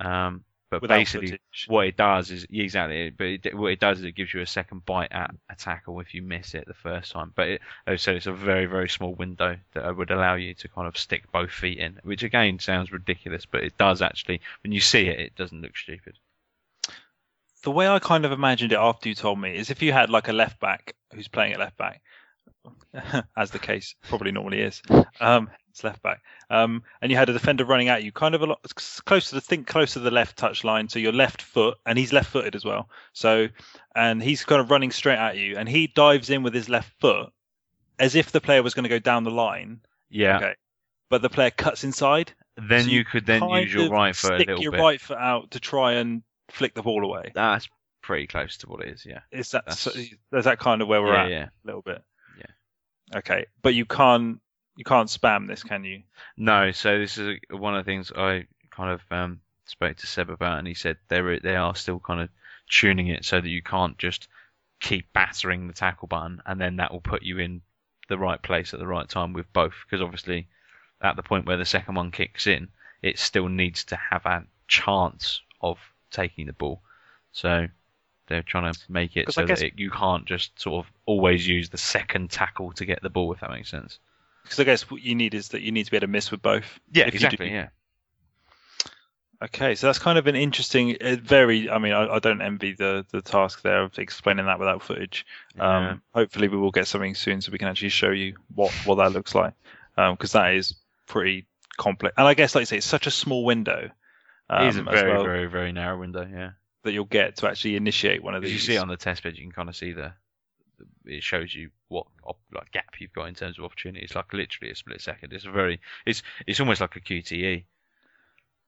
Um, 0.00 0.44
but 0.80 0.82
Without 0.82 0.96
basically, 0.98 1.26
footage. 1.28 1.64
what 1.68 1.86
it 1.86 1.96
does 1.96 2.30
is 2.30 2.46
yeah, 2.50 2.64
exactly. 2.64 3.10
But 3.10 3.26
it, 3.26 3.54
what 3.56 3.72
it 3.72 3.80
does 3.80 3.98
is 3.98 4.04
it 4.04 4.12
gives 4.16 4.32
you 4.34 4.40
a 4.40 4.46
second 4.46 4.84
bite 4.84 5.12
at 5.12 5.34
a 5.50 5.54
tackle 5.56 6.00
if 6.00 6.14
you 6.14 6.22
miss 6.22 6.54
it 6.54 6.66
the 6.66 6.74
first 6.74 7.12
time. 7.12 7.32
But 7.34 7.48
it, 7.48 7.60
said, 7.96 8.16
it's 8.16 8.26
a 8.26 8.32
very 8.32 8.66
very 8.66 8.88
small 8.88 9.14
window 9.14 9.56
that 9.72 9.96
would 9.96 10.10
allow 10.10 10.34
you 10.34 10.54
to 10.54 10.68
kind 10.68 10.86
of 10.88 10.96
stick 10.98 11.30
both 11.32 11.50
feet 11.50 11.78
in, 11.78 11.98
which 12.02 12.22
again 12.22 12.58
sounds 12.58 12.92
ridiculous, 12.92 13.46
but 13.46 13.64
it 13.64 13.76
does 13.78 14.02
actually. 14.02 14.40
When 14.62 14.72
you 14.72 14.80
see 14.80 15.08
it, 15.08 15.18
it 15.20 15.36
doesn't 15.36 15.62
look 15.62 15.76
stupid. 15.76 16.18
the 17.62 17.70
way 17.70 17.88
I 17.88 17.98
kind 17.98 18.24
of 18.24 18.32
imagined 18.32 18.72
it 18.72 18.78
after 18.78 19.08
you 19.08 19.14
told 19.14 19.40
me 19.40 19.56
is 19.56 19.70
if 19.70 19.82
you 19.82 19.92
had 19.92 20.10
like 20.10 20.28
a 20.28 20.32
left 20.32 20.60
back 20.60 20.94
who's 21.14 21.28
playing 21.28 21.52
at 21.54 21.58
left 21.60 21.76
back, 21.78 22.02
as 23.36 23.50
the 23.50 23.58
case 23.58 23.94
probably 24.08 24.32
normally 24.32 24.60
is. 24.60 24.82
Um, 25.20 25.50
it's 25.74 25.82
left 25.82 26.02
back. 26.02 26.22
Um, 26.50 26.84
and 27.02 27.10
you 27.10 27.18
had 27.18 27.28
a 27.28 27.32
defender 27.32 27.64
running 27.64 27.88
at 27.88 28.04
you, 28.04 28.12
kind 28.12 28.36
of 28.36 28.42
a 28.42 28.46
lot 28.46 28.60
close 29.04 29.30
to 29.30 29.34
the 29.34 29.40
think 29.40 29.66
close 29.66 29.94
to 29.94 29.98
the 29.98 30.12
left 30.12 30.36
touch 30.36 30.62
line, 30.62 30.88
so 30.88 31.00
your 31.00 31.12
left 31.12 31.42
foot, 31.42 31.78
and 31.84 31.98
he's 31.98 32.12
left-footed 32.12 32.54
as 32.54 32.64
well. 32.64 32.88
So, 33.12 33.48
and 33.96 34.22
he's 34.22 34.44
kind 34.44 34.60
of 34.60 34.70
running 34.70 34.92
straight 34.92 35.18
at 35.18 35.36
you, 35.36 35.56
and 35.56 35.68
he 35.68 35.88
dives 35.88 36.30
in 36.30 36.44
with 36.44 36.54
his 36.54 36.68
left 36.68 36.92
foot, 37.00 37.32
as 37.98 38.14
if 38.14 38.30
the 38.30 38.40
player 38.40 38.62
was 38.62 38.74
going 38.74 38.84
to 38.84 38.88
go 38.88 39.00
down 39.00 39.24
the 39.24 39.32
line. 39.32 39.80
Yeah. 40.10 40.36
Okay. 40.36 40.54
But 41.10 41.22
the 41.22 41.28
player 41.28 41.50
cuts 41.50 41.82
inside. 41.82 42.32
Then 42.56 42.84
so 42.84 42.90
you 42.90 43.04
could 43.04 43.26
then 43.26 43.42
use 43.48 43.74
your 43.74 43.90
right 43.90 44.14
foot 44.14 44.34
a 44.34 44.36
stick 44.36 44.46
little 44.46 44.62
your 44.62 44.72
bit. 44.72 44.80
right 44.80 45.00
foot 45.00 45.18
out 45.18 45.50
to 45.50 45.60
try 45.60 45.94
and 45.94 46.22
flick 46.50 46.74
the 46.74 46.82
ball 46.82 47.04
away. 47.04 47.32
That's 47.34 47.68
pretty 48.00 48.28
close 48.28 48.58
to 48.58 48.68
what 48.68 48.80
it 48.84 48.90
is. 48.90 49.04
Yeah. 49.04 49.20
Is 49.32 49.50
that 49.50 49.64
That's- 49.66 49.80
so, 49.80 49.90
is 49.90 50.44
that 50.44 50.60
kind 50.60 50.82
of 50.82 50.86
where 50.86 51.02
we're 51.02 51.14
yeah, 51.14 51.24
at 51.24 51.30
yeah. 51.30 51.44
a 51.44 51.66
little 51.66 51.82
bit? 51.82 52.00
Yeah. 52.38 53.18
Okay, 53.18 53.46
but 53.60 53.74
you 53.74 53.86
can't 53.86 54.38
you 54.76 54.84
can't 54.84 55.08
spam 55.08 55.46
this, 55.46 55.62
can 55.62 55.84
you? 55.84 56.02
No, 56.36 56.72
so 56.72 56.98
this 56.98 57.18
is 57.18 57.38
one 57.50 57.76
of 57.76 57.84
the 57.84 57.90
things 57.90 58.12
I 58.14 58.46
kind 58.70 58.90
of 58.90 59.00
um, 59.10 59.40
spoke 59.66 59.96
to 59.98 60.06
Seb 60.06 60.30
about, 60.30 60.58
and 60.58 60.66
he 60.66 60.74
said 60.74 60.96
they 61.08 61.18
are 61.18 61.40
they 61.40 61.56
are 61.56 61.74
still 61.74 62.00
kind 62.00 62.20
of 62.20 62.28
tuning 62.68 63.08
it 63.08 63.24
so 63.24 63.40
that 63.40 63.48
you 63.48 63.62
can't 63.62 63.96
just 63.98 64.28
keep 64.80 65.12
battering 65.12 65.66
the 65.66 65.74
tackle 65.74 66.08
button, 66.08 66.42
and 66.46 66.60
then 66.60 66.76
that 66.76 66.92
will 66.92 67.00
put 67.00 67.22
you 67.22 67.38
in 67.38 67.62
the 68.08 68.18
right 68.18 68.42
place 68.42 68.74
at 68.74 68.80
the 68.80 68.86
right 68.86 69.08
time 69.08 69.32
with 69.32 69.50
both. 69.52 69.74
Because 69.84 70.02
obviously, 70.02 70.48
at 71.00 71.16
the 71.16 71.22
point 71.22 71.46
where 71.46 71.56
the 71.56 71.64
second 71.64 71.94
one 71.94 72.10
kicks 72.10 72.46
in, 72.46 72.68
it 73.02 73.18
still 73.18 73.48
needs 73.48 73.84
to 73.84 73.96
have 73.96 74.26
a 74.26 74.44
chance 74.66 75.40
of 75.60 75.78
taking 76.10 76.46
the 76.46 76.52
ball. 76.52 76.80
So 77.32 77.68
they're 78.26 78.42
trying 78.42 78.72
to 78.72 78.80
make 78.88 79.16
it 79.16 79.32
so 79.32 79.46
guess- 79.46 79.60
that 79.60 79.66
it, 79.66 79.78
you 79.78 79.90
can't 79.90 80.24
just 80.24 80.58
sort 80.60 80.84
of 80.84 80.92
always 81.06 81.46
use 81.46 81.68
the 81.68 81.78
second 81.78 82.30
tackle 82.30 82.72
to 82.72 82.84
get 82.84 83.02
the 83.02 83.10
ball, 83.10 83.32
if 83.32 83.40
that 83.40 83.50
makes 83.50 83.70
sense. 83.70 83.98
Because 84.44 84.60
I 84.60 84.64
guess 84.64 84.88
what 84.90 85.02
you 85.02 85.14
need 85.16 85.34
is 85.34 85.48
that 85.48 85.62
you 85.62 85.72
need 85.72 85.84
to 85.84 85.90
be 85.90 85.96
able 85.96 86.06
to 86.06 86.12
miss 86.12 86.30
with 86.30 86.40
both. 86.42 86.78
Yeah, 86.92 87.06
If 87.06 87.14
you 87.14 87.20
do- 87.20 87.26
exactly. 87.26 87.50
Yeah. 87.50 87.68
Okay, 89.42 89.74
so 89.74 89.88
that's 89.88 89.98
kind 89.98 90.16
of 90.16 90.26
an 90.26 90.36
interesting, 90.36 90.96
uh, 91.02 91.16
very. 91.20 91.68
I 91.68 91.78
mean, 91.78 91.92
I, 91.92 92.14
I 92.14 92.18
don't 92.18 92.40
envy 92.40 92.72
the 92.72 93.04
the 93.10 93.20
task 93.20 93.62
there 93.62 93.82
of 93.82 93.98
explaining 93.98 94.46
that 94.46 94.58
without 94.58 94.80
footage. 94.82 95.26
Yeah. 95.56 95.88
Um, 95.90 96.02
hopefully, 96.14 96.48
we 96.48 96.56
will 96.56 96.70
get 96.70 96.86
something 96.86 97.14
soon 97.14 97.40
so 97.40 97.52
we 97.52 97.58
can 97.58 97.68
actually 97.68 97.88
show 97.90 98.10
you 98.10 98.36
what 98.54 98.70
what 98.86 98.94
that 98.96 99.12
looks 99.12 99.34
like. 99.34 99.52
Because 99.96 100.32
that 100.32 100.54
is 100.54 100.74
pretty 101.06 101.46
complex, 101.76 102.14
and 102.16 102.26
I 102.26 102.34
guess, 102.34 102.54
like 102.54 102.62
you 102.62 102.66
say, 102.66 102.76
it's 102.78 102.86
such 102.86 103.06
a 103.06 103.10
small 103.10 103.44
window. 103.44 103.90
Um, 104.48 104.64
it 104.66 104.68
is 104.68 104.76
a 104.78 104.82
very, 104.82 105.12
well, 105.12 105.24
very, 105.24 105.46
very 105.46 105.72
narrow 105.72 105.98
window. 105.98 106.26
Yeah. 106.30 106.50
that 106.84 106.92
you'll 106.92 107.04
get 107.04 107.36
to 107.38 107.48
actually 107.48 107.76
initiate 107.76 108.22
one 108.22 108.34
of 108.34 108.44
As 108.44 108.50
these. 108.50 108.60
you 108.66 108.72
see 108.72 108.74
it 108.76 108.82
on 108.82 108.88
the 108.88 108.96
test 108.96 109.22
bed, 109.24 109.36
you 109.36 109.42
can 109.42 109.52
kind 109.52 109.68
of 109.68 109.76
see 109.76 109.92
the. 109.92 110.12
It 111.04 111.22
shows 111.22 111.54
you 111.54 111.70
what 111.88 112.06
op, 112.24 112.38
like 112.52 112.72
gap 112.72 112.94
you've 112.98 113.12
got 113.12 113.28
in 113.28 113.34
terms 113.34 113.58
of 113.58 113.64
opportunity. 113.64 114.04
It's 114.04 114.14
like 114.14 114.32
literally 114.32 114.72
a 114.72 114.74
split 114.76 115.00
second. 115.00 115.32
It's 115.32 115.44
a 115.46 115.50
very. 115.50 115.80
It's 116.06 116.22
it's 116.46 116.60
almost 116.60 116.80
like 116.80 116.96
a 116.96 117.00
QTE. 117.00 117.64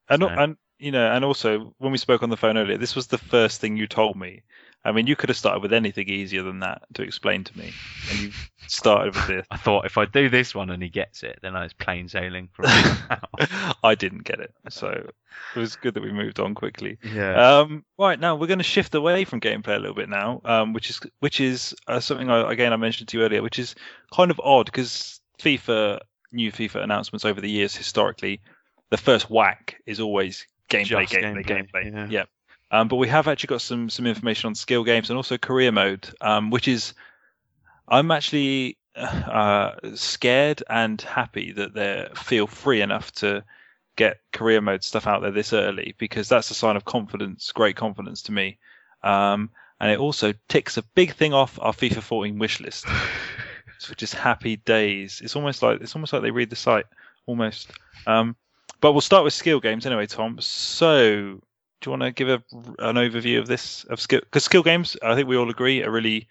And, 0.09 0.23
So- 0.23 0.29
and 0.29 0.57
you 0.79 0.93
know, 0.93 1.11
and 1.11 1.25
also 1.25 1.75
when 1.79 1.93
we 1.93 1.99
spoke 1.99 2.23
on 2.23 2.29
the 2.31 2.37
phone 2.37 2.59
earlier, 2.59 2.79
this 2.79 2.95
was 2.95 3.07
the 3.07 3.19
first 3.19 3.61
thing 3.61 3.77
you 3.77 3.87
told 3.87 4.17
me. 4.17 4.43
I 4.87 4.93
mean, 4.93 5.07
you 5.07 5.16
could 5.16 5.28
have 5.28 5.37
started 5.37 5.61
with 5.62 5.72
anything 5.72 6.09
easier 6.09 6.43
than 6.43 6.61
that 6.61 6.82
to 6.95 7.03
explain 7.03 7.45
to 7.45 7.59
me, 7.59 7.72
and 8.11 8.18
you 8.20 8.30
started 8.68 9.14
with 9.14 9.26
this. 9.26 9.47
I 9.51 9.57
thought 9.57 9.84
if 9.87 9.99
I 9.99 10.05
do 10.05 10.28
this 10.28 10.55
one 10.55 10.70
and 10.70 10.82
he 10.82 10.89
gets 10.89 11.22
it, 11.22 11.39
then 11.43 11.57
it's 11.57 11.72
plain 11.74 12.09
sailing 12.09 12.49
from 12.53 12.66
here. 12.68 13.20
I 13.84 13.95
didn't 13.95 14.24
get 14.24 14.41
it, 14.41 14.55
so 14.70 14.89
it 14.89 15.59
was 15.59 15.76
good 15.76 15.95
that 15.95 16.03
we 16.03 16.12
moved 16.12 16.41
on 16.41 16.55
quickly. 16.55 16.99
Yeah. 17.03 17.59
Um, 17.59 17.84
right 17.99 18.18
now, 18.18 18.37
we're 18.37 18.47
going 18.47 18.59
to 18.59 18.64
shift 18.64 18.95
away 18.95 19.24
from 19.24 19.41
gameplay 19.41 19.76
a 19.76 19.80
little 19.80 19.95
bit 19.95 20.09
now, 20.09 20.41
um, 20.45 20.72
which 20.72 20.91
is 20.91 21.01
which 21.20 21.41
is 21.41 21.74
uh, 21.89 22.01
something 22.01 22.30
I, 22.30 22.51
again 22.53 22.72
I 22.72 22.76
mentioned 22.76 23.09
to 23.09 23.18
you 23.18 23.24
earlier, 23.24 23.43
which 23.43 23.59
is 23.59 23.74
kind 24.12 24.30
of 24.30 24.41
odd 24.43 24.66
because 24.66 25.20
FIFA 25.41 26.01
new 26.32 26.53
FIFA 26.53 26.82
announcements 26.82 27.24
over 27.24 27.41
the 27.41 27.51
years 27.51 27.74
historically, 27.74 28.41
the 28.91 28.97
first 28.97 29.30
whack 29.30 29.76
is 29.87 30.01
always 30.01 30.47
gameplay, 30.68 31.09
Just 31.09 31.12
gameplay, 31.12 31.45
gameplay, 31.45 31.72
gameplay. 31.72 31.93
yeah. 31.93 32.09
Yep. 32.09 32.28
Um, 32.71 32.89
but 32.89 32.97
we 32.97 33.09
have 33.09 33.29
actually 33.29 33.49
got 33.49 33.61
some 33.61 33.89
some 33.91 34.07
information 34.07 34.49
on 34.49 34.55
skill 34.55 34.85
games 34.85 35.11
and 35.11 35.17
also 35.17 35.39
career 35.39 35.73
mode, 35.73 36.09
um, 36.21 36.51
which 36.51 36.69
is 36.69 36.95
I'm 37.89 38.11
actually 38.11 38.79
uh, 38.97 39.73
scared 39.95 40.62
and 40.69 41.01
happy 41.01 41.53
that 41.53 41.75
they 41.75 42.09
feel 42.14 42.47
free 42.47 42.81
enough 42.81 43.12
to 43.12 43.45
get 43.97 44.21
career 44.33 44.61
mode 44.61 44.85
stuff 44.85 45.07
out 45.07 45.23
there 45.23 45.31
this 45.31 45.53
early 45.53 45.95
because 45.99 46.29
that's 46.29 46.51
a 46.51 46.55
sign 46.55 46.77
of 46.77 46.85
confidence, 46.85 47.53
great 47.53 47.77
confidence 47.77 48.23
to 48.23 48.33
me. 48.33 48.59
Um, 49.03 49.51
and 49.81 49.91
it 49.91 49.99
also 49.99 50.33
ticks 50.49 50.77
a 50.77 50.83
big 50.83 51.14
thing 51.14 51.35
off 51.35 51.59
our 51.61 51.73
FIFA 51.73 52.03
14 52.03 52.39
wish 52.39 52.61
list, 52.61 52.87
which 53.89 54.03
is 54.03 54.12
happy 54.12 54.57
days. 54.57 55.21
It's 55.23 55.37
almost 55.37 55.62
like 55.62 55.81
it's 55.81 55.95
almost 55.95 56.12
like 56.12 56.23
they 56.23 56.31
read 56.31 56.51
the 56.51 56.57
site, 56.57 56.87
almost. 57.27 57.71
Um, 58.07 58.37
but 58.81 58.93
we'll 58.93 59.01
start 59.01 59.25
with 59.25 59.35
skill 59.35 59.61
games 59.61 59.87
anyway, 59.87 60.07
Tom. 60.07 60.39
So, 60.41 61.43
do 61.81 61.91
you 61.91 61.93
want 61.93 62.03
to 62.03 62.11
give 62.12 62.29
a, 62.29 62.43
an 62.79 62.97
overview 62.97 63.39
of 63.39 63.47
this 63.47 63.85
of 63.85 64.01
skill? 64.01 64.20
Because 64.20 64.45
skill 64.45 64.62
games, 64.62 64.97
I 65.03 65.14
think 65.14 65.29
we 65.29 65.37
all 65.37 65.51
agree, 65.51 65.83
are 65.83 65.91
really 65.91 66.29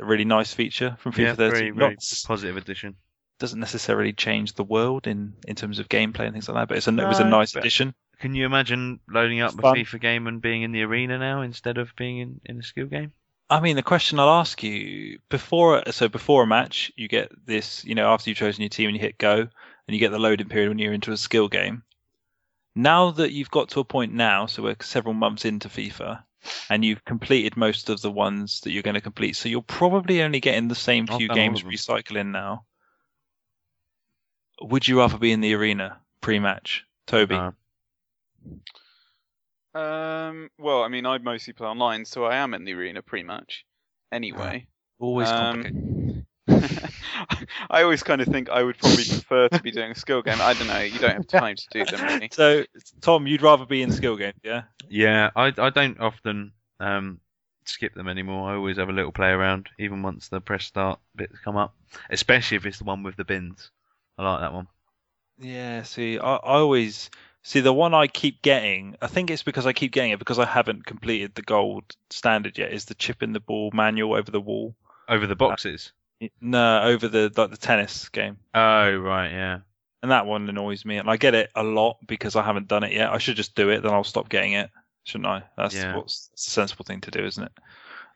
a 0.00 0.04
really 0.04 0.24
nice 0.24 0.54
feature 0.54 0.96
from 1.00 1.12
FIFA 1.12 1.18
yeah, 1.18 1.34
13. 1.34 1.52
very, 1.54 1.72
Not 1.74 1.78
very 1.78 1.96
positive 2.26 2.56
addition. 2.56 2.96
doesn't 3.40 3.58
necessarily 3.60 4.12
change 4.12 4.54
the 4.54 4.62
world 4.64 5.06
in 5.06 5.34
in 5.48 5.56
terms 5.56 5.78
of 5.78 5.88
gameplay 5.88 6.24
and 6.26 6.32
things 6.32 6.48
like 6.48 6.56
that, 6.56 6.68
but 6.68 6.76
it's 6.76 6.88
a, 6.88 6.96
it 6.98 7.08
was 7.08 7.20
a 7.20 7.24
nice 7.24 7.56
addition. 7.56 7.94
Can 8.20 8.34
you 8.34 8.46
imagine 8.46 9.00
loading 9.08 9.40
up 9.40 9.52
It's 9.52 9.58
a 9.58 9.62
fun. 9.62 9.74
FIFA 9.74 10.00
game 10.00 10.26
and 10.28 10.40
being 10.40 10.62
in 10.62 10.72
the 10.72 10.82
arena 10.82 11.18
now 11.18 11.42
instead 11.42 11.78
of 11.78 11.96
being 11.96 12.18
in, 12.18 12.40
in 12.44 12.58
a 12.58 12.62
skill 12.62 12.86
game? 12.86 13.12
I 13.50 13.60
mean, 13.60 13.76
the 13.76 13.82
question 13.82 14.18
I'll 14.18 14.40
ask 14.40 14.62
you 14.62 15.18
before, 15.28 15.82
so 15.90 16.08
before 16.08 16.44
a 16.44 16.46
match, 16.46 16.90
you 16.96 17.08
get 17.08 17.30
this, 17.46 17.84
you 17.84 17.94
know, 17.94 18.08
after 18.12 18.30
you've 18.30 18.38
chosen 18.38 18.62
your 18.62 18.68
team 18.70 18.88
and 18.88 18.96
you 18.96 19.00
hit 19.02 19.18
go, 19.18 19.40
and 19.40 19.50
you 19.88 19.98
get 19.98 20.10
the 20.12 20.18
loading 20.18 20.48
period 20.48 20.68
when 20.68 20.78
you're 20.78 20.92
into 20.92 21.12
a 21.12 21.16
skill 21.16 21.48
game. 21.48 21.82
Now 22.74 23.10
that 23.12 23.32
you've 23.32 23.50
got 23.50 23.70
to 23.70 23.80
a 23.80 23.84
point 23.84 24.12
now, 24.12 24.46
so 24.46 24.62
we're 24.62 24.76
several 24.80 25.14
months 25.14 25.44
into 25.44 25.68
FIFA, 25.68 26.22
and 26.68 26.84
you've 26.84 27.04
completed 27.04 27.56
most 27.56 27.90
of 27.90 28.00
the 28.00 28.10
ones 28.10 28.60
that 28.60 28.70
you're 28.70 28.82
going 28.82 28.94
to 28.94 29.00
complete, 29.00 29.36
so 29.36 29.48
you're 29.48 29.62
probably 29.62 30.22
only 30.22 30.40
getting 30.40 30.68
the 30.68 30.74
same 30.74 31.06
I've 31.10 31.16
few 31.16 31.28
games 31.28 31.62
recycling 31.62 32.30
now. 32.30 32.64
Would 34.62 34.86
you 34.86 34.98
rather 34.98 35.18
be 35.18 35.32
in 35.32 35.40
the 35.40 35.54
arena 35.54 36.00
pre-match, 36.20 36.84
Toby? 37.06 37.36
No. 37.36 37.54
Um, 39.72 40.50
well, 40.58 40.82
I 40.82 40.88
mean, 40.88 41.06
I 41.06 41.18
mostly 41.18 41.52
play 41.52 41.66
online, 41.66 42.04
so 42.04 42.24
I 42.24 42.36
am 42.36 42.54
in 42.54 42.64
the 42.64 42.74
arena 42.74 43.02
pre-match. 43.02 43.64
Anyway, 44.12 44.66
Always 45.00 45.28
um, 45.28 45.62
complicated. 45.62 45.99
I 47.70 47.82
always 47.82 48.02
kind 48.02 48.20
of 48.20 48.28
think 48.28 48.48
I 48.48 48.62
would 48.62 48.78
probably 48.78 49.04
prefer 49.04 49.48
to 49.48 49.62
be 49.62 49.70
doing 49.70 49.92
a 49.92 49.94
skill 49.94 50.22
game. 50.22 50.38
I 50.40 50.54
don't 50.54 50.66
know. 50.68 50.80
You 50.80 50.98
don't 50.98 51.14
have 51.14 51.26
time 51.26 51.56
to 51.56 51.68
do 51.70 51.84
them 51.84 52.02
really. 52.02 52.28
So, 52.32 52.64
Tom, 53.00 53.26
you'd 53.26 53.42
rather 53.42 53.66
be 53.66 53.82
in 53.82 53.92
skill 53.92 54.16
game, 54.16 54.34
yeah? 54.42 54.62
Yeah, 54.88 55.30
I 55.34 55.52
I 55.56 55.70
don't 55.70 56.00
often 56.00 56.52
um, 56.78 57.20
skip 57.64 57.94
them 57.94 58.08
anymore. 58.08 58.50
I 58.50 58.56
always 58.56 58.76
have 58.78 58.88
a 58.88 58.92
little 58.92 59.12
play 59.12 59.28
around, 59.28 59.68
even 59.78 60.02
once 60.02 60.28
the 60.28 60.40
press 60.40 60.64
start 60.64 61.00
bits 61.14 61.38
come 61.44 61.56
up. 61.56 61.74
Especially 62.10 62.56
if 62.56 62.66
it's 62.66 62.78
the 62.78 62.84
one 62.84 63.02
with 63.02 63.16
the 63.16 63.24
bins. 63.24 63.70
I 64.18 64.30
like 64.30 64.40
that 64.40 64.52
one. 64.52 64.68
Yeah, 65.38 65.82
see, 65.84 66.18
I, 66.18 66.36
I 66.36 66.58
always 66.58 67.10
see 67.42 67.60
the 67.60 67.72
one 67.72 67.94
I 67.94 68.06
keep 68.06 68.42
getting. 68.42 68.96
I 69.00 69.06
think 69.06 69.30
it's 69.30 69.42
because 69.42 69.66
I 69.66 69.72
keep 69.72 69.92
getting 69.92 70.12
it 70.12 70.18
because 70.18 70.38
I 70.38 70.44
haven't 70.44 70.86
completed 70.86 71.34
the 71.34 71.42
gold 71.42 71.84
standard 72.10 72.58
yet. 72.58 72.72
Is 72.72 72.84
the 72.84 72.94
chip 72.94 73.22
in 73.22 73.32
the 73.32 73.40
ball 73.40 73.70
manual 73.72 74.14
over 74.14 74.30
the 74.30 74.40
wall? 74.40 74.74
Over 75.08 75.26
the 75.26 75.36
boxes. 75.36 75.92
No, 76.40 76.82
over 76.82 77.08
the 77.08 77.32
like 77.36 77.50
the 77.50 77.56
tennis 77.56 78.08
game, 78.10 78.38
Oh 78.54 78.96
right, 78.96 79.30
yeah. 79.30 79.60
and 80.02 80.10
that 80.10 80.26
one 80.26 80.48
annoys 80.48 80.84
me. 80.84 80.98
And 80.98 81.08
I 81.10 81.16
get 81.16 81.34
it 81.34 81.50
a 81.54 81.62
lot 81.62 81.98
because 82.06 82.36
I 82.36 82.42
haven't 82.42 82.68
done 82.68 82.84
it 82.84 82.92
yet. 82.92 83.10
I 83.10 83.18
should 83.18 83.36
just 83.36 83.54
do 83.54 83.70
it, 83.70 83.82
then 83.82 83.92
I'll 83.92 84.04
stop 84.04 84.28
getting 84.28 84.52
it, 84.52 84.70
shouldn't 85.04 85.26
I? 85.26 85.42
That's 85.56 85.74
Yeah. 85.74 85.96
what's 85.96 86.28
that's 86.28 86.46
a 86.48 86.50
sensible 86.50 86.84
thing 86.84 87.00
to 87.02 87.10
do, 87.10 87.24
isn't 87.24 87.44
it? 87.44 87.52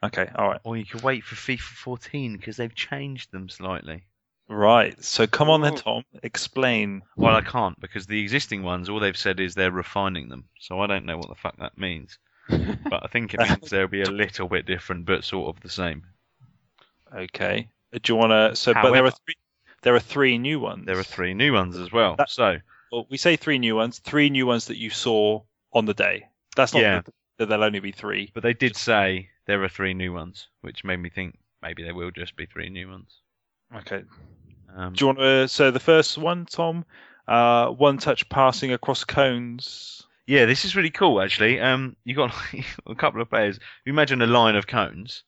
Okay, 0.02 0.28
all 0.36 0.48
right, 0.48 0.60
Or 0.64 0.76
you 0.76 0.85
could 0.85 1.02
wait 1.02 1.24
for 1.24 1.35
FIFA 1.35 1.60
14 1.60 2.36
because 2.36 2.56
they've 2.59 2.74
changed 2.74 3.32
them 3.32 3.48
slightly. 3.48 4.05
right. 4.48 5.02
So 5.02 5.26
come 5.26 5.48
on 5.51 5.62
then, 5.62 5.74
Tom. 5.74 6.05
Explain. 6.22 7.02
Well, 7.16 7.35
I 7.35 7.40
can't 7.40 7.78
because 7.81 8.06
the 8.06 8.20
existing 8.20 8.62
ones, 8.62 8.89
all 8.89 9.01
they've 9.01 9.16
said 9.16 9.40
is 9.40 9.55
they're 9.55 9.70
refining 9.70 10.28
them. 10.28 10.44
So 10.60 10.81
I 10.81 10.86
don't 10.86 11.06
know 11.06 11.16
what 11.16 11.28
the 11.28 11.35
fuck 11.35 11.56
that 11.59 11.78
means. 11.78 12.18
But 12.90 13.02
I 13.05 13.09
think 13.09 13.32
it 13.32 13.40
means 13.40 13.70
they'll 13.70 13.89
be 13.89 14.02
a 14.02 14.10
little 14.10 14.48
bit 14.48 14.66
different, 14.66 15.06
but 15.06 15.24
sort 15.24 15.56
of 15.56 15.62
the 15.62 15.70
same. 15.70 16.05
Okay. 17.14 17.68
Do 18.03 18.12
you 18.12 18.16
want 18.16 18.31
to? 18.33 18.57
So, 18.57 18.75
but 18.75 18.93
there 18.93 19.05
are 19.05 19.11
three. 19.11 19.35
There 19.83 19.95
are 19.95 20.01
three 20.01 20.39
new 20.39 20.61
ones. 20.61 20.87
There 20.87 20.99
are 20.99 21.03
three 21.05 21.35
new 21.35 21.53
ones 21.53 21.77
as 21.77 21.93
well. 21.93 22.16
That- 22.16 22.31
So 22.31 22.57
Well, 22.91 23.07
we 23.11 23.16
say 23.19 23.37
three 23.37 23.59
new 23.59 23.77
ones. 23.77 23.99
Three 23.99 24.31
new 24.31 24.47
ones 24.47 24.66
that 24.66 24.79
you 24.79 24.89
saw 24.91 25.43
on 25.73 25.85
the 25.85 25.95
day. 25.95 26.27
That's 26.57 26.73
not 26.73 26.81
Yeah. 26.83 27.01
that- 27.39 27.49
there'll 27.49 27.65
only 27.65 27.81
be 27.81 27.93
three. 27.93 28.31
But 28.33 28.43
they 28.43 28.55
did 28.55 28.77
say 28.77 29.29
there 29.47 29.62
are 29.62 29.69
three 29.69 29.93
new 29.95 30.12
ones, 30.12 30.49
which 30.62 30.85
made 30.85 30.99
me 30.99 31.11
think 31.11 31.37
maybe 31.62 31.83
there 31.83 31.95
will 31.95 32.11
just 32.12 32.35
be 32.37 32.47
three 32.47 32.71
new 32.71 32.89
ones. 32.89 33.19
Okay. 33.75 34.05
Um, 34.75 34.93
Do 34.95 35.03
you 35.03 35.07
want 35.07 35.19
to? 35.19 35.49
So 35.49 35.71
the 35.71 35.81
first 35.81 36.16
one, 36.16 36.47
Tom, 36.47 36.85
uh, 37.29 37.69
one 37.69 37.99
touch 37.99 38.29
passing 38.29 38.73
across 38.73 39.05
cones. 39.05 40.07
yeah, 40.27 40.47
this 40.47 40.65
is 40.65 40.75
really 40.77 40.91
cool 40.91 41.21
actually. 41.21 41.61
Um, 41.61 41.97
you 42.05 42.15
got 42.15 42.33
a 42.87 42.95
couple 42.95 43.21
of 43.21 43.29
players. 43.29 43.59
You 43.85 43.93
imagine 43.93 44.23
a 44.23 44.27
line 44.27 44.57
of 44.57 44.66
cones, 44.66 45.23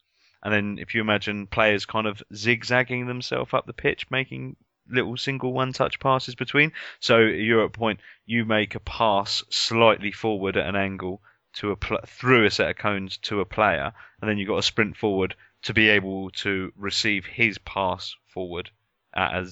and 0.47 0.55
then 0.55 0.79
if 0.79 0.95
you 0.95 1.01
imagine 1.01 1.45
players 1.45 1.85
kind 1.85 2.07
of 2.07 2.23
zigzagging 2.33 3.05
themselves 3.05 3.53
up 3.53 3.65
the 3.65 3.73
pitch, 3.73 4.09
making 4.09 4.55
little 4.89 5.17
single 5.17 5.51
one-touch 5.51 5.99
passes 5.99 6.35
between. 6.35 6.71
So 7.01 7.17
you're 7.17 7.63
at 7.63 7.65
a 7.65 7.69
point 7.69 7.99
you 8.25 8.45
make 8.45 8.75
a 8.75 8.79
pass 8.79 9.43
slightly 9.49 10.13
forward 10.13 10.55
at 10.55 10.65
an 10.65 10.77
angle 10.77 11.21
to 11.55 11.71
a 11.71 11.75
pl- 11.75 11.99
through 12.07 12.45
a 12.45 12.49
set 12.49 12.69
of 12.69 12.77
cones 12.77 13.17
to 13.23 13.41
a 13.41 13.45
player, 13.45 13.91
and 14.21 14.29
then 14.29 14.37
you've 14.37 14.47
got 14.47 14.55
to 14.55 14.61
sprint 14.61 14.95
forward 14.95 15.35
to 15.63 15.73
be 15.73 15.89
able 15.89 16.29
to 16.29 16.71
receive 16.77 17.25
his 17.25 17.57
pass 17.57 18.15
forward 18.27 18.69
at 19.13 19.33
a 19.33 19.51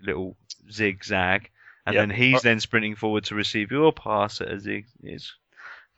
little 0.00 0.36
zigzag, 0.70 1.50
and 1.86 1.94
Yep. 1.96 2.02
then 2.02 2.10
he's 2.16 2.36
uh, 2.36 2.40
then 2.44 2.60
sprinting 2.60 2.94
forward 2.94 3.24
to 3.24 3.34
receive 3.34 3.72
your 3.72 3.92
pass 3.92 4.40
at 4.40 4.52
a 4.52 4.60
zig. 4.60 4.86
It's 5.02 5.34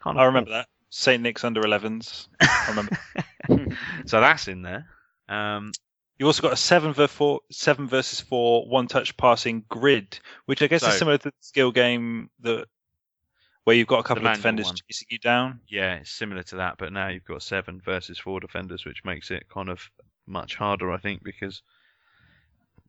kind 0.01 0.17
of 0.17 0.23
I 0.23 0.25
remember 0.25 0.53
that. 0.53 0.69
St. 0.95 1.23
Nick's 1.23 1.43
under 1.43 1.63
11s. 1.63 2.29
I 2.41 2.67
remember. 2.69 2.99
So 4.07 4.21
that's 4.21 4.47
in 4.47 4.61
there. 4.63 4.87
Um, 5.29 5.73
You 6.19 6.27
also 6.27 6.43
got 6.43 6.53
a 6.53 6.57
seven 6.57 6.93
versus 6.93 7.17
four, 7.17 7.41
seven 7.51 7.89
versus 7.89 8.21
four, 8.21 8.69
one 8.69 8.87
touch 8.87 9.17
passing 9.17 9.65
grid, 9.69 10.19
which 10.45 10.61
I 10.63 10.67
guess 10.67 10.83
So- 10.83 10.89
is 10.89 10.99
similar 10.99 11.17
to 11.19 11.31
the 11.31 11.35
skill 11.41 11.73
game 11.73 12.31
that 12.41 12.67
where 13.65 13.75
you've 13.75 13.89
got 13.89 14.01
a 14.01 14.03
couple 14.03 14.27
of 14.27 14.35
defenders 14.37 14.67
one. 14.67 14.77
chasing 14.89 15.09
you 15.11 15.19
down. 15.19 15.61
yeah, 15.69 15.95
it's 15.95 16.11
similar 16.11 16.43
to 16.45 16.57
that, 16.57 16.77
but 16.79 16.93
now 16.93 17.09
you've 17.09 17.25
got 17.25 17.43
seven 17.43 17.81
versus 17.81 18.19
four 18.19 18.39
defenders, 18.41 18.85
which 18.85 19.05
makes 19.05 19.31
it 19.31 19.49
kind 19.49 19.69
of 19.71 19.91
much 20.27 20.57
harder, 20.57 20.93
I 20.93 20.99
think, 20.99 21.23
because 21.25 21.63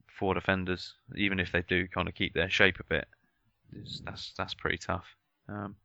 four 0.07 0.33
defenders, 0.33 0.93
even 1.15 1.39
if 1.39 1.51
they 1.51 1.61
do 1.61 1.87
kind 1.87 2.07
of 2.07 2.15
keep 2.15 2.33
their 2.33 2.49
shape 2.49 2.79
a 2.79 2.83
bit, 2.83 3.07
that's 4.03 4.33
that's 4.37 4.53
pretty 4.53 4.77
tough. 4.77 5.15
Um, 5.47 5.75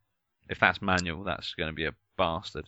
if 0.49 0.59
that's 0.59 0.81
manual, 0.81 1.23
that's 1.23 1.53
going 1.53 1.69
to 1.69 1.73
be 1.73 1.85
a 1.85 1.93
bastard. 2.17 2.65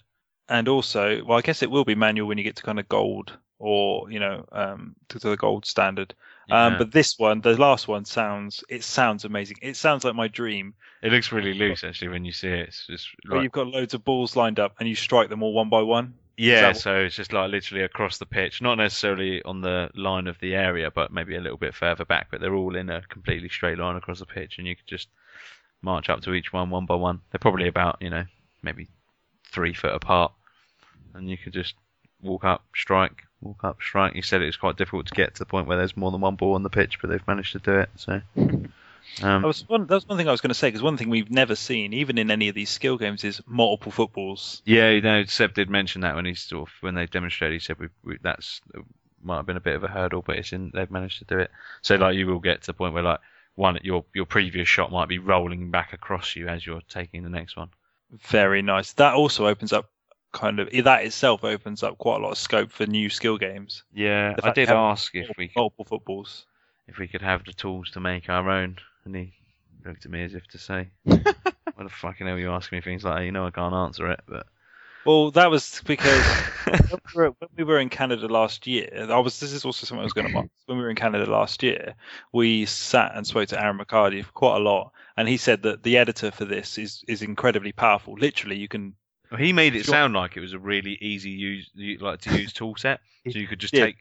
And 0.48 0.68
also, 0.68 1.24
well, 1.24 1.38
I 1.38 1.42
guess 1.42 1.64
it 1.64 1.72
will 1.72 1.86
be 1.86 1.96
manual 1.96 2.28
when 2.28 2.38
you 2.38 2.44
get 2.44 2.58
to 2.58 2.64
kind 2.64 2.80
of 2.80 2.88
gold 2.88 3.38
or 3.62 4.10
you 4.10 4.20
know 4.20 4.44
um, 4.52 4.96
to, 5.10 5.20
to 5.20 5.30
the 5.30 5.38
gold 5.38 5.66
standard. 5.66 6.14
Um, 6.50 6.78
but 6.78 6.92
this 6.92 7.18
one, 7.18 7.40
the 7.40 7.56
last 7.56 7.88
one, 7.88 8.04
sounds 8.04 8.64
it 8.68 8.84
sounds 8.84 9.24
amazing. 9.24 9.58
It 9.62 9.78
sounds 9.78 10.04
like 10.04 10.16
my 10.16 10.28
dream. 10.28 10.74
it 11.02 11.14
looks 11.14 11.32
really 11.32 11.54
loose 11.54 11.86
actually 11.86 12.10
when 12.10 12.26
you 12.26 12.34
see 12.34 12.50
it. 12.50 12.68
It's 12.68 12.88
just 12.88 13.08
like, 13.26 13.44
you've 13.44 13.54
got 13.54 13.68
loads 13.68 13.94
of 13.94 14.04
balls 14.04 14.36
lined 14.36 14.60
up 14.60 14.76
and 14.80 14.90
you 14.90 14.96
strike 14.96 15.30
them 15.30 15.44
all 15.44 15.54
one 15.54 15.70
by 15.70 15.82
one. 15.82 16.16
yeah, 16.36 16.74
so 16.74 16.98
it's 16.98 17.16
just 17.16 17.32
like 17.32 17.52
literally 17.52 17.86
across 17.86 18.18
the 18.18 18.26
pitch, 18.26 18.62
not 18.62 18.76
necessarily 18.76 19.42
on 19.44 19.62
the 19.62 19.90
line 19.96 20.28
of 20.28 20.38
the 20.40 20.56
area, 20.56 20.92
but 20.92 21.14
maybe 21.14 21.38
a 21.38 21.42
little 21.42 21.58
bit 21.58 21.74
further 21.74 22.04
back. 22.04 22.28
But 22.32 22.42
they're 22.42 22.56
all 22.56 22.76
in 22.76 22.90
a 22.90 23.02
completely 23.04 23.48
straight 23.48 23.78
line 23.78 23.96
across 23.96 24.20
the 24.20 24.26
pitch, 24.26 24.58
and 24.58 24.68
you 24.68 24.76
could 24.76 24.88
just 24.88 25.08
march 25.82 26.10
up 26.10 26.22
to 26.22 26.34
each 26.34 26.54
one 26.54 26.70
one 26.70 26.86
by 26.86 26.96
one. 26.96 27.22
They're 27.32 27.40
probably 27.40 27.68
about 27.68 27.98
you 28.02 28.10
know 28.10 28.26
maybe 28.62 28.88
three 29.52 29.74
foot 29.74 29.94
apart, 29.94 30.32
and 31.14 31.30
you 31.30 31.38
could 31.38 31.54
just 31.54 31.76
walk 32.22 32.44
up, 32.44 32.64
strike, 32.76 33.24
walk 33.42 33.64
up, 33.64 33.78
strike. 33.82 34.16
You 34.16 34.22
said 34.22 34.42
it 34.42 34.48
was 34.48 34.58
quite 34.58 34.78
difficult 34.78 35.08
to 35.08 35.16
get 35.16 35.36
to 35.36 35.40
the 35.40 35.46
point 35.46 35.68
where 35.68 35.78
there's 35.78 35.98
more 35.98 36.12
than 36.12 36.22
one 36.22 36.36
ball 36.36 36.56
on 36.56 36.64
the 36.64 36.70
pitch, 36.70 37.00
but 37.02 37.10
they've 37.10 37.28
managed 37.28 37.54
to 37.54 37.60
do 37.60 37.80
it. 37.80 37.90
So. 37.96 38.22
Um, 39.22 39.42
That 39.42 39.48
was 39.48 39.68
one. 39.68 39.88
That 39.88 39.96
was 39.96 40.08
one 40.08 40.18
thing 40.18 40.30
I 40.30 40.32
was 40.32 40.42
going 40.42 40.52
to 40.52 40.56
say 40.56 40.68
because 40.68 40.84
one 40.84 40.96
thing 40.96 41.10
we've 41.10 41.32
never 41.32 41.56
seen, 41.56 41.92
even 41.92 42.18
in 42.18 42.32
any 42.32 42.48
of 42.48 42.56
these 42.56 42.70
skill 42.70 42.98
games, 42.98 43.24
is 43.24 43.42
multiple 43.46 43.92
footballs. 43.92 44.62
Yeah, 44.64 44.92
you 44.92 45.02
know, 45.02 45.26
Seb 45.26 45.54
did 45.54 45.70
mention 45.70 46.02
that 46.02 46.16
when 46.16 46.24
he 46.24 46.36
sort 46.36 46.70
of 46.70 46.74
when 46.82 46.96
they 46.96 47.08
demonstrated. 47.08 47.60
He 47.60 47.60
said 47.60 47.80
we, 47.80 47.88
we, 48.06 48.20
that's 48.22 48.62
might 49.24 49.38
have 49.38 49.46
been 49.46 49.58
a 49.58 49.62
bit 49.62 49.76
of 49.76 49.84
a 49.84 49.88
hurdle, 49.88 50.24
but 50.26 50.38
it's 50.38 50.54
in, 50.54 50.72
they've 50.74 50.90
managed 50.90 51.20
to 51.20 51.26
do 51.26 51.40
it. 51.40 51.52
So 51.82 51.96
like 51.96 52.16
you 52.16 52.28
will 52.28 52.40
get 52.40 52.62
to 52.62 52.68
the 52.68 52.74
point 52.74 52.94
where 52.94 53.04
like 53.04 53.20
one 53.56 53.80
your 53.84 54.06
your 54.14 54.26
previous 54.26 54.68
shot 54.68 54.92
might 54.92 55.10
be 55.10 55.20
rolling 55.20 55.72
back 55.72 55.94
across 55.94 56.36
you 56.36 56.48
as 56.48 56.66
you're 56.66 56.82
taking 56.90 57.24
the 57.24 57.30
next 57.30 57.58
one. 57.58 57.70
Very 58.28 58.62
nice. 58.62 58.94
That 58.94 59.14
also 59.14 59.48
opens 59.48 59.74
up 59.74 59.90
kind 60.32 60.60
of 60.60 60.70
that 60.84 61.06
itself 61.06 61.44
opens 61.44 61.84
up 61.84 61.98
quite 61.98 62.20
a 62.20 62.24
lot 62.24 62.32
of 62.32 62.38
scope 62.38 62.72
for 62.72 62.86
new 62.86 63.10
skill 63.10 63.38
games. 63.38 63.84
Yeah, 63.94 64.36
I 64.44 64.52
did 64.52 64.70
ask 64.70 65.14
if 65.16 65.30
we 65.38 65.48
could, 65.48 65.58
Multiple 65.58 65.86
footballs. 65.86 66.46
if 66.88 66.98
we 66.98 67.08
could 67.08 67.22
have 67.22 67.44
the 67.46 67.54
tools 67.54 67.92
to 67.92 68.00
make 68.00 68.30
our 68.30 68.50
own, 68.50 68.78
and 69.06 69.16
he 69.16 69.34
looked 69.86 70.06
at 70.06 70.12
me 70.12 70.24
as 70.24 70.34
if 70.34 70.48
to 70.48 70.58
say, 70.58 70.90
"What 71.04 71.24
the 71.78 71.90
fucking 71.90 72.28
hell 72.28 72.36
are 72.36 72.40
you 72.40 72.52
asking 72.52 72.78
me 72.78 72.82
things 72.82 73.04
like 73.04 73.18
that? 73.18 73.26
You 73.26 73.32
know 73.32 73.46
I 73.46 73.52
can't 73.52 73.74
answer 73.74 74.10
it." 74.12 74.22
But 74.28 74.48
Well, 75.06 75.32
that 75.32 75.50
was 75.50 75.82
because 75.86 76.24
when 76.66 77.00
we, 77.16 77.22
were, 77.22 77.30
when 77.40 77.50
we 77.58 77.64
were 77.64 77.80
in 77.80 77.90
Canada 77.90 78.28
last 78.28 78.68
year, 78.68 78.90
I 79.10 79.20
was. 79.20 79.40
This 79.40 79.52
is 79.52 79.66
also 79.66 79.86
something 79.86 80.02
I 80.02 80.04
was 80.04 80.14
going 80.14 80.32
to. 80.32 80.38
Ask. 80.38 80.48
When 80.68 80.78
we 80.78 80.84
were 80.84 80.90
in 80.90 80.96
Canada 80.96 81.30
last 81.30 81.64
year, 81.64 81.96
we 82.32 82.66
sat 82.66 83.14
and 83.16 83.26
spoke 83.26 83.50
to 83.50 83.62
Aaron 83.62 83.78
McHardy 83.78 84.24
for 84.24 84.32
quite 84.32 84.58
a 84.58 84.60
lot, 84.60 84.92
and 85.18 85.28
he 85.28 85.38
said 85.38 85.64
that 85.64 85.84
the 85.84 85.98
editor 85.98 86.32
for 86.32 86.46
this 86.46 86.78
is 86.78 87.04
is 87.08 87.22
incredibly 87.22 87.72
powerful. 87.72 88.14
Literally, 88.14 88.58
you 88.58 88.68
can. 88.68 88.96
Well, 89.32 89.40
he 89.40 89.54
made 89.54 89.76
it 89.76 89.86
sound 89.86 90.14
like 90.14 90.38
it 90.38 90.42
was 90.42 90.54
a 90.54 90.60
really 90.60 90.98
easy 91.02 91.32
use 91.32 91.72
like 92.00 92.22
to 92.22 92.40
use 92.40 92.54
tool 92.54 92.76
set, 92.78 93.00
so 93.30 93.40
you 93.40 93.48
could 93.48 93.60
just 93.60 93.74
Yeah, 93.74 93.86
take 93.86 93.98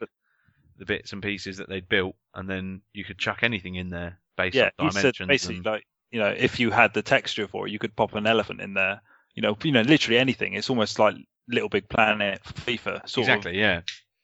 the 0.79 0.85
bits 0.85 1.13
and 1.13 1.23
pieces 1.23 1.59
that 1.59 1.69
they'd 1.69 1.89
built, 1.89 2.17
and 2.35 2.49
then 2.49 2.83
you 2.93 3.05
could 3.05 3.19
chuck 3.19 3.43
anything 3.43 3.77
in 3.77 3.91
there 3.91 4.19
based 4.37 4.57
yeah, 4.57 4.71
on 4.79 4.87
he 4.87 4.93
said 4.93 5.15
basically 5.27 5.57
and- 5.57 5.67
like 5.67 5.87
you 6.11 6.21
know 6.21 6.29
if 6.37 6.59
you 6.61 6.71
had 6.71 6.95
the 6.95 7.03
texture 7.03 7.47
for 7.49 7.67
it, 7.67 7.71
you 7.71 7.79
could 7.79 7.95
pop 7.97 8.15
an 8.15 8.27
elephant 8.27 8.61
in 8.61 8.75
there. 8.75 9.01
You 9.35 9.43
know, 9.43 9.57
you 9.63 9.73
know, 9.73 9.83
literally 9.83 10.19
anything. 10.19 10.55
It's 10.55 10.71
almost 10.71 10.99
like 10.99 11.15
Little 11.49 11.69
Big 11.69 11.89
Planet, 11.89 12.43
FIFA. 12.45 13.09
Sort 13.09 13.29
of. 13.29 13.35
exactly, 13.35 13.59
yeah. 13.59 13.81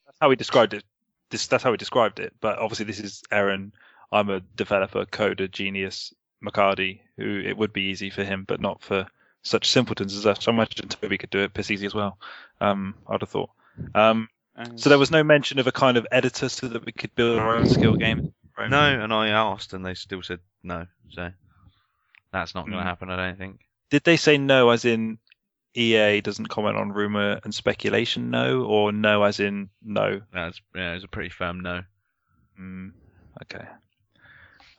That's 0.07 0.19
how 0.20 0.31
he 0.31 0.37
described 0.37 0.74
it. 0.74 0.85
This 1.31 1.47
that's 1.47 1.62
how 1.65 1.70
he 1.73 1.77
described 1.77 2.20
it. 2.20 2.33
But 2.41 2.59
obviously, 2.59 2.85
this 2.87 3.01
is 3.01 3.23
Aaron. 3.31 3.73
I'm 4.12 4.31
a 4.31 4.41
developer, 4.41 5.05
coder, 5.07 5.51
genius, 5.51 6.15
McHardy, 6.45 7.01
who 7.16 7.41
it 7.45 7.57
would 7.57 7.73
be 7.73 7.83
easy 7.91 8.11
for 8.11 8.23
him, 8.24 8.45
but 8.47 8.61
not 8.61 8.83
for 8.83 9.07
such 9.43 9.69
simpletons 9.69 10.16
as 10.16 10.27
us. 10.27 10.47
I 10.47 10.53
imagine 10.53 10.89
Toby 10.89 11.19
could 11.19 11.31
do 11.31 11.41
it 11.41 11.55
piss 11.55 11.70
easy 11.70 11.87
as 11.87 11.95
well. 11.95 12.19
Um, 12.61 12.95
I'd 13.09 13.20
have 13.23 13.28
thought. 13.31 13.51
Um, 13.95 14.28
And 14.55 14.81
so 14.81 14.89
there 14.89 14.99
was 14.99 15.11
no 15.11 15.23
mention 15.23 15.59
of 15.59 15.66
a 15.66 15.73
kind 15.73 15.97
of 15.97 16.07
editor 16.11 16.49
so 16.49 16.69
that 16.69 16.85
we 16.87 16.93
could 16.93 17.15
build 17.15 17.39
our 17.39 17.57
own 17.57 17.66
skill 17.66 17.95
game. 17.97 18.33
No, 18.59 19.01
and 19.01 19.12
I 19.12 19.28
asked, 19.28 19.73
and 19.74 19.85
they 19.85 19.95
still 19.95 20.23
said 20.23 20.39
no. 20.62 20.87
So 21.11 21.31
that's 22.33 22.55
not 22.55 22.62
going 22.66 22.73
to 22.78 22.83
Hmm. 22.83 22.87
happen, 22.87 23.11
I 23.11 23.16
don't 23.16 23.39
think. 23.39 23.61
Did 23.91 24.05
they 24.05 24.17
say 24.17 24.39
no 24.39 24.71
as 24.71 24.85
in 24.85 25.19
EA 25.75 26.21
doesn't 26.21 26.47
comment 26.47 26.77
on 26.77 26.93
rumor 26.93 27.41
and 27.45 27.55
speculation? 27.55 28.31
No, 28.31 28.63
or 28.63 28.93
no 28.93 29.23
as 29.23 29.41
in 29.41 29.69
no? 29.83 30.21
That's 30.33 30.61
yeah, 30.75 30.93
it 30.93 30.95
was 30.95 31.05
a 31.05 31.09
pretty 31.09 31.31
firm 31.31 31.61
no. 31.61 31.83
Mm, 32.61 32.93
okay. 33.43 33.67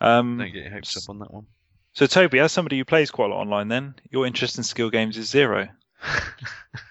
Um, 0.00 0.38
Don't 0.38 0.52
get 0.52 0.64
your 0.64 0.72
hopes 0.72 0.96
up 0.96 1.10
on 1.10 1.20
that 1.20 1.32
one. 1.32 1.46
So 1.92 2.06
Toby, 2.06 2.38
as 2.40 2.52
somebody 2.52 2.78
who 2.78 2.84
plays 2.84 3.10
quite 3.10 3.30
a 3.30 3.34
lot 3.34 3.40
online, 3.40 3.68
then 3.68 3.94
your 4.10 4.26
interest 4.26 4.58
in 4.58 4.64
skill 4.64 4.90
games 4.90 5.16
is 5.16 5.28
zero. 5.28 5.68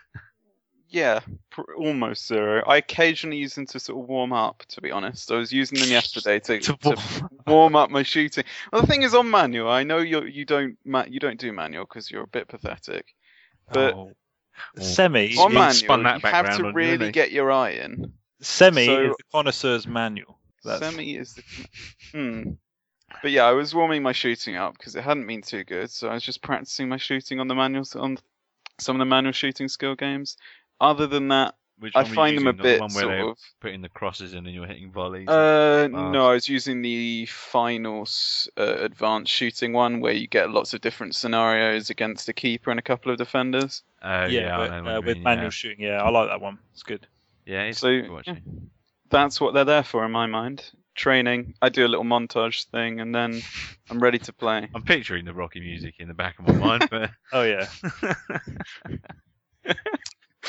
Yeah, 0.97 1.19
pr- 1.51 1.75
almost 1.77 2.25
zero. 2.27 2.63
I 2.65 2.77
occasionally 2.77 3.37
use 3.37 3.53
them 3.53 3.67
to 3.67 3.79
sort 3.79 4.01
of 4.01 4.09
warm 4.09 4.33
up. 4.33 4.63
To 4.69 4.81
be 4.81 4.89
honest, 4.89 5.31
I 5.31 5.35
was 5.35 5.53
using 5.53 5.79
them 5.79 5.89
yesterday 5.89 6.39
to, 6.39 6.59
to 6.59 7.29
warm 7.45 7.75
up 7.75 7.91
my 7.91 8.01
shooting. 8.01 8.43
Well, 8.71 8.81
the 8.81 8.87
thing 8.87 9.03
is, 9.03 9.13
on 9.13 9.29
manual, 9.29 9.69
I 9.69 9.83
know 9.83 9.99
you 9.99 10.23
you 10.23 10.43
don't 10.43 10.75
ma- 10.85 11.05
you 11.07 11.19
don't 11.19 11.39
do 11.39 11.53
manual 11.53 11.85
because 11.85 12.09
you're 12.09 12.23
a 12.23 12.27
bit 12.27 12.47
pathetic. 12.47 13.13
But 13.71 13.93
Oh. 13.93 14.11
Semi, 14.79 15.37
on 15.37 15.53
manual, 15.53 15.71
spun 15.73 16.01
that 16.01 16.23
you 16.23 16.29
have 16.29 16.57
to 16.57 16.71
really 16.71 17.11
get 17.11 17.31
your 17.31 17.51
eye 17.51 17.73
in. 17.73 18.11
semi 18.41 18.87
so- 18.87 19.11
is 19.11 19.15
the 19.17 19.23
connoisseur's 19.31 19.85
manual. 19.85 20.39
That's, 20.63 20.79
Semi 20.79 21.15
is 21.15 21.35
the. 21.35 21.43
Hmm. 22.11 22.51
But 23.21 23.29
yeah, 23.29 23.43
I 23.45 23.51
was 23.51 23.75
warming 23.75 24.01
my 24.01 24.13
shooting 24.13 24.55
up 24.55 24.75
because 24.75 24.95
it 24.95 25.03
hadn't 25.03 25.27
been 25.27 25.43
too 25.43 25.63
good, 25.63 25.91
so 25.91 26.09
I 26.09 26.15
was 26.15 26.23
just 26.23 26.41
practicing 26.41 26.89
my 26.89 26.97
shooting 26.97 27.39
on 27.39 27.47
the 27.47 27.53
manuals 27.53 27.95
on 27.95 28.17
some 28.79 28.95
of 28.95 28.99
the 28.99 29.05
manual 29.05 29.31
shooting 29.33 29.67
skill 29.67 29.95
games. 29.95 30.37
Other 30.79 31.07
than 31.07 31.29
that, 31.29 31.55
Which 31.79 31.95
I 31.95 31.99
one 32.03 32.05
were 32.05 32.09
you 32.09 32.15
find 32.15 32.37
them 32.37 32.47
a 32.47 32.51
using? 32.51 32.57
The 32.57 32.63
bit 32.63 32.79
one 32.81 32.93
where 32.93 33.03
sort 33.03 33.15
they 33.17 33.23
were 33.23 33.31
of. 33.31 33.37
putting 33.61 33.81
the 33.81 33.89
crosses 33.89 34.33
in 34.33 34.45
and 34.45 34.53
you're 34.55 34.65
hitting 34.67 34.91
volleys. 34.91 35.27
Uh, 35.27 35.87
bars. 35.91 36.13
no, 36.13 36.27
I 36.29 36.33
was 36.33 36.47
using 36.49 36.81
the 36.81 37.25
finals 37.27 38.49
uh, 38.57 38.77
advanced 38.79 39.31
shooting 39.31 39.73
one 39.73 39.99
where 39.99 40.13
you 40.13 40.27
get 40.27 40.49
lots 40.51 40.73
of 40.73 40.81
different 40.81 41.15
scenarios 41.15 41.89
against 41.89 42.29
a 42.29 42.33
keeper 42.33 42.69
and 42.71 42.79
a 42.79 42.83
couple 42.83 43.11
of 43.11 43.17
defenders. 43.17 43.83
oh 44.03 44.25
yeah, 44.25 44.27
yeah, 44.41 44.57
I 44.59 44.67
but, 44.67 44.69
know 44.75 44.83
what 44.83 44.93
uh, 44.93 45.01
with 45.01 45.15
mean, 45.15 45.23
manual 45.23 45.45
yeah. 45.45 45.49
Shooting. 45.49 45.81
Yeah, 45.85 46.01
I 46.03 46.09
like 46.09 46.29
that 46.29 46.41
one. 46.41 46.59
It's 46.73 46.83
good. 46.83 47.07
Yeah, 47.45 47.63
it's 47.63 47.79
So, 47.79 48.01
cool, 48.03 48.19
actually. 48.19 48.43
That's 49.09 49.39
what 49.39 49.53
they're 49.53 49.63
there 49.65 49.83
for 49.83 50.03
in 50.05 50.11
my 50.11 50.25
mind. 50.25 50.69
Training. 50.95 51.53
I 51.61 51.69
do 51.69 51.85
a 51.85 51.87
little 51.87 52.03
montage 52.05 52.65
thing 52.65 52.99
and 52.99 53.13
then 53.15 53.41
I'm 53.89 53.99
ready 53.99 54.17
to 54.19 54.33
play. 54.33 54.67
I'm 54.75 54.81
picturing 54.83 55.25
the 55.25 55.33
Rocky 55.33 55.59
music 55.59 55.95
in 55.99 56.07
the 56.07 56.13
back 56.13 56.37
of 56.39 56.47
my 56.47 56.53
mind, 56.55 56.87
but 56.91 57.11
Oh 57.31 57.43
yeah. 57.43 57.67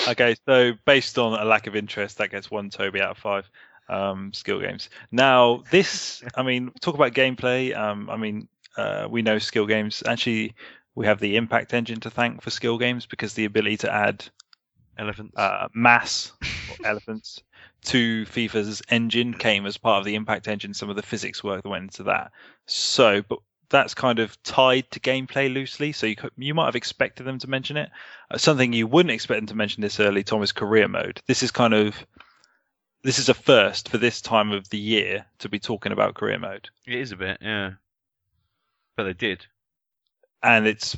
okay, 0.08 0.36
so 0.46 0.72
based 0.84 1.18
on 1.18 1.40
a 1.40 1.44
lack 1.44 1.66
of 1.66 1.74
interest, 1.74 2.18
that 2.18 2.30
gets 2.30 2.50
one 2.50 2.70
Toby 2.70 3.00
out 3.00 3.12
of 3.12 3.18
five. 3.18 3.50
Um, 3.90 4.34
skill 4.34 4.60
games. 4.60 4.90
Now 5.12 5.62
this, 5.70 6.22
I 6.34 6.42
mean, 6.42 6.72
talk 6.82 6.94
about 6.94 7.14
gameplay. 7.14 7.74
Um, 7.74 8.10
I 8.10 8.18
mean, 8.18 8.46
uh, 8.76 9.08
we 9.08 9.22
know 9.22 9.38
skill 9.38 9.64
games. 9.64 10.02
Actually, 10.04 10.54
we 10.94 11.06
have 11.06 11.20
the 11.20 11.36
Impact 11.36 11.72
engine 11.72 12.00
to 12.00 12.10
thank 12.10 12.42
for 12.42 12.50
skill 12.50 12.76
games 12.76 13.06
because 13.06 13.32
the 13.32 13.46
ability 13.46 13.78
to 13.78 13.90
add 13.90 14.26
elephants. 14.98 15.36
uh, 15.36 15.68
mass 15.74 16.32
or 16.42 16.86
elephants 16.86 17.42
to 17.84 18.26
FIFA's 18.26 18.82
engine 18.90 19.32
came 19.32 19.64
as 19.64 19.76
part 19.76 20.00
of 20.00 20.04
the 20.04 20.16
Impact 20.16 20.48
engine. 20.48 20.74
Some 20.74 20.90
of 20.90 20.96
the 20.96 21.02
physics 21.02 21.42
work 21.42 21.62
that 21.62 21.68
went 21.68 21.84
into 21.84 22.02
that. 22.04 22.32
So, 22.66 23.22
but 23.22 23.38
that's 23.70 23.94
kind 23.94 24.18
of 24.18 24.40
tied 24.42 24.90
to 24.92 25.00
gameplay 25.00 25.52
loosely. 25.52 25.92
So 25.92 26.06
you 26.06 26.16
could, 26.16 26.30
you 26.38 26.54
might 26.54 26.66
have 26.66 26.76
expected 26.76 27.24
them 27.24 27.38
to 27.40 27.50
mention 27.50 27.76
it. 27.76 27.90
Uh, 28.30 28.38
something 28.38 28.72
you 28.72 28.86
wouldn't 28.86 29.12
expect 29.12 29.38
them 29.40 29.46
to 29.48 29.54
mention 29.56 29.82
this 29.82 30.00
early, 30.00 30.24
Tom, 30.24 30.42
is 30.42 30.52
career 30.52 30.88
mode. 30.88 31.20
This 31.26 31.42
is 31.42 31.50
kind 31.50 31.74
of 31.74 31.94
this 33.04 33.18
is 33.18 33.28
a 33.28 33.34
first 33.34 33.88
for 33.88 33.98
this 33.98 34.20
time 34.20 34.50
of 34.52 34.68
the 34.70 34.78
year 34.78 35.24
to 35.38 35.48
be 35.48 35.58
talking 35.60 35.92
about 35.92 36.14
career 36.14 36.38
mode, 36.38 36.68
It 36.86 36.94
is 36.94 37.12
a 37.12 37.16
bit, 37.16 37.38
yeah. 37.40 37.72
But 38.96 39.04
they 39.04 39.12
did. 39.12 39.46
and 40.42 40.66
it's 40.66 40.96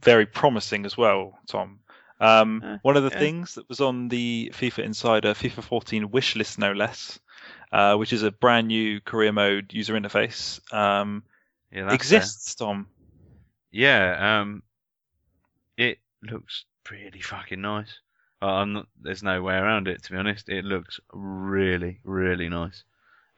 very 0.00 0.26
promising 0.26 0.84
as 0.86 0.96
well, 0.96 1.38
Tom. 1.46 1.80
Um, 2.20 2.62
Uh, 2.64 2.78
one 2.82 2.96
of 2.96 3.04
the 3.04 3.10
yeah. 3.10 3.18
things 3.18 3.54
that 3.54 3.68
was 3.68 3.80
on 3.80 4.08
the 4.08 4.50
FIFA 4.54 4.84
Insider 4.84 5.34
FIFA 5.34 5.62
14 5.62 6.10
wish 6.10 6.34
list, 6.34 6.58
no 6.58 6.72
less, 6.72 7.18
uh, 7.72 7.94
which 7.96 8.12
is 8.12 8.22
a 8.22 8.30
brand 8.32 8.68
new 8.68 9.00
career 9.00 9.32
mode 9.32 9.72
user 9.72 9.94
interface, 9.94 10.60
um, 10.74 11.22
Yeah, 11.76 11.92
exists, 11.92 12.54
Tom. 12.54 12.86
Yeah, 13.70 14.40
um, 14.40 14.62
it 15.76 15.98
looks 16.22 16.64
pretty 16.84 17.20
fucking 17.20 17.60
nice. 17.60 17.98
Uh, 18.40 18.46
I'm 18.46 18.72
not, 18.72 18.86
there's 19.02 19.22
no 19.22 19.42
way 19.42 19.56
around 19.56 19.86
it, 19.86 20.02
to 20.04 20.12
be 20.12 20.16
honest. 20.16 20.48
It 20.48 20.64
looks 20.64 20.98
really, 21.12 21.98
really 22.02 22.48
nice. 22.48 22.82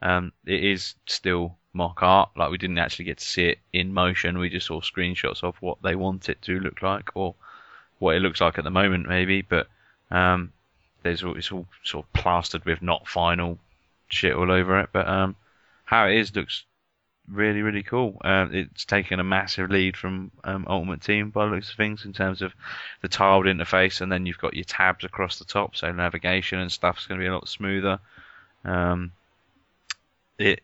Um, 0.01 0.31
it 0.45 0.63
is 0.63 0.95
still 1.05 1.57
mock 1.73 2.01
art. 2.01 2.29
Like 2.37 2.49
we 2.49 2.57
didn't 2.57 2.77
actually 2.77 3.05
get 3.05 3.17
to 3.17 3.25
see 3.25 3.47
it 3.47 3.59
in 3.73 3.93
motion. 3.93 4.37
We 4.37 4.49
just 4.49 4.67
saw 4.67 4.79
screenshots 4.79 5.43
of 5.43 5.57
what 5.61 5.81
they 5.81 5.95
want 5.95 6.29
it 6.29 6.41
to 6.43 6.61
look 6.61 6.81
like, 6.81 7.09
or 7.15 7.35
what 7.97 8.15
it 8.15 8.21
looks 8.21 8.39
like 8.39 8.57
at 8.57 8.63
the 8.63 8.71
moment, 8.71 9.09
maybe. 9.09 9.41
But 9.41 9.67
um, 10.11 10.53
there's 11.03 11.23
all, 11.23 11.37
it's 11.37 11.51
all 11.51 11.67
sort 11.83 12.05
of 12.05 12.13
plastered 12.13 12.63
with 12.63 12.81
not 12.81 13.05
final 13.05 13.57
shit 14.07 14.33
all 14.33 14.49
over 14.49 14.79
it. 14.79 14.91
But 14.93 15.09
um, 15.09 15.35
how 15.83 16.07
it 16.07 16.15
is 16.15 16.33
looks 16.33 16.63
really, 17.31 17.61
really 17.61 17.83
cool. 17.83 18.17
Um, 18.23 18.53
it's 18.53 18.85
taken 18.85 19.19
a 19.19 19.23
massive 19.23 19.69
lead 19.69 19.95
from 19.95 20.31
um, 20.43 20.65
Ultimate 20.67 21.01
Team 21.01 21.29
by 21.29 21.45
looks 21.45 21.69
of 21.69 21.77
things 21.77 22.05
in 22.05 22.13
terms 22.13 22.41
of 22.41 22.53
the 23.01 23.07
tiled 23.07 23.45
interface, 23.45 24.01
and 24.01 24.11
then 24.11 24.25
you've 24.25 24.39
got 24.39 24.53
your 24.53 24.65
tabs 24.65 25.03
across 25.03 25.39
the 25.39 25.45
top, 25.45 25.75
so 25.75 25.91
navigation 25.91 26.59
and 26.59 26.71
stuff's 26.71 27.07
going 27.07 27.19
to 27.19 27.23
be 27.23 27.27
a 27.27 27.33
lot 27.33 27.47
smoother. 27.47 27.99
Um, 28.65 29.11
it, 30.37 30.61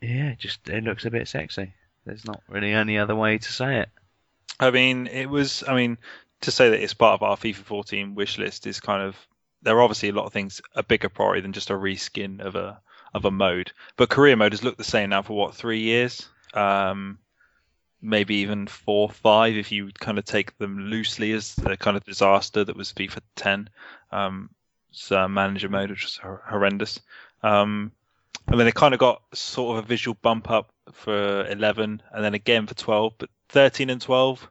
yeah, 0.00 0.34
just 0.38 0.68
it 0.68 0.84
looks 0.84 1.04
a 1.04 1.10
bit 1.10 1.28
sexy. 1.28 1.72
There's 2.04 2.24
not 2.24 2.42
really 2.48 2.72
any 2.72 2.98
other 2.98 3.14
way 3.14 3.38
to 3.38 3.52
say 3.52 3.80
it. 3.80 3.88
I 4.58 4.70
mean, 4.70 5.06
it 5.06 5.26
was. 5.26 5.62
I 5.66 5.74
mean, 5.74 5.98
to 6.42 6.50
say 6.50 6.70
that 6.70 6.82
it's 6.82 6.94
part 6.94 7.14
of 7.14 7.22
our 7.22 7.36
FIFA 7.36 7.56
14 7.56 8.14
wish 8.14 8.38
list 8.38 8.66
is 8.66 8.80
kind 8.80 9.02
of. 9.02 9.16
There 9.62 9.76
are 9.76 9.82
obviously 9.82 10.08
a 10.08 10.12
lot 10.12 10.26
of 10.26 10.32
things 10.32 10.60
a 10.74 10.82
bigger 10.82 11.08
priority 11.08 11.40
than 11.40 11.52
just 11.52 11.70
a 11.70 11.74
reskin 11.74 12.40
of 12.40 12.56
a 12.56 12.80
of 13.14 13.24
a 13.24 13.30
mode. 13.30 13.72
But 13.96 14.08
career 14.10 14.36
mode 14.36 14.52
has 14.52 14.64
looked 14.64 14.78
the 14.78 14.84
same 14.84 15.10
now 15.10 15.22
for 15.22 15.36
what 15.36 15.54
three 15.54 15.80
years, 15.80 16.28
um, 16.54 17.18
maybe 18.00 18.36
even 18.36 18.66
four, 18.66 19.08
five 19.08 19.56
if 19.56 19.70
you 19.70 19.90
kind 19.98 20.18
of 20.18 20.24
take 20.24 20.56
them 20.58 20.78
loosely 20.90 21.32
as 21.32 21.54
the 21.54 21.76
kind 21.76 21.96
of 21.96 22.04
disaster 22.04 22.64
that 22.64 22.76
was 22.76 22.92
FIFA 22.92 23.20
10. 23.36 23.70
Um, 24.10 24.50
so 24.90 25.26
manager 25.28 25.68
mode, 25.68 25.90
which 25.90 26.04
was 26.04 26.20
horrendous. 26.22 27.00
Um, 27.42 27.92
and 28.48 28.58
then 28.58 28.66
it 28.66 28.74
kind 28.74 28.92
of 28.92 29.00
got 29.00 29.22
sort 29.34 29.78
of 29.78 29.84
a 29.84 29.86
visual 29.86 30.16
bump 30.20 30.50
up 30.50 30.72
for 30.92 31.46
11, 31.46 32.02
and 32.12 32.24
then 32.24 32.34
again 32.34 32.66
for 32.66 32.74
12. 32.74 33.14
But 33.18 33.30
13 33.50 33.88
and 33.88 34.00
12, 34.00 34.50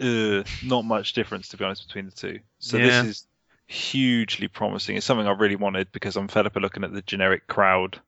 uh, 0.00 0.42
not 0.64 0.84
much 0.84 1.12
difference 1.12 1.48
to 1.48 1.56
be 1.56 1.64
honest 1.64 1.86
between 1.86 2.06
the 2.06 2.12
two. 2.12 2.40
So 2.58 2.78
Yeah. 2.78 3.02
this 3.02 3.10
is 3.10 3.26
hugely 3.66 4.48
promising. 4.48 4.96
It's 4.96 5.06
something 5.06 5.26
I 5.26 5.32
really 5.32 5.56
wanted 5.56 5.92
because 5.92 6.16
I'm 6.16 6.28
fed 6.28 6.46
up 6.46 6.56
of 6.56 6.62
looking 6.62 6.84
at 6.84 6.92
the 6.92 7.02
generic 7.02 7.46
crowd 7.46 8.00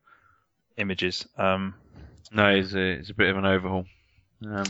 images. 0.77 1.27
Um, 1.37 1.75
No, 2.31 2.49
it's 2.49 2.73
a, 2.73 2.91
it's 2.91 3.09
a 3.09 3.13
bit 3.13 3.29
of 3.29 3.37
an 3.37 3.45
overhaul. 3.45 3.85
Um, 4.45 4.65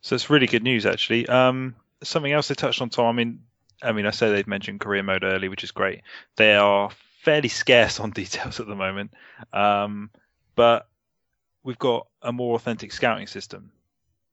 so 0.00 0.14
it's 0.14 0.30
really 0.30 0.46
good 0.46 0.62
news 0.62 0.86
actually. 0.86 1.28
Um, 1.28 1.74
something 2.02 2.32
else 2.32 2.48
they 2.48 2.54
touched 2.54 2.80
on, 2.80 2.90
Tom. 2.90 3.06
I 3.06 3.12
mean, 3.12 3.40
I 3.82 3.92
mean, 3.92 4.06
I 4.06 4.10
say 4.10 4.30
they've 4.30 4.46
mentioned 4.46 4.80
career 4.80 5.02
mode 5.02 5.24
early, 5.24 5.48
which 5.48 5.64
is 5.64 5.70
great. 5.70 6.02
They 6.36 6.54
are 6.54 6.90
fairly 7.22 7.48
scarce 7.48 8.00
on 8.00 8.10
details 8.10 8.60
at 8.60 8.66
the 8.66 8.74
moment, 8.74 9.12
um, 9.52 10.10
but 10.54 10.88
we've 11.62 11.78
got 11.78 12.06
a 12.22 12.32
more 12.32 12.54
authentic 12.54 12.92
scouting 12.92 13.26
system. 13.26 13.72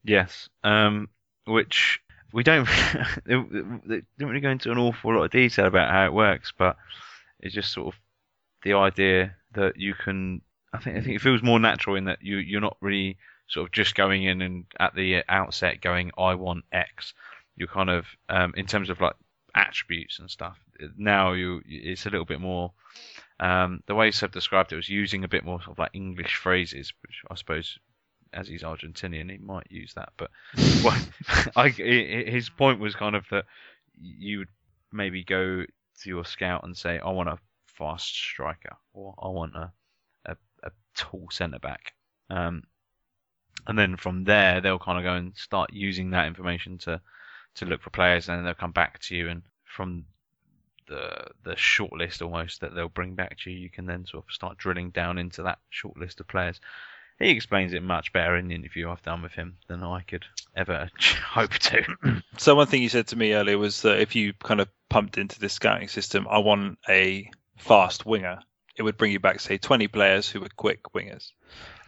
Yes, 0.03 0.49
um, 0.63 1.09
which 1.45 2.01
we 2.33 2.43
don't 2.43 2.67
they 3.25 3.33
didn't 3.35 4.03
really 4.19 4.39
go 4.39 4.49
into 4.49 4.71
an 4.71 4.77
awful 4.77 5.13
lot 5.13 5.23
of 5.23 5.31
detail 5.31 5.65
about 5.65 5.91
how 5.91 6.05
it 6.05 6.13
works, 6.13 6.53
but 6.57 6.77
it's 7.39 7.55
just 7.55 7.73
sort 7.73 7.93
of 7.93 7.99
the 8.63 8.73
idea 8.73 9.35
that 9.53 9.77
you 9.77 9.93
can. 9.93 10.41
I 10.73 10.79
think 10.79 10.97
I 10.97 11.01
think 11.01 11.15
it 11.15 11.21
feels 11.21 11.41
more 11.41 11.59
natural 11.59 11.95
in 11.95 12.05
that 12.05 12.21
you 12.21 12.37
you're 12.37 12.61
not 12.61 12.77
really 12.81 13.17
sort 13.47 13.67
of 13.67 13.71
just 13.71 13.95
going 13.95 14.23
in 14.23 14.41
and 14.41 14.65
at 14.79 14.93
the 14.95 15.23
outset 15.29 15.81
going 15.81 16.11
I 16.17 16.35
want 16.35 16.65
X. 16.71 17.13
You're 17.55 17.67
kind 17.67 17.89
of 17.89 18.05
um, 18.29 18.53
in 18.57 18.65
terms 18.65 18.89
of 18.89 18.99
like 18.99 19.15
attributes 19.55 20.19
and 20.19 20.29
stuff. 20.29 20.57
Now 20.97 21.33
you 21.33 21.61
it's 21.65 22.05
a 22.05 22.09
little 22.09 22.25
bit 22.25 22.41
more. 22.41 22.73
Um, 23.39 23.83
the 23.85 23.95
way 23.95 24.11
Seb 24.11 24.31
described 24.31 24.73
it 24.73 24.77
was 24.77 24.89
using 24.89 25.23
a 25.23 25.27
bit 25.27 25.45
more 25.45 25.61
sort 25.61 25.75
of 25.75 25.79
like 25.79 25.91
English 25.93 26.35
phrases, 26.35 26.91
which 27.03 27.21
I 27.29 27.35
suppose 27.35 27.77
as 28.37 28.47
he's 28.47 28.63
Argentinian, 28.63 29.31
he 29.31 29.37
might 29.39 29.67
use 29.69 29.93
that. 29.95 30.13
But 30.15 30.29
well, 30.83 30.97
I, 31.55 31.69
his 31.69 32.49
point 32.49 32.79
was 32.79 32.95
kind 32.95 33.15
of 33.15 33.25
that 33.31 33.45
you 33.99 34.39
would 34.39 34.47
maybe 34.93 35.23
go 35.23 35.63
to 36.01 36.09
your 36.09 36.23
scout 36.23 36.63
and 36.63 36.77
say, 36.77 36.99
"I 36.99 37.09
want 37.09 37.29
a 37.29 37.39
fast 37.65 38.07
striker," 38.07 38.77
or 38.93 39.15
"I 39.17 39.27
want 39.27 39.55
a 39.55 39.71
a, 40.25 40.37
a 40.63 40.71
tall 40.95 41.27
centre 41.31 41.59
back," 41.59 41.93
um, 42.29 42.63
and 43.65 43.77
then 43.77 43.97
from 43.97 44.23
there 44.23 44.61
they'll 44.61 44.79
kind 44.79 44.99
of 44.99 45.03
go 45.03 45.15
and 45.15 45.35
start 45.35 45.73
using 45.73 46.11
that 46.11 46.27
information 46.27 46.77
to 46.79 47.01
to 47.55 47.65
look 47.65 47.81
for 47.81 47.89
players, 47.89 48.29
and 48.29 48.37
then 48.37 48.45
they'll 48.45 48.53
come 48.53 48.71
back 48.71 48.99
to 48.99 49.15
you, 49.15 49.29
and 49.29 49.41
from 49.65 50.05
the 50.87 51.27
the 51.43 51.55
short 51.55 51.93
list 51.93 52.21
almost 52.21 52.61
that 52.61 52.75
they'll 52.75 52.87
bring 52.87 53.15
back 53.15 53.37
to 53.39 53.49
you, 53.49 53.57
you 53.57 53.69
can 53.69 53.87
then 53.87 54.05
sort 54.05 54.23
of 54.25 54.33
start 54.33 54.57
drilling 54.57 54.91
down 54.91 55.17
into 55.17 55.41
that 55.43 55.57
short 55.69 55.97
list 55.97 56.19
of 56.19 56.27
players. 56.27 56.61
He 57.19 57.31
explains 57.31 57.73
it 57.73 57.81
much 57.81 58.13
better 58.13 58.35
in 58.37 58.47
the 58.47 58.55
interview 58.55 58.89
I've 58.89 59.01
done 59.01 59.21
with 59.23 59.31
him 59.33 59.57
than 59.67 59.81
I 59.83 60.01
could 60.01 60.25
ever 60.55 60.89
hope 60.99 61.53
to. 61.53 61.83
So 62.37 62.53
one 62.53 62.67
thing 62.67 62.83
you 62.83 62.89
said 62.89 63.07
to 63.07 63.15
me 63.15 63.33
earlier 63.33 63.57
was 63.57 63.81
that 63.81 63.99
if 63.99 64.15
you 64.15 64.33
kind 64.33 64.61
of 64.61 64.69
pumped 64.89 65.17
into 65.17 65.39
this 65.39 65.53
scouting 65.53 65.87
system, 65.87 66.27
I 66.29 66.37
want 66.37 66.77
a 66.87 67.31
fast 67.57 68.05
winger. 68.05 68.39
It 68.75 68.83
would 68.83 68.95
bring 68.97 69.11
you 69.11 69.19
back, 69.19 69.39
say, 69.39 69.57
20 69.57 69.87
players 69.87 70.29
who 70.29 70.39
were 70.41 70.49
quick 70.55 70.83
wingers. 70.93 71.31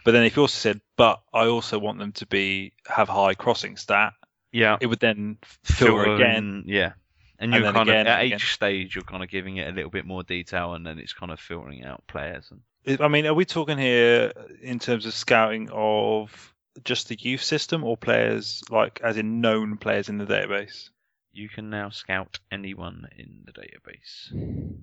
But 0.04 0.10
then 0.12 0.24
if 0.24 0.34
you 0.34 0.42
also 0.42 0.58
said, 0.58 0.80
but 0.96 1.20
I 1.32 1.46
also 1.46 1.78
want 1.78 2.00
them 2.00 2.10
to 2.12 2.26
be 2.26 2.72
have 2.86 3.08
high 3.08 3.34
crossing 3.34 3.76
stat, 3.76 4.14
yeah, 4.50 4.78
it 4.80 4.86
would 4.86 4.98
then 4.98 5.38
filter 5.62 6.02
Filter 6.02 6.14
again. 6.16 6.64
yeah. 6.66 6.92
And 7.38 7.54
and 7.54 7.54
you're 7.54 7.62
then 7.62 7.74
kind 7.74 7.88
again 7.88 8.06
of 8.08 8.10
at 8.10 8.18
and 8.20 8.26
each 8.26 8.34
again. 8.34 8.46
stage 8.46 8.94
you're 8.96 9.04
kind 9.04 9.22
of 9.22 9.30
giving 9.30 9.56
it 9.58 9.68
a 9.68 9.72
little 9.72 9.90
bit 9.90 10.04
more 10.04 10.24
detail, 10.24 10.74
and 10.74 10.84
then 10.84 10.98
it's 10.98 11.12
kind 11.12 11.30
of 11.30 11.38
filtering 11.38 11.84
out 11.84 12.04
players. 12.08 12.50
And 12.50 12.60
I 12.86 13.08
mean, 13.08 13.26
are 13.26 13.34
we 13.34 13.44
talking 13.44 13.78
here 13.78 14.32
in 14.62 14.78
terms 14.78 15.06
of 15.06 15.14
scouting 15.14 15.68
of 15.72 16.54
just 16.84 17.08
the 17.08 17.18
youth 17.20 17.42
system 17.42 17.84
or 17.84 17.96
players 17.96 18.62
like 18.70 19.00
as 19.02 19.16
in 19.16 19.40
known 19.40 19.76
players 19.76 20.08
in 20.08 20.18
the 20.18 20.24
database? 20.24 20.88
you 21.32 21.48
can 21.48 21.70
now 21.70 21.90
scout 21.90 22.38
anyone 22.50 23.08
in 23.16 23.44
the 23.44 23.52
database. 23.52 24.80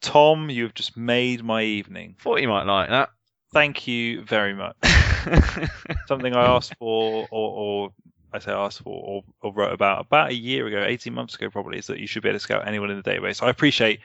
Tom, 0.00 0.50
you 0.50 0.64
have 0.64 0.74
just 0.74 0.96
made 0.96 1.44
my 1.44 1.62
evening. 1.62 2.16
Thought 2.20 2.40
you 2.40 2.48
might 2.48 2.64
like 2.64 2.88
that. 2.88 3.10
Thank 3.52 3.86
you 3.86 4.22
very 4.24 4.54
much. 4.54 4.76
Something 6.06 6.34
I 6.34 6.44
asked 6.44 6.74
for, 6.78 7.26
or, 7.30 7.50
or 7.50 7.92
I 8.32 8.38
say 8.38 8.52
asked 8.52 8.82
for, 8.82 9.02
or, 9.04 9.22
or 9.42 9.52
wrote 9.52 9.72
about 9.72 10.06
about 10.06 10.30
a 10.30 10.34
year 10.34 10.66
ago, 10.66 10.84
18 10.86 11.12
months 11.12 11.34
ago 11.34 11.50
probably, 11.50 11.78
is 11.78 11.88
that 11.88 11.98
you 11.98 12.06
should 12.06 12.22
be 12.22 12.28
able 12.28 12.38
to 12.38 12.42
scout 12.42 12.66
anyone 12.66 12.90
in 12.90 12.96
the 12.96 13.02
database. 13.02 13.42
I 13.42 13.50
appreciate 13.50 14.00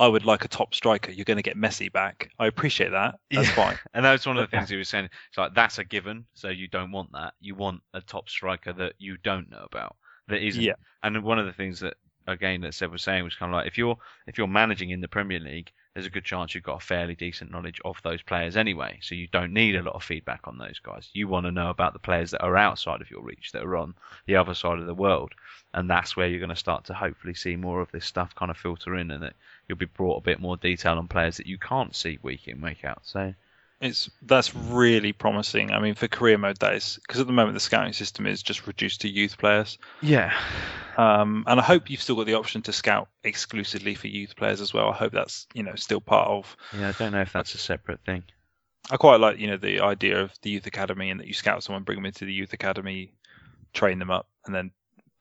I 0.00 0.08
would 0.08 0.24
like 0.24 0.44
a 0.44 0.48
top 0.48 0.74
striker. 0.74 1.12
You're 1.12 1.26
going 1.26 1.36
to 1.36 1.42
get 1.42 1.56
Messi 1.56 1.92
back. 1.92 2.30
I 2.38 2.46
appreciate 2.46 2.90
that. 2.90 3.20
That's 3.30 3.48
Yeah. 3.48 3.54
fine. 3.54 3.78
And 3.94 4.04
that 4.04 4.12
was 4.12 4.26
one 4.26 4.38
of 4.38 4.50
the 4.50 4.56
things 4.56 4.70
he 4.70 4.76
was 4.76 4.88
saying. 4.88 5.08
It's 5.28 5.38
like 5.38 5.54
that's 5.54 5.78
a 5.78 5.84
given, 5.84 6.24
so 6.34 6.48
you 6.48 6.66
don't 6.68 6.90
want 6.90 7.12
that. 7.12 7.34
You 7.40 7.54
want 7.54 7.82
a 7.94 8.00
top 8.00 8.28
striker 8.28 8.72
that 8.72 8.94
you 8.98 9.18
don't 9.18 9.50
know 9.50 9.66
about, 9.70 9.96
that 10.28 10.42
isn't. 10.42 10.62
Yeah. 10.62 10.74
And 11.02 11.22
one 11.22 11.38
of 11.38 11.46
the 11.46 11.52
things 11.52 11.80
that 11.80 11.94
again 12.26 12.60
that 12.60 12.74
Seb 12.74 12.92
was 12.92 13.02
saying 13.02 13.24
was 13.24 13.34
kind 13.34 13.50
of 13.52 13.56
like 13.56 13.66
if 13.66 13.76
you're 13.78 13.96
if 14.26 14.38
you're 14.38 14.46
managing 14.46 14.90
in 14.90 15.00
the 15.00 15.08
Premier 15.08 15.40
League, 15.40 15.72
there's 15.94 16.06
a 16.06 16.10
good 16.10 16.24
chance 16.24 16.54
you've 16.54 16.62
got 16.64 16.80
a 16.82 16.84
fairly 16.86 17.16
decent 17.16 17.50
knowledge 17.50 17.80
of 17.84 17.96
those 18.04 18.22
players 18.22 18.56
anyway. 18.56 18.98
So 19.02 19.14
you 19.14 19.26
don't 19.28 19.52
need 19.52 19.74
a 19.74 19.82
lot 19.82 19.96
of 19.96 20.04
feedback 20.04 20.40
on 20.44 20.56
those 20.56 20.78
guys. 20.78 21.10
You 21.12 21.26
want 21.28 21.46
to 21.46 21.50
know 21.50 21.70
about 21.70 21.92
the 21.94 21.98
players 21.98 22.30
that 22.30 22.42
are 22.42 22.56
outside 22.56 23.00
of 23.00 23.10
your 23.10 23.22
reach, 23.22 23.50
that 23.52 23.64
are 23.64 23.76
on 23.76 23.94
the 24.26 24.36
other 24.36 24.54
side 24.54 24.78
of 24.78 24.86
the 24.86 24.94
world, 24.94 25.32
and 25.74 25.90
that's 25.90 26.16
where 26.16 26.28
you're 26.28 26.38
going 26.38 26.50
to 26.50 26.56
start 26.56 26.84
to 26.84 26.94
hopefully 26.94 27.34
see 27.34 27.56
more 27.56 27.80
of 27.80 27.90
this 27.90 28.06
stuff 28.06 28.34
kind 28.36 28.50
of 28.50 28.56
filter 28.56 28.94
in, 28.96 29.10
and 29.10 29.22
that 29.24 29.34
you'll 29.70 29.78
be 29.78 29.86
brought 29.86 30.18
a 30.18 30.22
bit 30.22 30.40
more 30.40 30.56
detail 30.56 30.98
on 30.98 31.06
players 31.06 31.36
that 31.36 31.46
you 31.46 31.56
can't 31.56 31.94
see 31.94 32.18
week 32.22 32.48
in 32.48 32.60
week 32.60 32.84
out. 32.84 33.02
So. 33.04 33.32
It's 33.80 34.10
that's 34.20 34.54
really 34.54 35.14
promising. 35.14 35.72
I 35.72 35.80
mean, 35.80 35.94
for 35.94 36.06
career 36.06 36.36
mode, 36.36 36.58
that 36.58 36.74
is 36.74 36.98
because 37.00 37.18
at 37.18 37.26
the 37.26 37.32
moment 37.32 37.54
the 37.54 37.60
scouting 37.60 37.94
system 37.94 38.26
is 38.26 38.42
just 38.42 38.66
reduced 38.66 39.00
to 39.02 39.08
youth 39.08 39.38
players. 39.38 39.78
Yeah, 40.02 40.34
Um, 40.98 41.44
and 41.46 41.58
I 41.58 41.62
hope 41.62 41.88
you've 41.88 42.02
still 42.02 42.16
got 42.16 42.26
the 42.26 42.34
option 42.34 42.60
to 42.62 42.74
scout 42.74 43.08
exclusively 43.24 43.94
for 43.94 44.08
youth 44.08 44.36
players 44.36 44.60
as 44.60 44.74
well. 44.74 44.90
I 44.90 44.94
hope 44.94 45.12
that's 45.12 45.46
you 45.54 45.62
know 45.62 45.76
still 45.76 46.02
part 46.02 46.28
of. 46.28 46.54
yeah. 46.78 46.90
I 46.90 46.92
don't 46.92 47.12
know 47.12 47.22
if 47.22 47.32
that's 47.32 47.54
a 47.54 47.58
separate 47.58 48.00
thing. 48.04 48.24
I 48.90 48.98
quite 48.98 49.18
like 49.18 49.38
you 49.38 49.46
know 49.46 49.56
the 49.56 49.80
idea 49.80 50.20
of 50.20 50.32
the 50.42 50.50
youth 50.50 50.66
academy 50.66 51.08
and 51.08 51.18
that 51.18 51.26
you 51.26 51.32
scout 51.32 51.62
someone, 51.62 51.84
bring 51.84 51.96
them 51.96 52.04
into 52.04 52.26
the 52.26 52.34
youth 52.34 52.52
academy, 52.52 53.14
train 53.72 53.98
them 53.98 54.10
up, 54.10 54.28
and 54.44 54.54
then 54.54 54.72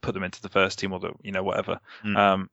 put 0.02 0.14
them 0.14 0.24
into 0.24 0.42
the 0.42 0.50
first 0.50 0.80
team 0.80 0.92
or 0.92 1.00
the 1.00 1.14
you 1.22 1.32
know 1.32 1.44
whatever. 1.44 1.80
Mm. 2.04 2.18
Um, 2.18 2.50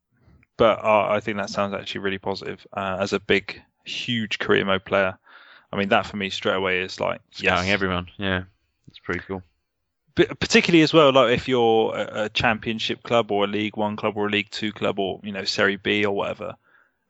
but 0.56 0.84
uh, 0.84 1.08
I 1.10 1.20
think 1.20 1.36
that 1.38 1.50
sounds 1.50 1.74
actually 1.74 2.00
really 2.00 2.18
positive 2.18 2.66
uh, 2.72 2.98
as 3.00 3.12
a 3.12 3.20
big, 3.20 3.60
huge 3.84 4.38
career 4.38 4.64
mode 4.64 4.84
player. 4.84 5.18
I 5.72 5.76
mean, 5.76 5.88
that 5.90 6.06
for 6.06 6.16
me 6.16 6.30
straight 6.30 6.54
away 6.54 6.80
is 6.80 7.00
like 7.00 7.20
yes. 7.36 7.66
everyone. 7.66 8.08
Yeah, 8.16 8.44
it's 8.88 8.98
pretty 8.98 9.20
cool. 9.26 9.42
But 10.14 10.40
particularly 10.40 10.82
as 10.82 10.94
well, 10.94 11.12
like 11.12 11.34
if 11.34 11.46
you're 11.46 11.94
a, 11.94 12.24
a 12.24 12.28
championship 12.30 13.02
club 13.02 13.30
or 13.30 13.44
a 13.44 13.46
League 13.46 13.76
One 13.76 13.96
club 13.96 14.16
or 14.16 14.28
a 14.28 14.30
League 14.30 14.50
Two 14.50 14.72
club 14.72 14.98
or 14.98 15.20
you 15.22 15.32
know 15.32 15.44
Serie 15.44 15.76
B 15.76 16.04
or 16.04 16.14
whatever, 16.14 16.56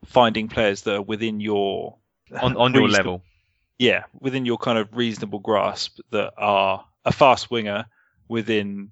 finding 0.04 0.48
players 0.48 0.82
that 0.82 0.94
are 0.96 1.02
within 1.02 1.38
your 1.40 1.96
On 2.40 2.56
on 2.56 2.74
your 2.74 2.88
level. 2.88 3.22
yeah, 3.78 4.04
within 4.18 4.44
your 4.44 4.58
kind 4.58 4.78
of 4.78 4.88
reasonable 4.96 5.38
grasp 5.38 6.00
that 6.10 6.32
are 6.36 6.84
a 7.04 7.12
fast 7.12 7.50
winger 7.50 7.86
within 8.26 8.90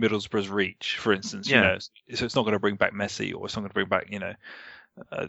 Middlesbrough's 0.00 0.48
reach, 0.48 0.96
for 0.98 1.12
instance. 1.12 1.48
You 1.48 1.56
know, 1.62 1.78
so 2.14 2.24
it's 2.24 2.34
not 2.34 2.42
going 2.42 2.54
to 2.54 2.58
bring 2.58 2.76
back 2.76 2.94
Messi 2.94 3.34
or 3.34 3.46
it's 3.46 3.56
not 3.56 3.62
going 3.62 3.70
to 3.70 3.74
bring 3.74 3.88
back, 3.88 4.08
you 4.10 4.18
know, 4.18 4.34
uh, 5.12 5.26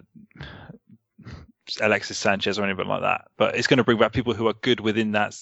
Alexis 1.81 2.17
Sanchez 2.17 2.59
or 2.59 2.63
anyone 2.63 2.87
like 2.87 3.01
that. 3.01 3.27
But 3.37 3.55
it's 3.55 3.67
going 3.67 3.77
to 3.77 3.83
bring 3.83 3.97
back 3.97 4.13
people 4.13 4.33
who 4.33 4.47
are 4.47 4.53
good 4.53 4.79
within 4.79 5.11
that 5.11 5.35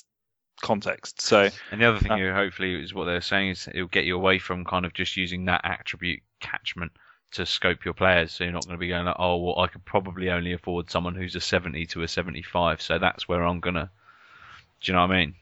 context. 0.61 1.21
So 1.21 1.49
And 1.71 1.81
the 1.81 1.85
other 1.85 1.99
thing, 1.99 2.11
Uh, 2.11 2.15
you 2.17 2.33
hopefully, 2.33 2.81
is 2.81 2.93
what 2.93 3.05
they're 3.05 3.21
saying 3.21 3.51
is 3.51 3.67
it'll 3.67 3.87
get 3.87 4.05
you 4.05 4.15
away 4.15 4.39
from 4.39 4.65
kind 4.65 4.85
of 4.85 4.93
just 4.93 5.17
using 5.17 5.45
that 5.45 5.61
attribute 5.63 6.21
catchment 6.39 6.91
to 7.31 7.45
scope 7.45 7.85
your 7.85 7.93
players. 7.93 8.31
So 8.31 8.43
you're 8.43 8.53
not 8.53 8.65
going 8.65 8.75
to 8.75 8.79
be 8.79 8.87
going 8.87 9.05
like, 9.05 9.15
oh, 9.19 9.37
well, 9.37 9.59
I 9.59 9.67
could 9.67 9.85
probably 9.85 10.29
only 10.29 10.53
afford 10.53 10.89
someone 10.89 11.15
who's 11.15 11.35
a 11.35 11.41
70 11.41 11.85
to 11.87 12.03
a 12.03 12.07
75. 12.07 12.81
So 12.81 12.99
that's 12.99 13.27
where 13.27 13.43
I'm 13.43 13.59
gonna. 13.59 13.91
Do 14.81 14.91
you 14.91 14.95
know 14.95 15.01
what 15.05 15.11
I 15.11 15.19
mean? 15.19 15.35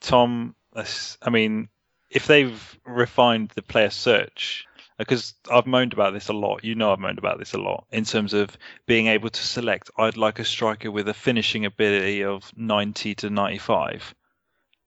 Tom, 0.00 0.54
I 0.74 1.30
mean, 1.30 1.68
if 2.10 2.26
they've 2.26 2.78
refined 2.86 3.50
the 3.50 3.62
player 3.62 3.90
search, 3.90 4.66
because 4.98 5.34
I've 5.50 5.66
moaned 5.66 5.92
about 5.92 6.12
this 6.12 6.28
a 6.28 6.32
lot, 6.32 6.64
you 6.64 6.74
know, 6.74 6.92
I've 6.92 6.98
moaned 6.98 7.18
about 7.18 7.38
this 7.38 7.54
a 7.54 7.58
lot 7.58 7.86
in 7.90 8.04
terms 8.04 8.34
of 8.34 8.56
being 8.86 9.06
able 9.06 9.30
to 9.30 9.46
select. 9.46 9.90
I'd 9.96 10.16
like 10.16 10.38
a 10.40 10.44
striker 10.44 10.90
with 10.90 11.08
a 11.08 11.14
finishing 11.14 11.64
ability 11.64 12.24
of 12.24 12.50
90 12.56 13.14
to 13.16 13.30
95. 13.30 14.14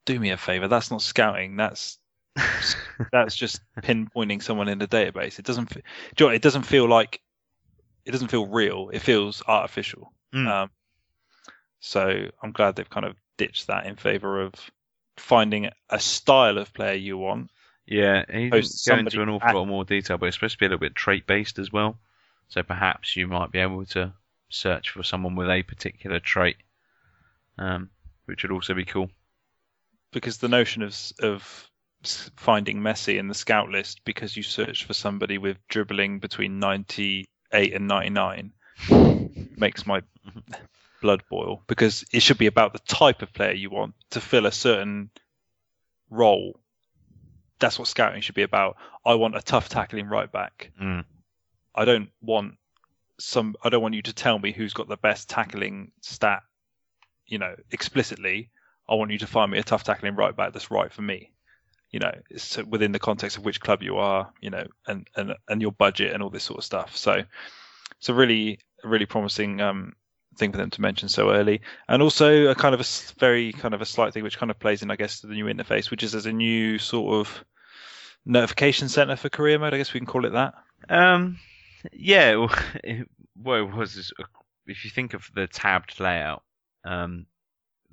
Do 0.05 0.19
me 0.19 0.31
a 0.31 0.37
favor. 0.37 0.67
That's 0.67 0.91
not 0.91 1.01
scouting. 1.01 1.55
That's 1.55 1.97
that's 3.11 3.35
just 3.35 3.61
pinpointing 3.81 4.43
someone 4.43 4.67
in 4.67 4.79
the 4.79 4.87
database. 4.87 5.39
It 5.39 5.45
doesn't. 5.45 5.69
do 5.69 5.81
you 6.19 6.27
know 6.27 6.33
It 6.33 6.41
doesn't 6.41 6.63
feel 6.63 6.87
like. 6.87 7.21
It 8.03 8.11
doesn't 8.11 8.29
feel 8.29 8.47
real. 8.47 8.89
It 8.91 8.99
feels 8.99 9.43
artificial. 9.47 10.11
Mm. 10.33 10.47
Um, 10.47 10.71
so 11.79 12.25
I'm 12.41 12.51
glad 12.51 12.75
they've 12.75 12.89
kind 12.89 13.05
of 13.05 13.15
ditched 13.37 13.67
that 13.67 13.85
in 13.85 13.95
favor 13.95 14.41
of 14.41 14.53
finding 15.17 15.69
a 15.89 15.99
style 15.99 16.57
of 16.57 16.73
player 16.73 16.95
you 16.95 17.17
want. 17.17 17.49
Yeah, 17.85 18.23
he 18.31 18.49
didn't 18.49 18.81
go 18.87 18.97
into 18.97 19.21
an 19.21 19.29
awful 19.29 19.47
at- 19.49 19.55
lot 19.55 19.67
more 19.67 19.83
detail, 19.85 20.17
but 20.17 20.27
it's 20.27 20.35
supposed 20.37 20.53
to 20.53 20.59
be 20.59 20.65
a 20.65 20.69
little 20.69 20.79
bit 20.79 20.95
trait 20.95 21.27
based 21.27 21.59
as 21.59 21.71
well. 21.71 21.97
So 22.47 22.63
perhaps 22.63 23.15
you 23.15 23.27
might 23.27 23.51
be 23.51 23.59
able 23.59 23.85
to 23.87 24.13
search 24.49 24.91
for 24.91 25.03
someone 25.03 25.35
with 25.35 25.49
a 25.49 25.63
particular 25.63 26.19
trait, 26.19 26.57
um, 27.57 27.89
which 28.25 28.43
would 28.43 28.51
also 28.51 28.73
be 28.73 28.85
cool. 28.85 29.09
because 30.11 30.37
the 30.37 30.49
notion 30.49 30.83
of 30.83 30.97
of 31.19 31.69
finding 32.35 32.79
Messi 32.79 33.17
in 33.17 33.27
the 33.27 33.33
scout 33.35 33.69
list 33.69 34.01
because 34.05 34.35
you 34.35 34.43
search 34.43 34.85
for 34.85 34.93
somebody 34.93 35.37
with 35.37 35.57
dribbling 35.67 36.19
between 36.19 36.59
98 36.59 37.73
and 37.73 37.87
99 37.87 38.51
makes 39.57 39.85
my 39.85 40.01
blood 41.01 41.23
boil 41.29 41.63
because 41.67 42.05
it 42.13 42.21
should 42.21 42.37
be 42.37 42.45
about 42.45 42.73
the 42.73 42.79
type 42.79 43.21
of 43.21 43.33
player 43.33 43.53
you 43.53 43.69
want 43.69 43.95
to 44.11 44.21
fill 44.21 44.45
a 44.45 44.51
certain 44.51 45.09
role. 46.09 46.59
That's 47.59 47.77
what 47.77 47.87
scouting 47.87 48.21
should 48.21 48.35
be 48.35 48.43
about. 48.43 48.77
I 49.05 49.15
want 49.15 49.35
a 49.35 49.41
tough 49.41 49.69
tackling 49.69 50.07
right 50.07 50.31
back. 50.31 50.71
Mm. 50.81 51.03
I 51.75 51.85
don't 51.85 52.09
want 52.21 52.55
some. 53.19 53.55
I 53.63 53.69
don't 53.69 53.81
want 53.81 53.95
you 53.95 54.01
to 54.03 54.13
tell 54.13 54.37
me 54.39 54.51
who's 54.51 54.73
got 54.73 54.87
the 54.87 54.97
best 54.97 55.29
tackling 55.29 55.91
stat. 56.01 56.43
You 57.25 57.39
know, 57.39 57.55
explicitly. 57.71 58.49
I 58.89 58.95
want 58.95 59.11
you 59.11 59.19
to 59.19 59.27
find 59.27 59.51
me 59.51 59.57
a 59.57 59.63
tough 59.63 59.83
tackling 59.83 60.15
right 60.15 60.35
back 60.35 60.53
that's 60.53 60.71
right 60.71 60.91
for 60.91 61.01
me. 61.01 61.31
You 61.91 61.99
know, 61.99 62.11
it's 62.29 62.57
within 62.57 62.91
the 62.91 62.99
context 62.99 63.37
of 63.37 63.45
which 63.45 63.61
club 63.61 63.83
you 63.83 63.97
are. 63.97 64.31
You 64.41 64.49
know, 64.49 64.67
and 64.87 65.07
and 65.15 65.35
and 65.47 65.61
your 65.61 65.71
budget 65.71 66.13
and 66.13 66.21
all 66.21 66.29
this 66.29 66.43
sort 66.43 66.59
of 66.59 66.65
stuff. 66.65 66.97
So, 66.97 67.23
it's 67.97 68.09
a 68.09 68.13
really 68.13 68.59
really 68.83 69.05
promising 69.05 69.61
um, 69.61 69.93
thing 70.37 70.51
for 70.51 70.57
them 70.57 70.69
to 70.71 70.81
mention 70.81 71.09
so 71.09 71.31
early, 71.31 71.61
and 71.87 72.01
also 72.01 72.47
a 72.47 72.55
kind 72.55 72.73
of 72.73 72.81
a 72.81 73.19
very 73.19 73.53
kind 73.53 73.73
of 73.73 73.81
a 73.81 73.85
slight 73.85 74.13
thing 74.13 74.23
which 74.23 74.37
kind 74.37 74.51
of 74.51 74.59
plays 74.59 74.81
in, 74.81 74.91
I 74.91 74.95
guess, 74.95 75.21
to 75.21 75.27
the 75.27 75.33
new 75.33 75.45
interface, 75.45 75.91
which 75.91 76.03
is 76.03 76.15
as 76.15 76.25
a 76.25 76.33
new 76.33 76.77
sort 76.77 77.15
of 77.15 77.43
notification 78.25 78.89
center 78.89 79.15
for 79.15 79.29
career 79.29 79.59
mode. 79.59 79.73
I 79.73 79.77
guess 79.77 79.93
we 79.93 79.99
can 79.99 80.07
call 80.07 80.25
it 80.25 80.33
that. 80.33 80.53
Um, 80.89 81.39
yeah, 81.91 82.35
well, 82.35 82.55
it, 82.83 83.07
what 83.35 83.59
it 83.59 83.75
was 83.75 83.95
is 83.95 84.13
uh, 84.19 84.23
if 84.67 84.85
you 84.85 84.91
think 84.91 85.13
of 85.13 85.29
the 85.33 85.47
tabbed 85.47 85.99
layout 85.99 86.43
um, 86.85 87.25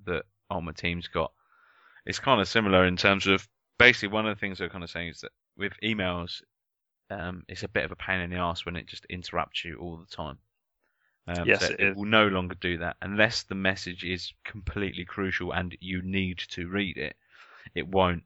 that 0.06 0.24
Ultimate 0.50 0.76
Team's 0.76 1.08
got, 1.08 1.32
it's 2.06 2.18
kind 2.18 2.40
of 2.40 2.48
similar 2.48 2.86
in 2.86 2.96
terms 2.96 3.26
of 3.26 3.46
basically 3.78 4.08
one 4.08 4.26
of 4.26 4.36
the 4.36 4.40
things 4.40 4.58
they're 4.58 4.68
kind 4.68 4.84
of 4.84 4.90
saying 4.90 5.08
is 5.08 5.20
that 5.20 5.32
with 5.56 5.72
emails, 5.82 6.42
um, 7.10 7.44
it's 7.48 7.62
a 7.62 7.68
bit 7.68 7.84
of 7.84 7.92
a 7.92 7.96
pain 7.96 8.20
in 8.20 8.30
the 8.30 8.36
ass 8.36 8.64
when 8.64 8.76
it 8.76 8.86
just 8.86 9.04
interrupts 9.06 9.64
you 9.64 9.76
all 9.76 9.96
the 9.96 10.14
time. 10.14 10.38
Um, 11.28 11.46
Yes, 11.46 11.60
so 11.60 11.66
it 11.66 11.80
it 11.80 11.96
will 11.96 12.06
no 12.06 12.26
longer 12.28 12.54
do 12.54 12.78
that 12.78 12.96
unless 13.02 13.42
the 13.42 13.54
message 13.54 14.04
is 14.04 14.32
completely 14.44 15.04
crucial 15.04 15.52
and 15.52 15.76
you 15.80 16.02
need 16.02 16.38
to 16.50 16.68
read 16.68 16.96
it. 16.96 17.16
It 17.74 17.86
won't 17.86 18.24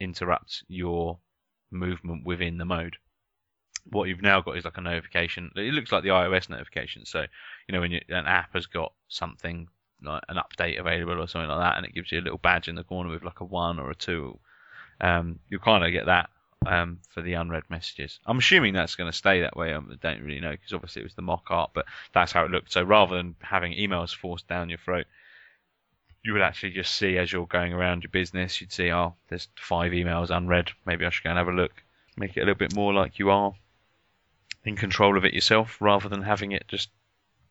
interrupt 0.00 0.64
your 0.68 1.18
movement 1.70 2.24
within 2.24 2.58
the 2.58 2.64
mode 2.64 2.96
what 3.90 4.08
you've 4.08 4.22
now 4.22 4.40
got 4.40 4.56
is 4.56 4.64
like 4.64 4.76
a 4.76 4.80
notification. 4.80 5.50
It 5.56 5.74
looks 5.74 5.92
like 5.92 6.02
the 6.02 6.10
iOS 6.10 6.48
notification. 6.48 7.04
So, 7.04 7.20
you 7.20 7.72
know, 7.72 7.80
when 7.80 7.92
you, 7.92 8.00
an 8.08 8.26
app 8.26 8.52
has 8.54 8.66
got 8.66 8.92
something 9.08 9.68
like 10.02 10.22
an 10.28 10.36
update 10.36 10.78
available 10.78 11.20
or 11.20 11.28
something 11.28 11.48
like 11.48 11.60
that, 11.60 11.76
and 11.76 11.86
it 11.86 11.94
gives 11.94 12.12
you 12.12 12.20
a 12.20 12.22
little 12.22 12.38
badge 12.38 12.68
in 12.68 12.74
the 12.74 12.84
corner 12.84 13.10
with 13.10 13.24
like 13.24 13.40
a 13.40 13.44
one 13.44 13.78
or 13.78 13.90
a 13.90 13.94
two, 13.94 14.38
um, 15.00 15.38
you 15.48 15.58
kind 15.58 15.84
of 15.84 15.92
get 15.92 16.06
that 16.06 16.30
um, 16.66 16.98
for 17.08 17.22
the 17.22 17.34
unread 17.34 17.64
messages. 17.68 18.18
I'm 18.26 18.38
assuming 18.38 18.74
that's 18.74 18.94
going 18.94 19.10
to 19.10 19.16
stay 19.16 19.40
that 19.40 19.56
way. 19.56 19.72
um, 19.72 19.90
I 19.90 19.96
don't 19.96 20.22
really 20.22 20.40
know 20.40 20.52
because 20.52 20.72
obviously 20.72 21.00
it 21.02 21.06
was 21.06 21.14
the 21.14 21.22
mock 21.22 21.50
art, 21.50 21.70
but 21.74 21.86
that's 22.12 22.32
how 22.32 22.44
it 22.44 22.50
looked. 22.50 22.72
So 22.72 22.82
rather 22.82 23.16
than 23.16 23.36
having 23.40 23.72
emails 23.72 24.14
forced 24.14 24.46
down 24.48 24.68
your 24.68 24.78
throat, 24.78 25.06
you 26.22 26.32
would 26.34 26.42
actually 26.42 26.72
just 26.72 26.94
see 26.94 27.16
as 27.16 27.32
you're 27.32 27.46
going 27.46 27.72
around 27.72 28.02
your 28.02 28.10
business, 28.10 28.60
you'd 28.60 28.72
see, 28.72 28.92
oh, 28.92 29.14
there's 29.28 29.48
five 29.56 29.92
emails 29.92 30.28
unread. 30.30 30.70
Maybe 30.84 31.06
I 31.06 31.10
should 31.10 31.24
go 31.24 31.30
and 31.30 31.38
have 31.38 31.48
a 31.48 31.52
look. 31.52 31.82
Make 32.16 32.36
it 32.36 32.40
a 32.40 32.44
little 32.44 32.58
bit 32.58 32.74
more 32.74 32.92
like 32.92 33.18
you 33.18 33.30
are 33.30 33.54
in 34.64 34.76
control 34.76 35.16
of 35.16 35.24
it 35.24 35.32
yourself 35.32 35.78
rather 35.80 36.08
than 36.08 36.22
having 36.22 36.52
it 36.52 36.64
just 36.68 36.90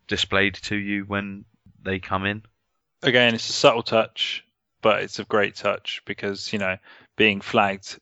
displayed 0.08 0.54
to 0.56 0.76
you 0.76 1.04
when 1.06 1.46
they 1.82 2.00
come 2.00 2.26
in. 2.26 2.44
again, 3.02 3.34
it's 3.34 3.50
a 3.50 3.54
subtle 3.54 3.82
touch, 3.82 4.46
but 4.82 5.02
it's 5.02 5.18
a 5.18 5.24
great 5.24 5.56
touch 5.56 6.04
because 6.06 6.54
you 6.54 6.60
know 6.60 6.78
being 7.16 7.42
flagged 7.42 7.98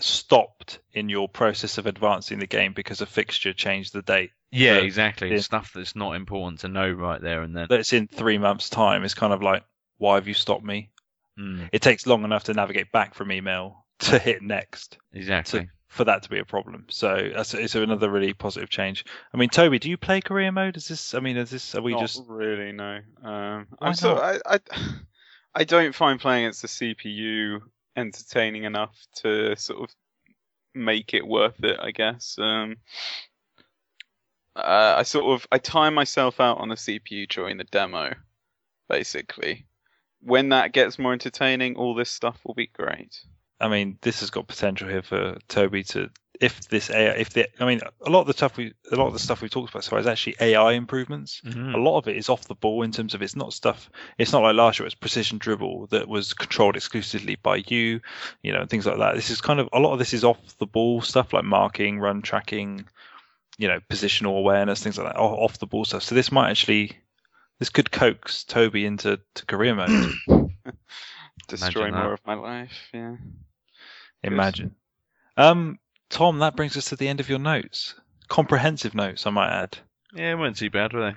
stopped 0.00 0.78
in 0.92 1.08
your 1.08 1.28
process 1.28 1.78
of 1.78 1.86
advancing 1.86 2.38
the 2.38 2.46
game 2.46 2.72
because 2.72 3.00
a 3.00 3.06
fixture 3.06 3.52
changed 3.52 3.92
the 3.92 4.02
date. 4.02 4.30
Yeah, 4.50 4.76
So, 4.78 4.82
exactly. 4.84 5.32
yeah. 5.32 5.40
Stuff 5.40 5.72
that's 5.74 5.96
not 5.96 6.12
important 6.12 6.60
to 6.60 6.68
know 6.68 6.90
right 6.90 7.20
there 7.20 7.42
and 7.42 7.54
then. 7.56 7.66
That's 7.68 7.92
in 7.92 8.06
three 8.06 8.38
months' 8.38 8.70
time. 8.70 9.04
It's 9.04 9.14
kind 9.14 9.32
of 9.32 9.42
like, 9.42 9.64
why 9.98 10.14
have 10.14 10.28
you 10.28 10.34
stopped 10.34 10.64
me? 10.64 10.90
Mm, 11.38 11.68
It 11.72 11.82
takes 11.82 12.06
long 12.06 12.24
enough 12.24 12.44
to 12.44 12.54
navigate 12.54 12.90
back 12.92 13.14
from 13.14 13.30
email 13.32 13.84
to 14.00 14.18
hit 14.18 14.42
next 14.42 14.98
exactly. 15.12 15.68
for 15.88 16.04
that 16.04 16.22
to 16.22 16.28
be 16.30 16.38
a 16.38 16.44
problem. 16.44 16.86
So 16.88 17.30
that's 17.34 17.54
it's 17.54 17.74
another 17.74 18.10
really 18.10 18.32
positive 18.32 18.70
change. 18.70 19.04
I 19.34 19.36
mean, 19.36 19.48
Toby, 19.48 19.78
do 19.78 19.90
you 19.90 19.96
play 19.96 20.20
career 20.20 20.52
mode? 20.52 20.76
Is 20.76 20.88
this? 20.88 21.14
I 21.14 21.20
mean, 21.20 21.36
is 21.36 21.50
this? 21.50 21.74
Are 21.74 21.82
we 21.82 21.92
Not 21.92 22.00
just? 22.00 22.22
really 22.28 22.72
no. 22.72 23.00
Um, 23.22 23.66
I'm 23.80 23.94
so 23.94 24.16
I, 24.16 24.38
I 24.46 24.60
I 25.54 25.64
don't 25.64 25.94
find 25.94 26.20
playing 26.20 26.44
against 26.44 26.62
the 26.62 26.68
CPU 26.68 27.60
entertaining 27.98 28.64
enough 28.64 28.96
to 29.16 29.56
sort 29.56 29.82
of 29.82 29.94
make 30.74 31.14
it 31.14 31.26
worth 31.26 31.62
it. 31.64 31.78
I 31.80 31.90
guess. 31.90 32.36
Um, 32.38 32.76
uh, 34.56 34.96
I 34.98 35.02
sort 35.04 35.26
of 35.26 35.46
I 35.52 35.58
time 35.58 35.94
myself 35.94 36.40
out 36.40 36.58
on 36.58 36.68
the 36.68 36.74
CPU 36.74 37.28
during 37.28 37.58
the 37.58 37.64
demo, 37.64 38.14
basically. 38.88 39.66
When 40.20 40.48
that 40.48 40.72
gets 40.72 40.98
more 40.98 41.12
entertaining, 41.12 41.76
all 41.76 41.94
this 41.94 42.10
stuff 42.10 42.40
will 42.44 42.54
be 42.54 42.66
great. 42.66 43.20
I 43.60 43.68
mean, 43.68 43.98
this 44.02 44.20
has 44.20 44.30
got 44.30 44.46
potential 44.46 44.88
here 44.88 45.02
for 45.02 45.38
Toby 45.48 45.82
to. 45.84 46.10
If 46.40 46.68
this 46.68 46.88
AI, 46.88 47.14
if 47.14 47.30
the, 47.30 47.48
I 47.60 47.66
mean, 47.66 47.80
a 48.00 48.10
lot 48.10 48.20
of 48.20 48.28
the 48.28 48.32
stuff 48.32 48.56
we, 48.56 48.72
a 48.92 48.94
lot 48.94 49.08
of 49.08 49.12
the 49.12 49.18
stuff 49.18 49.42
we've 49.42 49.50
talked 49.50 49.70
about 49.70 49.82
so 49.82 49.90
far 49.90 49.98
is 49.98 50.06
actually 50.06 50.36
AI 50.38 50.74
improvements. 50.74 51.42
Mhm. 51.44 51.74
A 51.74 51.78
lot 51.78 51.98
of 51.98 52.06
it 52.06 52.16
is 52.16 52.28
off 52.28 52.46
the 52.46 52.54
ball 52.54 52.82
in 52.84 52.92
terms 52.92 53.12
of 53.14 53.22
it's 53.22 53.34
not 53.34 53.52
stuff. 53.52 53.90
It's 54.18 54.30
not 54.30 54.44
like 54.44 54.54
last 54.54 54.78
year 54.78 54.84
it 54.84 54.86
was 54.86 54.94
precision 54.94 55.38
dribble 55.38 55.88
that 55.88 56.06
was 56.06 56.34
controlled 56.34 56.76
exclusively 56.76 57.34
by 57.42 57.64
you, 57.66 58.00
you 58.44 58.52
know, 58.52 58.60
and 58.60 58.70
things 58.70 58.86
like 58.86 58.98
that. 58.98 59.16
This 59.16 59.30
is 59.30 59.40
kind 59.40 59.58
of 59.58 59.68
a 59.72 59.80
lot 59.80 59.94
of 59.94 59.98
this 59.98 60.14
is 60.14 60.22
off 60.22 60.38
the 60.58 60.66
ball 60.66 61.00
stuff 61.00 61.32
like 61.32 61.42
marking, 61.42 61.98
run 61.98 62.22
tracking, 62.22 62.84
you 63.58 63.66
know, 63.66 63.80
positional 63.90 64.38
awareness, 64.38 64.80
things 64.80 64.96
like 64.96 65.12
that, 65.12 65.18
off 65.18 65.58
the 65.58 65.66
ball 65.66 65.84
stuff. 65.84 66.04
So 66.04 66.14
this 66.14 66.30
might 66.30 66.50
actually, 66.50 66.96
this 67.58 67.68
could 67.68 67.90
coax 67.90 68.44
Toby 68.44 68.86
into 68.86 69.18
to 69.34 69.46
career 69.46 69.74
mode. 69.74 70.14
Destroy 71.48 71.88
Imagine 71.88 71.94
that. 71.94 72.04
more 72.04 72.12
of 72.12 72.20
my 72.24 72.34
life. 72.34 72.90
Yeah. 72.94 73.16
Imagine. 74.22 74.74
Um, 75.36 75.78
Tom, 76.10 76.38
that 76.40 76.56
brings 76.56 76.76
us 76.76 76.86
to 76.86 76.96
the 76.96 77.08
end 77.08 77.20
of 77.20 77.28
your 77.28 77.38
notes. 77.38 77.94
comprehensive 78.28 78.94
notes, 78.94 79.26
I 79.26 79.30
might 79.30 79.50
add. 79.50 79.78
Yeah, 80.14 80.32
it 80.32 80.38
weren't 80.38 80.56
too 80.56 80.70
bad, 80.70 80.92
were 80.92 81.12
they? 81.12 81.16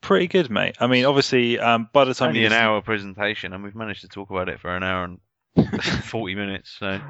Pretty 0.00 0.28
good, 0.28 0.50
mate. 0.50 0.76
I 0.80 0.86
mean, 0.86 1.04
obviously, 1.04 1.58
um, 1.58 1.88
by 1.92 2.04
the 2.04 2.14
time 2.14 2.28
Only 2.28 2.40
you 2.40 2.46
an 2.46 2.50
listen- 2.52 2.64
hour 2.64 2.80
presentation, 2.82 3.52
and 3.52 3.62
we've 3.64 3.74
managed 3.74 4.02
to 4.02 4.08
talk 4.08 4.30
about 4.30 4.48
it 4.48 4.60
for 4.60 4.74
an 4.76 4.82
hour 4.82 5.04
and 5.04 5.82
forty 6.04 6.34
minutes. 6.34 6.76
So 6.78 7.00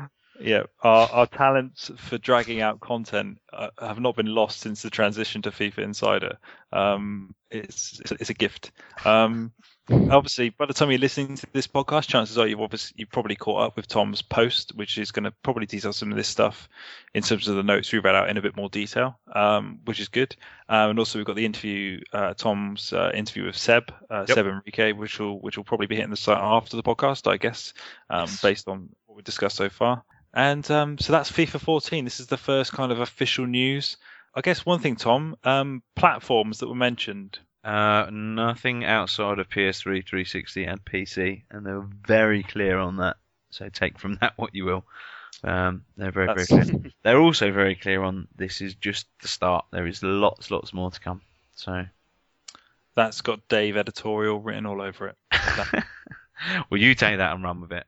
Yeah, 0.40 0.62
our, 0.82 1.08
our 1.10 1.26
talents 1.26 1.90
for 1.96 2.16
dragging 2.18 2.60
out 2.60 2.80
content 2.80 3.38
uh, 3.52 3.68
have 3.78 4.00
not 4.00 4.16
been 4.16 4.26
lost 4.34 4.60
since 4.60 4.82
the 4.82 4.90
transition 4.90 5.42
to 5.42 5.50
FIFA 5.50 5.78
Insider. 5.78 6.38
Um, 6.72 7.34
it's, 7.50 8.00
it's 8.00 8.12
it's 8.12 8.30
a 8.30 8.34
gift. 8.34 8.70
Um, 9.04 9.52
obviously, 9.90 10.50
by 10.50 10.66
the 10.66 10.74
time 10.74 10.90
you're 10.90 10.98
listening 10.98 11.36
to 11.36 11.46
this 11.52 11.66
podcast, 11.66 12.08
chances 12.08 12.38
are 12.38 12.46
you've 12.46 12.60
obviously 12.60 12.94
you've 12.98 13.10
probably 13.10 13.36
caught 13.36 13.62
up 13.62 13.76
with 13.76 13.86
Tom's 13.86 14.22
post, 14.22 14.74
which 14.74 14.98
is 14.98 15.10
going 15.12 15.24
to 15.24 15.30
probably 15.42 15.66
detail 15.66 15.92
some 15.92 16.10
of 16.10 16.16
this 16.16 16.28
stuff 16.28 16.68
in 17.14 17.22
terms 17.22 17.48
of 17.48 17.56
the 17.56 17.62
notes 17.62 17.92
we 17.92 17.98
read 17.98 18.14
out 18.14 18.28
in 18.28 18.36
a 18.36 18.42
bit 18.42 18.56
more 18.56 18.68
detail, 18.68 19.18
um, 19.34 19.80
which 19.84 20.00
is 20.00 20.08
good. 20.08 20.34
Um, 20.68 20.90
and 20.90 20.98
also 20.98 21.18
we've 21.18 21.26
got 21.26 21.36
the 21.36 21.46
interview, 21.46 22.00
uh, 22.12 22.34
Tom's 22.34 22.92
uh, 22.92 23.10
interview 23.14 23.44
with 23.46 23.56
Seb, 23.56 23.92
uh, 24.10 24.24
Yep. 24.28 24.34
Seb 24.34 24.46
Enrique, 24.46 24.92
which 24.92 25.18
will 25.18 25.40
which 25.40 25.56
will 25.56 25.64
probably 25.64 25.86
be 25.86 25.96
hitting 25.96 26.10
the 26.10 26.16
site 26.16 26.38
after 26.38 26.76
the 26.76 26.82
podcast, 26.82 27.30
I 27.30 27.36
guess, 27.36 27.72
um, 28.10 28.22
Yes. 28.22 28.42
based 28.42 28.68
on 28.68 28.88
what 29.06 29.16
we've 29.16 29.24
discussed 29.24 29.56
so 29.56 29.68
far. 29.68 30.02
And 30.34 30.68
um, 30.70 30.98
so 30.98 31.12
that's 31.12 31.32
FIFA 31.32 31.60
14. 31.60 32.04
This 32.04 32.20
is 32.20 32.26
the 32.26 32.36
first 32.36 32.72
kind 32.72 32.92
of 32.92 33.00
official 33.00 33.46
news. 33.46 33.96
I 34.34 34.42
guess 34.42 34.66
one 34.66 34.80
thing, 34.80 34.96
Tom, 34.96 35.36
um, 35.44 35.82
platforms 35.94 36.58
that 36.58 36.68
were 36.68 36.74
mentioned. 36.74 37.38
Uh, 37.66 38.08
nothing 38.12 38.84
outside 38.84 39.40
of 39.40 39.48
PS3, 39.48 40.06
360, 40.06 40.64
and 40.64 40.84
PC, 40.84 41.42
and 41.50 41.66
they 41.66 41.72
were 41.72 41.88
very 42.06 42.44
clear 42.44 42.78
on 42.78 42.98
that. 42.98 43.16
So 43.50 43.68
take 43.68 43.98
from 43.98 44.14
that 44.20 44.34
what 44.36 44.54
you 44.54 44.64
will. 44.64 44.84
Um, 45.42 45.84
they're 45.96 46.12
very 46.12 46.26
very 46.26 46.46
clear. 46.46 46.92
They're 47.02 47.20
also 47.20 47.50
very 47.50 47.74
clear 47.74 48.02
on 48.02 48.28
this 48.36 48.60
is 48.60 48.74
just 48.76 49.06
the 49.20 49.28
start. 49.28 49.66
There 49.72 49.86
is 49.86 50.02
lots 50.02 50.50
lots 50.50 50.72
more 50.72 50.90
to 50.92 51.00
come. 51.00 51.20
So 51.56 51.84
That's 52.94 53.20
got 53.20 53.46
Dave 53.48 53.76
editorial 53.76 54.40
written 54.40 54.66
all 54.66 54.80
over 54.80 55.08
it. 55.08 55.16
well, 56.70 56.80
you 56.80 56.94
take 56.94 57.18
that 57.18 57.34
and 57.34 57.42
run 57.42 57.60
with 57.60 57.72
it. 57.72 57.84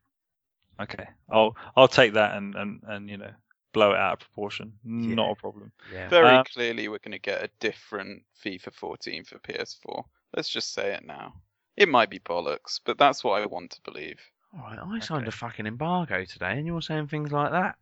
Okay, 0.81 1.09
I'll 1.31 1.57
I'll 1.77 1.89
take 1.89 2.15
that 2.15 2.37
and 2.37 2.55
and 2.57 2.83
and 2.85 3.09
you 3.09 3.17
know 3.17 3.31
blow 3.79 3.93
it 3.93 3.99
out 3.99 4.15
of 4.15 4.19
proportion. 4.21 4.73
Not 4.85 5.31
a 5.31 5.35
problem. 5.37 5.71
Yeah. 5.93 6.09
Very 6.09 6.29
Um, 6.37 6.45
clearly, 6.53 6.89
we're 6.89 6.99
going 6.99 7.13
to 7.13 7.19
get 7.21 7.43
a 7.45 7.51
different 7.61 8.25
FIFA 8.45 8.73
14 8.75 9.25
for 9.25 9.39
PS4. 9.39 10.05
Let's 10.35 10.49
just 10.49 10.75
say 10.75 10.93
it 10.95 11.05
now. 11.07 11.35
It 11.77 11.89
might 11.89 12.11
be 12.11 12.19
bollocks, 12.19 12.81
but 12.85 12.99
that's 12.99 13.23
what 13.23 13.41
I 13.41 13.47
want 13.47 13.71
to 13.73 13.81
believe. 13.83 14.19
All 14.53 14.63
right, 14.65 14.79
I 14.81 14.99
signed 14.99 15.23
Okay. 15.23 15.29
a 15.29 15.31
fucking 15.33 15.67
embargo 15.67 16.25
today, 16.25 16.53
and 16.59 16.67
you're 16.67 16.83
saying 16.83 17.07
things 17.07 17.31
like 17.31 17.53
that. 17.53 17.77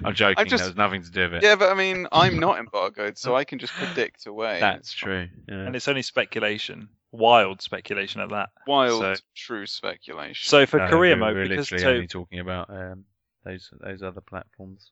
I'm 0.03 0.14
joking. 0.14 0.45
just- 0.48 0.61
There 0.64 0.70
was 0.70 0.76
nothing 0.76 1.03
to 1.03 1.11
do 1.11 1.22
with 1.24 1.34
it. 1.36 1.44
Yeah, 1.44 1.56
but 1.56 1.70
I 1.72 1.74
mean, 1.76 2.07
I'm 2.11 2.40
not 2.40 2.60
embargoed, 2.64 3.18
so 3.18 3.36
I 3.36 3.44
can 3.45 3.60
just 3.60 3.74
predict 3.74 4.26
away. 4.26 4.60
That's 4.60 4.91
true. 4.91 5.28
Yeah. 5.48 5.56
And 5.66 5.76
it's 5.76 5.88
only 5.88 6.02
speculation, 6.02 6.90
wild 7.11 7.61
speculation 7.61 8.20
at 8.22 8.30
that. 8.30 8.49
Wild, 8.68 8.99
So- 9.02 9.16
true 9.36 9.66
speculation. 9.66 10.49
So 10.49 10.66
for 10.66 10.80
No, 10.80 10.90
career 10.90 11.16
we're- 11.16 11.20
mode, 11.20 11.36
we're 11.36 11.48
because 11.49 11.72
literally 11.72 11.84
To- 11.91 11.95
only 11.95 12.07
talking 12.07 12.40
about 12.40 12.70
um, 12.70 13.06
those 13.45 13.70
those 13.82 14.03
other 14.03 14.22
platforms. 14.22 14.91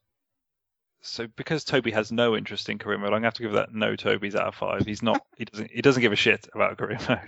so 1.01 1.27
because 1.35 1.63
Toby 1.63 1.91
has 1.91 2.11
no 2.11 2.35
interest 2.35 2.69
in 2.69 2.77
career 2.79 2.97
mode, 2.97 3.07
I'm 3.07 3.13
gonna 3.17 3.27
have 3.27 3.33
to 3.35 3.43
give 3.43 3.53
that 3.53 3.73
no 3.73 3.95
Toby's 3.95 4.35
out 4.35 4.47
of 4.47 4.55
five. 4.55 4.85
He's 4.85 5.03
not. 5.03 5.21
He 5.37 5.45
doesn't. 5.45 5.71
He 5.71 5.81
doesn't 5.81 6.01
give 6.01 6.11
a 6.11 6.15
shit 6.17 6.47
about 6.53 6.77
career 6.77 6.97
mode. 7.07 7.19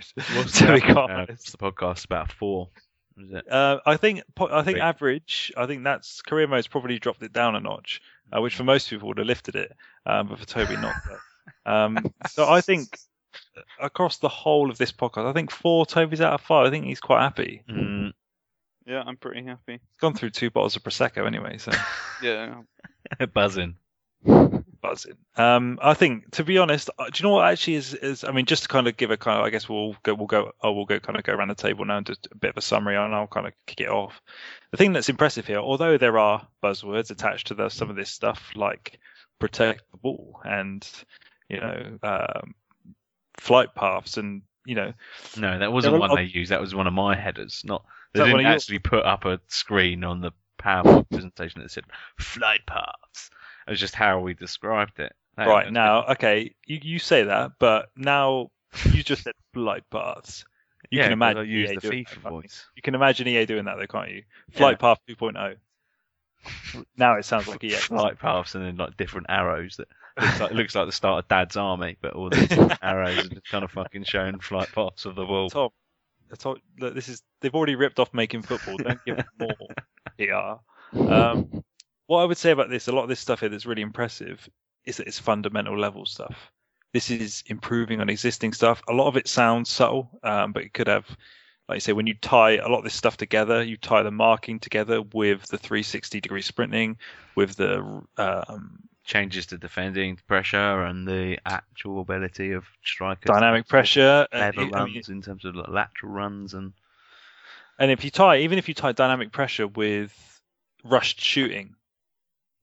to 0.54 0.72
be 0.74 0.80
quite 0.80 1.10
Uh, 1.10 1.26
what's 1.28 1.50
the 1.52 1.58
podcast 1.58 2.04
about 2.04 2.32
four? 2.32 2.68
Is 3.18 3.32
it? 3.32 3.50
Uh, 3.50 3.78
I 3.84 3.96
think 3.96 4.22
I 4.40 4.62
think 4.62 4.76
Three. 4.76 4.80
average. 4.80 5.52
I 5.56 5.66
think 5.66 5.84
that's 5.84 6.22
career 6.22 6.46
mode's 6.46 6.66
probably 6.68 6.98
dropped 6.98 7.22
it 7.22 7.32
down 7.32 7.54
a 7.54 7.60
notch, 7.60 8.00
uh, 8.34 8.40
which 8.40 8.54
for 8.54 8.64
most 8.64 8.88
people 8.88 9.08
would 9.08 9.18
have 9.18 9.26
lifted 9.26 9.56
it, 9.56 9.72
um, 10.06 10.28
but 10.28 10.38
for 10.38 10.46
Toby 10.46 10.76
not. 10.76 10.94
So. 11.66 11.72
Um, 11.72 12.14
so 12.28 12.48
I 12.48 12.60
think 12.60 12.96
across 13.80 14.18
the 14.18 14.28
whole 14.28 14.70
of 14.70 14.78
this 14.78 14.92
podcast, 14.92 15.26
I 15.26 15.32
think 15.32 15.50
four 15.50 15.84
Toby's 15.84 16.20
out 16.20 16.34
of 16.34 16.40
five. 16.42 16.66
I 16.66 16.70
think 16.70 16.84
he's 16.84 17.00
quite 17.00 17.22
happy. 17.22 17.64
Mm, 17.68 18.12
yeah, 18.86 19.02
I'm 19.06 19.16
pretty 19.16 19.44
happy. 19.44 19.72
He's 19.72 20.00
gone 20.00 20.14
through 20.14 20.30
two 20.30 20.50
bottles 20.50 20.76
of 20.76 20.82
prosecco 20.82 21.26
anyway, 21.26 21.58
so 21.58 21.72
Yeah, 22.22 22.62
buzzing. 23.34 23.76
buzzing. 24.24 25.16
Um, 25.36 25.78
I 25.82 25.94
think 25.94 26.30
to 26.32 26.44
be 26.44 26.58
honest, 26.58 26.90
uh, 26.98 27.04
do 27.06 27.22
you 27.22 27.28
know 27.28 27.34
what 27.34 27.46
actually 27.50 27.74
is? 27.74 27.94
Is 27.94 28.24
I 28.24 28.32
mean, 28.32 28.46
just 28.46 28.64
to 28.64 28.68
kind 28.68 28.86
of 28.88 28.96
give 28.96 29.10
a 29.10 29.16
kind 29.16 29.38
of, 29.38 29.44
I 29.44 29.50
guess 29.50 29.68
we'll 29.68 29.96
go, 30.02 30.14
we'll 30.14 30.26
go, 30.26 30.52
oh, 30.62 30.72
we'll 30.72 30.84
go 30.86 31.00
kind 31.00 31.18
of 31.18 31.24
go 31.24 31.32
around 31.34 31.48
the 31.48 31.54
table 31.54 31.84
now 31.84 31.98
and 31.98 32.06
just 32.06 32.28
a 32.30 32.36
bit 32.36 32.50
of 32.50 32.56
a 32.56 32.62
summary, 32.62 32.96
and 32.96 33.14
I'll 33.14 33.26
kind 33.26 33.46
of 33.46 33.52
kick 33.66 33.80
it 33.80 33.88
off. 33.90 34.20
The 34.70 34.76
thing 34.76 34.92
that's 34.92 35.08
impressive 35.08 35.46
here, 35.46 35.58
although 35.58 35.96
there 35.98 36.18
are 36.18 36.46
buzzwords 36.62 37.10
attached 37.10 37.48
to 37.48 37.54
the, 37.54 37.68
some 37.68 37.90
of 37.90 37.96
this 37.96 38.10
stuff, 38.10 38.50
like 38.54 38.98
protect 39.38 39.82
the 39.90 39.96
ball 39.96 40.38
and 40.44 40.86
you 41.48 41.58
know 41.60 41.98
um, 42.02 42.54
flight 43.38 43.74
paths, 43.74 44.16
and 44.18 44.42
you 44.66 44.74
know 44.74 44.92
No, 45.38 45.58
that 45.58 45.72
wasn't 45.72 45.98
one 45.98 46.10
lot- 46.10 46.16
they 46.16 46.24
used. 46.24 46.50
That 46.50 46.60
was 46.60 46.74
one 46.74 46.86
of 46.86 46.92
my 46.92 47.16
headers. 47.16 47.62
Not 47.64 47.84
they 48.12 48.24
didn't 48.24 48.46
actually 48.46 48.78
put 48.78 49.04
up 49.04 49.24
a 49.24 49.40
screen 49.48 50.04
on 50.04 50.20
the 50.20 50.32
PowerPoint 50.58 51.08
presentation 51.10 51.62
that 51.62 51.70
said 51.70 51.84
flight 52.18 52.60
paths. 52.66 53.30
It 53.66 53.70
was 53.70 53.80
just 53.80 53.94
how 53.94 54.20
we 54.20 54.34
described 54.34 54.98
it. 55.00 55.14
That- 55.36 55.46
right 55.46 55.72
now, 55.72 56.04
okay, 56.10 56.54
you, 56.66 56.80
you 56.82 56.98
say 56.98 57.24
that, 57.24 57.52
but 57.58 57.90
now 57.96 58.50
you 58.92 59.02
just 59.02 59.24
said 59.24 59.34
flight 59.54 59.84
paths. 59.90 60.44
You 60.90 60.98
yeah, 60.98 61.04
can 61.04 61.12
imagine 61.12 61.42
I 61.42 61.44
used 61.44 61.72
EA 61.72 61.74
the 61.76 61.80
doing 61.80 62.04
FIFA 62.04 62.08
that, 62.08 62.24
you? 62.24 62.30
voice. 62.30 62.66
You 62.74 62.82
can 62.82 62.94
imagine 62.94 63.28
EA 63.28 63.46
doing 63.46 63.64
that, 63.66 63.76
though, 63.78 63.86
can't 63.86 64.10
you? 64.10 64.22
Flight 64.50 64.80
Path 64.80 64.98
2.0. 65.08 65.56
Now 66.96 67.16
it 67.16 67.24
sounds 67.24 67.48
like 67.48 67.62
EA. 67.62 67.70
flight 67.76 68.18
paths 68.18 68.54
and 68.54 68.64
then 68.64 68.76
like 68.76 68.96
different 68.96 69.26
arrows 69.28 69.76
that 69.76 69.88
looks 70.20 70.40
like, 70.40 70.50
looks 70.52 70.74
like 70.74 70.86
the 70.86 70.92
start 70.92 71.24
of 71.24 71.28
Dad's 71.28 71.56
army, 71.56 71.96
but 72.00 72.14
all 72.14 72.30
the 72.30 72.78
arrows 72.82 73.18
are 73.18 73.28
just 73.28 73.48
kind 73.48 73.64
of 73.64 73.70
fucking 73.70 74.04
showing 74.04 74.40
flight 74.40 74.68
paths 74.72 75.04
of 75.04 75.14
the 75.16 75.26
world. 75.26 75.52
Tom, 75.52 75.70
told, 76.36 76.60
look, 76.78 76.94
this 76.94 77.08
is 77.08 77.22
they've 77.40 77.54
already 77.54 77.76
ripped 77.76 77.98
off 77.98 78.12
making 78.14 78.42
football. 78.42 78.76
Don't 78.76 79.04
give 79.04 79.16
them 79.16 79.26
more 79.38 80.60
PR. 80.98 81.02
Um, 81.12 81.64
what 82.06 82.22
I 82.22 82.24
would 82.24 82.38
say 82.38 82.50
about 82.50 82.70
this, 82.70 82.88
a 82.88 82.92
lot 82.92 83.04
of 83.04 83.08
this 83.08 83.20
stuff 83.20 83.40
here 83.40 83.48
that's 83.48 83.66
really 83.66 83.82
impressive, 83.82 84.48
is 84.84 84.96
that 84.96 85.06
it's 85.06 85.18
fundamental 85.18 85.78
level 85.78 86.06
stuff. 86.06 86.50
This 86.92 87.10
is 87.10 87.44
improving 87.46 88.00
on 88.00 88.08
existing 88.08 88.52
stuff. 88.52 88.82
A 88.88 88.92
lot 88.92 89.06
of 89.06 89.16
it 89.16 89.28
sounds 89.28 89.70
subtle, 89.70 90.18
um, 90.24 90.52
but 90.52 90.64
it 90.64 90.72
could 90.72 90.88
have, 90.88 91.06
like 91.68 91.76
you 91.76 91.80
say, 91.80 91.92
when 91.92 92.08
you 92.08 92.14
tie 92.14 92.56
a 92.56 92.68
lot 92.68 92.78
of 92.78 92.84
this 92.84 92.94
stuff 92.94 93.16
together, 93.16 93.62
you 93.62 93.76
tie 93.76 94.02
the 94.02 94.10
marking 94.10 94.58
together 94.58 95.02
with 95.02 95.46
the 95.46 95.58
360 95.58 96.20
degree 96.20 96.42
sprinting, 96.42 96.98
with 97.36 97.54
the 97.54 98.02
um, 98.16 98.82
Changes 99.10 99.46
to 99.46 99.58
defending 99.58 100.16
pressure 100.28 100.84
and 100.84 101.06
the 101.06 101.36
actual 101.44 102.00
ability 102.00 102.52
of 102.52 102.64
strikers. 102.84 103.26
dynamic 103.26 103.66
pressure. 103.66 104.26
uh, 104.32 104.36
Clever 104.36 104.60
I 104.60 104.84
mean, 104.84 104.94
runs 104.94 105.08
in 105.08 105.20
terms 105.20 105.44
of 105.44 105.56
like, 105.56 105.68
lateral 105.68 106.12
runs 106.12 106.54
and 106.54 106.72
And 107.80 107.90
if 107.90 108.04
you 108.04 108.10
tie, 108.10 108.38
even 108.38 108.58
if 108.58 108.68
you 108.68 108.74
tie 108.74 108.92
dynamic 108.92 109.32
pressure 109.32 109.66
with 109.66 110.40
rushed 110.84 111.20
shooting, 111.20 111.74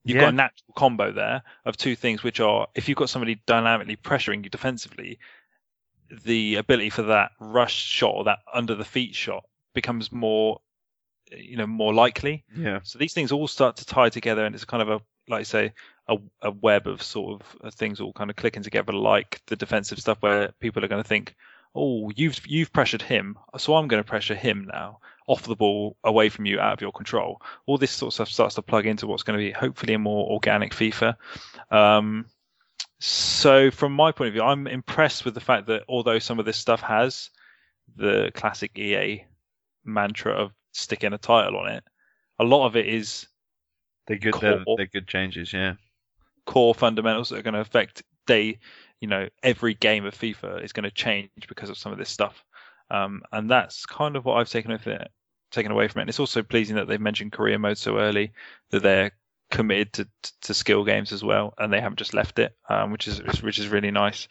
you've 0.04 0.16
Yeah. 0.16 0.22
got 0.22 0.32
a 0.32 0.36
natural 0.36 0.72
combo 0.74 1.12
there 1.12 1.42
of 1.66 1.76
two 1.76 1.94
things, 1.96 2.22
which 2.22 2.40
are 2.40 2.68
if 2.74 2.88
you've 2.88 2.96
got 2.96 3.10
somebody 3.10 3.34
dynamically 3.46 3.96
pressuring 3.96 4.42
you 4.44 4.48
defensively, 4.48 5.18
the 6.24 6.54
ability 6.54 6.88
for 6.88 7.02
that 7.02 7.32
rush 7.40 7.74
shot 7.74 8.14
or 8.14 8.24
that 8.24 8.38
under 8.54 8.74
the 8.74 8.84
feet 8.84 9.14
shot 9.14 9.44
becomes 9.74 10.10
more, 10.10 10.60
you 11.30 11.56
know, 11.58 11.66
more 11.66 11.92
likely. 11.92 12.44
yeah. 12.56 12.80
So 12.84 12.98
these 12.98 13.12
things 13.12 13.32
all 13.32 13.48
start 13.48 13.76
to 13.76 13.84
tie 13.84 14.08
together, 14.08 14.46
and 14.46 14.54
it's 14.54 14.64
kind 14.64 14.82
of 14.82 14.88
a, 14.88 15.00
like 15.28 15.40
I 15.40 15.42
say, 15.42 15.72
a, 16.08 16.16
a 16.42 16.50
web 16.50 16.86
of 16.86 17.02
sort 17.02 17.40
of 17.40 17.56
uh, 17.62 17.70
things 17.70 18.00
all 18.00 18.12
kind 18.12 18.30
of 18.30 18.36
clicking 18.36 18.62
together, 18.62 18.92
like 18.92 19.40
the 19.46 19.56
defensive 19.56 19.98
stuff 19.98 20.18
where 20.20 20.52
people 20.60 20.84
are 20.84 20.88
going 20.88 21.02
to 21.02 21.08
think, 21.08 21.34
oh, 21.74 22.10
you've 22.16 22.46
you've 22.46 22.72
pressured 22.72 23.02
him, 23.02 23.36
so 23.58 23.74
I'm 23.74 23.88
going 23.88 24.02
to 24.02 24.08
pressure 24.08 24.34
him 24.34 24.68
now, 24.72 25.00
off 25.26 25.42
the 25.42 25.54
ball, 25.54 25.96
away 26.02 26.28
from 26.28 26.46
you, 26.46 26.60
out 26.60 26.72
of 26.72 26.80
your 26.80 26.92
control. 26.92 27.42
All 27.66 27.78
this 27.78 27.90
sort 27.90 28.08
of 28.08 28.14
stuff 28.14 28.28
starts 28.28 28.54
to 28.56 28.62
plug 28.62 28.86
into 28.86 29.06
what's 29.06 29.22
going 29.22 29.38
to 29.38 29.44
be 29.44 29.52
hopefully 29.52 29.94
a 29.94 29.98
more 29.98 30.30
organic 30.30 30.72
FIFA. 30.72 31.16
Um, 31.70 32.26
so 33.00 33.70
from 33.70 33.92
my 33.92 34.12
point 34.12 34.28
of 34.28 34.34
view, 34.34 34.42
I'm 34.42 34.66
impressed 34.66 35.24
with 35.24 35.34
the 35.34 35.40
fact 35.40 35.66
that 35.66 35.84
although 35.88 36.18
some 36.18 36.38
of 36.38 36.46
this 36.46 36.56
stuff 36.56 36.80
has 36.80 37.30
the 37.96 38.32
classic 38.34 38.76
EA 38.78 39.24
mantra 39.84 40.32
of 40.32 40.52
sticking 40.72 41.12
a 41.12 41.18
title 41.18 41.58
on 41.58 41.70
it, 41.70 41.84
a 42.38 42.44
lot 42.44 42.66
of 42.66 42.76
it 42.76 42.86
is 42.86 43.28
They're 44.06 44.18
good. 44.18 44.34
They're, 44.40 44.64
they're 44.76 44.86
good 44.86 45.06
changes. 45.06 45.52
Yeah. 45.52 45.74
Core 46.48 46.74
fundamentals 46.74 47.28
that 47.28 47.38
are 47.38 47.42
going 47.42 47.52
to 47.52 47.60
affect 47.60 48.02
day, 48.26 48.58
you 49.00 49.06
know, 49.06 49.28
every 49.42 49.74
game 49.74 50.06
of 50.06 50.14
FIFA 50.14 50.64
is 50.64 50.72
going 50.72 50.84
to 50.84 50.90
change 50.90 51.28
because 51.46 51.68
of 51.68 51.76
some 51.76 51.92
of 51.92 51.98
this 51.98 52.08
stuff. 52.08 52.42
Um, 52.90 53.20
and 53.30 53.50
that's 53.50 53.84
kind 53.84 54.16
of 54.16 54.24
what 54.24 54.38
I've 54.38 54.48
taken 54.48 54.72
with 54.72 54.86
it, 54.86 55.10
taken 55.50 55.70
away 55.70 55.88
from 55.88 56.00
it. 56.00 56.02
And 56.04 56.08
it's 56.08 56.20
also 56.20 56.42
pleasing 56.42 56.76
that 56.76 56.88
they've 56.88 56.98
mentioned 56.98 57.32
career 57.32 57.58
mode 57.58 57.76
so 57.76 57.98
early 57.98 58.32
that 58.70 58.82
they're 58.82 59.12
committed 59.50 59.92
to, 59.92 60.08
to 60.40 60.54
skill 60.54 60.84
games 60.84 61.12
as 61.12 61.22
well, 61.22 61.52
and 61.58 61.70
they 61.70 61.82
haven't 61.82 61.98
just 61.98 62.14
left 62.14 62.38
it, 62.38 62.56
um, 62.70 62.92
which 62.92 63.08
is 63.08 63.20
which 63.42 63.58
is 63.58 63.68
really 63.68 63.90
nice. 63.90 64.26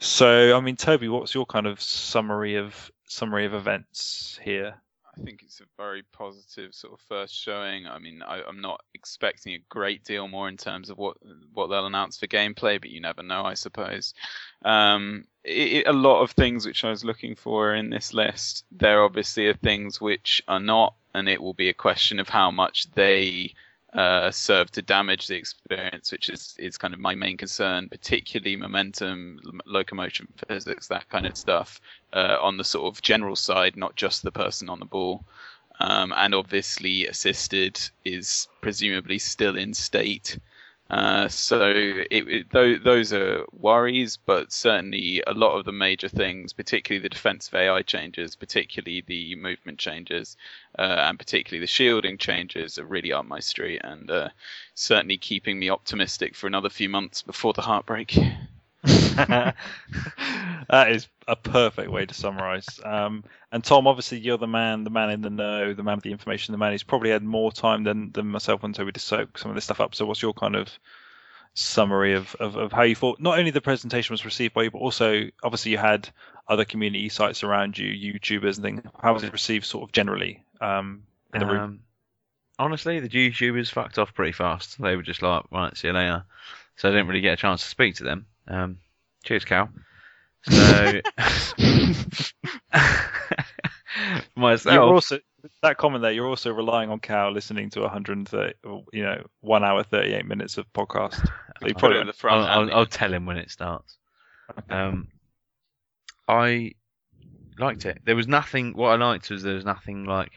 So, 0.00 0.56
I 0.56 0.60
mean, 0.60 0.74
Toby, 0.74 1.08
what's 1.08 1.34
your 1.36 1.46
kind 1.46 1.68
of 1.68 1.80
summary 1.80 2.56
of 2.56 2.90
summary 3.06 3.46
of 3.46 3.54
events 3.54 4.40
here? 4.42 4.74
I 5.20 5.24
think 5.24 5.42
it's 5.42 5.60
a 5.60 5.64
very 5.76 6.02
positive 6.12 6.74
sort 6.74 6.94
of 6.94 7.00
first 7.00 7.34
showing. 7.34 7.86
I 7.86 7.98
mean, 7.98 8.22
I, 8.22 8.42
I'm 8.42 8.60
not 8.60 8.82
expecting 8.94 9.54
a 9.54 9.58
great 9.68 10.02
deal 10.04 10.28
more 10.28 10.48
in 10.48 10.56
terms 10.56 10.88
of 10.88 10.96
what 10.98 11.16
what 11.52 11.66
they'll 11.68 11.86
announce 11.86 12.18
for 12.18 12.26
gameplay, 12.26 12.80
but 12.80 12.90
you 12.90 13.00
never 13.00 13.22
know, 13.22 13.42
I 13.44 13.54
suppose. 13.54 14.14
Um, 14.64 15.24
it, 15.44 15.72
it- 15.72 15.86
a 15.86 15.92
lot 15.92 16.22
of 16.22 16.30
things 16.32 16.66
which 16.66 16.84
I 16.84 16.90
was 16.90 17.04
looking 17.04 17.34
for 17.34 17.74
in 17.74 17.90
this 17.90 18.14
list, 18.14 18.64
there 18.72 19.02
obviously 19.02 19.46
are 19.48 19.54
things 19.54 20.00
which 20.00 20.42
are 20.48 20.60
not, 20.60 20.94
and 21.14 21.28
it 21.28 21.42
will 21.42 21.54
be 21.54 21.68
a 21.68 21.74
question 21.74 22.18
of 22.18 22.28
how 22.28 22.50
much 22.50 22.90
they 22.92 23.54
uh, 23.94 24.30
serve 24.30 24.70
to 24.70 24.82
damage 24.82 25.26
the 25.26 25.36
experience, 25.36 26.12
which 26.12 26.28
is, 26.28 26.54
is 26.58 26.78
kind 26.78 26.94
of 26.94 27.00
my 27.00 27.14
main 27.14 27.36
concern, 27.36 27.88
particularly 27.88 28.56
momentum, 28.56 29.40
locomotion 29.66 30.28
physics, 30.48 30.88
that 30.88 31.08
kind 31.08 31.26
of 31.26 31.36
stuff, 31.36 31.80
uh, 32.12 32.36
on 32.40 32.56
the 32.56 32.64
sort 32.64 32.94
of 32.94 33.02
general 33.02 33.36
side, 33.36 33.76
not 33.76 33.96
just 33.96 34.22
the 34.22 34.32
person 34.32 34.68
on 34.68 34.78
the 34.78 34.84
ball. 34.84 35.24
Um, 35.80 36.12
and 36.14 36.34
obviously, 36.34 37.06
assisted 37.06 37.80
is 38.04 38.48
presumably 38.60 39.18
still 39.18 39.56
in 39.56 39.72
state. 39.74 40.38
Uh, 40.90 41.28
so 41.28 41.70
it, 41.70 42.08
it, 42.10 42.50
tho- 42.50 42.78
those 42.78 43.12
are 43.12 43.44
worries, 43.52 44.16
but 44.16 44.50
certainly 44.50 45.22
a 45.24 45.32
lot 45.32 45.56
of 45.56 45.64
the 45.64 45.72
major 45.72 46.08
things, 46.08 46.52
particularly 46.52 47.00
the 47.00 47.08
defensive 47.08 47.54
AI 47.54 47.82
changes, 47.82 48.34
particularly 48.34 49.04
the 49.06 49.36
movement 49.36 49.78
changes, 49.78 50.36
uh, 50.78 50.82
and 50.82 51.16
particularly 51.16 51.60
the 51.60 51.68
shielding 51.68 52.18
changes, 52.18 52.76
are 52.76 52.84
really 52.84 53.12
up 53.12 53.24
my 53.24 53.38
street, 53.38 53.80
and 53.84 54.10
uh, 54.10 54.30
certainly 54.74 55.16
keeping 55.16 55.60
me 55.60 55.70
optimistic 55.70 56.34
for 56.34 56.48
another 56.48 56.68
few 56.68 56.88
months 56.88 57.22
before 57.22 57.52
the 57.52 57.62
heartbreak. 57.62 58.18
that 58.82 59.54
is 60.88 61.08
a 61.28 61.36
perfect 61.36 61.90
way 61.90 62.06
to 62.06 62.14
summarize. 62.14 62.80
Um, 62.84 63.24
and 63.52 63.62
Tom, 63.62 63.86
obviously, 63.86 64.18
you're 64.18 64.38
the 64.38 64.46
man, 64.46 64.84
the 64.84 64.90
man 64.90 65.10
in 65.10 65.20
the 65.20 65.30
know, 65.30 65.74
the 65.74 65.82
man 65.82 65.96
with 65.96 66.04
the 66.04 66.12
information, 66.12 66.52
the 66.52 66.58
man 66.58 66.72
who's 66.72 66.82
probably 66.82 67.10
had 67.10 67.22
more 67.22 67.52
time 67.52 67.84
than, 67.84 68.10
than 68.12 68.26
myself 68.26 68.64
and 68.64 68.76
we 68.78 68.92
to 68.92 69.00
soak 69.00 69.38
some 69.38 69.50
of 69.50 69.54
this 69.54 69.64
stuff 69.64 69.80
up. 69.80 69.94
So, 69.94 70.06
what's 70.06 70.22
your 70.22 70.32
kind 70.32 70.56
of 70.56 70.70
summary 71.54 72.14
of, 72.14 72.34
of, 72.36 72.56
of 72.56 72.72
how 72.72 72.82
you 72.82 72.94
thought 72.94 73.20
not 73.20 73.38
only 73.38 73.50
the 73.50 73.60
presentation 73.60 74.12
was 74.12 74.24
received 74.24 74.54
by 74.54 74.64
you, 74.64 74.70
but 74.70 74.78
also 74.78 75.24
obviously 75.42 75.72
you 75.72 75.78
had 75.78 76.08
other 76.48 76.64
community 76.64 77.08
sites 77.08 77.42
around 77.42 77.76
you, 77.76 77.88
YouTubers 77.88 78.56
and 78.56 78.62
things. 78.62 78.82
How 79.02 79.12
was 79.12 79.24
it 79.24 79.32
received, 79.32 79.64
sort 79.66 79.88
of 79.88 79.92
generally, 79.92 80.44
um, 80.60 81.02
in 81.34 81.40
the 81.40 81.46
room? 81.46 81.60
Um, 81.60 81.80
honestly, 82.58 83.00
the 83.00 83.08
YouTubers 83.08 83.70
fucked 83.70 83.98
off 83.98 84.14
pretty 84.14 84.32
fast. 84.32 84.80
They 84.80 84.96
were 84.96 85.02
just 85.02 85.22
like, 85.22 85.44
right, 85.50 85.76
see 85.76 85.88
you 85.88 85.94
later. 85.94 86.24
So 86.76 86.88
I 86.88 86.92
didn't 86.92 87.08
really 87.08 87.20
get 87.20 87.34
a 87.34 87.36
chance 87.36 87.62
to 87.62 87.68
speak 87.68 87.96
to 87.96 88.04
them. 88.04 88.26
Um, 88.50 88.78
cheers, 89.24 89.44
Cal. 89.44 89.70
So 90.42 91.00
myself, 94.36 94.74
You're 94.74 94.82
also 94.82 95.18
that 95.62 95.78
comment 95.78 96.02
there. 96.02 96.12
You're 96.12 96.26
also 96.26 96.52
relying 96.52 96.90
on 96.90 96.98
Cal 96.98 97.32
listening 97.32 97.70
to 97.70 97.80
130, 97.80 98.54
you 98.92 99.02
know, 99.02 99.24
one 99.40 99.64
hour 99.64 99.82
38 99.82 100.26
minutes 100.26 100.58
of 100.58 100.70
podcast. 100.72 101.14
So 101.14 101.22
you 101.66 101.74
probably 101.74 102.04
the 102.04 102.12
front. 102.12 102.48
I'll, 102.48 102.62
I'll, 102.62 102.78
I'll 102.78 102.86
tell 102.86 103.12
him 103.12 103.26
when 103.26 103.36
it 103.36 103.50
starts. 103.50 103.96
Um, 104.68 105.08
I 106.26 106.72
liked 107.58 107.86
it. 107.86 108.00
There 108.04 108.16
was 108.16 108.28
nothing. 108.28 108.72
What 108.74 108.90
I 108.90 108.96
liked 108.96 109.30
was 109.30 109.42
there 109.42 109.54
was 109.54 109.64
nothing 109.64 110.04
like 110.04 110.32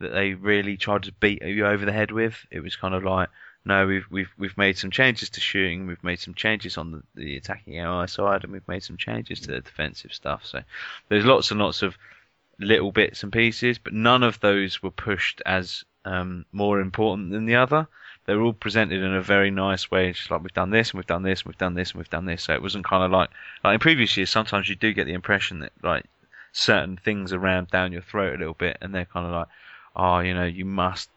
that 0.00 0.12
they 0.12 0.34
really 0.34 0.76
tried 0.76 1.04
to 1.04 1.12
beat 1.12 1.42
you 1.42 1.66
over 1.66 1.84
the 1.84 1.92
head 1.92 2.10
with. 2.10 2.34
It 2.50 2.60
was 2.60 2.76
kind 2.76 2.94
of 2.94 3.04
like, 3.04 3.28
no, 3.64 3.86
we've 3.86 4.06
we've 4.10 4.32
we've 4.38 4.56
made 4.56 4.78
some 4.78 4.90
changes 4.90 5.30
to 5.30 5.40
shooting. 5.40 5.86
We've 5.86 6.02
made 6.02 6.20
some 6.20 6.34
changes 6.34 6.78
on 6.78 6.92
the, 6.92 7.02
the 7.14 7.36
attacking 7.36 7.74
AI 7.74 8.06
side, 8.06 8.44
and 8.44 8.52
we've 8.52 8.68
made 8.68 8.82
some 8.82 8.96
changes 8.96 9.40
to 9.40 9.52
the 9.52 9.60
defensive 9.60 10.12
stuff. 10.14 10.46
So 10.46 10.62
there's 11.08 11.24
lots 11.24 11.50
and 11.50 11.60
lots 11.60 11.82
of 11.82 11.96
little 12.58 12.92
bits 12.92 13.22
and 13.22 13.32
pieces, 13.32 13.78
but 13.78 13.92
none 13.92 14.22
of 14.22 14.40
those 14.40 14.82
were 14.82 14.90
pushed 14.90 15.42
as 15.46 15.84
um, 16.04 16.44
more 16.52 16.80
important 16.80 17.30
than 17.30 17.46
the 17.46 17.56
other 17.56 17.88
they 18.28 18.34
were 18.34 18.42
all 18.42 18.52
presented 18.52 19.02
in 19.02 19.14
a 19.14 19.22
very 19.22 19.50
nice 19.50 19.90
way. 19.90 20.12
Just 20.12 20.30
like 20.30 20.42
we've 20.42 20.52
done 20.52 20.68
this 20.68 20.90
and 20.90 20.98
we've 20.98 21.06
done 21.06 21.22
this 21.22 21.40
and 21.40 21.46
we've 21.46 21.56
done 21.56 21.72
this 21.72 21.92
and 21.92 21.98
we've 21.98 22.10
done 22.10 22.26
this. 22.26 22.42
So 22.42 22.52
it 22.52 22.60
wasn't 22.60 22.84
kind 22.84 23.02
of 23.02 23.10
like 23.10 23.30
like 23.64 23.72
in 23.72 23.80
previous 23.80 24.14
years. 24.18 24.28
Sometimes 24.28 24.68
you 24.68 24.74
do 24.74 24.92
get 24.92 25.06
the 25.06 25.14
impression 25.14 25.60
that 25.60 25.72
like 25.82 26.04
certain 26.52 26.98
things 26.98 27.32
are 27.32 27.38
rammed 27.38 27.68
down 27.68 27.90
your 27.90 28.02
throat 28.02 28.34
a 28.34 28.38
little 28.38 28.52
bit, 28.52 28.76
and 28.82 28.94
they're 28.94 29.06
kind 29.06 29.24
of 29.24 29.32
like, 29.32 29.48
oh, 29.96 30.18
you 30.18 30.34
know, 30.34 30.44
you 30.44 30.66
must 30.66 31.08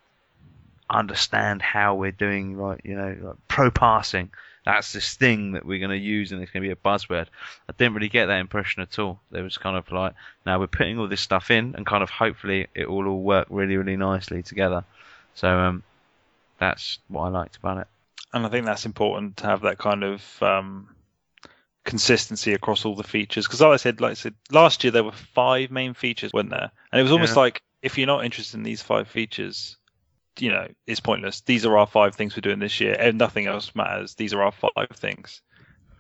understand 0.92 1.62
how 1.62 1.96
we're 1.96 2.12
doing, 2.12 2.56
right. 2.56 2.80
you 2.84 2.96
know, 2.96 3.18
like 3.22 3.36
pro 3.48 3.72
passing. 3.72 4.32
That's 4.64 4.94
this 4.94 5.16
thing 5.16 5.54
that 5.54 5.66
we're 5.66 5.80
going 5.80 5.90
to 5.90 5.98
use, 5.98 6.32
and 6.32 6.42
it's 6.42 6.52
going 6.52 6.62
to 6.62 6.68
be 6.68 6.72
a 6.72 6.76
buzzword. 6.76 7.26
I 7.68 7.74
didn't 7.78 7.96
really 7.96 8.10
get 8.10 8.28
that 8.28 8.40
impression 8.40 8.84
at 8.84 9.00
all. 9.00 9.20
There 9.32 9.44
was 9.44 9.58
kind 9.58 9.76
of 9.76 9.92
like, 9.92 10.14
now 10.46 10.60
we're 10.60 10.68
putting 10.68 11.00
all 11.00 11.08
this 11.08 11.22
stuff 11.22 11.50
in, 11.50 11.74
and 11.76 11.84
kind 11.84 12.04
of 12.04 12.12
hopefully 12.12 12.68
it 12.76 12.88
will 12.88 13.08
all 13.08 13.24
work 13.24 13.48
really, 13.50 13.76
really 13.76 13.98
nicely 13.98 14.44
together. 14.44 14.84
So 15.34 15.48
um, 15.50 15.84
that's 16.60 17.00
what 17.08 17.24
I 17.24 17.30
liked 17.30 17.58
about 17.58 17.78
it. 17.80 17.88
and 18.34 18.46
I 18.46 18.50
think 18.50 18.66
that's 18.66 18.86
important 18.86 19.38
to 19.38 19.48
have 19.48 19.62
that 19.62 19.78
kind 19.78 20.04
of 20.04 20.44
um, 20.44 20.90
consistency 21.84 22.54
across 22.54 22.86
all 22.86 22.96
the 22.96 23.04
features. 23.04 23.48
Because, 23.48 23.62
like 23.62 23.74
I 23.74 23.78
said, 23.78 24.02
like 24.02 24.12
I 24.12 24.16
said, 24.16 24.36
last 24.52 24.84
year 24.84 24.92
there 24.92 25.04
were 25.04 25.12
five 25.12 25.72
main 25.72 25.94
features, 25.94 26.32
weren't 26.34 26.50
there? 26.50 26.72
And 26.92 27.00
it 27.00 27.04
was 27.04 27.12
almost 27.12 27.36
Yeah. 27.36 27.42
like 27.42 27.62
if 27.82 27.98
you're 27.98 28.08
not 28.08 28.26
interested 28.26 28.58
in 28.58 28.64
these 28.64 28.82
five 28.82 29.08
features, 29.08 29.78
you 30.40 30.50
know, 30.50 30.68
it's 30.88 31.00
pointless. 31.00 31.42
These 31.42 31.66
are 31.66 31.78
our 31.78 31.88
five 31.88 32.16
things 32.16 32.36
we're 32.36 32.42
doing 32.42 32.60
this 32.60 32.80
year, 32.80 32.96
and 33.00 33.18
nothing 33.18 33.48
else 33.48 33.74
matters. 33.76 34.16
These 34.16 34.34
are 34.34 34.42
our 34.44 34.52
five 34.52 34.90
things. 34.94 35.42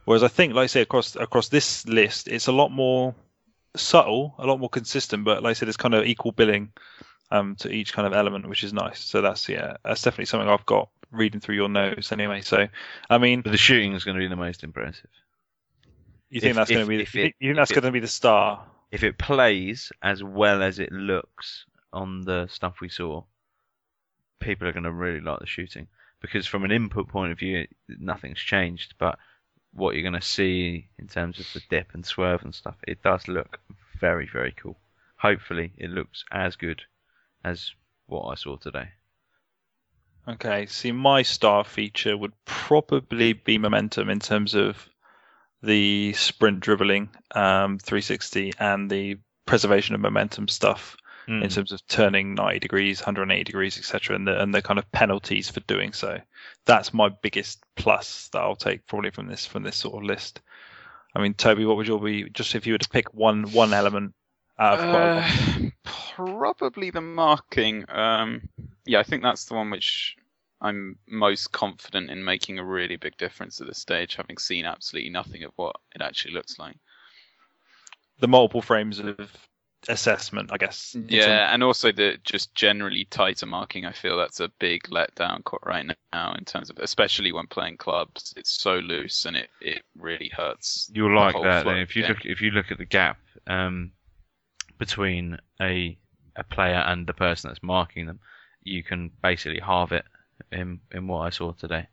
Whereas 0.05 0.23
I 0.23 0.27
think, 0.29 0.53
like 0.53 0.63
I 0.63 0.67
say, 0.67 0.81
across 0.81 1.15
across 1.15 1.49
this 1.49 1.87
list, 1.87 2.27
it's 2.27 2.47
a 2.47 2.51
lot 2.51 2.69
more 2.71 3.13
subtle, 3.75 4.35
a 4.37 4.45
lot 4.45 4.59
more 4.59 4.69
consistent. 4.69 5.25
But 5.25 5.43
like 5.43 5.51
I 5.51 5.53
said, 5.53 5.67
it's 5.67 5.77
kind 5.77 5.93
of 5.93 6.05
equal 6.05 6.31
billing 6.31 6.71
um, 7.29 7.55
to 7.57 7.69
each 7.71 7.93
kind 7.93 8.07
of 8.07 8.13
element, 8.13 8.47
which 8.49 8.63
is 8.63 8.73
nice. 8.73 8.99
So 8.99 9.21
that's 9.21 9.47
yeah, 9.47 9.77
that's 9.83 10.01
definitely 10.01 10.25
something 10.25 10.49
I've 10.49 10.65
got 10.65 10.89
reading 11.11 11.39
through 11.41 11.55
your 11.55 11.69
notes 11.69 12.11
anyway. 12.11 12.41
So 12.41 12.67
I 13.09 13.17
mean, 13.17 13.41
But 13.41 13.51
the 13.51 13.57
shooting 13.57 13.93
is 13.93 14.03
going 14.03 14.15
to 14.15 14.21
be 14.21 14.27
the 14.27 14.35
most 14.35 14.63
impressive. 14.63 15.09
you 16.29 16.39
think 16.41 16.51
If- 16.51 16.55
that's 16.55 16.69
going 16.71 16.85
to 16.85 16.89
be 16.89 17.01
if 17.01 17.11
the, 17.11 17.21
it- 17.25 17.35
you 17.39 17.49
think 17.49 17.57
that's 17.57 17.71
it- 17.71 17.75
going 17.75 17.83
to 17.85 17.91
be 17.91 17.99
the 17.99 18.07
star? 18.07 18.65
If 18.91 19.03
it 19.03 19.17
plays 19.17 19.91
as 20.01 20.21
well 20.23 20.61
as 20.61 20.79
it 20.79 20.91
looks 20.91 21.65
on 21.93 22.21
the 22.21 22.47
stuff 22.47 22.81
we 22.81 22.89
saw, 22.89 23.23
people 24.41 24.67
are 24.67 24.73
going 24.73 24.83
to 24.83 24.91
really 24.91 25.21
like 25.21 25.39
the 25.39 25.47
shooting. 25.47 25.87
Because 26.21 26.45
from 26.45 26.63
an 26.63 26.71
input 26.71 27.07
point 27.07 27.31
of 27.31 27.39
view, 27.39 27.67
nothing's 27.87 28.39
changed. 28.39 28.95
But 28.99 29.17
what 29.73 29.95
you're 29.95 30.03
going 30.03 30.19
to 30.19 30.21
see 30.21 30.87
in 30.99 31.07
terms 31.07 31.39
of 31.39 31.47
the 31.53 31.61
dip 31.69 31.93
and 31.93 32.05
swerve 32.05 32.43
and 32.43 32.53
stuff, 32.53 32.75
it 32.87 33.01
does 33.01 33.27
look 33.27 33.59
very, 33.99 34.27
very 34.31 34.51
cool. 34.51 34.77
Hopefully, 35.17 35.71
it 35.77 35.89
looks 35.89 36.25
as 36.31 36.55
good 36.55 36.81
as 37.43 37.71
what 38.07 38.25
I 38.25 38.35
saw 38.35 38.57
today. 38.57 38.89
Okay, 40.27 40.67
see, 40.67 40.91
my 40.91 41.23
star 41.23 41.63
feature 41.63 42.15
would 42.15 42.33
probably 42.45 43.33
be 43.33 43.57
momentum 43.57 44.09
in 44.09 44.19
terms 44.19 44.53
of 44.53 44.87
the 45.63 46.13
sprint 46.13 46.59
dribbling, 46.59 47.09
um, 47.33 47.79
360, 47.79 48.53
and 48.59 48.89
the 48.89 49.17
preservation 49.45 49.95
of 49.95 50.01
momentum 50.01 50.47
stuff 50.47 50.95
in 51.43 51.49
terms 51.49 51.71
of 51.71 51.85
turning 51.87 52.33
90 52.33 52.59
degrees, 52.59 52.99
180 52.99 53.43
degrees, 53.43 53.77
etc., 53.77 54.15
and 54.15 54.27
the 54.27 54.41
and 54.41 54.53
the 54.53 54.61
kind 54.61 54.79
of 54.79 54.91
penalties 54.91 55.49
for 55.49 55.59
doing 55.61 55.93
so. 55.93 56.19
That's 56.65 56.93
my 56.93 57.09
biggest 57.09 57.63
plus 57.75 58.29
that 58.33 58.39
I'll 58.39 58.55
take 58.55 58.87
probably 58.87 59.11
from 59.11 59.27
this 59.27 59.45
from 59.45 59.63
this 59.63 59.77
sort 59.77 59.95
of 59.95 60.03
list. 60.03 60.41
I 61.15 61.21
mean, 61.21 61.33
Toby, 61.33 61.65
what 61.65 61.77
would 61.77 61.87
your 61.87 61.99
be 61.99 62.29
just 62.29 62.55
if 62.55 62.65
you 62.65 62.73
were 62.73 62.79
to 62.79 62.89
pick 62.89 63.13
one 63.13 63.51
one 63.51 63.73
element 63.73 64.13
out 64.59 64.79
of 64.79 64.85
Uh, 64.95 65.69
probably 65.83 66.91
the 66.91 67.01
marking. 67.01 67.85
Um, 67.89 68.49
yeah, 68.85 68.99
I 68.99 69.03
think 69.03 69.23
that's 69.23 69.45
the 69.45 69.55
one 69.55 69.69
which 69.69 70.15
I'm 70.61 70.97
most 71.07 71.51
confident 71.51 72.11
in 72.11 72.23
making 72.23 72.59
a 72.59 72.65
really 72.65 72.95
big 72.95 73.17
difference 73.17 73.59
at 73.59 73.67
this 73.67 73.79
stage, 73.79 74.15
having 74.15 74.37
seen 74.37 74.65
absolutely 74.65 75.09
nothing 75.09 75.43
of 75.43 75.51
what 75.55 75.75
it 75.95 76.01
actually 76.01 76.33
looks 76.33 76.59
like. 76.59 76.77
the 78.19 78.27
multiple 78.27 78.61
frames 78.61 78.99
of 78.99 79.17
assessment, 79.89 80.51
I 80.53 80.57
guess. 80.57 80.93
in 80.95 81.01
terms- 81.03 81.11
Yeah, 81.13 81.53
and 81.53 81.63
also 81.63 81.91
the 81.91 82.17
just 82.23 82.53
generally 82.55 83.05
tighter 83.05 83.45
marking. 83.45 83.85
I 83.85 83.91
feel 83.91 84.17
that's 84.17 84.39
a 84.39 84.49
big 84.59 84.83
letdown 84.83 85.43
co- 85.43 85.59
right 85.63 85.85
now 86.13 86.33
in 86.37 86.45
terms 86.45 86.69
of, 86.69 86.77
especially 86.79 87.31
when 87.31 87.47
playing 87.47 87.77
clubs. 87.77 88.33
It's 88.37 88.51
so 88.51 88.75
loose 88.75 89.25
and 89.25 89.35
it, 89.35 89.49
it 89.61 89.83
really 89.97 90.29
hurts. 90.35 90.89
You'll 90.93 91.15
like 91.15 91.35
that 91.41 91.65
then. 91.65 91.77
If 91.77 91.95
you 91.95 92.03
the 92.03 92.09
look 92.09 92.25
if 92.25 92.41
you 92.41 92.51
look 92.51 92.71
at 92.71 92.77
the 92.77 92.85
gap 92.85 93.17
um, 93.47 93.91
between 94.77 95.37
a 95.61 95.97
a 96.35 96.43
player 96.43 96.77
and 96.87 97.05
the 97.07 97.13
person 97.13 97.49
that's 97.49 97.61
marking 97.63 98.05
them, 98.05 98.19
you 98.63 98.83
can 98.83 99.11
basically 99.21 99.59
halve 99.59 99.91
it 99.91 100.05
in 100.51 100.79
in 100.91 101.07
what 101.07 101.19
I 101.21 101.29
saw 101.29 101.51
today. 101.53 101.87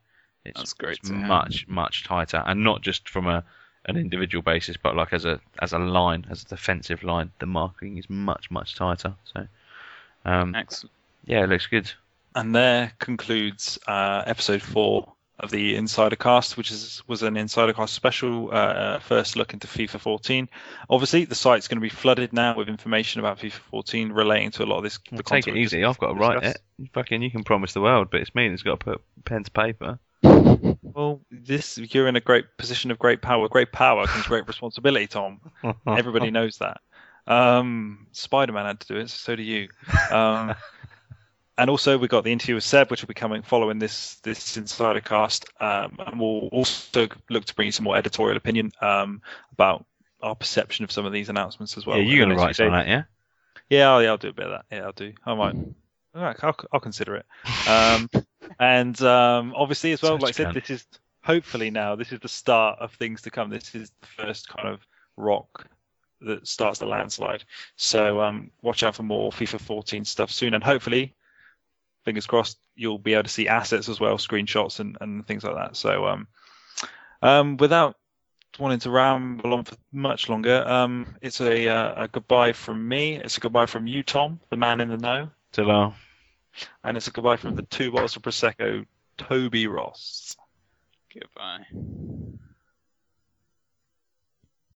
It's, 0.45 0.59
That's 0.59 0.73
great 0.73 0.99
it's 0.99 1.09
to 1.09 1.15
hear. 1.17 1.25
much 1.25 1.67
much 1.67 2.03
tighter, 2.05 2.41
and 2.45 2.63
not 2.63 2.81
just 2.81 3.09
from 3.09 3.27
a 3.27 3.43
an 3.89 3.97
individual 3.97 4.41
basis, 4.41 4.77
but 4.77 4.95
like 4.95 5.13
as 5.13 5.25
a 5.25 5.39
as 5.61 5.73
a 5.73 5.79
line, 5.79 6.25
as 6.29 6.43
a 6.43 6.45
defensive 6.45 7.03
line, 7.03 7.31
the 7.39 7.45
marking 7.45 7.97
is 7.97 8.09
much 8.09 8.49
much 8.51 8.75
tighter. 8.75 9.13
So, 9.25 9.47
um, 10.25 10.55
Excellent. 10.55 10.91
yeah, 11.25 11.43
it 11.43 11.49
looks 11.49 11.67
good. 11.67 11.91
And 12.35 12.55
there 12.55 12.91
concludes 12.99 13.79
uh, 13.87 14.23
episode 14.25 14.61
four 14.61 15.13
of 15.39 15.51
the 15.51 15.75
Insider 15.75 16.15
Cast, 16.15 16.57
which 16.57 16.69
is 16.69 17.01
was 17.07 17.23
an 17.23 17.37
Insider 17.37 17.73
Cast 17.73 17.93
special 17.93 18.49
uh, 18.51 18.99
first 18.99 19.35
look 19.35 19.53
into 19.53 19.67
FIFA 19.67 19.99
14. 19.99 20.49
Obviously, 20.89 21.25
the 21.25 21.35
site's 21.35 21.67
going 21.67 21.77
to 21.77 21.81
be 21.81 21.89
flooded 21.89 22.33
now 22.33 22.55
with 22.55 22.67
information 22.67 23.19
about 23.19 23.39
FIFA 23.39 23.53
14 23.71 24.11
relating 24.11 24.51
to 24.51 24.63
a 24.63 24.65
lot 24.65 24.77
of 24.77 24.83
this. 24.83 24.99
Well, 25.11 25.21
take 25.23 25.47
it 25.47 25.55
easy. 25.55 25.83
I've 25.83 25.97
got 25.97 26.09
to 26.09 26.15
write 26.15 26.43
it. 26.43 26.61
Fucking, 26.93 27.21
you 27.21 27.31
can 27.31 27.43
promise 27.43 27.73
the 27.73 27.81
world, 27.81 28.09
but 28.11 28.21
it's 28.21 28.35
me 28.35 28.49
that's 28.49 28.63
got 28.63 28.79
to 28.79 28.85
put 28.85 29.01
pen 29.25 29.43
to 29.43 29.51
paper. 29.51 29.99
Well, 30.99 31.21
this 31.31 31.77
you're 31.77 32.09
in 32.09 32.17
a 32.17 32.19
great 32.19 32.57
position 32.57 32.91
of 32.91 32.99
great 32.99 33.21
power. 33.21 33.47
Great 33.47 33.71
power 33.71 34.05
comes 34.05 34.27
great 34.27 34.45
responsibility, 34.49 35.07
Tom. 35.07 35.39
Everybody 35.87 36.29
knows 36.29 36.57
that. 36.57 36.81
Um, 37.25 38.07
Spider-Man 38.11 38.65
had 38.65 38.81
to 38.81 38.87
do 38.87 38.99
it, 38.99 39.09
so 39.09 39.33
do 39.33 39.41
you. 39.41 39.69
Um, 40.11 40.55
and 41.57 41.69
also 41.69 41.97
we've 41.97 42.09
got 42.09 42.25
the 42.25 42.33
interview 42.33 42.55
with 42.55 42.65
Seb, 42.65 42.91
which 42.91 43.01
will 43.01 43.07
be 43.07 43.13
coming 43.13 43.43
following 43.43 43.79
this 43.79 44.15
this 44.15 44.57
insider 44.57 44.99
cast, 44.99 45.45
um, 45.61 45.95
and 46.05 46.19
we'll 46.19 46.49
also 46.51 47.07
look 47.29 47.45
to 47.45 47.55
bring 47.55 47.67
you 47.67 47.71
some 47.71 47.85
more 47.85 47.95
editorial 47.95 48.35
opinion 48.35 48.73
um, 48.81 49.21
about 49.53 49.85
our 50.21 50.35
perception 50.35 50.83
of 50.83 50.91
some 50.91 51.05
of 51.05 51.13
these 51.13 51.29
announcements 51.29 51.77
as 51.77 51.85
well. 51.85 51.95
yeah, 51.95 52.03
you're 52.03 52.25
gonna 52.25 52.35
write 52.35 52.57
days. 52.57 52.69
like 52.69 52.87
yeah? 52.87 53.03
Yeah, 53.69 53.89
I'll, 53.89 54.03
yeah, 54.03 54.09
I'll 54.09 54.17
do 54.17 54.27
a 54.27 54.33
bit 54.33 54.47
of 54.47 54.51
that. 54.51 54.65
Yeah, 54.69 54.83
I'll 54.83 54.91
do. 54.91 55.13
I 55.25 55.33
might. 55.33 55.55
All 56.15 56.21
right, 56.21 56.35
I'll, 56.43 56.55
I'll 56.71 56.79
consider 56.79 57.15
it. 57.15 57.25
Um, 57.67 58.09
and 58.59 58.99
um, 59.01 59.53
obviously, 59.55 59.91
as 59.91 60.01
well, 60.01 60.13
Such 60.13 60.21
like 60.21 60.29
I 60.29 60.43
said, 60.43 60.53
this 60.53 60.69
is 60.69 60.87
hopefully 61.23 61.69
now 61.69 61.95
this 61.95 62.11
is 62.11 62.19
the 62.19 62.29
start 62.29 62.79
of 62.79 62.93
things 62.93 63.21
to 63.23 63.31
come. 63.31 63.49
This 63.49 63.75
is 63.75 63.91
the 64.01 64.07
first 64.07 64.49
kind 64.49 64.67
of 64.67 64.79
rock 65.17 65.67
that 66.21 66.47
starts 66.47 66.79
the 66.79 66.85
landslide. 66.85 67.43
So 67.75 68.21
um, 68.21 68.51
watch 68.61 68.83
out 68.83 68.95
for 68.95 69.03
more 69.03 69.31
FIFA 69.31 69.61
14 69.61 70.05
stuff 70.05 70.31
soon, 70.31 70.53
and 70.53 70.63
hopefully, 70.63 71.15
fingers 72.05 72.25
crossed, 72.25 72.57
you'll 72.75 72.97
be 72.97 73.13
able 73.13 73.23
to 73.23 73.29
see 73.29 73.47
assets 73.47 73.89
as 73.89 73.99
well, 73.99 74.17
screenshots 74.17 74.79
and, 74.79 74.97
and 75.01 75.25
things 75.27 75.43
like 75.43 75.55
that. 75.55 75.75
So 75.75 76.07
um, 76.07 76.27
um, 77.21 77.57
without 77.57 77.95
wanting 78.57 78.79
to 78.79 78.89
ramble 78.89 79.53
on 79.53 79.63
for 79.63 79.75
much 79.91 80.29
longer, 80.29 80.67
um, 80.67 81.15
it's 81.21 81.39
a, 81.39 81.67
uh, 81.67 82.03
a 82.03 82.07
goodbye 82.07 82.53
from 82.53 82.87
me. 82.87 83.15
It's 83.15 83.37
a 83.37 83.41
goodbye 83.41 83.67
from 83.67 83.87
you, 83.87 84.03
Tom, 84.03 84.39
the 84.49 84.57
man 84.57 84.81
in 84.81 84.89
the 84.89 84.97
know, 84.97 85.29
Till 85.51 85.71
uh, 85.71 85.91
and 86.83 86.97
it's 86.97 87.07
a 87.07 87.11
goodbye 87.11 87.37
from 87.37 87.55
the 87.55 87.63
two 87.63 87.91
bottles 87.91 88.15
of 88.15 88.21
prosecco, 88.21 88.85
Toby 89.17 89.67
Ross. 89.67 90.35
Goodbye. 91.13 91.65